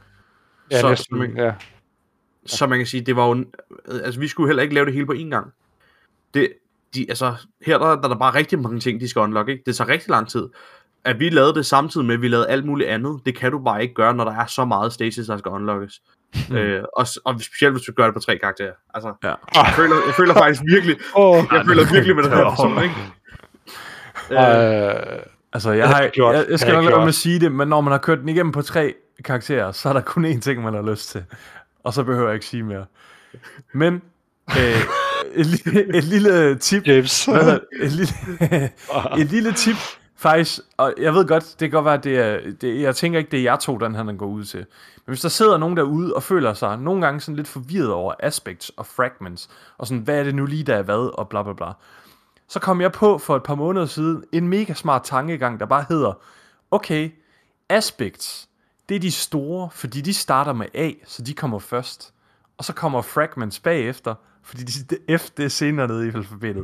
så- 0.82 0.90
næsten, 0.90 1.16
så 1.16 1.16
man- 1.16 1.38
ja. 1.38 1.54
Så 2.46 2.68
man 2.68 2.80
kan 2.80 2.88
sige, 2.88 3.02
det 3.02 3.16
var 3.16 3.28
jo, 3.28 3.46
altså 4.04 4.20
vi 4.20 4.28
skulle 4.28 4.48
heller 4.50 4.64
ikke 4.64 4.74
lave 4.76 4.86
det 4.86 4.94
hele 4.94 5.06
på 5.06 5.14
én 5.14 5.30
gang. 5.30 5.54
Det, 6.34 6.54
de, 6.96 7.06
altså, 7.10 7.36
her 7.66 7.78
der, 7.78 7.86
der 7.96 8.04
er 8.04 8.08
der 8.08 8.18
bare 8.18 8.36
rigtig 8.36 8.60
mange 8.60 8.80
ting, 8.80 9.02
de 9.02 9.08
skal 9.08 9.20
unlock, 9.22 9.50
ikke? 9.50 9.64
Det 9.66 9.76
tager 9.76 9.88
rigtig 9.88 10.10
lang 10.10 10.30
tid. 10.30 10.50
At 11.06 11.20
vi 11.20 11.30
lavede 11.30 11.54
det 11.54 11.66
samtidig 11.66 12.06
med, 12.08 12.16
at 12.16 12.22
vi 12.22 12.28
lavede 12.28 12.48
alt 12.50 12.66
muligt 12.66 12.90
andet, 12.90 13.22
det 13.26 13.38
kan 13.38 13.52
du 13.52 13.60
bare 13.60 13.82
ikke 13.82 13.94
gøre, 13.94 14.14
når 14.14 14.24
der 14.24 14.32
er 14.36 14.46
så 14.46 14.66
meget 14.66 14.94
stasis, 14.94 15.26
der 15.28 15.38
skal 15.38 15.50
unlockes. 15.52 16.02
Mm. 16.50 16.56
Øh, 16.56 16.84
og, 16.98 17.06
og 17.26 17.42
specielt 17.42 17.74
hvis 17.74 17.84
du 17.86 17.92
gør 17.92 18.06
det 18.06 18.14
på 18.14 18.20
tre 18.20 18.38
karakterer. 18.38 18.72
Altså, 18.94 19.14
Ja. 19.24 19.34
jeg, 19.56 19.74
føler, 19.76 19.96
jeg 20.06 20.14
føler 20.18 20.34
faktisk 20.34 20.62
virkelig, 20.72 20.96
Åh, 21.16 21.44
jeg 21.52 21.64
føler 21.68 21.92
virkelig 21.94 22.16
med 22.16 22.24
den 22.24 22.32
her 22.32 22.38
det 22.38 22.46
var- 22.46 22.50
person, 22.56 22.84
ikke? 22.84 22.96
Øh, 24.32 25.22
Altså, 25.54 25.72
jeg, 25.72 25.88
har 25.90 26.08
gjort. 26.08 26.36
jeg, 26.36 26.46
jeg 26.50 26.60
skal 26.60 26.74
nok 26.74 26.84
lade 26.84 26.92
være 26.96 27.02
med 27.02 27.08
at 27.08 27.16
sige 27.16 27.40
det, 27.40 27.52
men 27.52 27.68
når 27.68 27.82
man 27.82 27.92
har 27.92 27.98
kørt 27.98 28.20
den 28.20 28.30
igennem 28.30 28.52
på 28.52 28.62
tre 28.62 28.94
karakterer, 29.26 29.72
så 29.72 29.90
er 29.90 29.94
der 29.94 30.02
kun 30.02 30.26
én 30.26 30.40
ting, 30.40 30.64
man 30.64 30.74
har 30.74 30.82
lyst 30.92 31.10
til. 31.10 31.24
Og 31.84 31.94
så 31.94 32.04
behøver 32.04 32.28
jeg 32.28 32.34
ikke 32.34 32.46
sige 32.46 32.64
mere. 32.64 32.86
Men 33.74 34.02
øh, 34.50 34.82
et, 35.36 35.46
lille, 35.46 35.98
et 35.98 36.04
lille 36.04 36.56
tip, 36.58 36.88
James. 36.88 37.28
et, 37.28 37.62
lille, 37.82 38.14
et 39.22 39.28
lille 39.32 39.52
tip, 39.54 39.76
faktisk, 40.22 40.60
og 40.78 40.94
jeg 40.98 41.14
ved 41.14 41.28
godt, 41.28 41.44
det 41.44 41.58
kan 41.60 41.72
godt 41.72 41.86
være, 41.86 41.94
at 41.94 42.04
det 42.04 42.20
er, 42.20 42.40
det, 42.62 42.82
jeg 42.82 42.96
tænker 42.96 43.20
ikke, 43.20 43.32
det 43.32 43.40
er 43.40 43.44
jer 43.44 43.56
to, 43.56 43.78
den 43.78 43.96
her, 43.96 44.04
den 44.04 44.18
går 44.18 44.26
ud 44.26 44.44
til. 44.44 44.60
Men 45.06 45.12
hvis 45.12 45.22
der 45.22 45.30
sidder 45.30 45.58
nogen 45.58 45.78
derude 45.78 46.14
og 46.14 46.24
føler 46.24 46.54
sig 46.54 46.78
nogle 46.78 47.06
gange 47.06 47.20
sådan 47.20 47.36
lidt 47.36 47.48
forvirret 47.48 47.92
over 47.92 48.14
aspects 48.20 48.70
og 48.70 48.86
fragments, 48.86 49.50
og 49.78 49.88
sådan, 49.88 50.04
hvad 50.04 50.20
er 50.20 50.24
det 50.24 50.36
nu 50.36 50.46
lige, 50.46 50.64
der 50.64 50.76
er 50.76 50.82
hvad, 50.82 51.18
og 51.18 51.30
bla 51.30 51.44
bla 51.44 51.54
bla, 51.54 51.72
så 52.48 52.60
kom 52.60 52.82
jeg 52.82 52.92
på 52.92 53.18
for 53.18 53.36
et 53.36 53.44
par 53.44 53.56
måneder 53.56 53.86
siden 53.86 54.24
en 54.32 54.48
mega 54.48 54.74
smart 54.74 55.04
tankegang, 55.04 55.60
der 55.60 55.66
bare 55.66 55.86
hedder, 55.90 56.14
okay, 56.72 57.12
aspects, 57.70 58.50
det 58.90 58.96
er 58.96 59.00
de 59.00 59.12
store, 59.12 59.70
fordi 59.70 60.02
de 60.02 60.14
starter 60.14 60.54
med 60.54 60.68
A, 60.74 60.92
så 61.06 61.22
de 61.22 61.34
kommer 61.34 61.60
først. 61.60 62.14
Og 62.58 62.66
så 62.66 62.74
kommer 62.74 63.02
fragments 63.02 63.60
bagefter, 63.60 64.16
fordi 64.44 64.64
de, 64.64 64.96
det 64.96 65.22
F 65.22 65.30
det 65.38 65.46
er 65.46 65.50
senere 65.50 65.88
nede 65.88 66.06
i 66.08 66.12
alfabetet. 66.16 66.64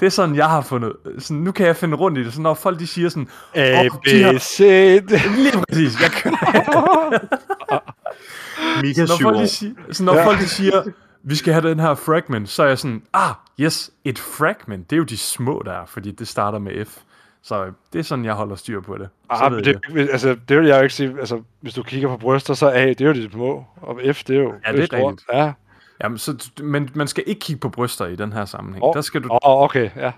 Det 0.00 0.06
er 0.06 0.10
sådan, 0.10 0.34
jeg 0.36 0.48
har 0.48 0.60
fundet, 0.60 0.92
sådan, 1.18 1.42
nu 1.42 1.52
kan 1.52 1.66
jeg 1.66 1.76
finde 1.76 1.96
rundt 1.96 2.18
i 2.18 2.24
det, 2.24 2.32
så 2.32 2.40
når 2.40 2.54
folk 2.54 2.78
de 2.78 2.86
siger 2.86 3.08
sådan, 3.08 3.28
A, 3.54 3.80
"Åh, 3.80 3.86
B, 4.04 4.06
C, 4.38 4.58
D. 5.08 5.10
lige 5.36 5.64
præcis, 5.68 6.00
jeg 6.00 6.10
kører, 6.10 7.18
Mika 8.82 9.06
så 9.06 9.12
når 9.22 9.30
folk, 9.30 9.38
de 9.38 9.48
siger, 9.48 9.74
så 9.92 10.04
når 10.04 10.14
Ja. 10.16 10.26
folk 10.26 10.38
de 10.38 10.48
siger, 10.48 10.82
vi 11.22 11.34
skal 11.34 11.52
have 11.52 11.70
den 11.70 11.80
her 11.80 11.94
fragment, 11.94 12.48
så 12.48 12.62
er 12.62 12.66
jeg 12.66 12.78
sådan, 12.78 13.02
ah, 13.12 13.34
yes, 13.60 13.90
et 14.04 14.18
fragment, 14.18 14.90
det 14.90 14.96
er 14.96 14.98
jo 14.98 15.04
de 15.04 15.16
små 15.18 15.62
der, 15.64 15.72
er, 15.72 15.86
fordi 15.86 16.10
det 16.10 16.28
starter 16.28 16.58
med 16.58 16.84
F. 16.84 16.98
Så 17.42 17.64
øh, 17.64 17.72
det 17.92 17.98
er 17.98 18.02
sådan, 18.02 18.24
jeg 18.24 18.34
holder 18.34 18.56
styr 18.56 18.80
på 18.80 18.98
det. 18.98 19.08
Ah, 19.30 19.52
men 19.52 19.64
jeg 19.66 19.74
det, 19.94 20.10
altså, 20.10 20.36
det 20.48 20.58
vil 20.58 20.66
jeg 20.66 20.76
jo 20.78 20.82
ikke 20.82 20.94
sige. 20.94 21.14
Altså, 21.20 21.42
hvis 21.60 21.74
du 21.74 21.82
kigger 21.82 22.08
på 22.08 22.16
bryster, 22.16 22.54
så 22.54 22.68
A, 22.70 22.86
det 22.88 23.00
er 23.00 23.06
jo 23.06 23.12
de 23.12 23.30
små. 23.32 23.64
Og 23.76 24.00
F, 24.14 24.24
det 24.24 24.36
er 24.36 24.40
jo 24.40 24.52
Ja, 24.66 24.72
det 24.72 24.92
er 24.92 25.08
rigtigt. 25.08 25.28
Ja. 25.32 25.52
Jamen, 26.04 26.18
så, 26.18 26.50
men 26.62 26.90
man 26.94 27.08
skal 27.08 27.24
ikke 27.26 27.40
kigge 27.40 27.60
på 27.60 27.68
bryster 27.68 28.06
i 28.06 28.16
den 28.16 28.32
her 28.32 28.44
sammenhæng. 28.44 28.84
Åh, 28.84 28.94
der 28.94 29.00
skal 29.00 29.22
du, 29.22 29.28
oh, 29.30 29.62
okay, 29.62 29.90
ja. 29.96 30.12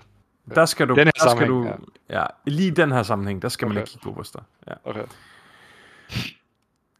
der 0.55 0.65
skal 0.65 0.87
du, 0.89 0.95
den 0.95 1.07
her 1.07 1.11
der 1.11 1.29
skal 1.35 1.47
du, 1.47 1.63
sammenhæng, 1.63 1.89
ja. 2.09 2.23
lige 2.45 2.67
i 2.67 2.71
den 2.71 2.91
her 2.91 3.03
sammenhæng, 3.03 3.41
der 3.41 3.49
skal 3.49 3.67
man 3.67 3.71
Okay. 3.71 3.81
ikke 3.81 3.91
kigge 3.91 4.03
på 4.03 4.11
bryster. 4.11 4.39
Ja. 4.67 4.73
Okay. 4.85 5.03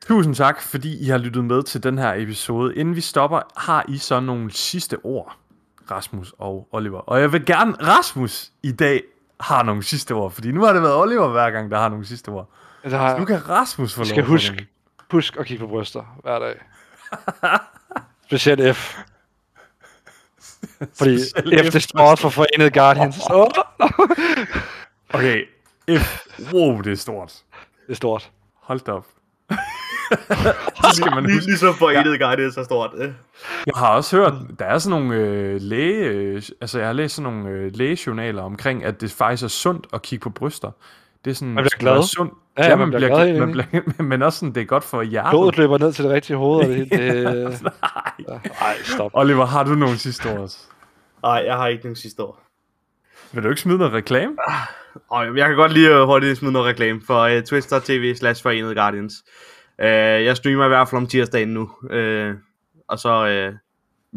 Tusind 0.07 0.35
tak, 0.35 0.61
fordi 0.61 1.05
I 1.05 1.09
har 1.09 1.17
lyttet 1.17 1.45
med 1.45 1.63
til 1.63 1.83
den 1.83 1.97
her 1.97 2.13
episode. 2.17 2.75
Inden 2.75 2.95
vi 2.95 3.01
stopper, 3.01 3.39
har 3.57 3.85
I 3.87 3.97
så 3.97 4.19
nogle 4.19 4.51
sidste 4.51 4.97
ord, 5.03 5.37
Rasmus 5.91 6.33
og 6.37 6.67
Oliver. 6.71 6.99
Og 6.99 7.21
jeg 7.21 7.31
vil 7.31 7.45
gerne, 7.45 7.71
Rasmus 7.81 8.51
i 8.63 8.71
dag 8.71 9.03
har 9.39 9.63
nogle 9.63 9.83
sidste 9.83 10.11
ord, 10.11 10.31
fordi 10.31 10.51
nu 10.51 10.63
har 10.63 10.73
det 10.73 10.81
været 10.81 10.95
Oliver 10.95 11.27
hver 11.27 11.49
gang, 11.51 11.71
der 11.71 11.77
har 11.77 11.89
nogle 11.89 12.05
sidste 12.05 12.29
ord. 12.29 12.49
Har, 12.83 13.13
Så 13.13 13.19
nu 13.19 13.25
kan 13.25 13.49
Rasmus 13.49 13.93
få 13.93 13.99
lov 14.01 14.05
skal 14.05 14.23
huske, 14.23 14.67
husk 15.11 15.37
at 15.37 15.45
kigge 15.45 15.65
på 15.65 15.67
bryster 15.67 16.17
hver 16.23 16.39
dag. 16.39 16.55
Specielt 18.33 18.75
F. 18.77 18.97
Fordi 20.97 21.25
Specielt 21.29 21.65
F, 21.65 21.69
F. 21.69 21.73
det 21.73 21.83
står 21.83 21.99
også 21.99 22.21
for 22.21 22.29
Forenet 22.29 22.73
Guardians. 22.73 23.15
Okay, 25.09 25.45
F. 25.99 26.27
Wow, 26.53 26.81
det 26.81 26.91
er 26.91 26.95
stort. 26.95 27.33
det 27.87 27.91
er 27.91 27.95
stort. 27.95 28.31
Hold 28.61 28.79
da 28.79 28.91
op. 28.91 29.05
så 30.83 30.89
skal 30.93 31.11
man 31.15 31.23
Lige, 31.23 31.35
huske. 31.35 31.49
ligesom 31.49 31.75
forenet 31.75 32.11
ja. 32.19 32.25
Guardians 32.25 32.57
er 32.57 32.63
stort. 32.63 32.91
Jeg 33.65 33.73
har 33.75 33.87
også 33.89 34.15
hørt, 34.17 34.33
der 34.59 34.65
er 34.65 34.77
sådan 34.77 34.99
nogle 34.99 35.15
øh, 35.15 35.61
læge, 35.61 36.05
øh, 36.05 36.41
altså 36.61 36.77
jeg 36.79 36.87
har 36.87 36.93
læst 36.93 37.15
sådan 37.15 37.33
nogle 37.33 37.49
øh, 37.49 37.71
lægejournaler 37.75 38.41
omkring, 38.41 38.83
at 38.83 39.01
det 39.01 39.11
faktisk 39.11 39.43
er 39.43 39.47
sundt 39.47 39.87
at 39.93 40.01
kigge 40.01 40.23
på 40.23 40.29
bryster. 40.29 40.71
Det 41.25 41.31
er 41.31 41.35
sådan, 41.35 41.53
Man 41.53 41.63
bliver 41.63 41.77
glad. 41.79 42.03
Sundt. 42.03 42.33
Ja, 42.57 42.69
ja, 42.69 42.75
man 42.75 42.89
bliver 42.89 43.07
glad 43.07 43.33
man 43.33 43.49
egentlig. 43.49 43.67
bliver, 43.71 44.03
men 44.11 44.21
også 44.21 44.39
sådan, 44.39 44.55
det 44.55 44.61
er 44.61 44.65
godt 44.65 44.83
for 44.83 45.01
hjertet. 45.01 45.31
Blodet 45.31 45.57
løber 45.57 45.77
ned 45.77 45.93
til 45.93 46.03
det 46.03 46.11
rigtige 46.13 46.37
hoved, 46.37 46.63
og 46.63 46.69
det, 46.69 46.91
det, 46.91 47.61
Nej. 47.63 48.39
Nej, 48.61 48.75
stop. 48.83 49.11
Oliver, 49.13 49.45
har 49.45 49.63
du 49.63 49.75
nogle 49.75 49.97
sidste 49.97 50.31
ord 50.31 50.37
også? 50.37 50.57
Nej, 51.23 51.43
jeg 51.45 51.55
har 51.57 51.67
ikke 51.67 51.83
nogen 51.83 51.95
sidste 51.95 52.23
år. 52.23 52.41
Vil 53.31 53.43
du 53.43 53.49
ikke 53.49 53.61
smide 53.61 53.77
noget 53.77 53.93
reklame? 53.93 54.35
Og 55.09 55.37
jeg 55.37 55.47
kan 55.47 55.55
godt 55.55 55.73
lige 55.73 56.01
uh, 56.01 56.07
hurtigt 56.07 56.37
smide 56.37 56.51
noget 56.53 56.67
reklame 56.67 57.01
for 57.07 57.37
uh, 57.37 57.43
twitch.tv 57.43 58.15
slash 58.15 58.43
forenet 58.43 58.75
Guardians. 58.75 59.13
Uh, 59.79 59.85
jeg 59.85 60.37
streamer 60.37 60.65
i 60.65 60.67
hvert 60.67 60.89
fald 60.89 61.01
om 61.01 61.07
tirsdagen 61.07 61.49
nu. 61.49 61.61
Uh, 61.83 62.35
og 62.87 62.99
så 62.99 63.47
uh, 63.49 63.55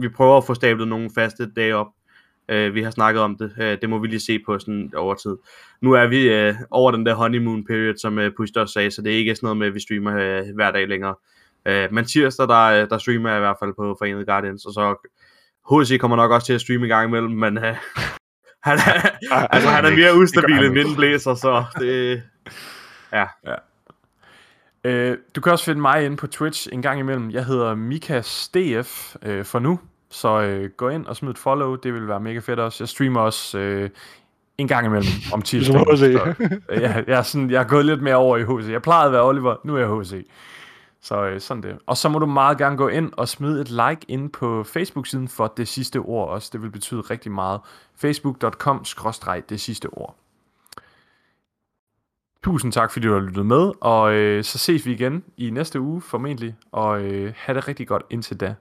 vi 0.02 0.08
prøver 0.08 0.36
at 0.36 0.44
få 0.44 0.54
stablet 0.54 0.88
nogle 0.88 1.10
faste 1.14 1.50
dage 1.56 1.76
op. 1.76 1.86
Uh, 2.52 2.74
vi 2.74 2.82
har 2.82 2.90
snakket 2.90 3.22
om 3.22 3.36
det. 3.36 3.52
Uh, 3.58 3.80
det 3.80 3.90
må 3.90 3.98
vi 3.98 4.06
lige 4.06 4.20
se 4.20 4.38
på 4.46 4.58
sådan 4.58 4.92
over 4.96 5.14
tid. 5.14 5.36
Nu 5.80 5.92
er 5.92 6.06
vi 6.06 6.48
uh, 6.48 6.56
over 6.70 6.90
den 6.90 7.06
der 7.06 7.14
honeymoon 7.14 7.64
period, 7.64 7.96
som 7.96 8.18
uh, 8.18 8.24
Push 8.36 8.52
også 8.56 8.72
sagde, 8.72 8.90
så 8.90 9.02
det 9.02 9.12
er 9.12 9.16
ikke 9.16 9.34
sådan 9.34 9.46
noget 9.46 9.56
med, 9.56 9.66
at 9.66 9.74
vi 9.74 9.80
streamer 9.80 10.12
uh, 10.12 10.54
hver 10.54 10.70
dag 10.70 10.88
længere. 10.88 11.14
Uh, 11.68 11.94
men 11.94 12.04
tirsdag, 12.04 12.48
der, 12.48 12.86
der 12.86 12.98
streamer 12.98 13.30
jeg 13.30 13.38
i 13.38 13.40
hvert 13.40 13.56
fald 13.62 13.72
på 13.76 13.96
Forenet 13.98 14.26
Guardians, 14.26 14.64
og 14.64 14.72
så 14.72 15.10
HC 15.70 16.00
kommer 16.00 16.16
nok 16.16 16.30
også 16.30 16.46
til 16.46 16.52
at 16.52 16.60
streame 16.60 16.86
i 16.86 16.88
gang 16.88 17.08
imellem, 17.08 17.32
men 17.32 17.58
uh, 17.58 17.62
han, 18.68 18.78
er, 18.78 19.10
altså, 19.54 19.68
han 19.68 19.84
er 19.84 19.96
mere 19.96 20.16
ustabil 20.16 20.64
end 20.64 20.74
vinden 20.74 20.96
blæser, 20.96 21.34
så 21.34 21.64
det... 21.80 22.22
Øh, 24.84 25.18
du 25.36 25.40
kan 25.40 25.52
også 25.52 25.64
finde 25.64 25.80
mig 25.80 26.04
inde 26.04 26.16
på 26.16 26.26
Twitch 26.26 26.68
en 26.72 26.82
gang 26.82 27.00
imellem. 27.00 27.30
Jeg 27.30 27.44
hedder 27.44 27.74
Mikas 27.74 28.48
DF 28.48 29.16
øh, 29.22 29.44
for 29.44 29.58
nu, 29.58 29.80
så 30.10 30.40
øh, 30.40 30.70
gå 30.70 30.88
ind 30.88 31.06
og 31.06 31.16
smid 31.16 31.30
et 31.30 31.38
follow. 31.38 31.74
Det 31.74 31.94
vil 31.94 32.08
være 32.08 32.20
mega 32.20 32.38
fedt 32.38 32.58
også. 32.60 32.84
Jeg 32.84 32.88
streamer 32.88 33.20
også 33.20 33.58
øh, 33.58 33.90
en 34.58 34.68
gang 34.68 34.86
imellem 34.86 35.10
om 35.32 35.42
tirsdagen. 35.48 35.96
Så, 35.96 36.06
øh, 36.70 36.82
jeg, 36.82 37.04
jeg, 37.06 37.18
er 37.18 37.22
sådan, 37.22 37.50
jeg 37.50 37.62
er 37.62 37.68
gået 37.68 37.84
lidt 37.84 38.02
mere 38.02 38.16
over 38.16 38.36
i 38.36 38.42
HC. 38.42 38.70
Jeg 38.70 38.82
plejede 38.82 39.06
at 39.06 39.12
være 39.12 39.24
Oliver, 39.24 39.56
nu 39.64 39.74
er 39.74 39.78
jeg 39.78 39.88
HC. 39.88 40.26
Så 41.00 41.26
øh, 41.26 41.40
sådan 41.40 41.62
det. 41.62 41.78
Og 41.86 41.96
så 41.96 42.08
må 42.08 42.18
du 42.18 42.26
meget 42.26 42.58
gerne 42.58 42.76
gå 42.76 42.88
ind 42.88 43.12
og 43.16 43.28
smide 43.28 43.60
et 43.60 43.70
like 43.70 44.00
ind 44.08 44.30
på 44.30 44.64
Facebook-siden 44.64 45.28
for 45.28 45.54
det 45.56 45.68
sidste 45.68 45.98
ord 45.98 46.28
også. 46.28 46.50
Det 46.52 46.62
vil 46.62 46.70
betyde 46.70 47.00
rigtig 47.00 47.32
meget. 47.32 47.60
facebook.com 47.96 48.84
det 49.48 49.60
sidste 49.60 49.86
ord. 49.86 50.16
Tusind 52.44 52.72
tak, 52.72 52.92
fordi 52.92 53.06
du 53.06 53.12
har 53.12 53.20
lyttet 53.20 53.46
med, 53.46 53.72
og 53.80 54.12
øh, 54.12 54.44
så 54.44 54.58
ses 54.58 54.86
vi 54.86 54.92
igen 54.92 55.24
i 55.36 55.50
næste 55.50 55.80
uge 55.80 56.00
formentlig, 56.00 56.56
og 56.72 57.00
øh, 57.00 57.32
have 57.36 57.56
det 57.56 57.68
rigtig 57.68 57.88
godt 57.88 58.02
indtil 58.10 58.40
da. 58.40 58.54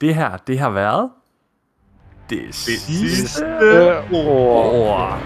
Det 0.00 0.14
her, 0.14 0.36
det 0.36 0.58
har 0.58 0.70
været 0.70 1.10
det 2.30 2.54
sidste 2.54 3.44
Øh, 3.44 4.12
åh. 4.12 4.26
ord. 4.26 5.20